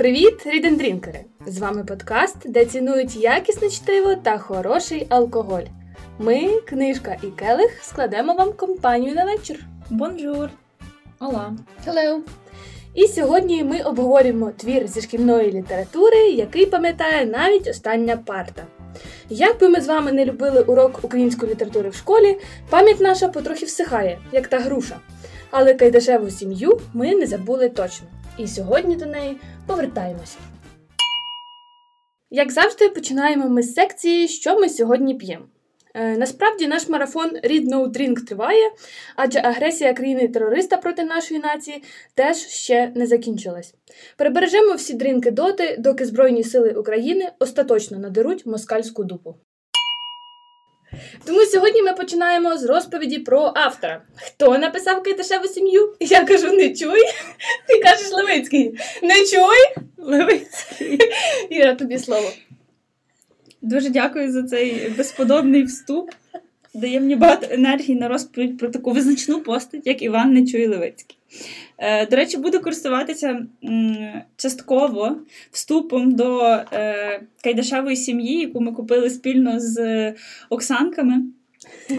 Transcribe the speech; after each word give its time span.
Привіт, 0.00 0.46
рідендрінкери! 0.46 1.20
З 1.46 1.58
вами 1.58 1.84
подкаст, 1.84 2.36
де 2.44 2.64
цінують 2.64 3.16
якісне 3.16 3.70
чтиво 3.70 4.14
та 4.14 4.38
хороший 4.38 5.06
алкоголь. 5.08 5.62
Ми, 6.18 6.60
книжка 6.60 7.16
і 7.22 7.26
келих, 7.26 7.78
складемо 7.82 8.34
вам 8.34 8.52
компанію 8.52 9.14
на 9.14 9.24
вечір. 9.24 9.64
Бонжур! 9.90 10.50
Ола! 11.18 11.52
Hello! 11.86 12.18
І 12.94 13.08
сьогодні 13.08 13.64
ми 13.64 13.82
обговорюємо 13.82 14.50
твір 14.56 14.88
зі 14.88 15.00
шкільної 15.00 15.52
літератури, 15.52 16.30
який 16.30 16.66
пам'ятає 16.66 17.26
навіть 17.26 17.68
остання 17.68 18.16
парта. 18.16 18.62
Як 19.28 19.60
би 19.60 19.68
ми 19.68 19.80
з 19.80 19.86
вами 19.86 20.12
не 20.12 20.24
любили 20.24 20.60
урок 20.60 21.00
української 21.02 21.52
літератури 21.52 21.88
в 21.88 21.94
школі, 21.94 22.38
пам'ять 22.70 23.00
наша 23.00 23.28
потрохи 23.28 23.66
всихає, 23.66 24.18
як 24.32 24.48
та 24.48 24.58
груша. 24.58 24.96
Але 25.50 25.74
кайдашеву 25.74 26.30
сім'ю 26.30 26.80
ми 26.92 27.14
не 27.14 27.26
забули 27.26 27.68
точно. 27.68 28.06
І 28.38 28.46
сьогодні 28.46 28.96
до 28.96 29.06
неї 29.06 29.36
повертаємося. 29.70 30.36
Як 32.30 32.52
завжди, 32.52 32.88
починаємо 32.88 33.48
ми 33.48 33.62
з 33.62 33.74
секції, 33.74 34.28
що 34.28 34.60
ми 34.60 34.68
сьогодні 34.68 35.14
п'ємо. 35.14 35.44
Е, 35.94 36.16
насправді 36.16 36.66
наш 36.66 36.88
марафон 36.88 37.30
Read 37.30 37.68
No 37.68 37.86
Drink 37.86 38.26
триває, 38.26 38.70
адже 39.16 39.38
агресія 39.38 39.94
країни-терориста 39.94 40.76
проти 40.76 41.04
нашої 41.04 41.40
нації 41.40 41.82
теж 42.14 42.36
ще 42.36 42.92
не 42.94 43.06
закінчилась. 43.06 43.74
Перебережемо 44.16 44.74
всі 44.74 44.94
дрінки 44.94 45.30
доти, 45.30 45.76
доки 45.78 46.04
Збройні 46.04 46.44
сили 46.44 46.70
України 46.72 47.32
остаточно 47.38 47.98
надеруть 47.98 48.46
москальську 48.46 49.04
дупу. 49.04 49.36
Тому 51.24 51.40
сьогодні 51.40 51.82
ми 51.82 51.92
починаємо 51.92 52.58
з 52.58 52.64
розповіді 52.64 53.18
про 53.18 53.52
автора. 53.54 54.02
Хто 54.16 54.58
написав 54.58 55.02
Кайташеву 55.02 55.48
сім'ю? 55.48 55.94
Я 56.00 56.24
кажу, 56.24 56.52
не 56.52 56.74
чуй. 56.74 57.00
Ти 57.68 57.80
кажеш 57.82 58.10
Левицький. 58.12 58.74
Не 59.02 59.14
чуй? 59.14 59.84
Левицький. 59.96 60.98
Іра, 61.50 61.74
тобі 61.74 61.98
слово. 61.98 62.30
Дуже 63.62 63.90
дякую 63.90 64.32
за 64.32 64.42
цей 64.42 64.88
безподобний 64.88 65.64
вступ. 65.64 66.10
Дає 66.74 67.00
мені 67.00 67.16
багато 67.16 67.46
енергії 67.50 67.98
на 67.98 68.08
розповідь 68.08 68.58
про 68.58 68.68
таку 68.68 68.92
визначну 68.92 69.40
постать, 69.40 69.86
як 69.86 70.02
Іван 70.02 70.32
Нечуй 70.32 70.66
Левицький. 70.66 71.16
Е, 71.78 72.06
До 72.06 72.16
речі, 72.16 72.36
буду 72.36 72.60
користуватися 72.60 73.46
частково 74.36 75.16
вступом 75.50 76.14
до 76.14 76.40
е, 76.72 77.20
Кайдашевої 77.44 77.96
сім'ї, 77.96 78.40
яку 78.40 78.60
ми 78.60 78.72
купили 78.72 79.10
спільно 79.10 79.60
з 79.60 80.14
Оксанками. 80.50 81.22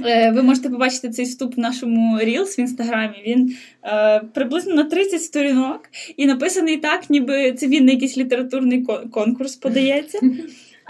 Е, 0.06 0.32
Ви 0.32 0.44
можете 0.44 0.70
побачити 0.70 1.10
цей 1.10 1.26
вступ 1.26 1.58
в 1.58 1.60
нашому 1.60 2.18
Reels 2.18 2.58
в 2.58 2.60
інстаграмі. 2.60 3.24
Він 3.28 3.56
е, 3.84 4.20
приблизно 4.34 4.76
на 4.76 4.84
30 4.84 5.24
сторінок 5.24 5.82
і 6.18 6.26
написаний 6.26 6.78
так, 6.78 7.10
ніби 7.10 7.52
це 7.52 7.68
він 7.68 7.86
на 7.86 7.92
якийсь 7.92 8.18
літературний 8.18 8.86
конкурс 9.12 9.56
подається. 9.56 10.20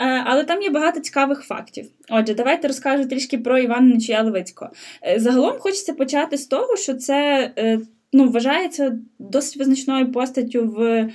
Е, 0.01 0.23
Але 0.25 0.43
там 0.43 0.61
є 0.61 0.69
багато 0.69 0.99
цікавих 0.99 1.41
фактів. 1.41 1.85
Отже, 2.09 2.33
давайте 2.33 2.67
розкажу 2.67 3.05
трішки 3.05 3.37
про 3.37 3.59
Івана 3.59 3.95
Нечуя 3.95 4.23
Левицького. 4.23 4.71
Е, 5.03 5.19
Загалом 5.19 5.53
хочеться 5.59 5.93
почати 5.93 6.37
з 6.37 6.45
того, 6.45 6.75
що 6.75 6.93
це 6.93 7.51
е, 7.57 7.79
ну, 8.13 8.29
вважається 8.29 8.99
досить 9.19 9.57
визначною 9.57 10.11
постаттю 10.11 10.65
в 10.67 11.09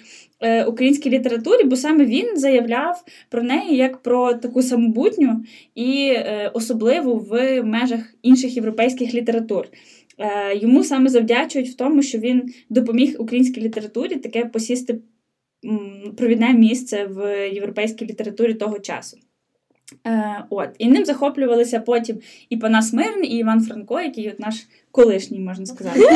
українській 0.67 1.11
літературі, 1.11 1.65
бо 1.65 1.77
саме 1.77 2.05
він 2.05 2.37
заявляв 2.37 3.05
про 3.29 3.43
неї 3.43 3.77
як 3.77 4.03
про 4.03 4.35
таку 4.35 4.63
самобутню 4.63 5.45
і 5.75 6.15
особливу 6.53 7.19
в 7.19 7.63
межах 7.63 8.01
інших 8.23 8.57
європейських 8.57 9.15
літератур. 9.15 9.69
Йому 10.55 10.85
саме 10.85 11.09
завдячують 11.09 11.69
в 11.69 11.77
тому, 11.77 12.03
що 12.03 12.19
він 12.19 12.55
допоміг 12.71 13.17
українській 13.19 13.61
літературі 13.61 14.17
таке 14.17 14.45
посісти 14.45 14.99
провідне 16.17 16.53
місце 16.53 17.07
в 17.07 17.51
європейській 17.51 18.07
літературі 18.07 18.55
того 18.55 18.79
часу. 18.79 19.19
Е, 20.07 20.45
от. 20.51 20.69
І 20.79 20.89
ним 20.89 21.05
захоплювалися 21.05 21.81
потім 21.81 22.19
і 22.49 22.57
Панас 22.57 22.93
Мирний, 22.93 23.31
і 23.31 23.39
Іван 23.39 23.61
Франко, 23.61 24.01
який 24.01 24.31
от 24.31 24.41
наш 24.41 24.67
колишній, 24.91 25.41
можна 25.41 25.67
сказати. 25.67 26.01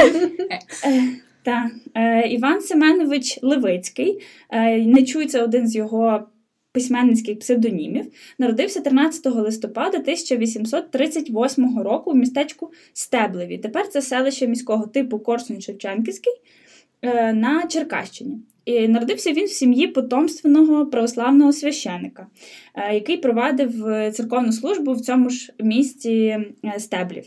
Е, 0.86 1.02
та. 1.42 1.70
Е, 1.94 2.28
Іван 2.28 2.60
Семенович 2.60 3.38
Левицький, 3.42 4.20
е, 4.50 4.78
не 4.78 5.02
чується 5.02 5.44
один 5.44 5.68
з 5.68 5.76
його 5.76 6.28
письменницьких 6.72 7.38
псевдонімів, 7.38 8.12
народився 8.38 8.80
13 8.80 9.26
листопада 9.26 9.98
1838 9.98 11.78
року 11.82 12.10
в 12.10 12.16
містечку 12.16 12.72
Стеблеві. 12.92 13.58
Тепер 13.58 13.88
це 13.88 14.02
селище 14.02 14.46
міського 14.46 14.86
типу 14.86 15.16
Корсунь-Шевченківський 15.16 16.34
на 17.32 17.66
Черкащині. 17.68 18.38
І 18.64 18.88
народився 18.88 19.32
він 19.32 19.44
в 19.44 19.50
сім'ї 19.50 19.86
потомственного 19.86 20.86
православного 20.86 21.52
священика, 21.52 22.26
е, 22.74 22.94
який 22.94 23.16
провадив 23.16 23.86
е, 23.86 24.10
церковну 24.10 24.52
службу 24.52 24.92
в 24.92 25.00
цьому 25.00 25.30
ж 25.30 25.52
місті 25.58 26.38
е, 26.64 26.78
Стеблів. 26.78 27.24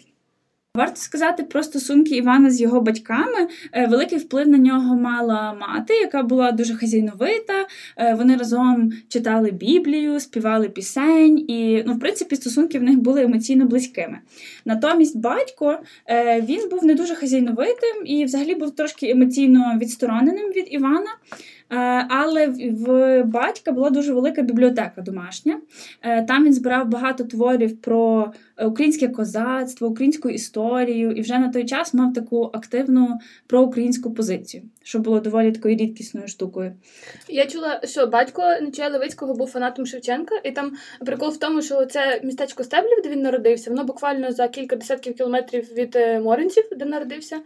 Варто 0.78 0.96
сказати 0.96 1.44
про 1.44 1.64
стосунки 1.64 2.16
Івана 2.16 2.50
з 2.50 2.62
його 2.62 2.82
батьками. 2.82 3.48
Е, 3.72 3.88
Великий 3.88 4.18
вплив 4.18 4.48
на 4.48 4.58
нього 4.58 4.96
мала 4.96 5.54
мати, 5.54 5.94
яка 5.94 6.24
була 6.24 6.52
дуже 6.52 6.76
хазяйновита. 6.76 7.68
Е, 7.98 8.14
Вони 8.14 8.36
разом 8.36 8.92
читали 9.08 9.52
Біблію, 9.52 10.20
співали 10.20 10.70
пісень, 10.70 11.46
і 11.48 11.84
ну, 11.88 11.94
в 11.94 12.00
принципі 12.00 12.36
стосунки 12.36 12.80
в 12.80 12.84
них 12.84 13.00
були 13.00 13.24
емоційно 13.24 13.66
близькими. 13.66 14.20
Натомість 14.66 15.18
батько 15.18 15.80
е, 16.10 16.42
він 16.42 16.70
був 16.70 16.86
не 16.86 16.94
дуже 16.96 17.16
хазяйновитим 17.16 18.06
і 18.06 18.26
взагалі 18.26 18.56
був 18.56 18.76
трошки 18.76 19.10
емоційно 19.10 19.78
відстороненим 19.82 20.52
від 20.52 20.74
Івана. 20.74 21.10
Е, 21.74 22.06
Але 22.10 22.48
в- 22.48 23.24
батька 23.24 23.72
була 23.72 23.90
дуже 23.90 24.14
велика 24.14 24.42
бібліотека 24.42 25.02
домашня. 25.02 25.62
Е, 26.02 26.24
Там 26.24 26.46
він 26.46 26.54
збирав 26.54 26.88
багато 26.88 27.24
творів 27.24 27.82
про 27.82 28.32
е, 28.58 28.66
українське 28.66 29.08
козацтво, 29.08 29.88
українську 29.88 30.30
історію, 30.30 31.12
і 31.12 31.22
вже 31.22 31.40
на 31.40 31.50
той 31.50 31.66
час 31.66 31.94
мав 31.94 32.14
таку 32.14 32.50
активну 32.54 33.20
проукраїнську 33.48 34.14
позицію, 34.14 34.64
що 34.84 35.00
було 35.00 35.20
доволі 35.20 35.52
такою 35.52 35.76
рідкісною 35.76 36.28
штукою. 36.28 36.74
Я 37.30 37.46
чула, 37.46 37.82
що 37.84 38.08
батько 38.08 38.42
Нечуя 38.62 38.90
Левицького 38.90 39.34
був 39.34 39.48
фанатом 39.48 39.86
Шевченка, 39.86 40.36
і 40.44 40.52
там 40.52 40.72
прикол 41.06 41.30
в 41.30 41.38
тому, 41.38 41.62
що 41.62 41.86
це 41.86 42.22
містечко 42.24 42.64
Стеблів, 42.64 43.02
де 43.04 43.10
він 43.10 43.22
народився, 43.22 43.70
воно 43.70 43.84
буквально 43.84 44.32
за 44.32 44.48
кілька 44.48 44.76
десятків 44.76 45.16
кілометрів 45.16 45.74
від 45.74 45.98
Моринців, 46.24 46.64
де 46.78 46.86
народився 46.86 47.40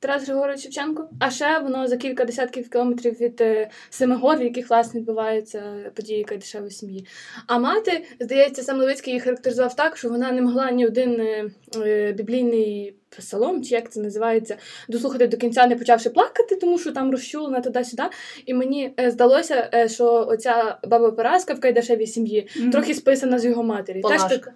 Тарас 0.00 0.24
Григорович 0.26 0.62
Шевченко. 0.62 1.08
А 1.20 1.30
ще 1.30 1.58
воно 1.58 1.88
за 1.88 1.96
кілька 1.96 2.24
десятків 2.24 2.70
кілометрів 2.70 3.20
від 3.20 3.40
е, 3.40 3.70
Семигор, 3.90 4.38
в 4.38 4.42
яких 4.42 4.70
власне 4.70 5.00
відбуваються 5.00 5.90
події 5.94 6.24
Кайдашевої 6.24 6.70
сім'ї. 6.70 7.06
А 7.46 7.58
мати, 7.58 8.04
здається, 8.20 8.62
сам 8.62 8.78
Левицький 8.78 9.12
її 9.12 9.20
характеризував 9.20 9.76
так, 9.76 9.96
що 9.96 10.08
вона 10.08 10.32
не 10.32 10.42
могла 10.42 10.70
ні 10.70 10.86
один 10.86 11.20
е, 11.20 11.50
е, 11.76 12.12
біблійний 12.12 12.96
псалом, 13.08 13.64
чи 13.64 13.74
як 13.74 13.92
це 13.92 14.00
називається, 14.00 14.56
дослухати 14.88 15.26
до 15.26 15.36
кінця, 15.36 15.66
не 15.66 15.76
почавши 15.76 16.10
плакати, 16.10 16.56
тому 16.56 16.78
що 16.78 16.92
там 16.92 17.10
розчулена 17.10 17.60
туди-сюди. 17.60 18.02
І 18.46 18.54
мені 18.54 18.94
здалося, 19.06 19.88
що 19.88 20.26
оця 20.28 20.78
баба 20.88 21.10
Параска 21.10 21.54
в 21.54 21.60
Кайдашевій 21.60 22.06
сім'ї 22.06 22.48
трохи 22.72 22.94
списана 22.94 23.38
з 23.38 23.44
його 23.44 23.62
матері. 23.62 24.02
Теж 24.02 24.22
так- 24.22 24.52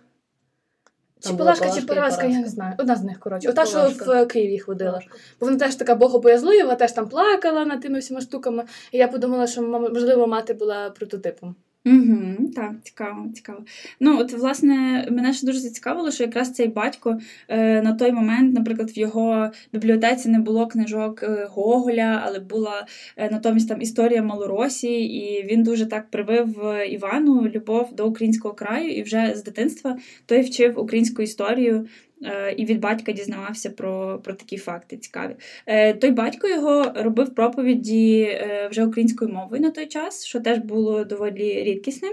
Там 1.20 1.36
була 1.36 1.52
Палашка, 1.52 1.80
чи 1.80 1.86
поразка? 1.86 1.94
Параска, 1.94 2.26
я 2.26 2.38
не 2.38 2.48
знаю. 2.48 2.74
Одна 2.78 2.96
з 2.96 3.02
них, 3.02 3.18
коротше. 3.20 3.48
Ота, 3.48 3.66
що 3.66 3.76
Палашка. 3.76 4.04
в 4.04 4.10
е, 4.10 4.26
Києві 4.26 4.58
ходила. 4.58 5.00
Бо 5.40 5.46
вона 5.46 5.58
теж 5.58 5.74
така 5.74 5.94
богобоязлива, 5.94 6.74
теж 6.74 6.92
там 6.92 7.08
плакала 7.08 7.64
над 7.64 7.80
тими 7.80 7.98
всіма 7.98 8.20
штуками. 8.20 8.64
І 8.92 8.98
я 8.98 9.08
подумала, 9.08 9.46
що 9.46 9.62
можливо 9.62 10.26
мати 10.26 10.54
була 10.54 10.90
прототипом. 10.90 11.54
Угу, 11.86 12.50
так, 12.56 12.72
цікаво, 12.82 13.28
цікаво. 13.34 13.64
Ну, 14.00 14.18
от, 14.18 14.32
власне, 14.32 15.06
мене 15.10 15.32
ще 15.32 15.46
дуже 15.46 15.58
зацікавило, 15.58 16.10
що 16.10 16.24
якраз 16.24 16.52
цей 16.52 16.68
батько 16.68 17.18
е, 17.48 17.82
на 17.82 17.92
той 17.92 18.12
момент, 18.12 18.54
наприклад, 18.54 18.90
в 18.90 18.98
його 18.98 19.50
бібліотеці 19.72 20.28
не 20.28 20.38
було 20.38 20.66
книжок 20.66 21.22
е, 21.22 21.48
Гоголя, 21.50 22.22
але 22.24 22.38
була 22.38 22.86
е, 23.16 23.30
натомість 23.30 23.68
там 23.68 23.82
історія 23.82 24.22
Малоросії, 24.22 25.14
і 25.14 25.46
він 25.46 25.62
дуже 25.62 25.86
так 25.86 26.10
привив 26.10 26.66
е, 26.66 26.86
Івану 26.86 27.48
любов 27.48 27.94
до 27.94 28.08
українського 28.08 28.54
краю, 28.54 28.90
і 28.90 29.02
вже 29.02 29.32
з 29.36 29.44
дитинства 29.44 29.98
той 30.26 30.40
вчив 30.40 30.78
українську 30.78 31.22
історію. 31.22 31.86
Е, 32.24 32.54
І 32.56 32.64
від 32.64 32.80
батька 32.80 33.12
дізнавався 33.12 33.70
про, 33.70 34.20
про 34.24 34.34
такі 34.34 34.56
факти 34.56 34.96
цікаві. 34.96 35.36
Е, 35.66 35.94
Той 35.94 36.10
батько 36.10 36.48
його 36.48 36.92
робив 36.96 37.34
проповіді 37.34 38.20
е, 38.20 38.68
вже 38.70 38.84
українською 38.84 39.32
мовою 39.32 39.62
на 39.62 39.70
той 39.70 39.86
час, 39.86 40.24
що 40.24 40.40
теж 40.40 40.58
було 40.58 41.04
доволі 41.04 41.62
рідкісним. 41.64 42.12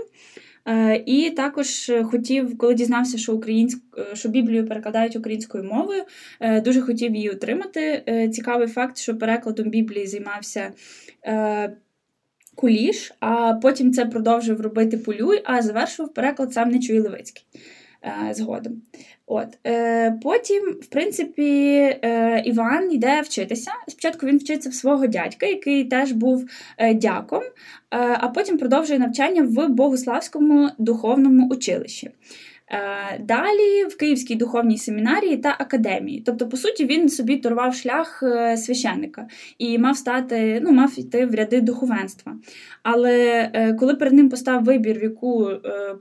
І 1.05 1.29
також 1.29 1.91
хотів, 2.03 2.57
коли 2.57 2.73
дізнався, 2.73 3.17
що 3.17 3.33
українськ... 3.33 3.79
що 4.13 4.29
Біблію 4.29 4.67
перекладають 4.67 5.15
українською 5.15 5.63
мовою, 5.63 6.03
дуже 6.41 6.81
хотів 6.81 7.15
її 7.15 7.29
отримати. 7.29 8.03
Цікавий 8.33 8.67
факт, 8.67 8.97
що 8.97 9.17
перекладом 9.17 9.69
Біблії 9.69 10.07
займався. 10.07 10.71
Куліш, 12.55 13.11
а 13.19 13.53
потім 13.53 13.93
це 13.93 14.05
продовжив 14.05 14.61
робити 14.61 14.97
Полюй, 14.97 15.41
а 15.45 15.61
завершив 15.61 16.13
переклад 16.13 16.53
сам 16.53 16.69
Нечуй 16.69 16.99
Левицький. 16.99 17.45
Е, 18.03 18.33
згодом. 18.33 18.81
От. 19.25 19.47
Е, 19.67 20.11
Потім, 20.23 20.63
в 20.81 20.85
принципі, 20.85 21.71
е, 22.03 22.43
Іван 22.45 22.91
йде 22.91 23.21
вчитися. 23.21 23.71
Спочатку 23.87 24.25
він 24.25 24.37
вчиться 24.37 24.69
в 24.69 24.73
свого 24.73 25.07
дядька, 25.07 25.45
який 25.45 25.85
теж 25.85 26.11
був 26.11 26.45
дяком, 26.93 27.43
а 27.89 28.27
потім 28.27 28.57
продовжує 28.57 28.99
навчання 28.99 29.43
в 29.43 29.67
Богославському 29.67 30.69
духовному 30.77 31.49
училищі. 31.49 32.11
Е, 32.71 33.19
далі 33.19 33.85
в 33.89 33.97
Київській 33.97 34.35
духовній 34.35 34.77
семінарії 34.77 35.37
та 35.37 35.55
академії. 35.59 36.23
Тобто, 36.25 36.49
по 36.49 36.57
суті, 36.57 36.85
він 36.85 37.09
собі 37.09 37.37
торвав 37.37 37.75
шлях 37.75 38.23
е, 38.23 38.57
священника 38.57 39.27
і 39.57 39.77
мав 39.77 39.97
стати, 39.97 40.59
ну, 40.63 40.71
мав 40.71 40.99
йти 40.99 41.25
в 41.25 41.35
ряди 41.35 41.61
духовенства. 41.61 42.35
Але 42.83 43.49
е, 43.53 43.73
коли 43.73 43.95
перед 43.95 44.13
ним 44.13 44.29
постав 44.29 44.63
вибір, 44.63 44.99
в 44.99 45.03
яку 45.03 45.49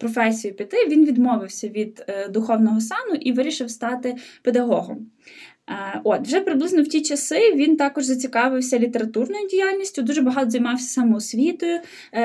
професію 0.00 0.54
піти, 0.54 0.76
він 0.88 1.04
відмовився 1.04 1.68
від 1.68 2.06
духовного 2.30 2.80
сану 2.80 3.14
і 3.20 3.32
вирішив 3.32 3.70
стати 3.70 4.16
педагогом. 4.42 5.06
От, 6.04 6.26
вже 6.26 6.40
приблизно 6.40 6.82
в 6.82 6.88
ті 6.88 7.02
часи 7.02 7.54
він 7.54 7.76
також 7.76 8.04
зацікавився 8.04 8.78
літературною 8.78 9.48
діяльністю, 9.48 10.02
дуже 10.02 10.20
багато 10.20 10.50
займався 10.50 10.88
самоосвітою, 10.88 11.80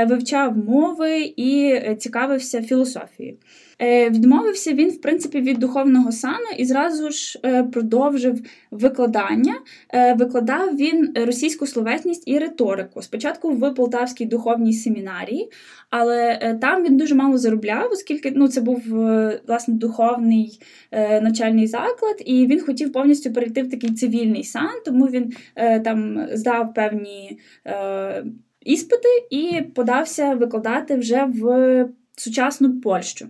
вивчав 0.07 0.57
мови 0.57 1.33
і 1.37 1.79
цікавився 1.99 2.61
філософією. 2.61 3.37
Е, 3.81 4.09
відмовився 4.09 4.73
він, 4.73 4.89
в 4.89 5.01
принципі, 5.01 5.41
від 5.41 5.59
духовного 5.59 6.11
сану 6.11 6.45
і 6.57 6.65
зразу 6.65 7.09
ж 7.09 7.39
е, 7.45 7.63
продовжив 7.63 8.41
викладання. 8.71 9.55
Е, 9.93 10.13
викладав 10.13 10.75
він 10.75 11.13
російську 11.15 11.67
словесність 11.67 12.23
і 12.25 12.39
риторику. 12.39 13.01
Спочатку 13.01 13.51
в 13.51 13.73
Полтавській 13.73 14.25
духовній 14.25 14.73
семінарії, 14.73 15.51
але 15.89 16.37
там 16.61 16.83
він 16.83 16.97
дуже 16.97 17.15
мало 17.15 17.37
заробляв, 17.37 17.89
оскільки 17.91 18.33
ну, 18.35 18.47
це 18.47 18.61
був 18.61 18.81
власне 19.47 19.73
духовний 19.73 20.59
навчальний 21.21 21.67
заклад, 21.67 22.15
і 22.25 22.45
він 22.47 22.59
хотів 22.59 22.91
повністю 22.91 23.33
перейти 23.33 23.63
в 23.63 23.69
такий 23.69 23.93
цивільний 23.93 24.43
сан, 24.43 24.71
тому 24.85 25.05
він 25.05 25.33
там 25.83 26.27
здав 26.33 26.73
певні 26.73 27.39
іспити 28.65 29.07
і 29.29 29.61
подався 29.75 30.33
викладати 30.33 30.95
вже 30.95 31.25
в 31.25 31.87
сучасну 32.21 32.81
Польщу. 32.81 33.27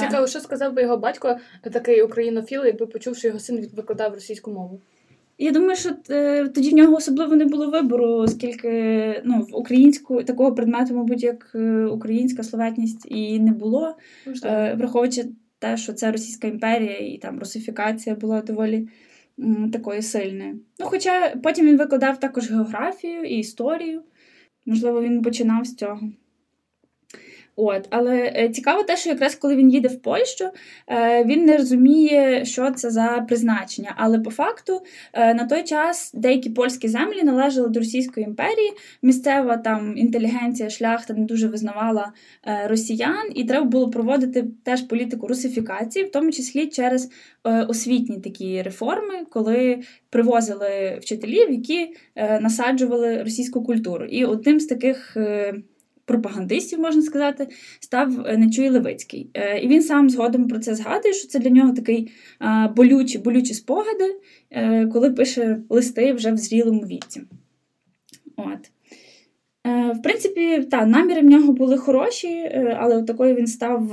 Цікаво, 0.00 0.26
що 0.26 0.40
сказав 0.40 0.72
би 0.72 0.82
його 0.82 0.96
батько, 0.96 1.36
такий 1.72 2.02
українофіл, 2.02 2.64
якби 2.64 2.86
почув, 2.86 3.16
що 3.16 3.28
його 3.28 3.40
син 3.40 3.68
викладав 3.76 4.14
російську 4.14 4.50
мову. 4.50 4.80
Я 5.38 5.50
думаю, 5.50 5.76
що 5.76 5.90
е, 6.10 6.48
тоді 6.48 6.70
в 6.70 6.74
нього 6.74 6.96
особливо 6.96 7.36
не 7.36 7.44
було 7.44 7.70
вибору, 7.70 8.06
оскільки 8.06 9.22
ну, 9.24 9.40
в 9.50 9.56
українську 9.56 10.22
такого 10.22 10.54
предмету, 10.54 10.94
мабуть, 10.94 11.22
як 11.22 11.50
е, 11.54 11.84
українська 11.84 12.42
словетність 12.42 13.06
і 13.10 13.40
не 13.40 13.52
було, 13.52 13.96
е, 14.44 14.74
враховуючи 14.74 15.24
те, 15.58 15.76
що 15.76 15.92
це 15.92 16.12
Російська 16.12 16.48
імперія 16.48 16.98
і 16.98 17.18
там 17.18 17.38
русифікація 17.38 18.16
була 18.16 18.40
доволі 18.40 18.88
такою 19.72 20.02
сильною. 20.02 20.60
Ну, 20.78 20.86
Хоча 20.86 21.36
потім 21.42 21.66
він 21.66 21.76
викладав 21.76 22.20
також 22.20 22.50
географію 22.50 23.24
і 23.24 23.38
історію. 23.38 24.02
Можливо, 24.66 25.02
він 25.02 25.22
починав 25.22 25.64
з 25.64 25.74
цього. 25.74 26.00
От, 27.58 27.86
Але 27.90 28.32
е, 28.36 28.48
цікаво 28.48 28.82
те, 28.82 28.96
що 28.96 29.10
якраз 29.10 29.34
коли 29.34 29.56
він 29.56 29.70
їде 29.70 29.88
в 29.88 30.02
Польщу, 30.02 30.44
е, 30.88 31.24
він 31.24 31.44
не 31.44 31.56
розуміє, 31.56 32.44
що 32.44 32.70
це 32.70 32.90
за 32.90 33.24
призначення. 33.28 33.94
Але 33.96 34.18
по 34.18 34.30
факту 34.30 34.82
е, 35.12 35.34
на 35.34 35.44
той 35.44 35.62
час 35.62 36.10
деякі 36.14 36.50
польські 36.50 36.88
землі 36.88 37.22
належали 37.22 37.68
до 37.68 37.80
Російської 37.80 38.26
імперії. 38.26 38.72
Місцева 39.02 39.56
там 39.56 39.96
інтелігенція, 39.96 40.70
шляхта 40.70 41.14
не 41.14 41.24
дуже 41.24 41.48
визнавала 41.48 42.12
росіян, 42.66 43.30
і 43.34 43.44
треба 43.44 43.64
було 43.64 43.90
проводити 43.90 44.44
теж 44.64 44.82
політику 44.82 45.26
русифікації, 45.26 46.04
в 46.04 46.10
тому 46.10 46.32
числі 46.32 46.66
через 46.66 47.10
освітні 47.44 48.20
такі 48.20 48.62
реформи, 48.62 49.24
коли 49.30 49.80
привозили 50.10 50.98
вчителів, 51.00 51.50
які 51.50 51.94
насаджували 52.16 53.22
російську 53.22 53.62
культуру. 53.62 54.04
І 54.04 54.24
одним 54.24 54.60
з 54.60 54.66
таких 54.66 55.16
пропагандистів, 56.06 56.80
можна 56.80 57.02
сказати, 57.02 57.48
став 57.80 58.26
е, 58.26 58.36
Нечуй 58.36 58.68
Левицький. 58.68 59.30
Е, 59.34 59.58
і 59.58 59.68
він 59.68 59.82
сам 59.82 60.10
згодом 60.10 60.48
про 60.48 60.58
це 60.58 60.74
згадує, 60.74 61.14
що 61.14 61.28
це 61.28 61.38
для 61.38 61.50
нього 61.50 61.72
такий 61.72 62.10
болючі, 62.76 63.18
болючі 63.18 63.54
спогади, 63.54 64.16
е, 64.50 64.86
коли 64.86 65.10
пише 65.10 65.58
листи 65.68 66.12
вже 66.12 66.32
в 66.32 66.36
зрілому 66.36 66.80
віці. 66.80 67.22
От. 68.36 68.70
В 69.96 70.02
принципі, 70.02 70.64
та, 70.70 70.86
наміри 70.86 71.20
в 71.20 71.24
нього 71.24 71.52
були 71.52 71.78
хороші, 71.78 72.44
але 72.78 73.02
такою 73.02 73.34
він 73.34 73.46
став 73.46 73.92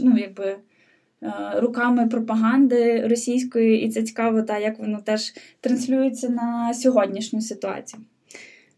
ну, 0.00 0.18
якби, 0.18 0.56
руками 1.56 2.08
пропаганди 2.08 3.06
російської, 3.06 3.82
і 3.82 3.90
це 3.90 4.02
цікаво, 4.02 4.42
та, 4.42 4.58
як 4.58 4.78
воно 4.78 5.00
теж 5.04 5.34
транслюється 5.60 6.28
на 6.28 6.74
сьогоднішню 6.74 7.40
ситуацію. 7.40 8.02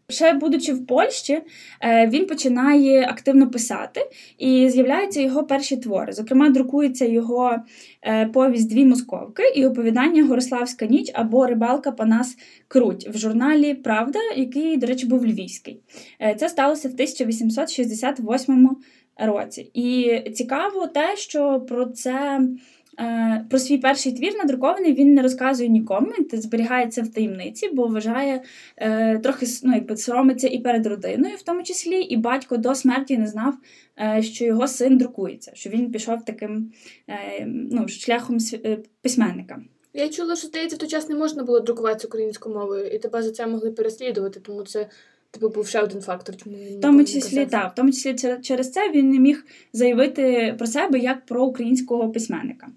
Ще 0.09 0.33
будучи 0.33 0.73
в 0.73 0.87
Польщі, 0.87 1.41
е, 1.81 2.07
він 2.07 2.25
починає 2.25 3.07
активно 3.09 3.49
писати 3.49 4.01
і 4.37 4.69
з'являються 4.69 5.21
його 5.21 5.43
перші 5.43 5.77
твори. 5.77 6.13
Зокрема, 6.13 6.49
друкується 6.49 7.05
його 7.05 7.55
е, 8.01 8.25
повість 8.25 8.69
Дві 8.69 8.85
московки 8.85 9.43
і 9.55 9.65
оповідання 9.65 10.25
Гориславська 10.25 10.85
ніч 10.85 11.11
або 11.13 11.47
Рибалка 11.47 11.91
Панас 11.91 12.37
Круть 12.67 13.07
в 13.07 13.17
журналі 13.17 13.73
Правда, 13.73 14.19
який, 14.35 14.77
до 14.77 14.87
речі, 14.87 15.05
був 15.05 15.25
львівський. 15.25 15.79
Е, 16.21 16.35
це 16.35 16.49
сталося 16.49 16.87
в 16.87 16.91
1868 16.91 18.69
році. 19.17 19.71
І 19.73 20.19
цікаво 20.33 20.87
те, 20.87 21.15
що 21.15 21.59
про 21.59 21.85
це. 21.85 22.41
Е, 22.99 23.45
про 23.49 23.59
свій 23.59 23.77
перший 23.77 24.13
твір 24.13 24.33
надрукований 24.37 24.93
він 24.93 25.13
не 25.13 25.21
розказує 25.21 25.69
нікому, 25.69 26.07
він 26.07 26.41
зберігається 26.41 27.01
в 27.01 27.07
таємниці, 27.07 27.69
бо 27.69 27.87
вважає 27.87 28.43
е, 28.77 29.19
трохи 29.19 29.45
ну, 29.63 29.73
якби 29.73 29.97
соромиться 29.97 30.47
і 30.47 30.59
перед 30.59 30.85
родиною, 30.85 31.35
в 31.35 31.41
тому 31.41 31.63
числі, 31.63 32.01
і 32.01 32.17
батько 32.17 32.57
до 32.57 32.75
смерті 32.75 33.17
не 33.17 33.27
знав, 33.27 33.53
е, 33.99 34.21
що 34.21 34.45
його 34.45 34.67
син 34.67 34.97
друкується, 34.97 35.51
що 35.53 35.69
він 35.69 35.91
пішов 35.91 36.25
таким 36.25 36.71
е, 37.09 37.45
ну, 37.47 37.87
шляхом 37.87 38.37
е, 38.53 38.77
письменника. 39.01 39.61
Я 39.93 40.09
чула, 40.09 40.35
що 40.35 40.47
здається, 40.47 40.75
в 40.75 40.79
той 40.79 40.89
час 40.89 41.09
не 41.09 41.15
можна 41.15 41.43
було 41.43 41.59
друкуватися 41.59 42.07
українською 42.07 42.55
мовою, 42.55 42.87
і 42.87 42.99
тебе 42.99 43.23
за 43.23 43.31
це 43.31 43.47
могли 43.47 43.71
переслідувати, 43.71 44.39
тому 44.39 44.63
це. 44.63 44.87
Типу 45.31 45.49
був 45.49 45.67
ще 45.67 45.81
один 45.81 46.01
фактор, 46.01 46.37
чому 46.37 46.55
він 46.57 46.77
в 46.77 46.81
тому 46.81 47.03
числі 47.03 47.45
так, 47.45 47.71
в 47.71 47.75
тому 47.75 47.91
числі 47.91 48.15
через 48.41 48.71
це 48.71 48.91
він 48.91 49.09
не 49.09 49.19
міг 49.19 49.45
заявити 49.73 50.55
про 50.57 50.67
себе 50.67 50.99
як 50.99 51.25
про 51.25 51.45
українського 51.45 52.09
письменника. 52.11 52.67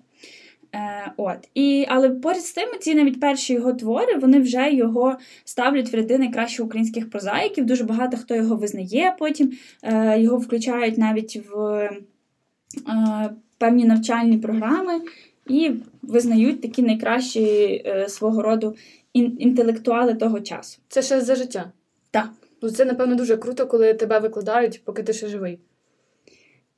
Е, 0.75 1.13
от. 1.17 1.37
І, 1.55 1.87
Але 1.89 2.11
поряд 2.11 2.41
з 2.45 2.53
тим, 2.53 2.69
ці 2.81 2.95
навіть 2.95 3.21
перші 3.21 3.53
його 3.53 3.73
твори 3.73 4.17
вони 4.19 4.41
вже 4.41 4.73
його 4.73 5.17
ставлять 5.45 5.93
в 5.93 5.97
ряди 5.97 6.19
найкращих 6.19 6.67
українських 6.67 7.11
прозаїків. 7.11 7.67
Дуже 7.67 7.85
багато 7.85 8.17
хто 8.17 8.35
його 8.35 8.57
визнає 8.57 9.17
потім. 9.19 9.53
Е, 9.83 10.21
Його 10.21 10.37
включають 10.39 10.99
навіть 10.99 11.41
в 11.51 11.59
е, 11.59 11.91
певні 13.59 13.85
навчальні 13.85 14.39
програми 14.39 15.01
і 15.47 15.71
визнають 16.03 16.61
такі 16.61 16.83
найкращі 16.83 17.43
е, 17.87 18.09
свого 18.09 18.43
роду 18.43 18.77
ін- 19.13 19.37
інтелектуали 19.39 20.15
того 20.15 20.41
часу. 20.41 20.79
Це 20.89 21.03
ще 21.03 21.21
за 21.21 21.35
життя. 21.35 21.73
Так. 22.11 22.31
Ну, 22.63 22.71
Це, 22.71 22.85
напевно, 22.85 23.15
дуже 23.15 23.37
круто, 23.37 23.67
коли 23.67 23.95
тебе 23.95 24.19
викладають, 24.19 24.83
поки 24.85 25.03
ти 25.03 25.13
ще 25.13 25.29
живий. 25.29 25.59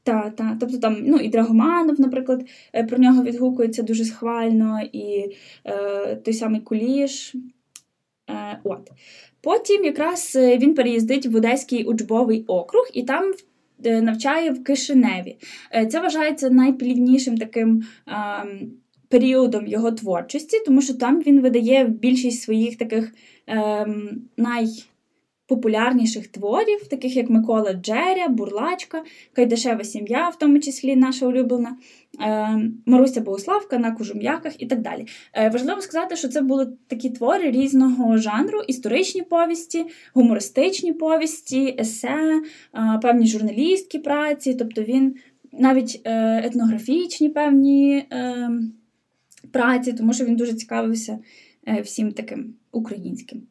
Так, 0.03 0.37
так. 0.37 0.57
Тобто 0.61 0.79
там 0.79 0.97
ну, 1.07 1.17
і 1.17 1.29
Драгоманов, 1.29 2.01
наприклад, 2.01 2.45
е, 2.75 2.85
про 2.85 2.99
нього 2.99 3.23
відгукується 3.23 3.83
дуже 3.83 4.05
схвально, 4.05 4.81
і 4.93 5.37
е, 5.65 6.17
той 6.17 6.35
самий 6.35 6.61
Куліш. 6.61 7.35
Е, 8.31 8.61
от. 8.65 8.91
Потім 9.41 9.85
якраз 9.85 10.37
е, 10.37 10.59
він 10.59 10.75
переїздить 10.75 11.27
в 11.27 11.37
Одеський 11.37 11.85
учбовий 11.85 12.45
округ 12.47 12.91
і 12.95 13.03
там 13.03 13.33
е, 13.85 14.03
навчає 14.03 14.51
в 14.51 14.65
Кишиневі. 14.65 15.37
Це 15.91 16.01
вважається 16.01 16.51
найпліднішим 16.51 17.39
таким. 17.39 17.83
Е, 18.09 18.47
Періодом 19.11 19.67
його 19.67 19.93
творчості, 19.93 20.57
тому 20.67 20.83
що 20.83 20.95
там 20.95 21.21
він 21.21 21.41
видає 21.41 21.85
більшість 21.85 22.43
своїх 22.43 22.79
таких 22.79 23.13
ем, 23.47 24.23
най, 24.37 24.67
популярніших 25.51 26.27
творів, 26.27 26.89
таких 26.89 27.17
як 27.17 27.31
Микола 27.31 27.73
Джеря, 27.73 28.29
Бурлачка, 28.29 29.03
Кайдашева 29.33 29.85
сім'я, 29.85 30.29
в 30.29 30.39
тому 30.39 30.61
числі 30.61 30.97
наша 30.97 31.27
улюблена, 31.27 31.77
е, 32.21 32.61
Маруся 32.87 33.21
Богославка 33.21 33.79
на 33.79 33.93
Кужум'яках 33.93 34.63
і 34.63 34.67
так 34.67 34.81
далі. 34.81 35.07
Е, 35.35 35.49
важливо 35.49 35.81
сказати, 35.81 36.17
що 36.17 36.29
це 36.29 36.41
були 36.41 36.69
такі 36.87 37.11
твори 37.11 37.51
різного 37.51 38.19
жанру: 38.19 38.61
історичні 38.61 39.23
повісті, 39.23 39.87
гумористичні 40.15 40.93
повісті, 40.93 41.77
есе, 41.79 42.43
е, 42.75 42.99
певні 43.03 43.27
журналістські 43.27 43.99
праці, 43.99 44.55
тобто 44.55 44.83
він 44.83 45.15
навіть 45.53 46.01
етнографічні 46.45 47.29
певні 47.29 48.05
праці, 49.53 49.93
тому 49.93 50.13
що 50.13 50.25
він 50.25 50.37
дуже 50.37 50.55
цікавився 50.55 51.19
всім 51.83 52.13
таким 52.13 52.55
українським. 52.73 53.43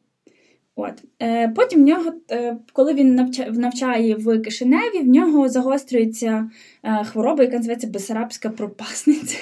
От. 0.76 0.92
Е, 1.22 1.48
Потім 1.48 1.80
в 1.80 1.86
нього, 1.86 2.12
е, 2.30 2.56
коли 2.72 2.94
він 2.94 3.20
навча- 3.20 3.58
навчає 3.58 4.14
в 4.14 4.42
Кишиневі, 4.42 4.98
в 4.98 5.08
нього 5.08 5.48
загострюється 5.48 6.50
е, 6.82 7.04
хвороба, 7.04 7.44
яка 7.44 7.56
називається 7.56 7.86
Бесарабська 7.86 8.50
пропасниця. 8.50 9.38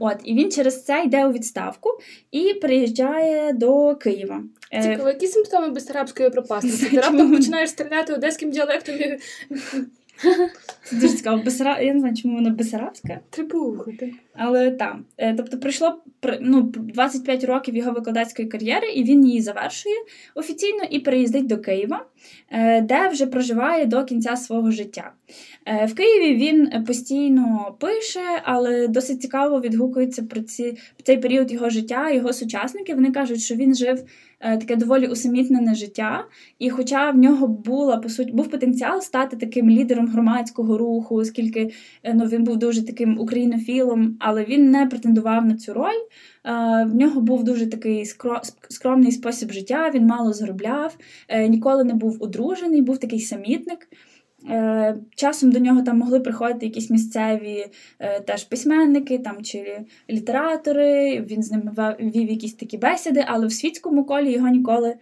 От, 0.00 0.16
і 0.24 0.34
він 0.34 0.50
через 0.50 0.84
це 0.84 1.02
йде 1.04 1.26
у 1.26 1.32
відставку 1.32 1.90
і 2.32 2.54
приїжджає 2.54 3.52
до 3.52 3.94
Києва. 3.96 4.42
Цікаво, 4.82 5.08
які 5.08 5.26
симптоми 5.26 5.68
безарабської 5.68 6.30
пропасниці? 6.30 6.86
Ти 6.86 6.96
раптом 7.00 7.36
починаєш 7.36 7.70
стріляти 7.70 8.14
одеським 8.14 8.50
діалектом 8.50 8.94
Це 10.84 10.96
дуже 10.96 11.08
цікаво. 11.08 11.42
Бесара... 11.44 11.80
Я 11.80 11.94
не 11.94 12.00
знаю, 12.00 12.14
чому 12.16 12.34
вона 12.34 12.50
Бесарабська. 12.50 13.20
трибухати. 13.30 14.12
Але 14.34 14.70
так, 14.70 14.96
Е, 15.18 15.34
тобто 15.34 15.58
пройшло 15.58 16.02
ну, 16.40 16.62
25 16.62 17.44
років 17.44 17.76
його 17.76 17.92
викладацької 17.92 18.48
кар'єри, 18.48 18.88
і 18.88 19.04
він 19.04 19.26
її 19.26 19.40
завершує 19.42 19.94
офіційно 20.34 20.84
і 20.90 20.98
переїздить 21.00 21.46
до 21.46 21.58
Києва, 21.58 22.06
де 22.82 23.08
вже 23.08 23.26
проживає 23.26 23.86
до 23.86 24.04
кінця 24.04 24.36
свого 24.36 24.70
життя. 24.70 25.12
Е, 25.66 25.86
В 25.86 25.94
Києві 25.94 26.34
він 26.36 26.84
постійно 26.84 27.76
пише, 27.80 28.20
але 28.44 28.88
досить 28.88 29.22
цікаво 29.22 29.60
відгукується 29.60 30.22
про 30.22 30.40
ці, 30.40 30.78
цей 31.02 31.16
період 31.18 31.52
його 31.52 31.70
життя. 31.70 32.10
Його 32.10 32.32
сучасники 32.32 32.94
вони 32.94 33.10
кажуть, 33.10 33.40
що 33.40 33.54
він 33.54 33.74
жив 33.74 34.04
е, 34.40 34.58
таке 34.58 34.76
доволі 34.76 35.06
усамітнене 35.06 35.74
життя, 35.74 36.24
і 36.58 36.70
хоча 36.70 37.10
в 37.10 37.16
нього 37.16 37.48
була 37.48 37.96
по 37.96 38.08
суті 38.08 38.32
був 38.32 38.50
потенціал 38.50 39.00
стати 39.00 39.36
таким 39.36 39.70
лідером 39.70 40.08
громадського 40.08 40.78
руху, 40.78 41.16
оскільки 41.16 41.72
е, 42.02 42.14
ну, 42.14 42.24
він 42.24 42.44
був 42.44 42.56
дуже 42.56 42.86
таким 42.86 43.18
українофілом, 43.18 44.16
але 44.20 44.44
він 44.44 44.70
не 44.70 44.86
претендував 44.86 45.46
на 45.46 45.56
цю 45.56 45.72
роль. 45.72 46.00
Е, 46.44 46.84
В 46.84 46.94
нього 46.94 47.20
був 47.20 47.44
дуже 47.44 47.66
такий 47.66 48.04
скромний 48.68 49.12
спосіб 49.12 49.52
життя, 49.52 49.90
він 49.94 50.06
мало 50.06 50.32
заробляв, 50.32 50.96
е, 51.28 51.48
ніколи 51.48 51.84
не 51.84 51.94
був 51.94 52.22
одружений, 52.22 52.82
був 52.82 52.98
такий 52.98 53.20
самітник. 53.20 53.88
Е, 54.50 54.96
Часом 55.16 55.50
до 55.50 55.58
нього 55.58 55.82
там 55.82 55.98
могли 55.98 56.20
приходити 56.20 56.66
якісь 56.66 56.90
місцеві 56.90 57.66
теж 58.26 58.44
письменники 58.44 59.18
там, 59.18 59.42
чи 59.42 59.84
літератори. 60.10 61.20
Він 61.20 61.42
з 61.42 61.50
ними 61.50 61.96
вів 62.00 62.30
якісь 62.30 62.54
такі 62.54 62.78
бесіди, 62.78 63.24
але 63.26 63.46
в 63.46 63.52
світському 63.52 64.04
колі 64.04 64.32
його 64.32 64.48
ніколи 64.48 64.94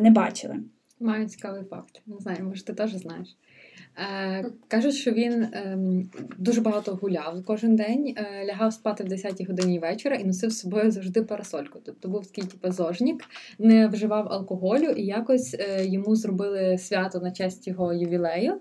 не 0.00 0.10
бачили. 0.10 0.56
Маю 1.00 1.28
цікавий 1.28 1.64
факт. 1.64 2.02
Не 2.06 2.18
знаю, 2.18 2.44
може, 2.44 2.64
ти 2.64 2.72
теж 2.72 2.94
знаєш. 2.96 3.36
Е, 3.98 4.44
кажуть, 4.68 4.94
що 4.94 5.10
він 5.10 5.46
ем, 5.52 6.10
дуже 6.38 6.60
багато 6.60 6.94
гуляв 6.94 7.44
кожен 7.46 7.76
день, 7.76 8.14
е, 8.16 8.46
лягав 8.46 8.72
спати 8.72 9.04
в 9.04 9.08
10-й 9.08 9.44
годині 9.44 9.78
вечора 9.78 10.16
і 10.16 10.24
носив 10.24 10.50
з 10.50 10.58
собою 10.58 10.90
завжди 10.90 11.22
парасольку. 11.22 11.80
Тобто 11.84 12.08
був 12.08 12.26
такий 12.26 12.44
типу, 12.44 12.72
зожнік, 12.72 13.24
не 13.58 13.86
вживав 13.88 14.28
алкоголю, 14.32 14.88
і 14.88 15.02
якось 15.06 15.56
е, 15.58 15.86
йому 15.86 16.16
зробили 16.16 16.78
свято 16.78 17.20
на 17.20 17.30
честь 17.30 17.68
його 17.68 17.92
ювілею. 17.92 18.60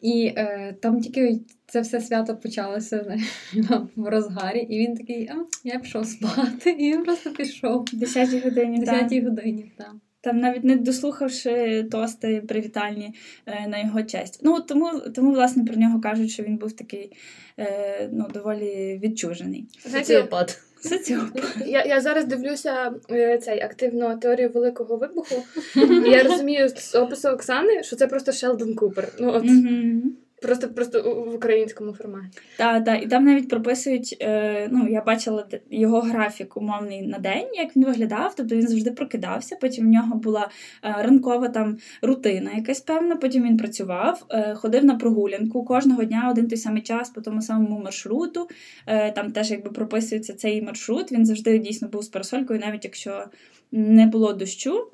І 0.00 0.32
е, 0.36 0.76
там 0.80 1.00
тільки 1.00 1.40
це 1.66 1.80
все 1.80 2.00
свято 2.00 2.36
почалося 2.36 3.04
знаєш, 3.04 3.24
в 3.96 4.08
розгарі, 4.08 4.60
і 4.60 4.78
він 4.78 4.96
такий, 4.96 5.28
а, 5.28 5.34
я 5.64 5.78
пішов 5.78 6.06
спати, 6.06 6.70
і 6.70 6.92
він 6.92 7.04
просто 7.04 7.30
пішов. 7.30 7.84
В 7.92 7.96
10 7.96 8.44
годині. 8.44 8.80
В 8.80 8.88
10-й 8.88 9.20
годині, 9.20 9.72
так. 9.76 9.94
Там 10.26 10.40
навіть 10.40 10.64
не 10.64 10.76
дослухавши 10.76 11.86
тости 11.90 12.42
привітальні 12.48 13.14
е, 13.46 13.68
на 13.68 13.78
його 13.78 14.02
честь. 14.02 14.40
Ну 14.42 14.60
тому, 14.60 15.00
тому 15.14 15.32
власне 15.32 15.64
про 15.64 15.76
нього 15.76 16.00
кажуть, 16.00 16.30
що 16.30 16.42
він 16.42 16.56
був 16.56 16.72
такий 16.72 17.12
е, 17.58 18.08
ну, 18.12 18.28
доволі 18.34 19.00
відчужений. 19.02 19.64
Соціопат. 19.92 20.58
Соціопат. 20.80 21.56
я, 21.66 21.84
я 21.84 22.00
зараз 22.00 22.24
дивлюся 22.24 22.92
е, 23.10 23.38
цей 23.38 23.60
активно 23.60 24.16
теорію 24.16 24.50
великого 24.50 24.96
вибуху. 24.96 25.34
Я 26.06 26.22
розумію 26.22 26.68
з 26.68 26.94
опису 26.94 27.28
Оксани, 27.28 27.82
що 27.82 27.96
це 27.96 28.06
просто 28.06 28.32
Шелдон 28.32 28.74
Купер. 28.74 29.12
Ну 29.20 29.32
от 29.32 29.44
Мгм. 29.44 30.16
Просто 30.46 30.68
просто 30.68 31.24
в 31.30 31.34
українському 31.34 31.92
форматі. 31.92 32.38
Та, 32.58 32.80
та, 32.80 32.96
і 32.96 33.06
там 33.06 33.24
навіть 33.24 33.48
прописують, 33.48 34.16
е, 34.20 34.68
ну, 34.72 34.88
я 34.88 35.02
бачила 35.02 35.46
його 35.70 36.00
графік 36.00 36.56
умовний 36.56 37.02
на 37.02 37.18
день, 37.18 37.46
як 37.54 37.76
він 37.76 37.84
виглядав. 37.84 38.34
Тобто 38.36 38.54
він 38.54 38.68
завжди 38.68 38.90
прокидався, 38.90 39.56
потім 39.60 39.86
в 39.86 39.88
нього 39.88 40.16
була 40.16 40.48
е, 40.84 40.94
ранкова 41.02 41.48
там 41.48 41.76
рутина 42.02 42.50
якась 42.56 42.80
певна, 42.80 43.16
потім 43.16 43.44
він 43.44 43.56
працював, 43.56 44.26
е, 44.30 44.54
ходив 44.54 44.84
на 44.84 44.94
прогулянку 44.94 45.64
кожного 45.64 46.04
дня 46.04 46.28
один 46.30 46.48
той 46.48 46.58
самий 46.58 46.82
час 46.82 47.10
по 47.10 47.20
тому 47.20 47.42
самому 47.42 47.82
маршруту. 47.84 48.48
Е, 48.86 49.12
там 49.12 49.32
теж 49.32 49.50
якби 49.50 49.70
прописується 49.70 50.34
цей 50.34 50.62
маршрут. 50.62 51.12
Він 51.12 51.26
завжди 51.26 51.58
дійсно 51.58 51.88
був 51.88 52.02
з 52.02 52.08
парасолькою, 52.08 52.60
навіть 52.60 52.84
якщо 52.84 53.24
не 53.72 54.06
було 54.06 54.32
дощу. 54.32 54.90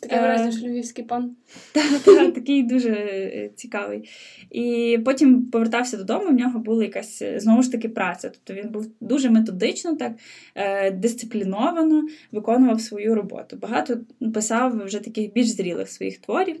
Таке 0.00 0.20
враження, 0.20 0.52
що 0.52 0.66
львівський 0.66 1.04
пан. 1.04 1.36
Та, 1.72 1.98
та, 2.04 2.30
такий 2.30 2.62
дуже 2.62 2.90
е, 2.90 3.50
цікавий. 3.56 4.08
І 4.50 4.98
потім 5.04 5.46
повертався 5.46 5.96
додому, 5.96 6.26
в 6.26 6.32
нього 6.32 6.58
була 6.58 6.84
якась 6.84 7.22
е, 7.22 7.40
знову 7.40 7.62
ж 7.62 7.72
таки 7.72 7.88
праця. 7.88 8.30
Тобто 8.30 8.62
він 8.62 8.70
був 8.70 8.86
дуже 9.00 9.30
методично, 9.30 9.96
так 9.96 10.12
е, 10.54 10.90
дисципліновано 10.90 12.02
виконував 12.32 12.80
свою 12.80 13.14
роботу. 13.14 13.56
Багато 13.56 13.98
писав 14.34 14.84
вже 14.84 14.98
таких 14.98 15.32
більш 15.32 15.48
зрілих 15.48 15.88
своїх 15.88 16.18
творів. 16.18 16.56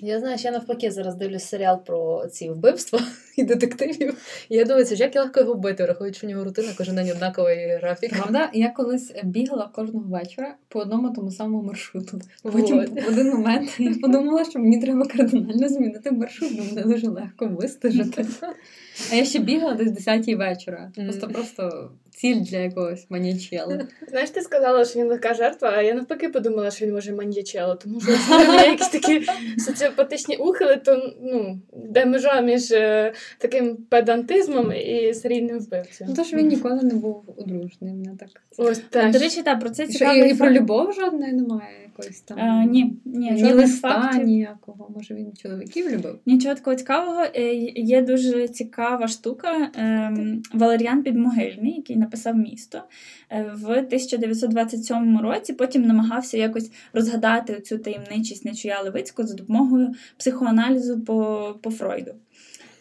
Я 0.00 0.18
знаю, 0.18 0.38
що 0.38 0.48
я 0.48 0.52
навпаки 0.52 0.90
зараз 0.90 1.14
дивлюсь 1.14 1.44
серіал 1.44 1.84
про 1.84 2.26
ці 2.26 2.50
вбивства 2.50 3.00
і 3.36 3.42
детективів. 3.42 4.16
І 4.48 4.56
я 4.56 4.64
думаю, 4.64 4.86
як 4.90 5.16
легко 5.16 5.40
його 5.40 5.54
вбити, 5.54 5.84
враховуючи, 5.84 6.26
у 6.26 6.30
нього 6.30 6.44
рутина 6.44 6.68
кожен 6.78 6.94
день 6.94 7.10
однаковий 7.10 7.76
графік. 7.76 8.10
Правда, 8.10 8.50
я 8.54 8.70
колись 8.70 9.12
бігала 9.24 9.70
кожного 9.74 10.08
вечора 10.08 10.54
по 10.68 10.80
одному 10.80 11.10
тому 11.10 11.30
самому 11.30 11.62
маршруту. 11.62 12.20
Потім 12.42 12.78
в 12.78 13.08
один 13.08 13.30
момент 13.30 13.70
я 13.78 13.94
подумала, 14.02 14.44
що 14.44 14.58
мені 14.58 14.80
треба 14.80 15.06
кардинально 15.06 15.68
змінити 15.68 16.10
маршрут, 16.10 16.56
бо 16.56 16.64
мене 16.64 16.82
дуже 16.82 17.08
легко 17.08 17.46
вистежити. 17.46 18.26
А 19.12 19.14
я 19.14 19.24
ще 19.24 19.38
бігала 19.38 19.74
десь 19.74 19.90
10 19.90 20.28
вечора. 20.28 20.92
Просто 20.96 21.28
просто 21.28 21.90
ціль 22.20 22.40
для 22.40 22.58
якогось 22.58 23.06
манічела. 23.10 23.80
Знаєш, 24.08 24.30
ти 24.30 24.40
сказала, 24.40 24.84
що 24.84 25.00
він 25.00 25.06
легка 25.06 25.34
жертва, 25.34 25.72
а 25.76 25.82
я 25.82 25.94
навпаки 25.94 26.28
подумала, 26.28 26.70
що 26.70 26.86
він 26.86 26.94
може 26.94 27.12
маньячело, 27.12 27.74
тому 27.74 28.00
що 28.00 28.10
нього 28.10 28.54
є 28.54 28.66
якісь 28.66 28.88
такі 28.88 29.22
соціопатичні 29.58 30.36
ухили, 30.36 30.76
то 30.76 31.14
ну, 31.22 31.60
де 31.72 32.06
межа 32.06 32.40
між 32.40 32.70
е, 32.70 33.12
таким 33.38 33.76
педантизмом 33.76 34.72
і 34.72 35.14
серійним 35.14 35.58
вбивцем. 35.58 36.06
Ну, 36.10 36.14
тож 36.16 36.32
він 36.32 36.48
ніколи 36.48 36.82
не 36.82 36.94
був 36.94 37.24
одружений. 37.36 37.94
Мене 37.94 38.16
так. 38.18 38.28
Ось 38.56 38.82
До 38.92 39.18
речі, 39.18 39.42
так, 39.42 39.60
про 39.60 39.70
це 39.70 39.84
Що, 39.84 39.92
цікавий 39.92 40.30
і, 40.30 40.34
і 40.34 40.34
про 40.34 40.50
любов 40.50 40.92
жодної 40.92 41.32
немає 41.32 41.90
якоїсь 42.00 42.20
там. 42.20 42.38
Е, 42.38 42.66
ні, 42.66 42.96
ні, 43.04 43.30
Ні 43.30 43.52
листа, 43.52 44.12
ніякого. 44.24 44.90
Може 44.96 45.14
він 45.14 45.32
чоловіків 45.36 45.90
любив? 45.90 46.18
Нічого 46.26 46.54
такого 46.54 46.76
цікавого. 46.76 47.24
Е, 47.36 47.54
Є 47.74 48.02
дуже 48.02 48.48
цікава 48.90 49.08
штука. 49.08 49.70
ем, 49.74 50.42
Валеріан 50.52 51.02
Підмогильний, 51.02 51.74
який 51.76 51.96
написав 51.96 52.36
місто 52.36 52.82
е, 53.30 53.52
в 53.54 53.70
1927 53.70 55.18
році. 55.20 55.52
Потім 55.52 55.82
намагався 55.82 56.38
якось 56.38 56.70
розгадати 56.92 57.60
цю 57.60 57.78
таємничість 57.78 58.44
Нечуя 58.44 58.80
Левицького 58.80 59.28
за 59.28 59.34
допомогою 59.34 59.94
психоаналізу 60.18 61.00
по, 61.00 61.54
по 61.62 61.70
Фройду. 61.70 62.10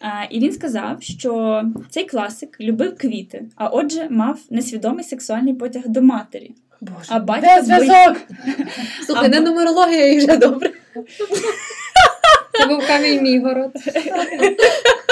Е, 0.01 0.27
І 0.29 0.39
він 0.39 0.51
сказав, 0.51 1.03
що 1.03 1.63
цей 1.89 2.05
класик 2.05 2.57
любив 2.61 2.97
квіти, 2.97 3.45
а 3.55 3.67
отже, 3.67 4.07
мав 4.09 4.39
несвідомий 4.49 5.03
сексуальний 5.03 5.53
потяг 5.53 5.83
до 5.87 6.01
матері. 6.01 6.51
Боже, 6.81 7.07
А 7.09 7.19
батько 7.19 7.47
де 7.55 7.63
зв'язок? 7.63 8.17
Слухай, 9.05 9.25
А 9.25 9.27
не 9.29 9.39
нумерологія 9.39 10.13
і 10.13 10.17
вже 10.17 10.37
добре. 10.37 10.71
Це 12.59 12.67
був 12.67 12.87
камінь 12.87 13.23
Мігород. 13.23 13.71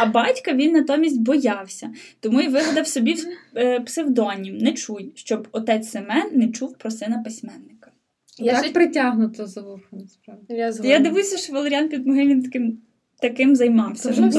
А 0.00 0.06
батька 0.06 0.52
він 0.52 0.72
натомість 0.72 1.20
боявся, 1.20 1.90
тому 2.20 2.40
й 2.40 2.48
вигадав 2.48 2.86
собі 2.86 3.16
е, 3.56 3.80
псевдонім 3.80 4.58
не 4.58 4.72
чуй, 4.72 5.12
щоб 5.14 5.48
отець 5.52 5.90
Семен 5.90 6.30
не 6.32 6.48
чув 6.48 6.78
про 6.78 6.90
сина 6.90 7.22
письменника. 7.24 7.90
Я 8.38 8.52
так 8.52 8.64
ще- 8.64 8.72
притягнуто 8.72 9.46
за 9.46 9.60
вухо, 9.60 9.82
насправді. 9.92 10.44
Я. 10.54 10.72
Я 10.82 10.98
дивлюся, 10.98 11.36
що 11.36 11.52
Валеріан 11.52 11.88
Підмогильний 11.88 12.42
таким, 12.42 12.78
таким 13.22 13.56
займався. 13.56 14.08
Ну, 14.18 14.30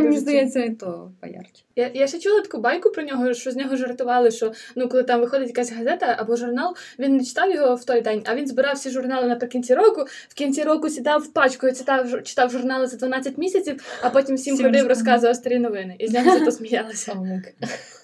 мені 0.00 0.18
здається, 0.18 0.64
і 0.64 0.70
то 0.70 1.10
поярче. 1.20 1.62
Я, 1.76 1.90
я 1.94 2.06
ще 2.06 2.18
чула 2.18 2.40
таку 2.40 2.58
байку 2.58 2.90
про 2.90 3.02
нього, 3.02 3.34
що 3.34 3.50
з 3.50 3.56
нього 3.56 3.76
жартували, 3.76 4.30
що 4.30 4.52
ну 4.76 4.88
коли 4.88 5.02
там 5.02 5.20
виходить 5.20 5.48
якась 5.48 5.72
газета 5.72 6.16
або 6.18 6.36
журнал, 6.36 6.76
він 6.98 7.16
не 7.16 7.24
читав 7.24 7.50
його 7.54 7.74
в 7.74 7.84
той 7.84 8.00
день, 8.00 8.22
а 8.24 8.34
він 8.34 8.46
збирав 8.46 8.74
всі 8.74 8.90
журнали 8.90 9.28
наприкінці 9.28 9.74
року. 9.74 10.04
В 10.28 10.34
кінці 10.34 10.62
року 10.62 10.88
сідав 10.88 11.26
пачкою, 11.26 11.72
читав 11.74 12.06
жу- 12.06 12.22
читав 12.22 12.50
журнали 12.50 12.86
за 12.86 12.96
12 12.96 13.38
місяців, 13.38 13.98
а 14.02 14.10
потім 14.10 14.36
всім 14.36 14.56
ходив, 14.56 14.86
розказував. 14.86 15.36
старі 15.36 15.58
новини. 15.58 15.96
І 15.98 16.08
з 16.08 16.12
нього 16.12 16.38
зато 16.38 16.50
сміялися. 16.50 17.14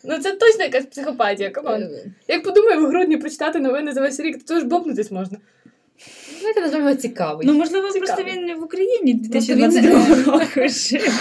Ну 0.05 0.19
це 0.19 0.33
точно 0.33 0.65
якась 0.65 0.87
психопатія. 0.87 1.51
Come 1.51 1.73
on. 1.73 1.89
Як 2.29 2.43
подумаю, 2.43 2.81
в 2.81 2.87
грудні 2.89 3.17
прочитати 3.17 3.61
новини 3.61 3.93
за 3.93 4.01
весь 4.01 4.21
рік, 4.21 4.45
то 4.45 4.61
ж 4.61 4.67
йобнутись 4.67 5.11
можна. 5.11 5.39
Давайте 6.39 6.61
називаємо 6.61 6.95
цікавий. 6.95 7.47
Ну, 7.47 7.55
можливо, 7.55 7.91
цікавий. 7.91 8.25
просто 8.25 8.25
він 8.33 8.47
не 8.47 8.55
в 8.55 8.65
Україні 8.65 9.29
Просто 9.33 9.55
він 9.55 9.61
не- 9.61 9.69
2022 9.69 10.33
року 10.33 10.69
жив, 10.69 11.13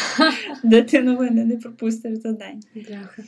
де 0.63 0.81
ти 0.81 1.01
новини 1.01 1.45
не 1.45 1.57
пропустиш 1.57 2.17
за 2.17 2.31
день. 2.31 2.63
Бляха. 2.75 3.23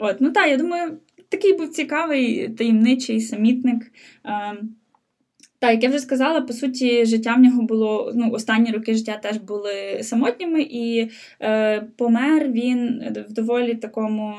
От, 0.00 0.16
ну 0.20 0.30
так, 0.30 0.48
я 0.48 0.56
думаю, 0.56 0.98
такий 1.28 1.52
був 1.52 1.68
цікавий 1.68 2.48
таємничий 2.48 3.20
самітник. 3.20 3.92
Так, 5.62 5.70
як 5.70 5.82
я 5.82 5.88
вже 5.88 5.98
сказала, 5.98 6.40
по 6.40 6.52
суті, 6.52 7.06
життя 7.06 7.34
в 7.34 7.40
нього 7.40 7.62
було 7.62 8.12
ну, 8.14 8.30
останні 8.30 8.70
роки 8.70 8.94
життя 8.94 9.16
теж 9.22 9.36
були 9.36 10.02
самотніми, 10.02 10.62
і 10.62 11.10
е, 11.40 11.80
помер 11.96 12.48
він 12.48 13.04
в 13.28 13.32
доволі 13.32 13.74
такому, 13.74 14.34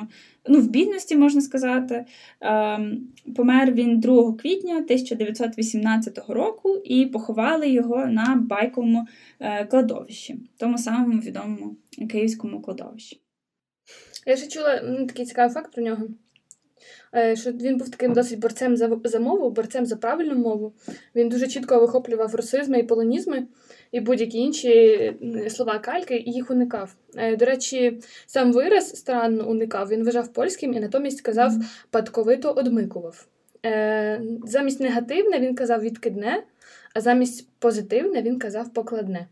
ну, 0.48 0.60
в 0.60 0.70
бідності, 0.70 1.16
можна 1.16 1.42
сказати. 1.42 2.06
Е, 2.42 2.80
помер 3.36 3.72
він 3.72 4.00
2 4.00 4.34
квітня 4.34 4.76
1918 4.76 6.20
року 6.28 6.82
і 6.86 7.06
поховали 7.06 7.70
його 7.70 8.06
на 8.06 8.36
байковому 8.36 9.08
е, 9.40 9.66
кладовищі, 9.66 10.36
тому 10.58 10.78
самому 10.78 11.20
відомому 11.20 11.76
київському 12.10 12.62
кладовищі. 12.62 13.22
Я 14.26 14.36
ще 14.36 14.48
чула 14.48 14.80
такий 15.08 15.26
цікавий 15.26 15.54
факт 15.54 15.74
про 15.74 15.84
нього. 15.84 16.08
Е, 17.16 17.36
Що 17.36 17.52
він 17.52 17.78
був 17.78 17.90
таким 17.90 18.14
досить 18.14 18.40
борцем 18.40 18.78
за, 18.78 19.00
за 19.04 19.20
мову, 19.20 19.50
борцем 19.50 19.86
за 19.86 19.96
правильну 19.96 20.36
мову. 20.36 20.74
Він 21.16 21.30
дуже 21.30 21.48
чітко 21.48 21.80
вихоплював 21.80 22.36
русизми 22.36 22.80
і 22.80 22.84
полонізми 22.84 23.48
і 23.92 24.00
будь-які 24.00 24.38
інші 24.38 25.14
слова 25.50 25.80
кальки, 25.80 26.24
і 26.26 26.32
їх 26.32 26.52
уникав. 26.52 26.96
Е, 27.16 27.36
До 27.36 27.46
речі, 27.46 28.00
сам 28.26 28.54
вираз 28.54 28.90
странно 28.90 29.50
уникав. 29.50 29.90
Він 29.90 30.04
вважав 30.04 30.34
польським 30.34 30.74
і 30.74 30.80
натомість 30.80 31.22
казав 31.22 31.52
падковито 31.90 32.52
одмикував. 32.52 33.28
Е, 33.66 34.22
Замість 34.46 34.80
негативне 34.80 35.40
він 35.40 35.56
казав 35.56 35.82
відкидне, 35.82 36.44
а 36.94 37.02
замість 37.02 37.50
позитивне 37.60 38.22
він 38.22 38.40
казав 38.40 38.74
покладне. 38.74 39.28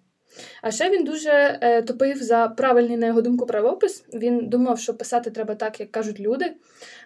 А 0.61 0.71
ще 0.71 0.89
він 0.89 1.03
дуже 1.03 1.59
е, 1.61 1.81
топив 1.81 2.23
за 2.23 2.47
правильний, 2.47 2.97
на 2.97 3.07
його 3.07 3.21
думку, 3.21 3.45
правопис. 3.45 4.05
Він 4.13 4.49
думав, 4.49 4.79
що 4.79 4.93
писати 4.93 5.31
треба 5.31 5.55
так, 5.55 5.79
як 5.79 5.91
кажуть 5.91 6.19
люди. 6.19 6.51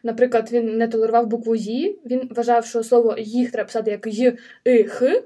Наприклад, 0.03 0.49
він 0.51 0.77
не 0.77 0.87
толерував 0.87 1.27
букву 1.27 1.55
«ї», 1.55 1.99
він 2.05 2.29
вважав, 2.35 2.65
що 2.65 2.83
слово 2.83 3.15
їх 3.17 3.51
треба 3.51 3.65
писати 3.65 3.91
як 3.91 4.07
«й», 4.07 4.37
«и», 4.67 4.83
«х», 4.83 5.23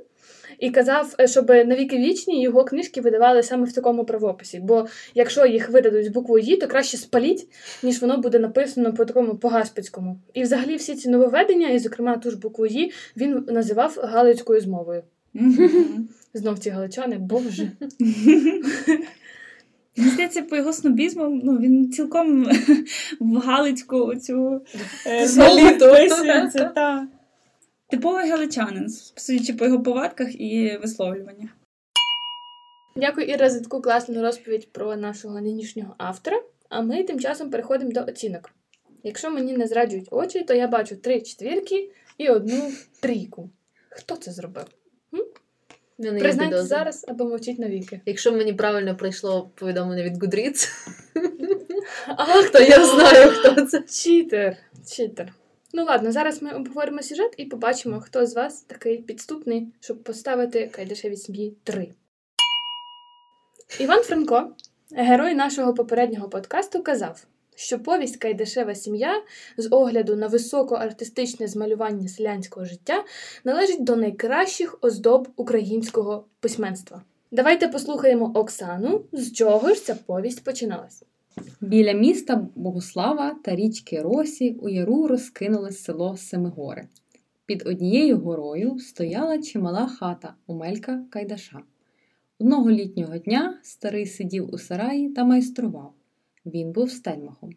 і 0.60 0.70
казав, 0.70 1.16
е, 1.20 1.28
щоб 1.28 1.50
навіки 1.50 1.98
вічні 1.98 2.42
його 2.42 2.66
книжки 2.66 3.02
видавали 3.02 3.44
саме 3.44 3.66
в 3.66 3.74
такому 3.74 4.06
правописі. 4.06 4.60
Бо 4.60 4.88
якщо 5.16 5.46
їх 5.46 5.70
видадуть 5.70 6.06
з 6.06 6.10
буквою 6.10 6.44
«ї», 6.44 6.58
то 6.58 6.68
краще 6.68 6.98
спаліть, 6.98 7.48
ніж 7.84 8.02
воно 8.02 8.18
буде 8.18 8.40
написано 8.40 8.94
по 8.94 9.06
такому 9.06 9.36
по-гаспецькому. 9.36 10.20
І 10.34 10.44
взагалі 10.44 10.76
всі 10.76 10.96
ці 10.96 11.10
нововведення, 11.10 11.70
і, 11.70 11.80
зокрема, 11.80 12.18
ту 12.18 12.32
ж 12.32 12.38
букву 12.38 12.66
«ї», 12.66 12.92
він 13.18 13.46
називав 13.48 13.98
галицькою 14.04 14.62
змовою. 14.62 15.04
Знов 16.34 16.60
ці 16.60 16.70
галичани, 16.70 17.18
боже. 17.18 17.72
Мені 19.98 20.12
здається, 20.12 20.42
по 20.42 20.56
його 20.56 20.74
снобізму 20.74 21.42
ну, 21.44 21.58
він 21.58 21.92
цілком 21.92 22.52
в 23.20 23.38
Галицьку 23.38 24.16
цю 24.16 24.62
е. 25.08 25.28
Та. 26.76 27.08
Типовий 27.90 28.30
галичанин, 28.30 28.90
судячи 29.16 29.54
по 29.54 29.66
його 29.66 29.84
повадках 29.84 30.42
і 30.42 30.78
висловлюваннях. 30.82 31.50
Дякую, 32.96 33.28
Іра, 33.28 33.50
за 33.50 33.60
таку 33.60 33.82
класну 33.82 34.22
розповідь 34.22 34.72
про 34.72 34.96
нашого 34.96 35.42
нинішнього 35.42 35.96
автора. 35.98 36.42
А 36.70 36.82
ми 36.82 37.04
тим 37.04 37.20
часом 37.20 37.50
переходимо 37.50 37.92
до 37.92 38.02
оцінок. 38.02 38.52
Якщо 39.04 39.32
мені 39.32 39.58
не 39.58 39.68
зраджують 39.68 40.08
очі, 40.12 40.44
то 40.44 40.54
я 40.54 40.68
бачу 40.68 40.96
три 40.96 41.22
четвірки 41.22 41.92
і 42.18 42.30
одну 42.30 42.72
трійку. 43.00 43.50
Хто 43.90 44.16
це 44.16 44.32
зробив? 44.32 44.66
Признайте 46.00 46.64
зараз 46.64 47.06
або 47.08 47.26
мовчіть 47.26 47.60
навіки. 47.60 48.02
Якщо 48.06 48.32
мені 48.32 48.54
правильно 48.54 48.96
прийшло 48.96 49.52
повідомлення 49.56 50.04
від 50.04 50.24
Goodreads, 50.24 50.70
а 52.08 52.44
то 52.44 52.60
я 52.60 52.86
знаю, 52.86 53.32
хто 53.32 53.66
це. 53.66 53.82
Читер. 53.82 54.58
Читер. 54.88 55.34
Ну 55.74 55.86
ладно, 55.86 56.12
зараз 56.12 56.42
ми 56.42 56.52
обговоримо 56.52 57.02
сюжет 57.02 57.34
і 57.38 57.46
побачимо, 57.46 58.00
хто 58.00 58.26
з 58.26 58.36
вас 58.36 58.62
такий 58.62 58.98
підступний, 58.98 59.68
щоб 59.80 60.04
поставити 60.04 60.68
Кайдашеві 60.68 61.16
сім'ї 61.16 61.58
3. 61.64 61.88
Іван 63.80 64.04
Франко, 64.04 64.56
герой 64.92 65.36
нашого 65.36 65.74
попереднього 65.74 66.30
подкасту, 66.30 66.84
казав, 66.84 67.26
що 67.60 67.80
повість 67.80 68.18
Кайдашева 68.18 68.76
сім'я 68.76 69.24
з 69.58 69.68
огляду 69.72 70.16
на 70.16 70.28
високоартистичне 70.28 71.48
змалювання 71.48 72.08
селянського 72.08 72.66
життя 72.66 73.04
належить 73.44 73.84
до 73.84 73.96
найкращих 73.96 74.78
оздоб 74.82 75.28
українського 75.36 76.26
письменства. 76.40 77.02
Давайте 77.32 77.68
послухаємо 77.68 78.32
Оксану, 78.36 79.02
з 79.12 79.32
чого 79.32 79.74
ж 79.74 79.86
ця 79.86 79.96
повість 79.96 80.44
починалась. 80.44 81.04
Біля 81.62 81.92
міста 81.92 82.48
Богослава 82.56 83.36
та 83.44 83.56
річки 83.56 84.02
Росі 84.02 84.58
у 84.62 84.70
яру 84.70 85.08
розкинулось 85.08 85.84
село 85.84 86.18
Семигори. 86.18 86.88
Під 87.46 87.68
однією 87.68 88.18
горою 88.18 88.80
стояла 88.80 89.42
чимала 89.42 89.88
хата 89.88 90.34
Омелька 90.48 91.04
Кайдаша. 91.10 91.60
Одного 92.40 92.72
літнього 92.72 93.18
дня 93.18 93.60
старий 93.64 94.06
сидів 94.06 94.54
у 94.54 94.58
сараї 94.58 95.10
та 95.10 95.24
майстрував. 95.24 95.94
Він 96.50 96.72
був 96.72 96.92
стельмахом. 96.92 97.50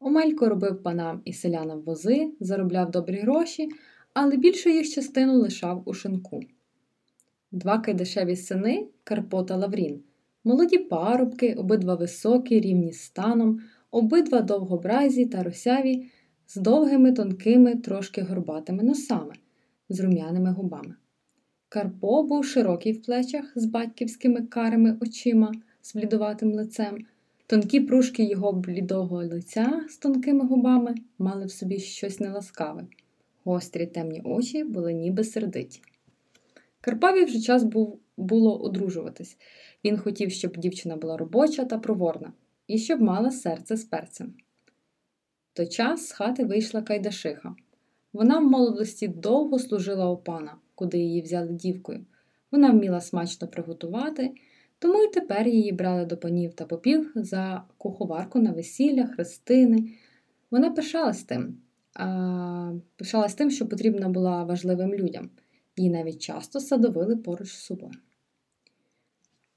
Омелько 0.00 0.48
робив 0.48 0.82
панам 0.82 1.22
і 1.24 1.32
селянам 1.32 1.80
вози, 1.80 2.32
заробляв 2.40 2.90
добрі 2.90 3.16
гроші, 3.16 3.68
але 4.14 4.36
більшу 4.36 4.70
їх 4.70 4.88
частину 4.88 5.38
лишав 5.38 5.82
у 5.86 5.94
шинку. 5.94 6.40
Два 7.52 7.78
кайдашеві 7.78 8.36
сини 8.36 8.86
Карпо 9.04 9.42
та 9.42 9.56
Лаврін 9.56 10.02
Молоді 10.44 10.78
парубки, 10.78 11.54
обидва 11.54 11.94
високі, 11.94 12.60
рівні 12.60 12.92
станом, 12.92 13.60
обидва 13.90 14.40
довгобразі 14.40 15.26
та 15.26 15.42
росяві, 15.42 16.06
з 16.46 16.56
довгими, 16.56 17.12
тонкими, 17.12 17.76
трошки 17.76 18.22
горбатими 18.22 18.82
носами, 18.82 19.34
з 19.88 20.00
рум'яними 20.00 20.52
губами. 20.52 20.94
Карпо 21.68 22.22
був 22.22 22.44
широкий 22.44 22.92
в 22.92 23.02
плечах 23.02 23.52
з 23.54 23.64
батьківськими 23.64 24.42
карими 24.42 24.98
очима, 25.00 25.52
з 25.82 25.94
блідуватим 25.94 26.52
лицем. 26.52 26.98
Тонкі 27.50 27.80
пружки 27.80 28.24
його 28.24 28.52
блідого 28.52 29.24
лиця 29.24 29.84
з 29.88 29.96
тонкими 29.96 30.46
губами 30.46 30.94
мали 31.18 31.46
в 31.46 31.50
собі 31.50 31.78
щось 31.78 32.20
неласкаве. 32.20 32.86
Гострі 33.44 33.86
темні 33.86 34.20
очі 34.24 34.64
були 34.64 34.92
ніби 34.92 35.24
сердиті. 35.24 35.82
Карпові 36.80 37.24
вже 37.24 37.40
час 37.40 37.64
був, 37.64 37.98
було 38.16 38.60
одружуватись. 38.62 39.36
Він 39.84 39.98
хотів, 39.98 40.30
щоб 40.30 40.56
дівчина 40.56 40.96
була 40.96 41.16
робоча 41.16 41.64
та 41.64 41.78
проворна, 41.78 42.32
і 42.66 42.78
щоб 42.78 43.00
мала 43.00 43.30
серце 43.30 43.76
з 43.76 43.84
перцем. 43.84 44.34
Той 45.52 45.66
час 45.66 46.08
з 46.08 46.12
хати 46.12 46.44
вийшла 46.44 46.82
Кайдашиха. 46.82 47.54
Вона 48.12 48.38
в 48.38 48.44
молодості 48.44 49.08
довго 49.08 49.58
служила 49.58 50.10
у 50.10 50.16
пана, 50.16 50.56
куди 50.74 50.98
її 50.98 51.22
взяли 51.22 51.52
дівкою. 51.52 52.06
Вона 52.50 52.70
вміла 52.70 53.00
смачно 53.00 53.48
приготувати, 53.48 54.30
тому 54.80 54.98
й 54.98 55.08
тепер 55.08 55.48
її 55.48 55.72
брали 55.72 56.04
до 56.04 56.16
панів 56.16 56.54
та 56.54 56.64
попів 56.64 57.12
за 57.14 57.62
куховарку 57.78 58.38
на 58.38 58.52
весілля, 58.52 59.06
хрестини. 59.06 59.90
Вона 60.50 60.70
пишалась 60.70 61.22
тим, 61.22 61.56
а, 61.94 62.72
пишалась 62.96 63.34
тим, 63.34 63.50
що 63.50 63.68
потрібна 63.68 64.08
була 64.08 64.44
важливим 64.44 64.94
людям. 64.94 65.30
Її 65.76 65.90
навіть 65.90 66.18
часто 66.18 66.60
садовили 66.60 67.16
поруч 67.16 67.48
з 67.48 67.64
собою. 67.64 67.92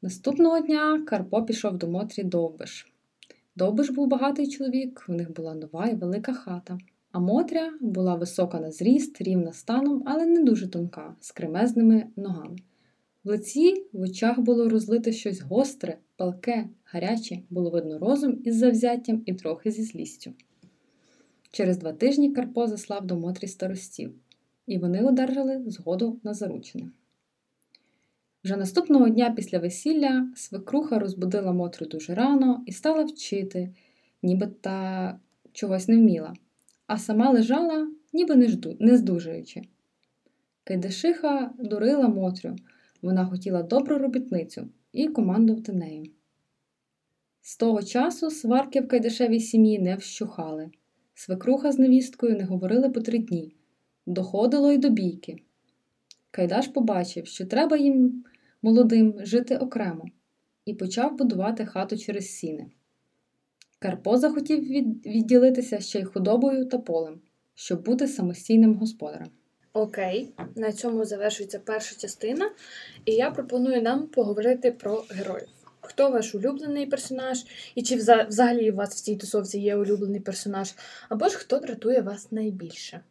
Наступного 0.02 0.60
дня 0.60 1.04
Карпо 1.08 1.44
пішов 1.44 1.78
до 1.78 1.88
Мотрі 1.88 2.24
Довбиш. 2.24 2.94
Довбиш 3.56 3.90
був 3.90 4.08
багатий 4.08 4.48
чоловік, 4.48 5.06
у 5.10 5.14
них 5.14 5.34
була 5.34 5.56
нова 5.56 5.88
і 5.88 5.96
велика 5.96 6.34
хата. 6.34 6.78
А 7.12 7.20
Мотря 7.20 7.74
була 7.82 8.16
висока 8.16 8.60
на 8.60 8.72
зріст, 8.72 9.22
рівна 9.22 9.54
станом, 9.54 10.04
але 10.06 10.26
не 10.26 10.44
дуже 10.44 10.68
тонка, 10.68 11.16
з 11.20 11.32
кремезними 11.32 12.08
ногами. 12.16 12.56
В 13.24 13.30
лиці 13.30 13.86
в 13.94 14.02
очах 14.02 14.40
було 14.40 14.70
розлите 14.70 15.12
щось 15.12 15.42
гостре, 15.42 15.98
палке, 16.16 16.68
гаряче, 16.86 17.40
було 17.50 17.70
видно 17.70 18.00
розум 18.00 18.42
із 18.44 18.56
завзяттям 18.56 19.24
і 19.26 19.34
трохи 19.34 19.72
зі 19.72 19.84
злістю. 19.84 20.34
Через 21.52 21.78
два 21.78 21.94
тижні 21.94 22.32
Карпо 22.32 22.68
заслав 22.68 23.06
до 23.06 23.16
Мотрі 23.16 23.48
старостів, 23.48 24.14
і 24.68 24.78
вони 24.78 25.04
одержали 25.04 25.64
згоду 25.68 26.20
на 26.24 26.34
заручене. 26.34 26.92
Вже 28.44 28.58
наступного 28.58 29.10
дня 29.10 29.32
після 29.32 29.60
весілля 29.60 30.28
свекруха 30.36 31.00
розбудила 31.00 31.52
Мотрю 31.52 31.86
дуже 31.86 32.16
рано 32.16 32.64
і 32.66 32.72
стала 32.72 33.04
вчити, 33.04 33.70
ніби 34.24 34.48
та 34.62 35.20
чогось 35.52 35.88
не 35.88 35.98
вміла, 35.98 36.34
а 36.88 36.98
сама 36.98 37.30
лежала, 37.30 37.88
ніби 38.14 38.36
не 38.80 38.98
здужуючи. 38.98 39.62
Кайдашиха 40.64 41.54
дурила 41.60 42.08
Мотрю, 42.08 42.56
вона 43.04 43.26
хотіла 43.26 43.63
добру 43.63 43.98
робітницю 43.98 44.68
і 44.92 45.08
командувати 45.08 45.74
нею. 45.74 46.12
З 47.42 47.58
того 47.58 47.84
часу 47.84 48.32
сварки 48.32 48.82
в 48.82 48.88
Кайдашевій 48.88 49.39
сім'ї 49.39 49.80
не 49.80 49.96
вщухали. 49.96 50.72
Свекруха 51.13 51.72
з 51.72 51.80
невісткою 51.80 52.38
не 52.38 52.44
говорили 52.44 52.89
по 52.89 53.02
три 53.02 53.18
дні. 53.18 53.56
Доходило 54.06 54.72
й 54.72 54.78
до 54.78 54.89
бійки. 54.89 55.36
Кайдаш 56.32 56.68
побачив, 56.68 57.28
що 57.28 57.46
треба 57.46 57.78
їм 57.78 58.24
молодим 58.62 59.16
жити 59.20 59.58
окремо, 59.58 60.06
і 60.66 60.74
почав 60.74 61.18
будувати 61.18 61.66
хату 61.66 61.98
через 61.98 62.30
сіни. 62.30 62.72
Карпо 63.80 64.18
захотів 64.18 64.60
відділитися 65.06 65.80
ще 65.80 66.00
й 66.00 66.04
худобою 66.04 66.66
та 66.66 66.78
полем, 66.78 67.22
щоб 67.56 67.86
бути 67.86 68.08
самостійним 68.08 68.76
господарем. 68.76 69.30
Окей, 69.74 70.34
на 70.56 70.72
цьому 70.72 71.06
завершується 71.06 71.60
перша 71.60 71.96
частина, 71.96 72.52
і 73.06 73.12
я 73.12 73.32
пропоную 73.32 73.82
нам 73.82 74.08
поговорити 74.08 74.72
про 74.72 75.06
героїв. 75.10 75.48
Хто 75.82 76.10
ваш 76.10 76.36
улюблений 76.36 76.86
персонаж, 76.86 77.46
і 77.76 77.84
чи 77.84 77.96
взагалі 77.96 78.72
у 78.72 78.76
вас 78.76 78.96
в 78.96 79.02
цій 79.02 79.16
тусовці 79.16 79.60
є 79.60 79.76
улюблений 79.76 80.20
персонаж, 80.20 80.74
або 81.10 81.30
ж 81.30 81.38
хто 81.38 81.60
дратує 81.60 82.02
вас 82.02 82.32
найбільше? 82.32 83.02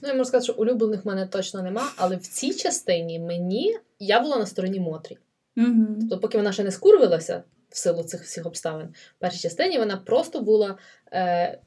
Ну, 0.00 0.08
я 0.08 0.14
можу 0.14 0.24
сказати, 0.24 0.52
що 0.52 0.62
улюблених 0.62 1.04
в 1.04 1.08
мене 1.08 1.26
точно 1.26 1.62
нема, 1.62 1.92
але 1.96 2.16
в 2.16 2.26
цій 2.26 2.54
частині 2.54 3.18
мені 3.18 3.78
я 3.98 4.20
була 4.20 4.36
на 4.36 4.46
стороні 4.46 4.80
Мотрі. 4.80 5.18
Угу. 5.56 5.86
Тобто, 6.00 6.18
поки 6.18 6.38
вона 6.38 6.52
ще 6.52 6.64
не 6.64 6.70
скурвилася 6.70 7.42
в 7.68 7.76
силу 7.76 8.02
цих 8.02 8.22
всіх 8.22 8.46
обставин, 8.46 8.86
в 8.86 9.20
першій 9.20 9.40
частині 9.40 9.78
вона 9.78 9.96
просто 9.96 10.40
була 10.40 10.78
е, 11.12 11.58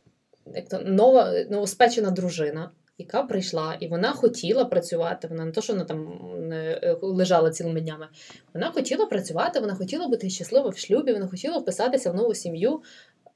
як 0.56 0.70
то, 0.70 0.80
нова, 0.80 1.34
новоспечена 1.50 2.12
дружина, 2.12 2.72
яка 2.98 3.24
прийшла, 3.24 3.78
і 3.80 3.88
вона 3.88 4.12
хотіла 4.12 4.66
працювати. 4.66 5.28
Вона 5.28 5.46
не 5.46 5.52
то, 5.52 5.62
що 5.62 5.74
вона 5.74 5.86
там 5.86 6.08
е, 6.52 6.98
лежала 7.02 7.52
цілими 7.52 7.82
днями. 7.82 8.08
Вона 8.54 8.72
хотіла 8.72 9.06
працювати, 9.06 9.60
вона 9.60 9.76
хотіла 9.76 10.08
бути 10.08 10.30
щаслива 10.30 10.70
в 10.70 10.78
шлюбі, 10.78 11.14
вона 11.14 11.28
хотіла 11.28 11.58
вписатися 11.58 12.12
в 12.12 12.16
нову 12.16 12.34
сім'ю. 12.34 12.82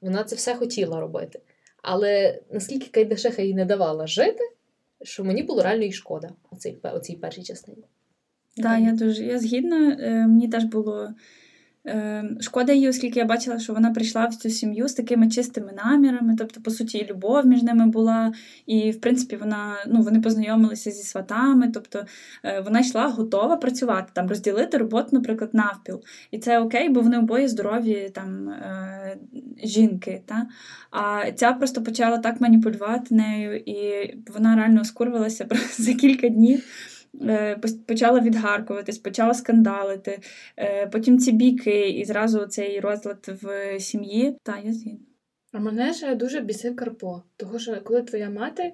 Вона 0.00 0.24
це 0.24 0.36
все 0.36 0.54
хотіла 0.54 1.00
робити. 1.00 1.40
Але 1.82 2.40
наскільки 2.50 2.86
Кайдашеха 2.90 3.42
їй 3.42 3.54
не 3.54 3.64
давала 3.64 4.06
жити, 4.06 4.52
що 5.02 5.24
мені 5.24 5.42
було 5.42 5.62
реально 5.62 5.84
і 5.84 5.92
шкода 5.92 6.30
у 6.50 6.56
цій, 6.56 6.78
у 6.96 6.98
цій 6.98 7.16
першій 7.16 7.42
частині. 7.42 7.84
Так, 8.56 8.80
я 8.80 8.92
дуже 8.92 9.24
я 9.24 9.38
згідна. 9.38 9.96
Е, 10.00 10.26
мені 10.26 10.48
теж 10.48 10.64
було 10.64 11.08
шкода 12.40 12.72
її, 12.72 12.88
оскільки 12.88 13.18
я 13.18 13.24
бачила, 13.24 13.58
що 13.58 13.72
вона 13.72 13.90
прийшла 13.90 14.26
в 14.26 14.34
цю 14.34 14.50
сім'ю 14.50 14.88
з 14.88 14.94
такими 14.94 15.30
чистими 15.30 15.72
намірами. 15.84 16.36
Тобто, 16.38 16.60
по 16.60 16.70
суті, 16.70 16.98
і 16.98 17.06
любов 17.06 17.46
між 17.46 17.62
ними 17.62 17.86
була. 17.86 18.32
І, 18.66 18.90
в 18.90 19.00
принципі, 19.00 19.36
вона 19.36 19.76
ну, 19.86 20.02
вони 20.02 20.20
познайомилися 20.20 20.90
зі 20.90 21.02
сватами. 21.02 21.70
Тобто 21.74 22.04
е, 22.44 22.60
вона 22.60 22.80
йшла 22.80 23.08
готова 23.08 23.56
працювати, 23.56 24.10
там 24.12 24.28
розділити 24.28 24.78
роботу, 24.78 25.08
наприклад, 25.12 25.50
навпіл. 25.52 26.02
І 26.30 26.38
це 26.38 26.60
окей, 26.60 26.88
бо 26.88 27.00
вони 27.00 27.18
обоє 27.18 27.48
здорові 27.48 28.10
там 28.14 28.48
е, 28.48 29.16
жінки. 29.64 30.22
Та? 30.26 30.46
А 30.90 31.32
ця 31.32 31.52
просто 31.52 31.82
почала 31.82 32.18
так 32.18 32.40
маніпулювати 32.40 33.14
нею, 33.14 33.56
і 33.56 34.10
вона 34.34 34.56
реально 34.56 34.80
оскурвилася 34.80 35.46
за 35.78 35.94
кілька 35.94 36.28
днів. 36.28 36.64
Е, 37.20 37.60
почала 37.86 38.20
відгаркуватись, 38.20 38.98
почала 38.98 39.34
скандалити, 39.34 40.20
е, 40.56 40.86
потім 40.86 41.18
ці 41.18 41.32
біки, 41.32 41.90
і 41.90 42.04
зразу 42.04 42.46
цей 42.46 42.80
розлад 42.80 43.38
в 43.42 43.80
сім'ї. 43.80 44.36
Та 44.42 44.58
я 44.58 44.72
згідна. 44.72 45.06
А 45.52 45.58
мене 45.58 45.94
ще 45.94 46.14
дуже 46.14 46.40
бісив 46.40 46.76
Карпо, 46.76 47.22
тому 47.36 47.58
що 47.58 47.80
коли 47.80 48.02
твоя 48.02 48.30
мати. 48.30 48.72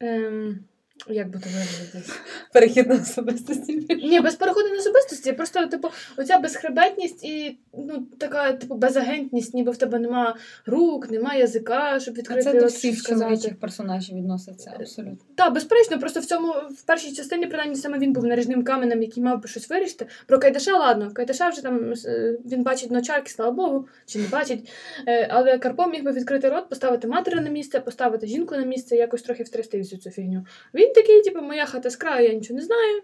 Ем... 0.00 0.64
Як 1.08 1.30
би 1.30 1.38
то 1.38 1.48
виразитись? 1.50 2.16
Перехід 2.52 2.88
на 2.88 2.94
особистості. 2.94 3.86
Ні, 3.88 4.20
без 4.20 4.34
переходу 4.34 4.68
на 4.68 4.76
особистості, 4.76 5.32
просто, 5.32 5.66
типу, 5.66 5.88
оця 6.16 6.38
безхребетність 6.38 7.24
і 7.24 7.58
ну, 7.74 8.06
така, 8.18 8.52
типу, 8.52 8.74
безагентність, 8.74 9.54
ніби 9.54 9.72
в 9.72 9.76
тебе 9.76 9.98
нема 9.98 10.36
рук, 10.66 11.10
нема 11.10 11.34
язика, 11.34 12.00
щоб 12.00 12.14
А 12.14 12.18
відкрити 12.18 12.42
це 12.42 12.60
до 12.60 12.66
всіх 12.66 13.02
чоловічих 13.02 13.60
персонажів 13.60 14.16
відноситься 14.16 14.72
абсолютно. 14.80 15.18
Так, 15.34 15.54
безперечно, 15.54 15.98
просто 15.98 16.20
в 16.20 16.24
цьому 16.24 16.52
в 16.52 16.82
першій 16.82 17.12
частині, 17.12 17.46
принаймні, 17.46 17.76
саме 17.76 17.98
він 17.98 18.12
був 18.12 18.24
наріжним 18.24 18.64
каменем, 18.64 19.02
який 19.02 19.22
мав 19.22 19.42
би 19.42 19.48
щось 19.48 19.70
вирішити. 19.70 20.06
Про 20.26 20.38
Кайдаша, 20.38 20.78
ладно, 20.78 21.10
Кайдаша 21.14 21.48
вже 21.48 21.62
там 21.62 21.92
е, 22.06 22.38
він 22.44 22.62
бачить 22.62 22.90
ночарки, 22.90 23.30
слава 23.30 23.50
Богу, 23.52 23.88
чи 24.06 24.18
не 24.18 24.28
бачить. 24.28 24.70
Е, 25.08 25.28
Але 25.30 25.58
Карпо 25.58 25.86
міг 25.86 26.02
би 26.02 26.12
відкрити 26.12 26.48
рот, 26.48 26.68
поставити 26.68 27.08
матері 27.08 27.34
на 27.34 27.50
місце, 27.50 27.80
поставити 27.80 28.26
жінку 28.26 28.56
на 28.56 28.64
місце, 28.64 28.96
якось 28.96 29.22
трохи 29.22 29.42
втрясти 29.42 29.78
всю 29.78 30.00
цю 30.00 30.10
фігню. 30.10 30.46
Він 30.74 30.85
такий, 30.94 31.22
типу, 31.22 31.42
моя 31.42 31.66
хата 31.66 31.90
з 31.90 31.96
краю, 31.96 32.28
я 32.28 32.34
нічого 32.34 32.58
не 32.60 32.64
знаю. 32.64 33.02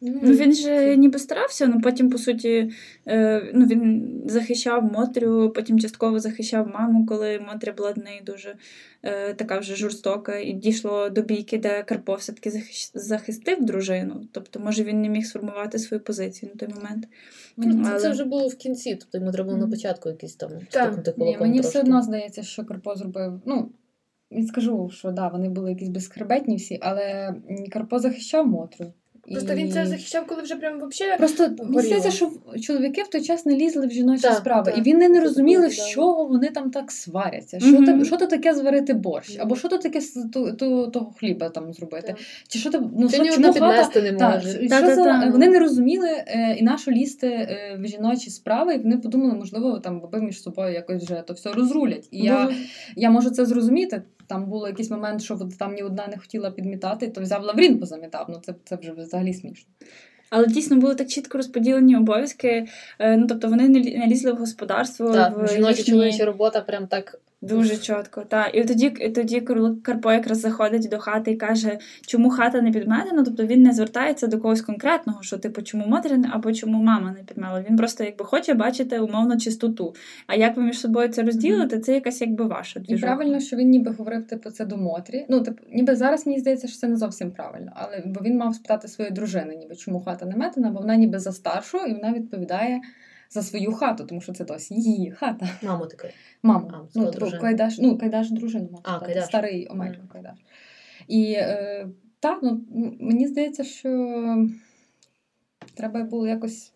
Ну, 0.00 0.32
він 0.32 0.54
же 0.54 0.96
ніби 0.96 1.18
старався, 1.18 1.66
але 1.66 1.80
потім, 1.82 2.10
по 2.10 2.18
суті, 2.18 2.70
е, 3.06 3.50
ну, 3.54 3.66
він 3.66 4.22
захищав 4.26 4.92
Мотрю, 4.92 5.52
потім 5.54 5.78
частково 5.78 6.20
захищав 6.20 6.68
маму, 6.68 7.06
коли 7.06 7.38
Мотря 7.38 7.72
була 7.72 7.92
до 7.92 8.02
неї 8.02 8.20
дуже 8.26 8.56
е, 9.02 9.34
така 9.34 9.58
вже 9.58 9.76
жорстока, 9.76 10.38
і 10.38 10.52
дійшло 10.52 11.08
до 11.08 11.22
бійки, 11.22 11.58
де 11.58 11.82
Карпо 11.82 12.14
все-таки 12.14 12.62
захистив 12.94 13.64
дружину. 13.64 14.28
Тобто, 14.32 14.60
може, 14.60 14.84
він 14.84 15.02
не 15.02 15.08
міг 15.08 15.26
сформувати 15.26 15.78
свою 15.78 16.02
позицію 16.02 16.50
на 16.54 16.66
той 16.66 16.74
момент. 16.74 17.08
Мені 17.56 17.82
Але- 17.90 18.00
це 18.00 18.10
вже 18.10 18.24
було 18.24 18.48
в 18.48 18.54
кінці, 18.54 18.96
тобто 19.00 19.18
йому 19.18 19.32
треба 19.32 19.46
було 19.46 19.58
на 19.58 19.68
початку 19.68 20.08
якийсь 20.08 20.34
там 20.34 20.50
Так. 20.70 21.16
Ні, 21.16 21.36
мені 21.40 21.54
трошки. 21.54 21.68
все 21.68 21.80
одно 21.80 22.02
здається, 22.02 22.42
що 22.42 22.64
Карпо 22.64 22.94
зробив. 22.94 23.40
Ну, 23.46 23.70
не 24.30 24.46
скажу, 24.46 24.90
що 24.92 25.10
да, 25.10 25.28
вони 25.28 25.48
були 25.48 25.70
якісь 25.70 25.88
безхребетні 25.88 26.56
всі, 26.56 26.78
але 26.82 27.34
Карпо 27.72 27.98
захищав 27.98 28.46
Мотрю. 28.46 28.92
Просто 29.32 29.52
І- 29.52 29.56
він 29.56 29.72
це 29.72 29.86
захищав, 29.86 30.26
коли 30.26 30.42
вже 30.42 30.56
прям 30.56 30.88
взагалі. 30.88 31.18
Просто 31.18 31.50
здається, 31.70 32.10
що 32.10 32.30
чоловіки 32.62 33.02
в 33.02 33.08
той 33.08 33.22
час 33.22 33.46
не 33.46 33.56
лізли 33.56 33.86
в 33.86 33.90
жіночі 33.90 34.22
Так, 34.22 34.36
справи, 34.36 34.72
так. 34.72 34.86
і 34.86 34.92
вони 34.92 35.08
не 35.08 35.20
розуміли, 35.20 35.70
з 35.70 35.88
чого 35.88 36.24
вони 36.24 36.50
там 36.50 36.70
так 36.70 36.90
сваряться. 36.92 37.60
Що, 37.60 37.86
то, 37.86 38.04
що 38.04 38.16
то 38.16 38.26
таке 38.26 38.54
зварити 38.54 38.94
борщ, 38.94 39.38
або 39.40 39.56
що 39.56 39.68
то 39.68 39.78
таке 39.78 40.00
з 40.00 40.28
ту- 40.32 40.52
того 40.92 41.12
хліба 41.18 41.48
там 41.48 41.72
зробити. 41.72 42.06
Так. 42.06 42.16
Чи 42.48 42.58
що 42.58 42.70
то 42.70 42.90
ну 42.96 43.08
що, 43.08 43.24
чому 43.24 43.52
хата 43.52 43.52
піднести 43.52 44.02
не 44.02 44.12
так, 44.12 44.34
може. 44.34 44.50
що 44.50 44.68
Та-та-та. 44.68 44.94
за- 44.94 45.30
вони 45.32 45.48
не 45.48 45.58
розуміли 45.58 46.08
е, 46.08 46.56
і 46.58 46.62
на 46.62 46.78
що 46.78 46.90
лізти 46.90 47.26
е, 47.26 47.78
в 47.80 47.86
жіночі 47.86 48.30
справи, 48.30 48.74
і 48.74 48.78
вони 48.78 48.96
подумали, 48.98 49.34
можливо, 49.34 49.78
там 49.78 50.00
баби 50.00 50.20
між 50.20 50.42
собою 50.42 50.72
якось 50.74 51.02
вже 51.04 51.22
то 51.26 51.34
все 51.34 51.52
розрулять. 51.52 52.08
І 52.10 52.18
я, 52.18 52.50
я 52.96 53.10
можу 53.10 53.30
це 53.30 53.46
зрозуміти. 53.46 54.02
Там 54.28 54.44
було 54.46 54.68
якийсь 54.68 54.90
момент, 54.90 55.22
що 55.22 55.38
там 55.58 55.74
ні 55.74 55.82
одна 55.82 56.06
не 56.06 56.18
хотіла 56.18 56.50
підмітати, 56.50 57.08
то 57.08 57.20
взяв 57.20 57.42
Лаврін 57.42 57.78
позамітав. 57.78 58.26
Ну 58.28 58.40
це, 58.44 58.54
це 58.64 58.76
вже 58.76 58.92
взагалі 58.92 59.34
смішно. 59.34 59.70
Але 60.30 60.46
дійсно 60.46 60.76
були 60.76 60.94
так 60.94 61.08
чітко 61.08 61.38
розподілені 61.38 61.96
обов'язки. 61.96 62.66
е, 62.98 63.16
Ну, 63.16 63.26
тобто 63.26 63.48
вони 63.48 63.68
не 63.68 63.80
не 63.80 64.06
лізли 64.06 64.32
в 64.32 64.36
господарство, 64.36 65.10
Так, 65.12 65.38
в 65.38 65.48
жіноча 65.48 65.78
їхні... 65.78 65.92
чоловіча 65.92 66.24
робота 66.24 66.60
прям 66.60 66.86
так. 66.86 67.20
Дуже 67.42 67.76
чітко, 67.76 68.24
так. 68.28 68.50
І 68.54 68.64
тоді, 68.64 68.86
і 69.00 69.10
тоді 69.10 69.40
Кар- 69.40 69.82
Карпо 69.82 70.12
якраз 70.12 70.40
заходить 70.40 70.88
до 70.88 70.98
хати 70.98 71.30
і 71.30 71.36
каже, 71.36 71.78
чому 72.06 72.30
хата 72.30 72.60
не 72.60 72.70
підметена. 72.70 73.24
Тобто 73.24 73.46
він 73.46 73.62
не 73.62 73.72
звертається 73.72 74.26
до 74.26 74.38
когось 74.38 74.62
конкретного, 74.62 75.22
що 75.22 75.38
типу, 75.38 75.62
чому 75.62 75.86
Мотря 75.86 76.18
або 76.32 76.52
чому 76.52 76.82
мама 76.82 77.12
не 77.12 77.24
підмела. 77.24 77.64
Він 77.70 77.76
просто 77.76 78.04
якби 78.04 78.24
хоче 78.24 78.54
бачити 78.54 78.98
умовно 78.98 79.36
чистоту. 79.36 79.94
А 80.26 80.34
як 80.34 80.56
ви 80.56 80.62
між 80.62 80.80
собою 80.80 81.08
це 81.08 81.22
розділите, 81.22 81.78
це 81.78 81.94
якась 81.94 82.20
якби 82.20 82.44
ваша 82.44 82.80
І 82.88 82.96
правильно, 82.96 83.40
що 83.40 83.56
він 83.56 83.70
ніби 83.70 83.90
говорив 83.90 84.26
типу, 84.26 84.50
це 84.50 84.66
до 84.66 84.76
Мотрі. 84.76 85.26
Ну, 85.28 85.40
типу, 85.40 85.62
ніби 85.72 85.96
зараз 85.96 86.26
мені 86.26 86.40
здається, 86.40 86.68
що 86.68 86.78
це 86.78 86.88
не 86.88 86.96
зовсім 86.96 87.30
правильно. 87.30 87.72
Але 87.74 88.02
бо 88.06 88.20
він 88.24 88.36
мав 88.36 88.54
спитати 88.54 88.88
своєї 88.88 89.14
дружини, 89.14 89.56
ніби 89.56 89.76
чому 89.76 90.00
хата 90.00 90.26
не 90.26 90.36
метена, 90.36 90.70
бо 90.70 90.80
вона 90.80 90.96
ніби 90.96 91.18
за 91.18 91.32
старшу, 91.32 91.78
і 91.78 91.94
вона 91.94 92.12
відповідає 92.12 92.80
за 93.30 93.42
свою 93.42 93.72
хату, 93.72 94.04
тому 94.04 94.20
що 94.20 94.32
це 94.32 94.44
досі 94.44 94.74
її 94.74 95.10
хата. 95.10 95.48
Мамо 95.62 95.86
така. 95.86 96.08
Маму. 96.42 96.70
А, 96.72 96.76
ну, 96.94 97.04
типу, 97.04 97.18
дружина. 97.18 97.40
Кайдаш, 97.40 97.78
ну, 97.78 97.98
Кайдаш 97.98 98.30
дружину 98.30 98.68
мав 98.72 98.80
А. 98.84 98.98
Кайдаш. 98.98 99.24
Старий 99.24 99.68
Омелько 99.70 99.98
Мгм. 99.98 100.08
Кайдаш. 100.08 100.38
І 101.08 101.32
е, 101.32 101.88
так, 102.20 102.38
ну, 102.42 102.60
мені 103.00 103.26
здається, 103.26 103.64
що 103.64 103.88
треба 105.74 106.02
було 106.02 106.28
якось 106.28 106.72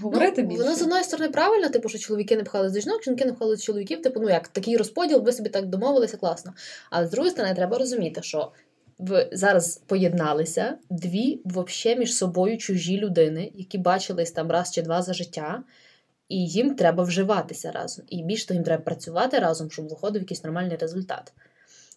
говорити 0.00 0.42
ну, 0.42 0.48
більше. 0.48 0.62
Воно 0.62 0.76
з 0.76 0.82
одної 0.82 1.04
сторони 1.04 1.30
правильно, 1.30 1.68
типу, 1.68 1.88
що 1.88 1.98
чоловіки 1.98 2.36
не 2.36 2.42
пхали 2.42 2.70
з 2.70 2.80
жінок, 2.80 3.04
жінки 3.04 3.24
не 3.24 3.32
пхали 3.32 3.56
з 3.56 3.64
чоловіків. 3.64 4.02
Типу, 4.02 4.20
ну 4.20 4.28
як 4.28 4.48
такий 4.48 4.76
розподіл, 4.76 5.22
ви 5.22 5.32
собі 5.32 5.48
так 5.48 5.66
домовилися, 5.66 6.16
класно. 6.16 6.52
Але 6.90 7.06
з 7.06 7.10
другої 7.10 7.30
сторони, 7.30 7.54
треба 7.54 7.78
розуміти, 7.78 8.22
що 8.22 8.52
в 9.02 9.28
зараз 9.32 9.76
поєдналися 9.86 10.78
дві 10.90 11.40
взагалі 11.44 11.98
між 11.98 12.14
собою 12.14 12.58
чужі 12.58 12.98
людини, 12.98 13.50
які 13.54 13.78
бачились 13.78 14.30
там 14.30 14.50
раз 14.50 14.70
чи 14.70 14.82
два 14.82 15.02
за 15.02 15.12
життя, 15.12 15.62
і 16.28 16.46
їм 16.46 16.74
треба 16.74 17.04
вживатися 17.04 17.72
разом. 17.72 18.04
І 18.08 18.22
більше 18.22 18.46
того, 18.46 18.56
їм 18.56 18.64
треба 18.64 18.82
працювати 18.82 19.38
разом, 19.38 19.70
щоб 19.70 19.88
виходив 19.88 20.22
якийсь 20.22 20.44
нормальний 20.44 20.76
результат. 20.76 21.32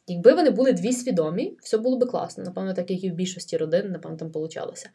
Якби 0.08 0.34
вони 0.34 0.50
були 0.50 0.74
дві 0.74 0.94
свідомі, 0.94 1.58
все 1.62 1.78
було 1.78 1.98
би 1.98 2.06
класно. 2.06 2.44
Напевно, 2.44 2.74
так 2.74 2.92
як 2.92 3.04
і 3.04 3.10
в 3.10 3.14
більшості 3.14 3.58
родин, 3.58 3.92
напевно, 3.92 4.18
там 4.18 4.32
получалося. 4.32 4.90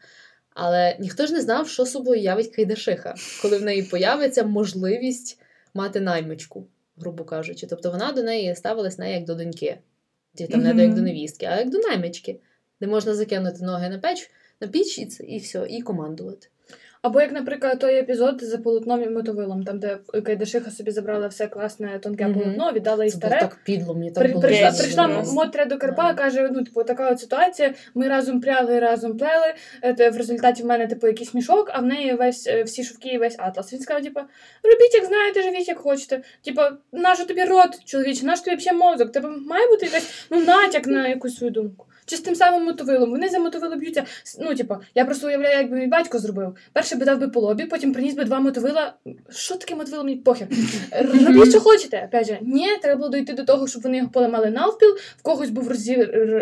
Але 0.54 0.96
ніхто 1.00 1.26
ж 1.26 1.32
не 1.32 1.40
знав, 1.40 1.68
що 1.68 1.86
собою 1.86 2.20
явить 2.20 2.56
Кайдашиха, 2.56 3.14
коли 3.42 3.58
в 3.58 3.62
неї 3.62 3.82
появиться 3.82 4.44
можливість 4.44 5.40
мати 5.74 6.00
наймичку, 6.00 6.66
грубо 6.96 7.24
кажучи. 7.24 7.66
Тобто 7.66 7.90
вона 7.90 8.12
до 8.12 8.22
неї 8.22 8.56
ставилась 8.56 8.98
не 8.98 9.12
як 9.12 9.24
до 9.24 9.34
доньки, 9.34 9.78
там 10.46 10.62
не 10.62 10.74
до 10.74 10.82
як 10.82 10.94
до 10.94 11.02
невістки, 11.02 11.46
а 11.46 11.58
як 11.58 11.70
до 11.70 11.78
наймички, 11.78 12.40
де 12.80 12.86
можна 12.86 13.14
закинути 13.14 13.64
ноги 13.64 13.88
на 13.88 13.98
печ, 13.98 14.30
на 14.60 14.68
піч 14.68 14.98
і, 14.98 15.06
це, 15.06 15.24
і 15.24 15.38
все, 15.38 15.66
і 15.70 15.82
командувати. 15.82 16.48
Або 17.02 17.20
як, 17.20 17.32
наприклад, 17.32 17.78
той 17.78 17.94
епізод 17.94 18.44
за 18.44 18.58
полотном 18.58 19.02
і 19.02 19.08
мотовилом, 19.08 19.64
там, 19.64 19.78
де 19.78 19.98
Кайдашиха 20.24 20.70
собі 20.70 20.90
забрала 20.90 21.26
все 21.26 21.46
класне 21.46 21.98
тонке 21.98 22.24
Мгм. 22.26 22.34
полотно, 22.34 22.72
віддала 22.72 23.04
і 23.04 23.10
Це 23.10 23.16
старе. 23.16 23.40
так 23.40 23.58
підло, 23.64 23.94
мені 23.94 24.10
так 24.10 24.24
При, 24.24 24.32
було 24.32 24.42
прийшла, 24.42 24.70
прийшла. 24.72 25.24
Мотря 25.32 25.64
до 25.64 25.78
Карпа, 25.78 26.02
Да. 26.12 26.14
каже: 26.14 26.48
ну, 26.52 26.64
типу, 26.64 26.84
така 26.84 27.10
от 27.10 27.20
ситуація. 27.20 27.74
Ми 27.94 28.08
разом 28.08 28.40
пряли, 28.40 28.78
разом 28.80 29.16
плели. 29.16 29.54
е, 29.84 30.10
В 30.10 30.16
результаті 30.16 30.62
в 30.62 30.66
мене 30.66 30.86
типу 30.86 31.06
якийсь 31.06 31.34
мішок, 31.34 31.70
а 31.72 31.80
в 31.80 31.86
неї 31.86 32.14
весь 32.14 32.46
е, 32.46 32.62
всі 32.62 32.84
шовки 32.84 33.08
і 33.08 33.18
весь 33.18 33.36
атлас. 33.38 33.72
Він 33.72 33.80
сказав, 33.80 34.02
типу, 34.02 34.20
робіть, 34.62 34.94
як 34.94 35.04
знаєте, 35.04 35.42
живіть, 35.42 35.68
як 35.68 35.78
хочете. 35.78 36.22
Типу, 36.44 36.60
нащо 36.92 37.24
тобі 37.26 37.44
рот, 37.44 37.84
чоловіче, 37.84 38.26
наш 38.26 38.40
тобі 38.40 38.56
взагалі 38.56 38.78
мозок? 38.78 39.12
Тебе 39.12 39.28
має 39.28 39.66
бути 39.68 39.86
якась 39.86 40.26
ну 40.30 40.40
натяк 40.44 40.86
на 40.86 41.08
якусь 41.08 41.36
свою 41.36 41.52
думку. 41.52 41.86
Чи 42.10 42.16
з 42.16 42.20
тим 42.20 42.34
самим 42.34 42.64
мотовилом. 42.64 43.10
Вони 43.10 43.28
за 43.28 43.38
мотовило 43.38 43.76
б'ються. 43.76 44.04
Ну, 44.40 44.54
типу, 44.54 44.76
я 44.94 45.04
просто 45.04 45.26
уявляю, 45.26 45.58
як 45.58 45.70
би 45.70 45.76
мій 45.76 45.86
батько 45.86 46.18
зробив. 46.18 46.56
Перше 46.72 46.96
би 46.96 47.04
дав 47.04 47.18
би 47.18 47.28
по 47.28 47.40
лобі, 47.40 47.64
потім 47.64 47.92
приніс 47.92 48.14
би 48.14 48.24
два 48.24 48.40
мотовила. 48.40 48.94
Що 49.30 49.56
таке 49.56 49.74
мотовило, 49.74 50.04
мені 50.04 50.16
похер. 50.16 50.48
Робіть, 51.26 51.50
що 51.50 51.60
хочете. 51.60 52.04
Опять 52.08 52.26
же, 52.26 52.38
ні, 52.42 52.66
треба 52.82 52.96
було 52.96 53.08
дойти 53.08 53.32
до 53.32 53.44
того, 53.44 53.66
щоб 53.66 53.82
вони 53.82 53.96
його 53.96 54.10
поламали 54.10 54.50
навпіл, 54.50 54.88
в 55.16 55.22
когось 55.22 55.50
був 55.50 55.68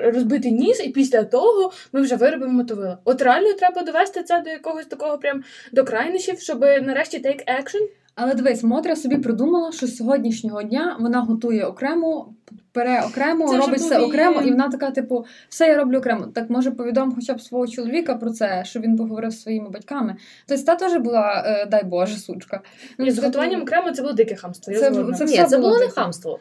розбитий 0.04 0.52
ніс, 0.52 0.80
і 0.84 0.88
після 0.88 1.24
того 1.24 1.72
ми 1.92 2.00
вже 2.00 2.16
виробимо 2.16 2.52
мотовила. 2.52 2.98
От 3.04 3.22
реально 3.22 3.52
треба 3.52 3.82
довести 3.82 4.22
це 4.22 4.40
до 4.40 4.50
якогось 4.50 4.86
такого 4.86 5.18
прям 5.18 5.42
до 5.72 5.84
крайнощів, 5.84 6.40
щоб 6.40 6.60
нарешті 6.60 7.18
take 7.18 7.44
action. 7.60 7.88
Але 8.20 8.34
дивись, 8.34 8.62
Мотря 8.62 8.96
собі 8.96 9.18
придумала, 9.18 9.72
що 9.72 9.86
з 9.86 9.96
сьогоднішнього 9.96 10.62
дня 10.62 10.96
вона 11.00 11.20
готує 11.20 11.64
окремо, 11.64 12.34
бере 12.78 13.02
окремо, 13.06 13.48
Це 13.48 13.56
робить 13.58 13.80
все 13.80 13.98
окремо, 13.98 14.42
і 14.42 14.50
вона 14.50 14.68
така, 14.68 14.90
типу, 14.90 15.24
все 15.48 15.66
я 15.66 15.76
роблю 15.76 15.98
окремо. 15.98 16.26
Так 16.34 16.50
може 16.50 16.70
повідом 16.70 17.14
хоча 17.14 17.34
б 17.34 17.40
свого 17.40 17.66
чоловіка 17.66 18.14
про 18.14 18.30
це, 18.30 18.62
що 18.64 18.80
він 18.80 18.96
поговорив 18.96 19.30
зі 19.30 19.38
своїми 19.38 19.70
батьками. 19.70 20.16
Тобто 20.46 20.64
та 20.64 20.76
теж 20.76 20.96
була, 20.96 21.44
е, 21.46 21.66
дай 21.66 21.84
Боже, 21.84 22.16
сучка. 22.16 22.60
Ну, 22.98 23.06
І 23.06 23.10
з 23.10 23.18
готуванням 23.18 23.62
окремо 23.62 23.92
це 23.92 24.02
було 24.02 24.14
дике 24.14 24.34
хамство. 24.36 24.72
Я 24.72 24.78
Це- 24.78 24.90
це 25.18 25.24
Ні, 25.24 25.44
це 25.44 25.58
було 25.58 25.78
не 25.78 25.88
хамство. 25.88 26.38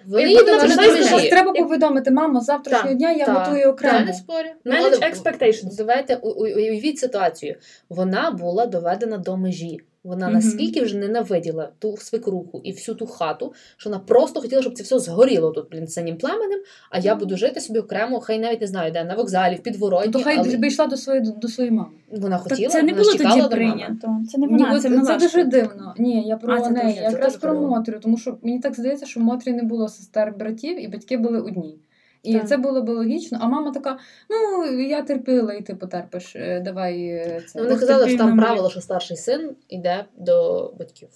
Треба 1.30 1.54
повідомити, 1.54 2.12
мамо, 2.12 2.41
завтрашнього 2.41 2.95
дня 2.95 3.12
я 3.12 3.26
готую 3.26 3.60
Я 3.60 3.69
окремо. 3.69 4.00
не 4.06 4.13
спорю. 4.13 4.47
Ну, 4.65 4.73
Manage 4.73 5.13
expectations. 5.13 5.78
Давайте 5.78 6.15
уявіть 6.15 7.00
ситуацію. 7.00 7.56
Вона 7.89 8.32
була 8.32 8.65
доведена 8.65 9.17
до 9.17 9.38
межі. 9.38 9.80
Вона 10.08 10.30
наскільки 10.30 10.82
вже 10.82 10.98
ненавиділа 10.98 11.70
ту 11.80 11.98
свекруху 11.98 12.62
і 12.63 12.72
всю 12.72 12.96
ту 12.96 13.08
хату, 13.08 13.54
що 13.78 13.89
вона 13.89 14.00
просто 14.00 14.41
хотіла, 14.41 14.62
щоб 14.62 14.74
це 14.74 14.84
все 14.84 15.00
згоріло 15.00 15.52
тут, 15.52 15.70
блін, 15.72 15.88
синім 15.88 16.17
племенем, 16.17 16.60
а 16.89 17.00
я 17.00 17.15
буду 17.15 17.38
жити 17.38 17.60
собі 17.60 17.80
окремо, 17.80 18.20
хай 18.20 18.39
навіть 18.39 18.62
не 18.62 18.67
знаю, 18.67 18.91
де 18.91 19.04
на 19.04 19.15
вокзалі, 19.15 19.56
в 19.56 19.60
підворотні. 19.60 20.12
То 20.12 20.20
хай 20.20 20.38
але 20.38 20.58
би 20.58 20.67
йшла 20.67 20.88
до 20.88 20.98
своєї 20.98 21.34
до 21.41 21.48
своєї 21.48 21.76
мами. 21.76 21.89
вона 22.12 22.38
хотіла, 22.38 22.70
це 22.70 22.84
не 22.84 22.93
було 22.93 23.12
тоді 23.13 23.41
прийнято. 23.52 24.17
Це 24.32 24.38
не 24.38 24.48
Ні, 24.48 24.54
вона, 24.54 24.74
от 24.76 24.82
це 24.82 24.89
це, 24.89 24.96
Милашка. 24.96 25.17
дуже 25.17 25.43
дивно. 25.43 25.93
Ні, 25.98 26.28
я 26.28 26.38
про 26.38 26.54
А, 26.54 26.70
неї, 26.70 26.96
це 26.96 27.02
якраз 27.02 27.36
про. 27.36 27.58
Мотрю, 27.62 28.00
тому 28.00 28.17
що 28.17 28.38
мені 28.41 28.60
так 28.60 28.74
здається, 28.74 29.06
що 29.06 29.20
в 29.20 29.24
Мотрі 29.24 29.54
не 29.54 29.63
було 29.63 29.88
сестер 29.88 30.34
братів, 30.39 30.84
і 30.84 30.88
батьки 30.88 31.17
були 31.17 31.41
одні. 31.41 31.78
І 32.23 32.34
Так. 32.34 32.47
це 32.47 32.58
було 32.58 32.82
би 32.82 32.93
логічно. 32.93 33.38
А 33.41 33.47
мама 33.47 33.71
така: 33.71 33.99
ну 34.30 34.65
я 34.82 35.01
терпила, 35.01 35.53
і 35.53 35.62
ти 35.62 35.75
потерпиш. 35.75 36.36
е, 36.36 36.60
Давай 36.60 37.08
е, 37.08 37.43
це. 37.47 37.60
Ну, 37.60 37.65
вони 37.65 37.80
казали, 37.80 38.10
що 38.10 38.17
там 38.17 38.38
правило, 38.38 38.69
що 38.69 38.82
старший 38.82 39.17
син 39.17 39.56
йде 39.69 40.06
до 40.17 40.63
батьків. 40.80 41.10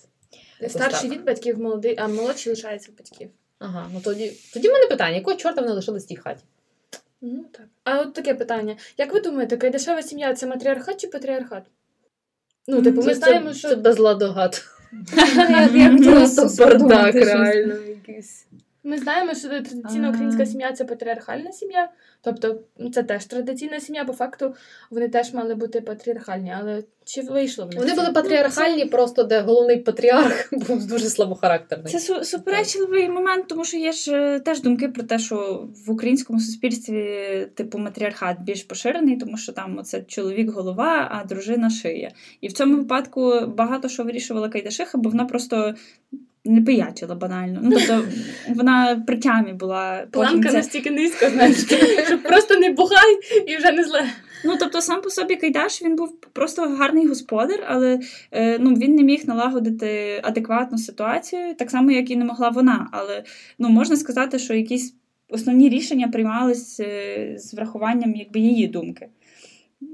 Старший 0.68 1.10
від 1.10 1.24
батьків 1.24 1.60
молодий, 1.60 1.96
а 1.98 2.08
молодший 2.08 2.52
лишається 2.54 2.92
в 2.92 2.98
батьків. 2.98 3.30
Ага, 3.60 3.90
ну 3.94 4.02
тоді, 4.04 4.34
тоді 4.54 4.70
в 4.70 4.72
мене 4.72 4.86
питання, 4.86 5.16
якого 5.16 5.38
чорта 5.38 5.62
вони 5.62 5.74
лишились 5.74 6.06
в 6.06 6.08
тій 6.08 6.16
хаті? 6.16 6.44
Ну 7.22 7.46
так. 7.52 7.66
А 7.84 8.02
от 8.02 8.14
таке 8.14 8.34
питання: 8.34 8.76
як 8.98 9.14
ви 9.14 9.20
думаєте, 9.20 9.58
кайдашева 9.58 10.02
сім'я 10.02 10.34
це 10.34 10.48
матріархат 10.48 11.02
чи 11.02 11.08
патріархат? 11.08 11.64
Ну, 12.68 12.82
типу, 12.82 13.02
ми 13.02 13.08
Це- 13.08 13.14
знаємо, 13.14 13.50
це, 13.50 13.54
що 13.56 13.70
це 13.70 13.76
безладогат. 13.76 14.64
Я, 15.74 15.92
хотіла 15.92 16.50
бардак, 16.58 17.16
реально 17.16 17.74
якийсь. 17.74 18.46
Ми 18.84 18.98
знаємо, 18.98 19.34
що 19.34 19.50
традиційна 19.50 20.10
українська 20.10 20.46
сім'я 20.46 20.72
це 20.72 20.86
патріархальна 20.86 21.52
сім'я, 21.52 21.90
тобто 22.22 22.60
це 22.94 23.04
теж 23.04 23.26
традиційна 23.26 23.80
сім'я, 23.80 24.06
по 24.06 24.14
факту 24.14 24.56
вони 24.92 25.10
теж 25.10 25.34
мали 25.34 25.56
бути 25.56 25.82
патріархальні, 25.82 26.54
але 26.60 26.84
чи 27.06 27.22
вийшло 27.22 27.66
в 27.66 27.70
них? 27.70 27.80
Вони 27.80 27.94
були 27.94 28.12
патріархальні, 28.12 28.86
просто 28.86 29.24
де 29.24 29.40
головний 29.40 29.78
патріарх 29.78 30.50
був 30.68 30.88
дуже 30.88 31.10
слабохарактерний. 31.10 31.94
Це 31.94 32.24
суперечливий 32.26 33.10
момент, 33.10 33.48
тому 33.48 33.66
що 33.66 33.78
є 33.78 33.92
ж 33.92 34.16
е, 34.16 34.40
теж 34.40 34.62
думки 34.62 34.90
про 34.90 35.04
те, 35.04 35.20
що 35.20 35.68
в 35.88 35.92
українському 35.92 36.40
суспільстві 36.40 37.48
типу 37.56 37.78
матріархат 37.78 38.42
більш 38.42 38.64
поширений, 38.64 39.18
тому 39.18 39.38
що 39.38 39.52
там 39.52 39.78
оце 39.78 40.02
чоловік 40.02 40.52
голова, 40.52 41.08
а 41.12 41.28
дружина 41.28 41.70
шия. 41.70 42.12
І 42.42 42.48
в 42.48 42.54
цьому 42.54 42.78
випадку 42.78 43.46
багато 43.48 43.90
що 43.90 44.04
вирішувала 44.04 44.50
Кайдашиха, 44.50 44.98
бо 44.98 45.10
вона 45.10 45.26
просто 45.26 45.76
не 46.46 46.62
пиячила 46.62 47.16
банально. 47.16 47.60
Ну 47.64 47.72
тобто 47.72 48.04
вона 48.56 49.04
при 49.08 49.18
тямі 49.18 49.54
була. 49.54 50.08
Планка 50.12 50.50
це... 50.50 50.58
настільки 50.58 50.92
низько, 50.92 51.30
знаєш, 51.30 51.58
щоб 52.06 52.24
просто 52.24 52.60
не 52.60 52.72
бухай 52.72 53.20
і 53.48 53.58
вже 53.58 53.72
не 53.72 53.84
зле. 53.84 54.04
Ну, 54.46 54.56
тобто, 54.60 54.82
сам 54.82 55.02
по 55.02 55.10
собі 55.10 55.36
Кайдаш 55.36 55.82
він 55.82 55.96
був 55.96 56.22
просто 56.34 56.62
гарний 56.62 57.08
господар, 57.08 57.66
але 57.68 58.00
е, 58.32 58.60
ну, 58.60 58.74
він 58.74 58.96
не 58.96 59.04
міг 59.04 59.28
налагодити 59.28 60.22
адекватну 60.24 60.78
ситуацію, 60.78 61.56
так 61.56 61.72
само, 61.72 61.92
як 61.92 62.12
і 62.12 62.16
не 62.16 62.26
могла 62.26 62.50
вона. 62.50 62.90
Але 62.92 63.24
ну, 63.60 63.70
можна 63.70 63.96
сказати, 63.96 64.40
що 64.40 64.54
якісь 64.54 64.96
основні 65.30 65.70
рішення 65.70 66.08
приймались 66.08 66.80
е, 66.80 67.34
з 67.38 67.54
врахуванням 67.54 68.16
якби, 68.16 68.40
її 68.40 68.68
думки. 68.68 69.08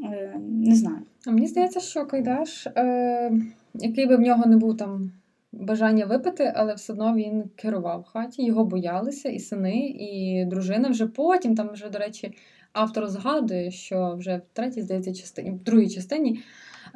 Е, 0.03 0.39
не 0.49 0.75
знаю. 0.75 1.01
А 1.25 1.31
мені 1.31 1.47
здається, 1.47 1.79
що 1.79 2.05
Кайдаш, 2.05 2.67
е, 2.67 3.31
який 3.73 4.05
би 4.05 4.15
в 4.15 4.21
нього 4.21 4.45
не 4.45 4.57
був 4.57 4.77
там 4.77 5.11
бажання 5.59 6.05
випити, 6.05 6.53
але 6.55 6.73
все 6.73 6.93
одно 6.93 7.15
він 7.15 7.43
керував 7.55 8.01
в 8.01 8.11
хаті, 8.11 8.45
його 8.45 8.65
боялися, 8.65 9.29
і 9.29 9.39
сини, 9.39 9.77
і 9.87 10.45
дружина 10.45 10.89
вже 10.89 11.07
потім, 11.07 11.55
там 11.55 11.69
вже, 11.73 11.89
до 11.89 11.99
речі, 11.99 12.31
автор 12.73 13.07
згадує, 13.07 13.71
що 13.71 14.15
вже 14.19 14.37
в 14.37 14.41
третій, 14.53 14.81
здається, 14.81 15.13
частині, 15.13 15.51
в 15.51 15.63
другій 15.63 15.89
частині. 15.89 16.39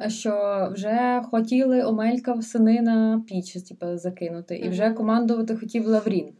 е, 0.00 0.10
Що 0.10 0.68
вже 0.72 1.22
хотіли 1.30 1.82
Омелька 1.82 2.32
в 2.32 2.44
сини 2.44 2.82
на 2.82 3.24
піч 3.28 3.52
типу, 3.52 3.96
закинути, 3.96 4.56
і 4.56 4.68
вже 4.68 4.90
командувати 4.90 5.56
хотів 5.56 5.86
Лаврін. 5.86 6.32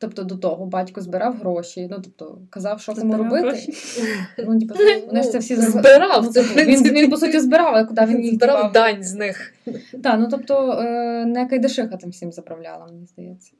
Тобто 0.00 0.22
до 0.22 0.36
того 0.36 0.66
батько 0.66 1.00
збирав 1.00 1.36
гроші, 1.36 1.88
ну 1.90 1.96
тобто 2.04 2.38
казав, 2.50 2.80
що 2.80 2.94
кому 2.94 3.16
робити. 3.16 3.48
гроші? 3.48 3.72
Ну, 4.38 4.58
типу, 4.60 4.74
вони 5.06 5.22
ж 5.22 5.30
це 5.30 5.38
всі 5.38 5.56
збирав, 5.56 6.24
Ну, 6.24 6.30
це, 6.30 6.42
типу, 6.42 6.70
він, 6.70 6.82
він, 6.82 7.10
по 7.10 7.16
суті, 7.16 7.40
збирав, 7.40 7.74
але 7.74 7.84
куди 7.84 8.04
він 8.04 8.24
їх 8.24 8.34
збирав 8.34 8.56
дівав? 8.56 8.72
дань 8.72 9.02
з 9.02 9.14
них. 9.14 9.54
Так, 10.02 10.20
ну 10.20 10.28
тобто 10.30 10.72
е, 10.72 11.24
не 11.26 11.46
Кайдашиха 11.46 11.96
тим 11.96 12.10
всім 12.10 12.32
заправляла, 12.32 12.86
мені 12.86 13.06
здається. 13.06 13.52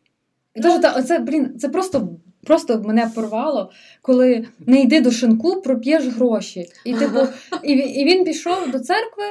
І 0.54 0.60
Ну, 0.60 0.62
теж, 0.62 0.80
та, 0.80 0.92
оце, 0.98 1.18
блін, 1.18 1.58
це 1.58 1.68
просто, 1.68 2.08
просто 2.46 2.82
мене 2.86 3.10
порвало, 3.14 3.70
коли 4.02 4.46
не 4.66 4.80
йди 4.80 5.00
до 5.00 5.10
шинку, 5.10 5.60
проп'єш 5.60 6.06
гроші. 6.06 6.66
І, 6.84 6.94
типу, 6.94 7.18
і, 7.62 7.72
і 7.72 8.04
він 8.04 8.24
пішов 8.24 8.70
до 8.70 8.78
церкви, 8.78 9.24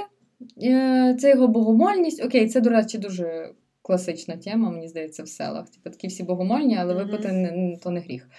е, 0.63 1.17
це 1.19 1.29
його 1.29 1.47
богомольність. 1.47 2.25
Окей, 2.25 2.49
це, 2.49 2.61
до 2.61 2.69
речі, 2.69 2.97
дуже 2.97 3.49
класична 3.89 4.37
тема, 4.37 4.69
мені 4.69 4.87
здається, 4.87 5.23
в 5.23 5.27
селах. 5.27 5.69
Типу, 5.69 5.89
такі 5.89 6.07
всі 6.07 6.23
богомольні, 6.23 6.77
але 6.79 6.93
випити 6.93 7.31
не, 7.31 7.77
то 7.83 7.89
не 7.89 7.99
гріх. 7.99 8.29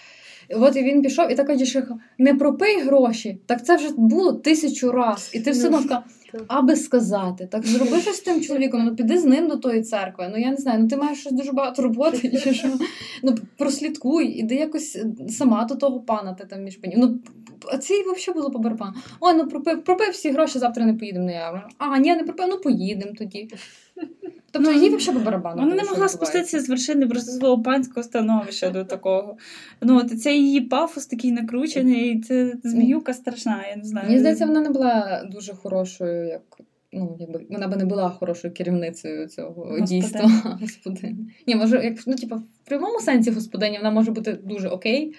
От 0.50 0.76
і 0.76 0.82
він 0.82 1.02
пішов, 1.02 1.32
і 1.32 1.34
така 1.34 1.54
дішиха, 1.54 1.98
не 2.18 2.34
пропий 2.34 2.80
гроші, 2.80 3.38
так 3.46 3.64
це 3.64 3.76
вже 3.76 3.88
було 3.96 4.32
тисячу 4.32 4.92
раз. 4.92 5.30
І 5.34 5.40
ти 5.40 5.50
все 5.50 5.70
Ну, 5.70 5.76
одно 5.76 5.88
така, 5.88 6.04
так. 6.32 6.42
аби 6.48 6.76
сказати, 6.76 7.46
так 7.46 7.66
зроби 7.66 8.00
щось 8.00 8.16
з 8.16 8.20
тим 8.20 8.40
чоловіком, 8.46 8.84
ну 8.84 8.96
піди 8.96 9.18
з 9.18 9.24
ним 9.24 9.48
до 9.48 9.56
тої 9.56 9.82
церкви. 9.82 10.28
Ну 10.32 10.38
я 10.38 10.50
не 10.50 10.56
знаю, 10.56 10.78
ну 10.82 10.88
ти 10.88 10.96
маєш 10.96 11.20
щось 11.20 11.32
дуже 11.32 11.52
багато 11.52 11.82
роботи, 11.82 12.40
чи 12.44 12.54
що. 12.54 12.68
Ну 13.22 13.34
прослідкуй, 13.56 14.26
іди 14.26 14.54
якось 14.54 14.96
е, 14.96 15.28
сама 15.28 15.64
до 15.64 15.74
того 15.74 16.00
пана, 16.00 16.34
ти 16.34 16.44
там 16.44 16.64
між 16.64 16.76
панів. 16.76 16.98
Ну 16.98 17.18
а 17.72 17.78
цій 17.78 18.02
взагалі 18.02 18.34
було 18.40 18.50
по 18.50 18.58
барабану. 18.58 18.92
Ой, 19.20 19.34
ну 19.36 19.48
пропив, 19.48 19.84
пропив 19.84 20.10
всі 20.10 20.30
гроші, 20.30 20.58
завтра 20.58 20.84
не 20.86 20.94
поїдемо 20.94 21.24
на 21.26 21.32
явно. 21.32 21.62
А, 21.78 21.98
ні, 21.98 22.16
не 22.16 22.22
пропив, 22.22 22.46
ну 22.48 22.56
поїдемо 22.58 23.12
тоді. 23.18 23.48
Тобто 24.50 24.70
Ну, 24.70 24.82
їй 24.82 24.96
взагалі 24.96 25.18
по 25.18 25.24
барабану. 25.24 25.62
Вона 25.62 25.74
не 25.74 25.84
могла 25.84 26.08
спуститися 26.08 26.60
з 26.60 26.68
вершини 26.68 27.06
просто 27.06 27.32
свого 27.32 27.62
панського 27.62 28.02
становища 28.02 28.70
до 28.70 28.84
такого. 28.84 29.36
Ну, 29.80 29.98
от 29.98 30.22
це 30.22 30.34
її 30.34 30.60
пафос 30.60 31.06
такий 31.06 31.32
накручений, 31.32 32.12
і 32.12 32.20
це 32.20 32.54
зміюка 32.64 33.14
страшна, 33.14 33.64
я 33.70 33.76
не 33.76 33.84
знаю. 33.84 34.06
Мені 34.06 34.18
здається, 34.18 34.46
вона 34.46 34.60
не 34.60 34.70
була 34.70 35.24
дуже 35.32 35.54
хорошою, 35.54 36.26
як. 36.26 36.42
Ну, 36.92 37.16
якби 37.20 37.46
вона 37.50 37.68
би 37.68 37.76
не 37.76 37.84
була 37.84 38.10
хорошою 38.10 38.54
керівницею 38.54 39.28
цього 39.28 39.48
Господиня. 39.50 39.86
дійства 39.86 40.20
господині. 40.60 41.34
Ні, 41.46 41.54
може, 41.54 41.84
як 41.84 41.94
ну, 42.06 42.14
типу, 42.14 42.36
в 42.36 42.68
прямому 42.68 43.00
сенсі 43.00 43.30
господиня 43.30 43.78
вона 43.78 43.90
може 43.90 44.10
бути 44.10 44.32
дуже 44.32 44.68
окей, 44.68 45.14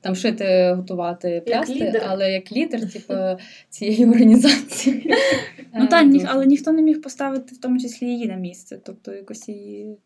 там 0.00 0.14
шити, 0.14 0.72
готувати 0.76 1.42
плясти, 1.46 1.74
лідер. 1.74 2.02
але 2.08 2.32
як 2.32 2.52
лідер, 2.52 2.92
типу, 2.92 3.14
цієї 3.68 4.06
організації. 4.06 5.14
Ну 5.74 5.84
е, 5.84 5.88
та, 5.88 6.02
ні, 6.02 6.26
але 6.28 6.46
ніхто 6.46 6.72
не 6.72 6.82
міг 6.82 7.02
поставити 7.02 7.54
в 7.54 7.58
тому 7.60 7.78
числі 7.80 8.06
її 8.06 8.26
на 8.26 8.34
місце. 8.34 8.78
Тобто 8.84 9.12
якось 9.14 9.48
її. 9.48 9.96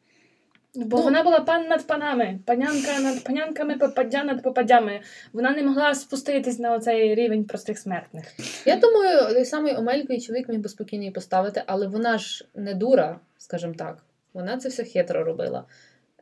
Бо 0.74 0.96
Ну. 0.96 1.02
вона 1.02 1.22
була 1.22 1.40
пан 1.40 1.68
над 1.68 1.86
панами, 1.86 2.38
панянка 2.44 3.00
над 3.00 3.24
панянками, 3.24 3.74
попадя 3.76 4.24
над 4.24 4.42
попадями. 4.42 5.00
Вона 5.32 5.50
не 5.50 5.62
могла 5.62 5.94
спуститись 5.94 6.58
на 6.58 6.74
оцей 6.74 7.14
рівень 7.14 7.44
простих 7.44 7.78
смертних. 7.78 8.24
Я 8.66 8.76
думаю, 8.76 9.34
той 9.34 9.44
самий 9.44 9.76
Омелько 9.76 10.12
і 10.12 10.20
чоловік 10.20 10.48
міг 10.48 10.58
би 10.60 10.68
спокійно 10.68 11.02
її 11.02 11.12
поставити, 11.12 11.62
але 11.66 11.86
вона 11.86 12.18
ж 12.18 12.44
не 12.54 12.74
дура, 12.74 13.20
скажімо 13.38 13.74
так. 13.78 13.98
Вона 14.34 14.56
це 14.56 14.68
все 14.68 14.84
хитро 14.84 15.24
робила. 15.24 15.64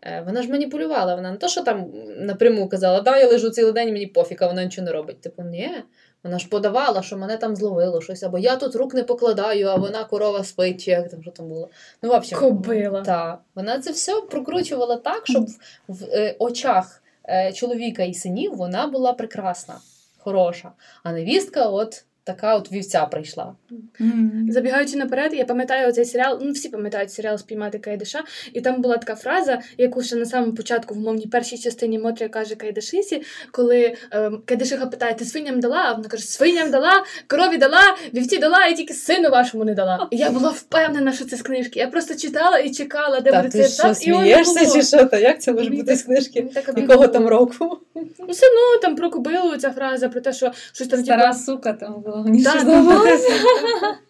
Е, 0.02 0.22
Вона 0.26 0.42
ж 0.42 0.48
маніпулювала, 0.48 1.14
вона 1.14 1.30
не 1.30 1.36
то, 1.36 1.48
що 1.48 1.62
там 1.62 1.92
напряму 2.18 2.68
казала, 2.68 3.00
да, 3.00 3.18
я 3.18 3.28
лежу 3.28 3.50
цілий 3.50 3.72
день, 3.72 3.92
мені 3.92 4.06
пофіг, 4.06 4.38
а 4.40 4.46
вона 4.46 4.64
нічого 4.64 4.84
не 4.84 4.92
робить. 4.92 5.20
Типу, 5.20 5.42
ні. 5.42 5.70
Вона 6.24 6.38
ж 6.38 6.48
подавала, 6.48 7.02
що 7.02 7.16
мене 7.16 7.36
там 7.36 7.56
зловило 7.56 8.00
щось, 8.00 8.22
або 8.22 8.38
я 8.38 8.56
тут 8.56 8.74
рук 8.74 8.94
не 8.94 9.02
покладаю, 9.02 9.68
а 9.68 9.74
вона 9.76 10.04
корова 10.04 10.44
спить, 10.44 10.84
чи 10.84 10.90
як 10.90 11.10
там 11.10 11.22
що 11.22 11.30
там 11.30 11.48
було. 11.48 11.68
Ну, 12.02 12.08
в 12.08 12.12
общем, 12.12 12.38
Кобила. 12.38 13.02
Так. 13.02 13.40
Вона 13.54 13.78
це 13.78 13.92
все 13.92 14.20
прокручувала 14.20 14.96
так, 14.96 15.26
щоб 15.26 15.46
в, 15.46 15.52
в 15.88 16.04
е, 16.12 16.36
очах 16.38 17.02
е, 17.28 17.52
чоловіка 17.52 18.02
і 18.02 18.14
синів 18.14 18.56
вона 18.56 18.86
була 18.86 19.12
прекрасна, 19.12 19.74
хороша. 20.18 20.72
А 21.02 21.12
невістка, 21.12 21.66
от 21.66 22.04
така 22.24 22.56
от 22.56 22.72
вівця 22.72 23.06
прийшла. 23.06 23.54
М. 24.00 24.46
Забігаючи 24.50 24.96
наперед, 24.96 25.34
я 25.34 25.44
пам'ятаю 25.44 25.92
цей 25.92 26.04
серіал, 26.04 26.38
ну 26.42 26.52
всі 26.52 26.68
пам'ятають 26.68 27.12
серіал 27.12 27.38
Спіймати 27.38 27.78
Кайдаша, 27.78 28.24
і 28.52 28.60
там 28.60 28.82
була 28.82 28.96
така 28.96 29.14
фраза, 29.14 29.60
яку 29.78 30.02
ще 30.02 30.16
на 30.16 30.24
самому 30.26 30.54
початку 30.54 30.94
в 30.94 30.98
мовній 30.98 31.26
першій 31.26 31.58
частині 31.58 31.98
Мотря 31.98 32.28
каже 32.28 32.54
Кайдашисі, 32.54 33.22
коли 33.50 33.96
е, 34.12 34.30
Кайдашиха 34.44 34.86
питає, 34.86 35.14
ти 35.14 35.24
свиням 35.24 35.60
дала? 35.60 35.82
А 35.86 35.92
вона 35.92 36.08
каже, 36.08 36.24
свиням 36.24 36.70
дала, 36.70 37.04
корові 37.26 37.58
дала, 37.58 37.82
вівці 38.14 38.38
дала, 38.38 38.66
і 38.66 38.76
тільки 38.76 38.94
сину 38.94 39.30
вашому 39.30 39.64
не 39.64 39.74
дала. 39.74 40.08
І 40.10 40.16
я 40.16 40.30
була 40.30 40.48
впевнена, 40.48 41.12
що 41.12 41.24
це 41.24 41.36
з 41.36 41.42
книжки. 41.42 41.78
Я 41.80 41.88
просто 41.88 42.14
читала 42.14 42.58
і 42.58 42.70
чекала, 42.70 43.20
де 43.20 43.32
буде 43.32 43.48
цей 43.48 43.60
етап, 43.60 43.96
не 44.06 44.12
було. 44.12 44.82
що? 44.82 45.04
Та 45.04 45.18
як 45.18 45.42
це 45.42 45.52
може 45.52 45.70
бути 45.70 45.96
з 45.96 46.02
книжки? 46.02 46.50
Обідно 46.68 46.96
було. 46.96 47.28
року? 47.28 47.78
Ну, 47.94 48.26
все 48.28 48.46
одно 48.46 48.82
там 48.82 48.96
про 48.96 49.10
кобилу 49.10 49.56
ця 49.56 49.70
фраза, 49.70 50.08
про 50.08 50.20
те, 50.20 50.32
що 50.32 50.52
щось 50.72 50.88
там 50.88 51.04
Стара 51.04 51.32
типу, 51.32 51.44
сука 51.44 51.72
там 51.72 52.04
головніше. 52.12 52.52
Так, 52.52 52.60
здавалося. 52.60 53.32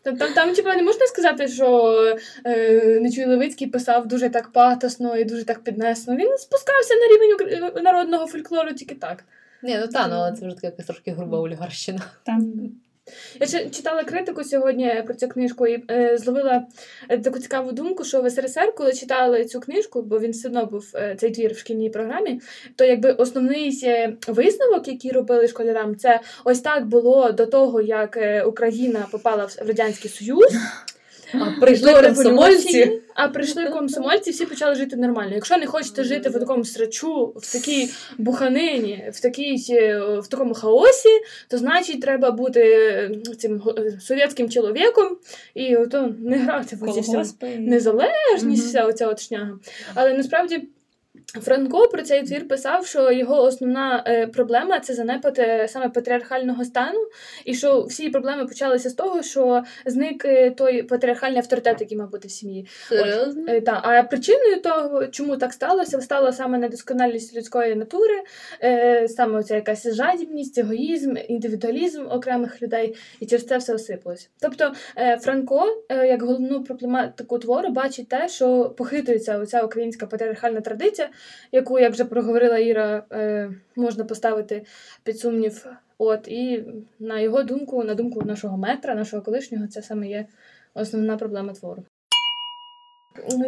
Там, 0.02 0.16
там, 0.16 0.32
там 0.32 0.52
типу, 0.52 0.68
не 0.68 0.82
можна 0.82 1.06
сказати, 1.06 1.48
що 1.48 1.98
е, 2.46 3.00
Нечуй 3.00 3.24
Левицький 3.24 3.66
писав 3.66 4.08
дуже 4.08 4.28
так 4.28 4.52
патосно 4.52 5.16
і 5.16 5.24
дуже 5.24 5.44
так 5.44 5.64
піднесно. 5.64 6.16
Він 6.16 6.38
спускався 6.38 6.94
на 6.94 7.06
рівень 7.06 7.84
народного 7.84 8.26
фольклору 8.26 8.72
тільки 8.72 8.94
так. 8.94 9.24
Ні, 9.62 9.78
ну 9.80 9.86
та, 9.86 10.08
ну 10.08 10.14
але 10.14 10.32
це 10.32 10.46
вже 10.46 10.54
така 10.54 10.66
якась 10.66 10.86
трошки 10.86 11.10
груба 11.10 11.38
олігарщина. 11.38 12.00
Там. 12.26 12.52
Я 13.40 13.70
читала 13.70 14.04
критику 14.04 14.44
сьогодні 14.44 15.02
про 15.06 15.14
цю 15.14 15.28
книжку 15.28 15.66
і 15.66 15.84
е, 15.90 16.18
зловила 16.18 16.66
е, 17.08 17.18
таку 17.18 17.38
цікаву 17.38 17.72
думку, 17.72 18.04
що 18.04 18.22
в 18.22 18.30
СРСР, 18.30 18.74
коли 18.74 18.92
читали 18.92 19.44
цю 19.44 19.60
книжку, 19.60 20.02
бо 20.02 20.18
він 20.18 20.30
все 20.30 20.48
одно 20.48 20.66
був 20.66 20.84
е, 20.94 21.16
цей 21.20 21.30
твір 21.30 21.52
в 21.52 21.58
шкільній 21.58 21.90
програмі, 21.90 22.40
то 22.76 22.84
якби 22.84 23.12
основний 23.12 23.80
е, 23.84 24.16
висновок, 24.28 24.88
який 24.88 25.10
робили 25.10 25.48
школярам, 25.48 25.96
це 25.96 26.20
ось 26.44 26.60
так 26.60 26.86
було 26.86 27.32
до 27.32 27.46
того, 27.46 27.80
як 27.80 28.16
е, 28.16 28.42
Україна 28.42 29.06
попала 29.10 29.44
в 29.44 29.56
Радянський 29.58 30.10
Союз. 30.10 30.52
А 31.34 31.60
прийшли 31.60 32.02
комсомольці. 32.02 33.00
а 33.14 33.28
прийшли 33.28 33.66
комсомольці, 33.66 34.30
всі 34.30 34.46
почали 34.46 34.74
жити 34.74 34.96
нормально. 34.96 35.34
Якщо 35.34 35.56
не 35.56 35.66
хочете 35.66 36.04
жити 36.04 36.28
в 36.28 36.32
такому 36.32 36.64
срачу, 36.64 37.32
в 37.36 37.52
такій 37.52 37.90
буханині, 38.18 39.10
в 39.12 39.20
такій, 39.20 39.64
е, 39.70 39.98
в 40.20 40.26
такому 40.26 40.54
хаосі, 40.54 41.08
то 41.48 41.58
значить 41.58 42.00
треба 42.00 42.30
бути 42.30 42.60
е, 42.60 43.10
цим 43.38 43.62
е, 43.78 44.00
совєтським 44.00 44.50
чоловіком 44.50 45.16
і 45.54 45.76
ото 45.76 46.14
не 46.18 46.38
грати 46.38 46.76
в 46.80 46.92
ці 46.92 47.00
всі 47.00 47.16
незалежність, 47.58 48.66
вся 48.66 48.84
оця 48.84 49.08
от 49.08 49.20
шняга. 49.20 49.58
Але 49.94 50.12
насправді. 50.12 50.68
Франко 51.40 51.88
про 51.88 52.02
цей 52.02 52.22
твір 52.22 52.48
писав, 52.48 52.86
що 52.86 53.12
його 53.12 53.42
основна 53.42 54.04
е, 54.06 54.26
проблема 54.26 54.80
це 54.80 54.94
занепад 54.94 55.38
е, 55.38 55.68
саме 55.68 55.88
патріархального 55.88 56.64
стану, 56.64 56.98
і 57.44 57.54
що 57.54 57.82
всі 57.82 58.08
проблеми 58.08 58.46
почалися 58.46 58.90
з 58.90 58.94
того, 58.94 59.22
що 59.22 59.62
зник 59.86 60.24
е, 60.24 60.50
той 60.50 60.82
патріархальний 60.82 61.38
авторитет, 61.38 61.80
який 61.80 61.98
мав 61.98 62.10
бути 62.10 62.28
в 62.28 62.30
сім'ї. 62.30 62.66
Серйозно? 62.88 63.44
Е, 63.48 63.60
та, 63.60 63.80
а 63.84 64.02
причиною 64.02 64.60
того, 64.60 65.06
чому 65.06 65.36
так 65.36 65.52
сталося, 65.52 66.00
стала 66.00 66.32
саме 66.32 66.58
недосконалість 66.58 67.36
людської 67.36 67.74
натури, 67.74 68.22
саме 69.08 69.38
оця 69.38 69.54
якась 69.54 69.94
жадібність, 69.94 70.58
егоїзм, 70.58 71.14
індивідуалізм 71.28 72.06
окремих 72.10 72.62
людей, 72.62 72.96
і 73.20 73.26
через 73.26 73.46
це 73.46 73.56
все 73.56 73.74
осипалось. 73.74 74.30
Тобто 74.40 74.72
Франко, 75.20 75.84
як 75.90 76.22
головну 76.22 76.64
проблематику 76.64 77.38
твору, 77.38 77.68
бачить 77.68 78.08
те, 78.08 78.28
що 78.28 78.74
похитується 78.78 79.38
оця 79.38 79.62
українська 79.62 80.06
патріархальна 80.06 80.60
традиція, 80.60 81.08
яку, 81.52 81.78
як 81.78 81.92
вже 81.92 82.04
проговорила 82.04 82.58
Іра, 82.58 83.04
е, 83.12 83.50
можна 83.76 84.04
поставити 84.04 84.64
під 85.04 85.18
сумнів. 85.18 85.66
От, 85.98 86.28
і 86.28 86.64
на 86.98 87.20
його 87.20 87.42
думку, 87.42 87.84
на 87.84 87.94
думку 87.94 88.22
нашого 88.22 88.56
метра, 88.56 88.94
нашого 88.94 89.22
колишнього, 89.22 89.66
це 89.66 89.82
саме 89.82 90.08
є 90.08 90.26
основна 90.74 91.16
проблема 91.16 91.52
твору. 91.52 91.84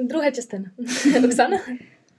Друга 0.02 0.30
частина. 0.30 0.70
Оксана? 1.24 1.60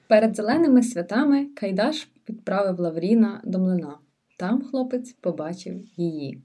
Перед 0.08 0.36
зеленими 0.36 0.84
святами 0.84 1.46
Кайдаш 1.46 2.08
відправив 2.30 2.80
Лавріна 2.80 3.42
до 3.44 3.60
млина. 3.60 3.98
Там 4.38 4.62
хлопець 4.62 5.14
побачив 5.14 5.74
її. 5.98 6.42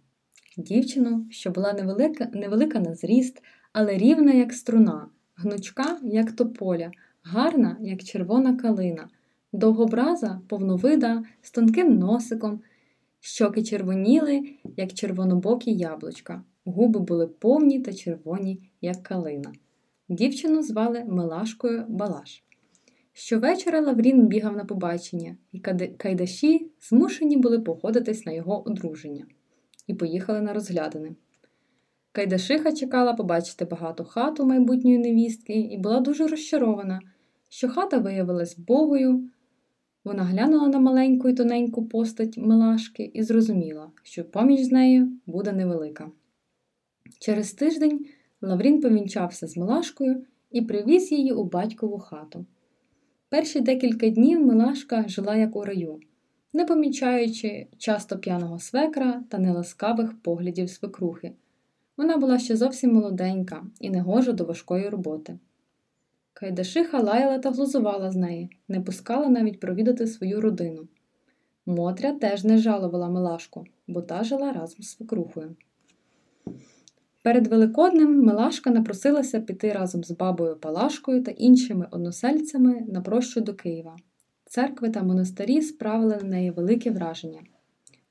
Дівчину, 0.57 1.27
що 1.31 1.51
була 1.51 1.73
невелика, 1.73 2.29
невелика 2.33 2.81
на 2.81 2.95
зріст, 2.95 3.43
але 3.73 3.99
рівна, 3.99 4.33
як 4.33 4.53
струна, 4.53 5.07
гнучка, 5.37 5.99
як 6.03 6.33
тополя, 6.33 6.91
гарна, 7.23 7.77
як 7.81 8.03
червона 8.03 8.57
калина, 8.57 9.09
довгобраза, 9.53 10.41
повновида, 10.49 11.25
з 11.43 11.51
тонким 11.51 11.99
носиком, 11.99 12.61
щоки 13.21 13.63
червоніли, 13.63 14.43
як 14.77 14.93
червонобокі 14.93 15.73
яблучка, 15.73 16.43
губи 16.65 17.01
були 17.01 17.27
повні 17.27 17.81
та 17.81 17.93
червоні, 17.93 18.71
як 18.81 19.03
калина. 19.03 19.53
Дівчину 20.09 20.63
звали 20.63 21.05
Милашкою 21.05 21.85
Балаш. 21.89 22.45
Щовечора 23.13 23.81
Лаврін 23.81 24.27
бігав 24.27 24.57
на 24.57 24.65
побачення, 24.65 25.37
і 25.53 25.61
кайдаші 25.97 26.71
змушені 26.81 27.37
були 27.37 27.59
погодитись 27.61 28.27
на 28.27 28.33
його 28.33 28.69
одруження 28.69 29.27
і 29.87 29.95
поїхали 29.95 30.41
на 30.41 30.53
розглядини. 30.53 31.15
Кайдашиха 32.13 32.73
чекала 32.73 33.13
побачити 33.13 33.65
багату 33.65 34.05
хату 34.05 34.47
майбутньої 34.47 34.99
невістки 34.99 35.53
і 35.53 35.79
була 35.79 36.01
дуже 36.01 36.27
розчарована, 36.27 37.01
що 37.49 37.69
хата 37.69 37.99
виявилась 37.99 38.59
богою. 38.59 39.31
Вона 40.05 40.23
глянула 40.23 40.69
на 40.69 40.79
маленьку 40.79 41.29
і 41.29 41.35
тоненьку 41.35 41.87
постать 41.87 42.39
Милашки 42.39 43.11
і 43.15 43.23
зрозуміла, 43.23 43.91
що 44.03 44.25
поміч 44.25 44.61
з 44.61 44.73
нею 44.73 45.13
буде 45.27 45.53
невелика. 45.53 46.11
Через 47.19 47.53
тиждень 47.53 48.07
Лаврін 48.43 48.81
повінчався 48.81 49.47
з 49.47 49.57
Милашкою 49.57 50.25
і 50.51 50.63
привіз 50.63 51.13
її 51.13 51.33
у 51.33 51.45
батькову 51.45 51.99
хату. 51.99 52.47
Перші 53.29 53.61
декілька 53.61 54.09
днів 54.09 54.47
Милашка 54.47 55.05
жила 55.09 55.37
як 55.37 55.57
у 55.57 55.65
раю, 55.65 56.01
не 56.53 56.65
помічаючи 56.65 57.67
часто 57.79 58.19
п'яного 58.19 58.59
свекра 58.59 59.25
та 59.29 59.39
неласкавих 59.39 60.23
поглядів 60.23 60.71
свекрухи. 60.71 61.33
Вона 62.01 62.17
була 62.17 62.39
ще 62.39 62.57
зовсім 62.57 62.93
молоденька 62.93 63.67
і 63.81 63.91
негожа 63.91 64.33
до 64.33 64.45
важкої 64.45 64.89
роботи. 64.89 65.39
Кайдашиха 66.33 67.01
лаяла 67.01 67.39
та 67.39 67.51
глузувала 67.51 68.11
з 68.11 68.17
неї, 68.17 68.51
не 68.69 68.81
пускала 68.81 69.29
навіть 69.29 69.61
провідати 69.61 70.07
свою 70.07 70.41
родину. 70.41 70.89
Мотря 71.67 72.13
теж 72.13 72.45
не 72.45 72.59
жалувала 72.59 73.09
Милашку, 73.09 73.65
бо 73.87 74.03
та 74.03 74.25
жила 74.25 74.53
разом 74.53 74.83
з 74.83 74.91
свекрухою. 74.91 75.57
Перед 77.23 77.47
Великоднем 77.47 78.23
Милашка 78.25 78.71
напросилася 78.71 79.41
піти 79.41 79.73
разом 79.73 80.05
з 80.05 80.11
бабою 80.11 80.57
Палашкою 80.57 81.23
та 81.23 81.31
іншими 81.31 81.89
односельцями 81.91 82.81
на 82.89 83.01
прощу 83.01 83.41
до 83.41 83.55
Києва. 83.55 83.97
Церкви 84.45 84.91
та 84.91 85.03
монастирі 85.03 85.63
справили 85.63 86.17
на 86.23 86.29
неї 86.29 86.51
велике 86.51 86.91
враження. 86.91 87.41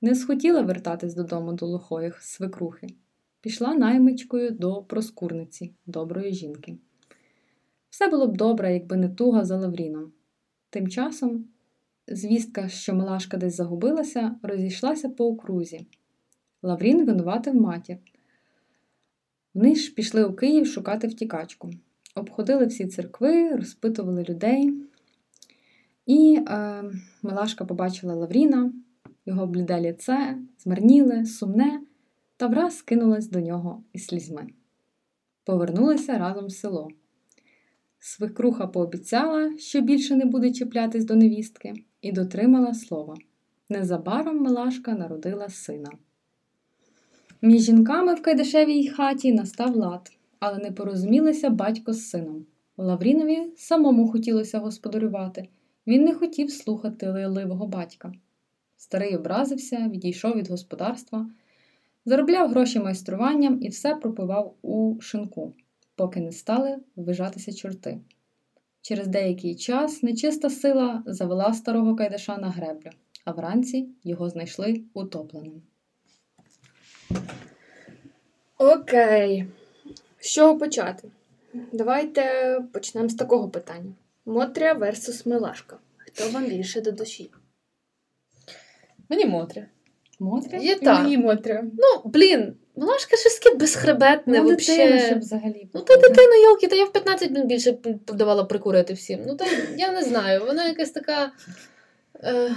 Не 0.02 0.16
схотіла 0.16 0.62
вертатись 0.62 1.16
додому 1.16 1.54
до 1.54 1.66
лихої 1.66 2.14
свекрухи. 2.20 2.88
Пішла 3.42 3.74
наймичкою 3.74 4.52
до 4.52 4.82
проскурниці, 4.82 5.74
доброї 5.86 6.34
жінки. 6.34 6.78
Все 7.90 8.08
було 8.08 8.28
б 8.28 8.38
добре, 8.38 8.74
якби 8.74 8.96
не 8.98 9.10
туга 9.10 9.46
за 9.46 9.58
Лавріном. 9.58 10.12
Тим 10.70 10.88
часом 10.88 11.46
звістка, 12.08 12.70
що 12.70 12.96
Милашка 12.96 13.38
десь 13.38 13.56
загубилася, 13.56 14.36
розійшлася 14.44 15.10
по 15.10 15.28
окрузі. 15.28 15.86
Лаврін 16.62 17.06
винуватив 17.06 17.56
матір. 17.56 17.98
Вони 19.54 19.76
ж 19.76 19.94
пішли 19.94 20.26
у 20.26 20.34
Київ 20.34 20.68
шукати 20.68 21.08
втікачку. 21.08 21.72
Обходили 22.16 22.66
всі 22.66 22.88
церкви, 22.88 23.50
розпитували 23.50 24.24
людей. 24.24 24.74
І 26.06 26.40
е, 26.48 26.84
Милашка 27.22 27.66
побачила 27.66 28.16
Лавріна, 28.16 28.74
його 29.26 29.48
бліде 29.48 29.82
ліце, 29.82 30.38
змарніле, 30.58 31.26
сумне, 31.26 31.82
та 32.40 32.48
враз 32.48 32.82
кинулась 32.82 33.30
до 33.30 33.40
нього 33.40 33.84
із 33.94 34.06
слізьми. 34.06 34.48
Повернулися 35.44 36.18
разом 36.18 36.46
в 36.46 36.52
село. 36.52 36.88
Свекруха 38.00 38.68
пообіцяла, 38.68 39.58
що 39.58 39.82
більше 39.82 40.16
не 40.16 40.26
буде 40.26 40.52
чіплятись 40.52 41.06
до 41.06 41.16
невістки, 41.16 41.74
і 42.02 42.12
дотримала 42.12 42.74
слова. 42.74 43.16
Незабаром 43.70 44.38
Милашка 44.38 44.94
народила 44.94 45.50
сина. 45.50 45.92
Між 47.42 47.62
жінками 47.62 48.14
в 48.14 48.22
Кайдашевій 48.22 48.88
хаті 48.88 49.34
настав 49.34 49.76
лад, 49.76 50.12
але 50.40 50.58
не 50.58 50.72
порозумілися 50.72 51.50
батько 51.50 51.94
з 51.94 52.10
сином. 52.10 52.46
Лаврінові 52.78 53.54
самому 53.58 54.08
хотілося 54.08 54.60
господарювати. 54.60 55.48
Він 55.88 56.04
не 56.04 56.14
хотів 56.14 56.52
слухати 56.52 57.08
лиливого 57.10 57.68
батька. 57.68 58.14
Старий 58.78 59.16
образився, 59.16 59.88
відійшов 59.88 60.36
від 60.36 60.50
господарства, 60.50 61.30
заробляв 62.10 62.50
гроші 62.50 62.80
майструванням 62.80 63.58
і 63.62 63.70
все 63.70 63.96
пропивав 63.96 64.56
у 64.62 65.02
шинку, 65.02 65.54
поки 65.96 66.20
не 66.20 66.32
стали 66.32 66.78
ввижатися 66.96 67.54
чорти. 67.54 68.00
Через 68.82 69.08
деякий 69.08 69.56
час 69.56 70.04
нечиста 70.04 70.50
сила 70.50 71.04
завела 71.06 71.54
старого 71.54 71.96
Кайдаша 71.96 72.38
на 72.38 72.50
греблю, 72.50 72.90
а 73.26 73.32
вранці 73.32 73.90
його 74.04 74.30
знайшли 74.30 74.84
утопленим. 74.94 75.62
Окей. 78.58 79.46
З 80.20 80.32
чого 80.32 80.58
почати? 80.58 81.12
Давайте 81.74 82.24
почнемо 82.74 83.10
з 83.10 83.16
такого 83.16 83.50
питання: 83.50 83.94
Мотря 84.26 84.74
versus 84.74 85.28
Милашка. 85.28 85.78
Хто 85.98 86.30
вам 86.30 86.46
більше 86.46 86.82
до 86.82 86.92
душі? 86.92 87.32
Мені 89.10 89.26
Мотря. 89.26 89.68
Мотря? 90.20 90.60
Є 90.60 90.76
так. 90.76 91.04
Мені 91.04 91.18
Мотря. 91.18 91.64
Ну, 91.64 92.02
блін, 92.12 92.54
Малашка 92.76 93.18
щось 93.18 93.40
таке 93.40 93.56
безхребетне, 93.56 94.42
Ну, 94.42 94.56
взагалі. 94.56 95.20
взагалі. 95.20 95.70
Ну, 95.74 95.82
та 95.82 95.98
дитину, 95.98 96.34
йолки, 96.44 96.68
та 96.68 96.76
я 96.76 96.86
в 96.86 96.92
15 96.92 97.32
блін, 97.32 97.48
більше 97.48 97.74
подавала 97.74 98.18
давала 98.18 98.44
прикурити 98.44 98.94
всім. 98.94 99.20
Ну, 99.28 99.36
та 99.36 99.46
я 99.78 99.92
не 99.92 100.04
знаю, 100.04 100.42
вона 100.46 100.68
якась 100.68 100.92
така. 100.92 101.32
Е, 102.24 102.52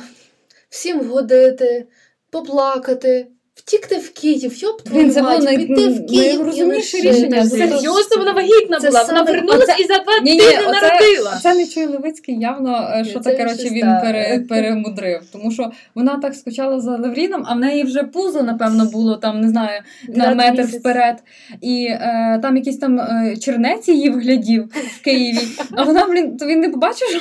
всім 0.68 1.08
годити, 1.08 1.86
поплакати, 2.30 3.26
втікти 3.66 3.96
в 3.96 4.12
Київ, 4.12 4.54
йоп 4.62 4.82
твою 4.82 5.02
Блін, 5.04 5.12
це 5.14 5.20
було 5.20 5.32
мать, 5.32 5.42
най- 5.42 5.56
піти 5.58 5.88
в 5.88 6.06
Київ 6.06 6.32
і 6.32 6.36
найрозумніше 6.36 6.96
лишити. 6.96 7.08
рішення. 7.10 7.42
Це 7.42 7.48
Серйозно, 7.56 8.16
вона 8.18 8.32
вагітна 8.32 8.78
Це 8.80 8.88
була. 8.88 9.04
саме- 9.04 9.20
Вона 9.20 9.32
вернулась 9.32 9.62
оце- 9.62 9.82
і 9.82 9.86
за 9.86 9.94
два 9.94 10.18
Ні, 10.24 10.32
ні, 10.32 10.38
тижні 10.38 10.54
оце, 10.68 10.70
народила. 10.72 11.38
це 11.42 11.54
не 11.54 11.66
чує 11.66 11.86
Левицький 11.86 12.38
явно, 12.40 12.90
е, 12.96 13.04
що 13.04 13.18
Ні, 13.18 13.24
таке 13.24 13.36
це 13.36 13.42
коротше, 13.44 13.58
щось 13.60 13.72
він 13.72 13.80
пере, 14.02 14.44
перемудрив. 14.48 15.20
Тому 15.32 15.50
що 15.50 15.70
вона 15.94 16.16
так 16.16 16.34
скучала 16.34 16.80
за 16.80 16.90
Левріном, 16.96 17.44
а 17.48 17.54
в 17.54 17.58
неї 17.58 17.84
вже 17.84 18.02
пузо, 18.02 18.42
напевно, 18.42 18.84
було 18.84 19.16
там, 19.16 19.40
не 19.40 19.48
знаю, 19.48 19.80
на 20.08 20.14
Дев'ятий 20.14 20.36
метр 20.36 20.62
місяць. 20.62 20.80
вперед. 20.80 21.16
І 21.60 21.84
е, 21.90 22.38
там 22.42 22.56
якийсь 22.56 22.78
там 22.78 23.00
е, 23.00 23.36
чернець 23.40 23.88
її 23.88 24.10
вглядів 24.10 24.64
в 25.00 25.02
Києві. 25.04 25.38
А 25.76 25.82
вона, 25.84 26.06
блін, 26.06 26.36
то 26.36 26.46
він 26.46 26.60
не 26.60 26.68
побачив, 26.68 27.08
що 27.08 27.20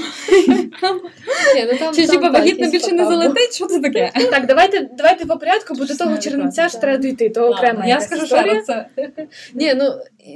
Ні, 1.56 1.68
ну, 1.72 1.78
там- 1.80 1.94
чи 1.96 2.02
там, 2.08 2.16
типа 2.16 2.24
так, 2.24 2.34
вагітно 2.34 2.66
якийсь 2.66 2.84
більше 2.84 2.96
не 2.96 3.06
залетить? 3.06 3.56
Що 3.56 3.66
це 3.66 3.80
таке? 3.80 4.12
Так, 4.32 4.46
давайте, 4.48 4.90
давайте 4.98 5.26
по 5.26 5.38
порядку, 5.38 5.74
бо 5.74 5.80
до 5.86 5.96
того 5.96 5.96
Знаю, 6.10 6.22
чернця 6.32 6.70
ж 6.70 6.82
треба 6.82 6.98
дійти, 6.98 7.30
то 7.30 7.50
окремо. 7.50 7.84
Я 7.86 8.02
скажу 8.02 8.26
що 8.26 8.62
це. 8.66 8.86
Ні, 9.54 9.74
ну, 9.76 9.94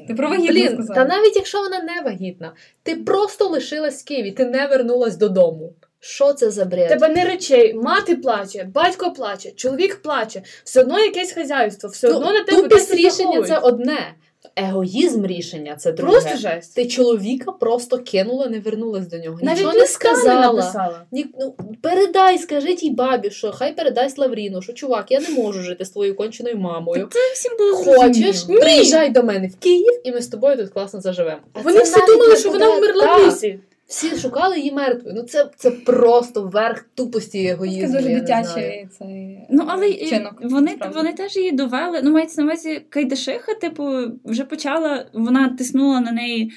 Ти 0.07 0.13
про 0.13 0.29
вагітну 0.29 0.83
сказала. 0.83 0.95
та 0.95 1.15
навіть 1.15 1.35
якщо 1.35 1.59
вона 1.59 1.81
не 1.81 2.01
вагітна, 2.01 2.53
ти 2.83 2.95
просто 2.95 3.47
лишилась 3.47 4.01
в 4.01 4.05
Києві, 4.05 4.31
ти 4.31 4.45
не 4.45 4.67
вернулась 4.67 5.17
додому. 5.17 5.73
Що 5.99 6.33
це 6.33 6.51
за 6.51 6.65
бред? 6.65 6.89
Тебе 6.89 7.09
не 7.09 7.25
речей, 7.25 7.73
мати 7.73 8.15
плаче, 8.15 8.63
батько 8.73 9.11
плаче, 9.11 9.51
чоловік 9.51 9.95
плаче, 9.95 10.41
все 10.63 10.81
одно 10.81 10.99
якесь 10.99 11.31
хазяйство, 11.31 11.89
все 11.89 12.07
одно 12.07 12.31
на 12.31 12.43
тебе 12.43 12.61
Тупість 12.61 12.93
рішення 12.95 13.41
це 13.41 13.57
одне. 13.57 14.13
Егоїзм 14.55 15.25
рішення 15.25 15.75
це 15.75 15.91
друге. 15.91 16.11
Просто 16.11 16.37
жесть. 16.37 16.75
Ти 16.75 16.85
чоловіка 16.85 17.51
просто 17.51 17.97
кинула, 17.99 18.47
не 18.47 18.59
вернулась 18.59 19.07
до 19.07 19.17
нього. 19.17 19.39
Навіть 19.41 19.57
Нічого 19.57 19.73
не 19.77 19.87
сказала. 19.87 20.53
написала. 20.53 21.01
Ні, 21.11 21.25
ну, 21.39 21.55
передай, 21.81 22.37
скажи 22.37 22.75
тій 22.75 22.89
бабі, 22.89 23.29
що 23.31 23.51
хай 23.51 23.75
передасть 23.75 24.17
Лавріну, 24.17 24.61
що 24.61 24.73
чувак, 24.73 25.05
я 25.11 25.19
не 25.19 25.29
можу 25.29 25.61
жити 25.61 25.85
з 25.85 25.89
твоєю 25.89 26.15
конченою 26.15 26.57
мамою. 26.57 27.07
Це 27.11 27.19
всім 27.33 27.51
було 27.57 27.73
Хочеш, 27.75 28.17
зрозуміло. 28.35 28.61
приїжджай 28.61 29.09
до 29.09 29.23
мене 29.23 29.47
в 29.47 29.55
Київ, 29.55 30.01
і 30.03 30.11
ми 30.11 30.21
з 30.21 30.27
тобою 30.27 30.57
тут 30.57 30.69
класно 30.69 31.01
заживемо. 31.01 31.39
А 31.53 31.61
Вони 31.61 31.77
це 31.77 31.83
всі 31.83 31.93
навіть 31.99 32.07
думали, 32.07 32.29
не 32.29 32.35
що 32.39 32.51
буде- 32.51 32.65
вона 32.65 32.77
вмерла 32.77 33.03
Так. 33.05 33.23
в 33.23 33.27
лісі. 33.27 33.59
Всі 33.87 34.15
шукали 34.15 34.57
її 34.57 34.71
мертвою. 34.71 35.15
Ну 35.15 35.23
це, 35.23 35.49
це 35.55 35.71
просто 35.71 36.43
верх 36.43 36.85
тупості 36.95 37.39
і 37.39 37.81
Це 37.81 37.87
дуже 37.87 38.09
дитячий 38.09 38.87
цей 38.99 39.39
Ну, 39.49 39.63
але 39.67 39.89
і 39.89 40.27
вони, 40.41 40.77
вони 40.93 41.13
теж 41.13 41.35
її 41.35 41.51
довели. 41.51 42.01
Ну, 42.03 42.11
мається 42.11 42.41
на 42.41 42.47
увазі 42.47 42.81
Кайдашиха, 42.89 43.53
типу, 43.53 43.93
вже 44.23 44.43
почала, 44.43 45.05
вона 45.13 45.49
тиснула 45.49 45.99
на 45.99 46.11
неї 46.11 46.51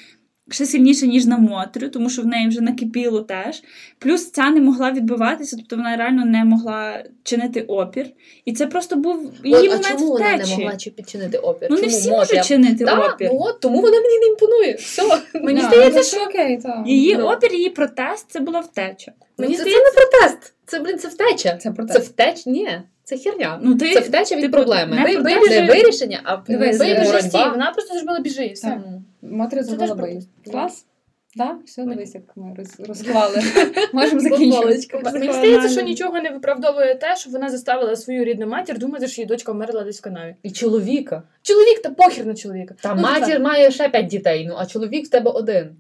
ще 0.51 0.67
сильніше, 0.67 1.07
ніж 1.07 1.27
на 1.27 1.39
Мотрю, 1.39 1.89
тому 1.89 2.11
що 2.11 2.23
в 2.23 2.27
неї 2.27 2.49
вже 2.49 2.61
накипіло 2.61 3.21
теж. 3.21 3.63
Плюс 3.99 4.31
ця 4.31 4.51
не 4.51 4.61
могла 4.61 4.91
відбиватися, 4.93 5.57
тобто 5.57 5.77
вона 5.77 5.97
реально 5.97 6.25
не 6.25 6.45
могла 6.45 7.05
чинити 7.23 7.63
опір. 7.63 8.07
І 8.45 8.53
це 8.53 8.67
просто 8.67 8.97
був 8.97 9.33
її 9.45 9.57
От, 9.57 9.65
а 9.65 9.69
момент 9.69 9.87
чому 9.89 10.07
вона 10.13 10.37
не 10.37 10.47
могла 10.47 10.77
чи 10.77 10.91
підчинити 10.91 11.39
опір? 11.39 11.69
Ну, 11.71 11.77
не 11.77 11.87
всі 11.87 12.11
можуть 12.11 12.45
чинити 12.45 12.85
Так, 12.85 13.15
опір. 13.15 13.31
ну 13.33 13.39
от, 13.41 13.61
тому 13.61 13.81
вона 13.81 13.97
мені 14.01 14.19
не 14.19 14.27
імпонує. 14.27 14.75
Все. 14.75 15.03
Мені 15.43 15.61
Да, 15.61 15.67
здається, 15.67 15.99
ну, 15.99 16.05
що 16.05 16.23
окей, 16.31 16.59
так. 16.63 16.83
Її 16.87 17.17
Ну. 17.17 17.27
опір, 17.27 17.53
її 17.53 17.71
протест 17.71 18.27
це 18.29 18.41
була 18.41 18.61
втеча. 18.61 19.13
Мені 19.39 19.57
це, 19.57 19.63
здається- 19.63 19.85
це 19.95 20.01
не 20.01 20.07
протест. 20.07 20.53
Це, 20.67 20.81
блін, 20.81 20.99
це 20.99 21.09
втеча. 21.09 21.57
Це 21.57 21.71
про 21.71 21.87
Це 21.87 21.99
втеч? 21.99 22.47
Ні, 22.47 22.71
це 23.05 23.19
херня. 23.19 23.61
Ну, 23.63 23.75
ти, 23.75 23.95
Це 23.95 24.01
втеча 24.01 24.35
від 24.37 24.43
ти 24.43 24.49
проблеми. 24.49 24.97
не 24.97 25.03
Ви, 25.03 25.17
ви, 25.17 25.23
протест. 25.35 25.51
не 25.51 25.67
вирішення, 25.67 26.21
а 26.25 26.37
Дивись, 26.37 26.79
ви 26.79 26.87
е, 26.87 27.05
боротьба. 27.05 27.49
вона 27.51 27.73
просто 27.73 27.95
зробила 27.95 28.21
біжи 28.21 28.45
і 28.45 28.53
все. 28.53 28.81
Це 29.23 29.63
зробила 29.65 29.97
теж 30.45 30.53
Клас? 30.53 30.85
Так, 31.37 31.57
все, 31.65 31.85
на 31.85 31.95
дивись, 31.95 32.15
як 32.15 32.23
ми 32.37 32.57
розклали. 32.89 33.43
Можемо 33.93 34.21
закінчити. 34.21 34.99
Мені 35.13 35.33
здається, 35.33 35.69
що 35.69 35.81
нічого 35.81 36.21
не 36.21 36.31
виправдовує 36.31 36.95
те, 36.95 37.17
що 37.17 37.31
вона 37.31 37.51
заставила 37.51 37.97
свою 37.97 38.25
рідну 38.25 38.47
матір 38.47 38.79
думати, 38.79 39.09
що 39.09 39.21
її 39.23 39.29
дочка 39.29 39.53
вмерла 39.53 39.85
десь 39.85 39.99
в 39.99 40.03
канаві. 40.03 40.35
І 40.43 40.51
чоловіка. 40.51 41.23
Чоловік 41.43 41.83
та 41.83 41.91
похір 41.91 42.27
на 42.27 42.35
чоловіка. 42.35 42.75
Та 42.83 42.95
Ну, 42.95 43.03
матір 43.03 43.27
так. 43.29 43.41
має 43.43 43.71
ще 43.71 43.89
п'ять 43.89 44.07
дітей, 44.07 44.47
ну 44.49 44.55
а 44.59 44.67
чоловік 44.67 45.07
в 45.07 45.11
тебе 45.11 45.31
один. 45.31 45.77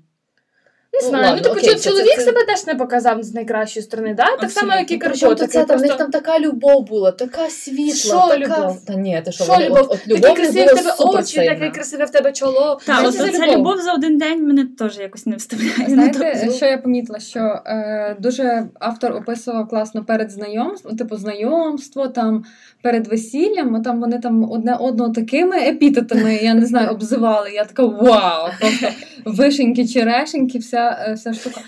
Не 1.01 1.05
Ну, 1.05 1.09
знаю. 1.09 1.25
ладно, 1.25 1.37
ну, 1.37 1.43
типу, 1.43 1.57
окей, 1.61 1.69
чо- 1.69 1.79
це- 1.79 1.91
чоловік 1.91 2.15
це- 2.17 2.23
себе 2.23 2.45
теж 2.45 2.67
не 2.67 2.75
показав 2.75 3.23
з 3.23 3.35
найкращої 3.35 3.85
сторони, 3.85 4.15
да? 4.15 4.37
так 4.41 4.51
само, 4.51 4.73
як 4.73 4.91
і 4.91 4.99
Карпо. 4.99 5.35
це 5.35 5.65
там 5.65 5.79
в 5.79 5.83
них 5.83 5.97
там 5.97 6.11
така 6.11 6.39
любов 6.41 6.87
була, 6.87 7.13
така 7.13 7.49
світла. 7.51 7.95
Що 7.95 8.29
така... 8.29 8.39
любов? 8.39 8.85
Та 8.87 8.95
ні, 8.95 9.23
ти 9.25 9.33
що, 9.33 9.45
Що 9.45 9.53
вони, 9.53 9.67
любов? 9.67 9.79
От, 9.81 9.91
от 9.93 10.09
любов 10.09 10.21
в 10.21 10.25
них 10.25 10.35
красиві 10.35 10.65
в 10.65 10.75
тебе 10.77 10.95
очі, 10.99 11.37
таке 11.37 11.71
красиве 11.71 12.05
в 12.05 12.11
тебе 12.11 12.33
чоло. 12.33 12.81
Так, 12.87 12.99
Що 12.99 13.09
от 13.09 13.15
це 13.15 13.31
за 13.33 13.47
любов 13.47 13.81
за 13.81 13.93
один 13.93 14.19
день 14.19 14.47
мене 14.47 14.67
теж 14.79 14.99
якось 14.99 15.27
не 15.27 15.37
вставляє. 15.37 15.73
на 15.79 15.89
Знаєте, 15.89 16.51
що 16.57 16.67
я 16.67 16.79
помітила? 16.79 17.19
Що 17.19 17.41
е, 17.67 18.17
дуже 18.21 18.69
автор 18.81 19.13
описував 19.13 19.69
класно 19.69 20.05
перед 20.05 20.31
знайомством, 20.31 20.97
типу 20.97 21.17
знайомство, 21.17 22.09
там 22.09 22.45
перед 22.83 23.07
весіллям, 23.07 23.83
там 23.83 24.01
вони 24.01 24.19
там 24.19 24.51
одне 24.51 24.75
одного 24.75 25.13
такими 25.13 25.57
епітетами, 25.59 26.35
я 26.37 26.55
не 26.55 26.67
знаю, 26.67 26.91
обзивали. 26.91 27.51
Я 27.51 27.65
така 27.65 27.83
вау! 27.85 28.49
Просто 28.61 28.87
вишеньки, 29.33 29.89
черешеньки, 29.89 30.59
вся, 30.59 31.07
е, 31.09 31.13
вся 31.13 31.33
штука. 31.33 31.61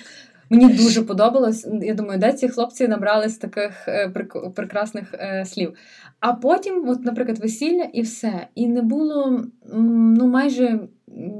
Мені 0.50 0.68
дуже 0.68 1.02
подобалось. 1.02 1.66
Я 1.82 1.94
думаю, 1.94 2.18
де 2.18 2.32
ці 2.32 2.48
хлопці 2.48 2.88
набрались 2.88 3.36
таких 3.36 3.88
е, 3.88 4.08
прекрасних 4.54 5.14
е, 5.14 5.44
слів. 5.46 5.74
А 6.20 6.32
потім, 6.32 6.88
от, 6.88 7.04
наприклад, 7.04 7.38
весілля 7.38 7.86
і 7.92 8.02
все. 8.02 8.46
І 8.54 8.66
не 8.66 8.82
було 8.82 9.44
ну 9.72 10.26
майже 10.26 10.80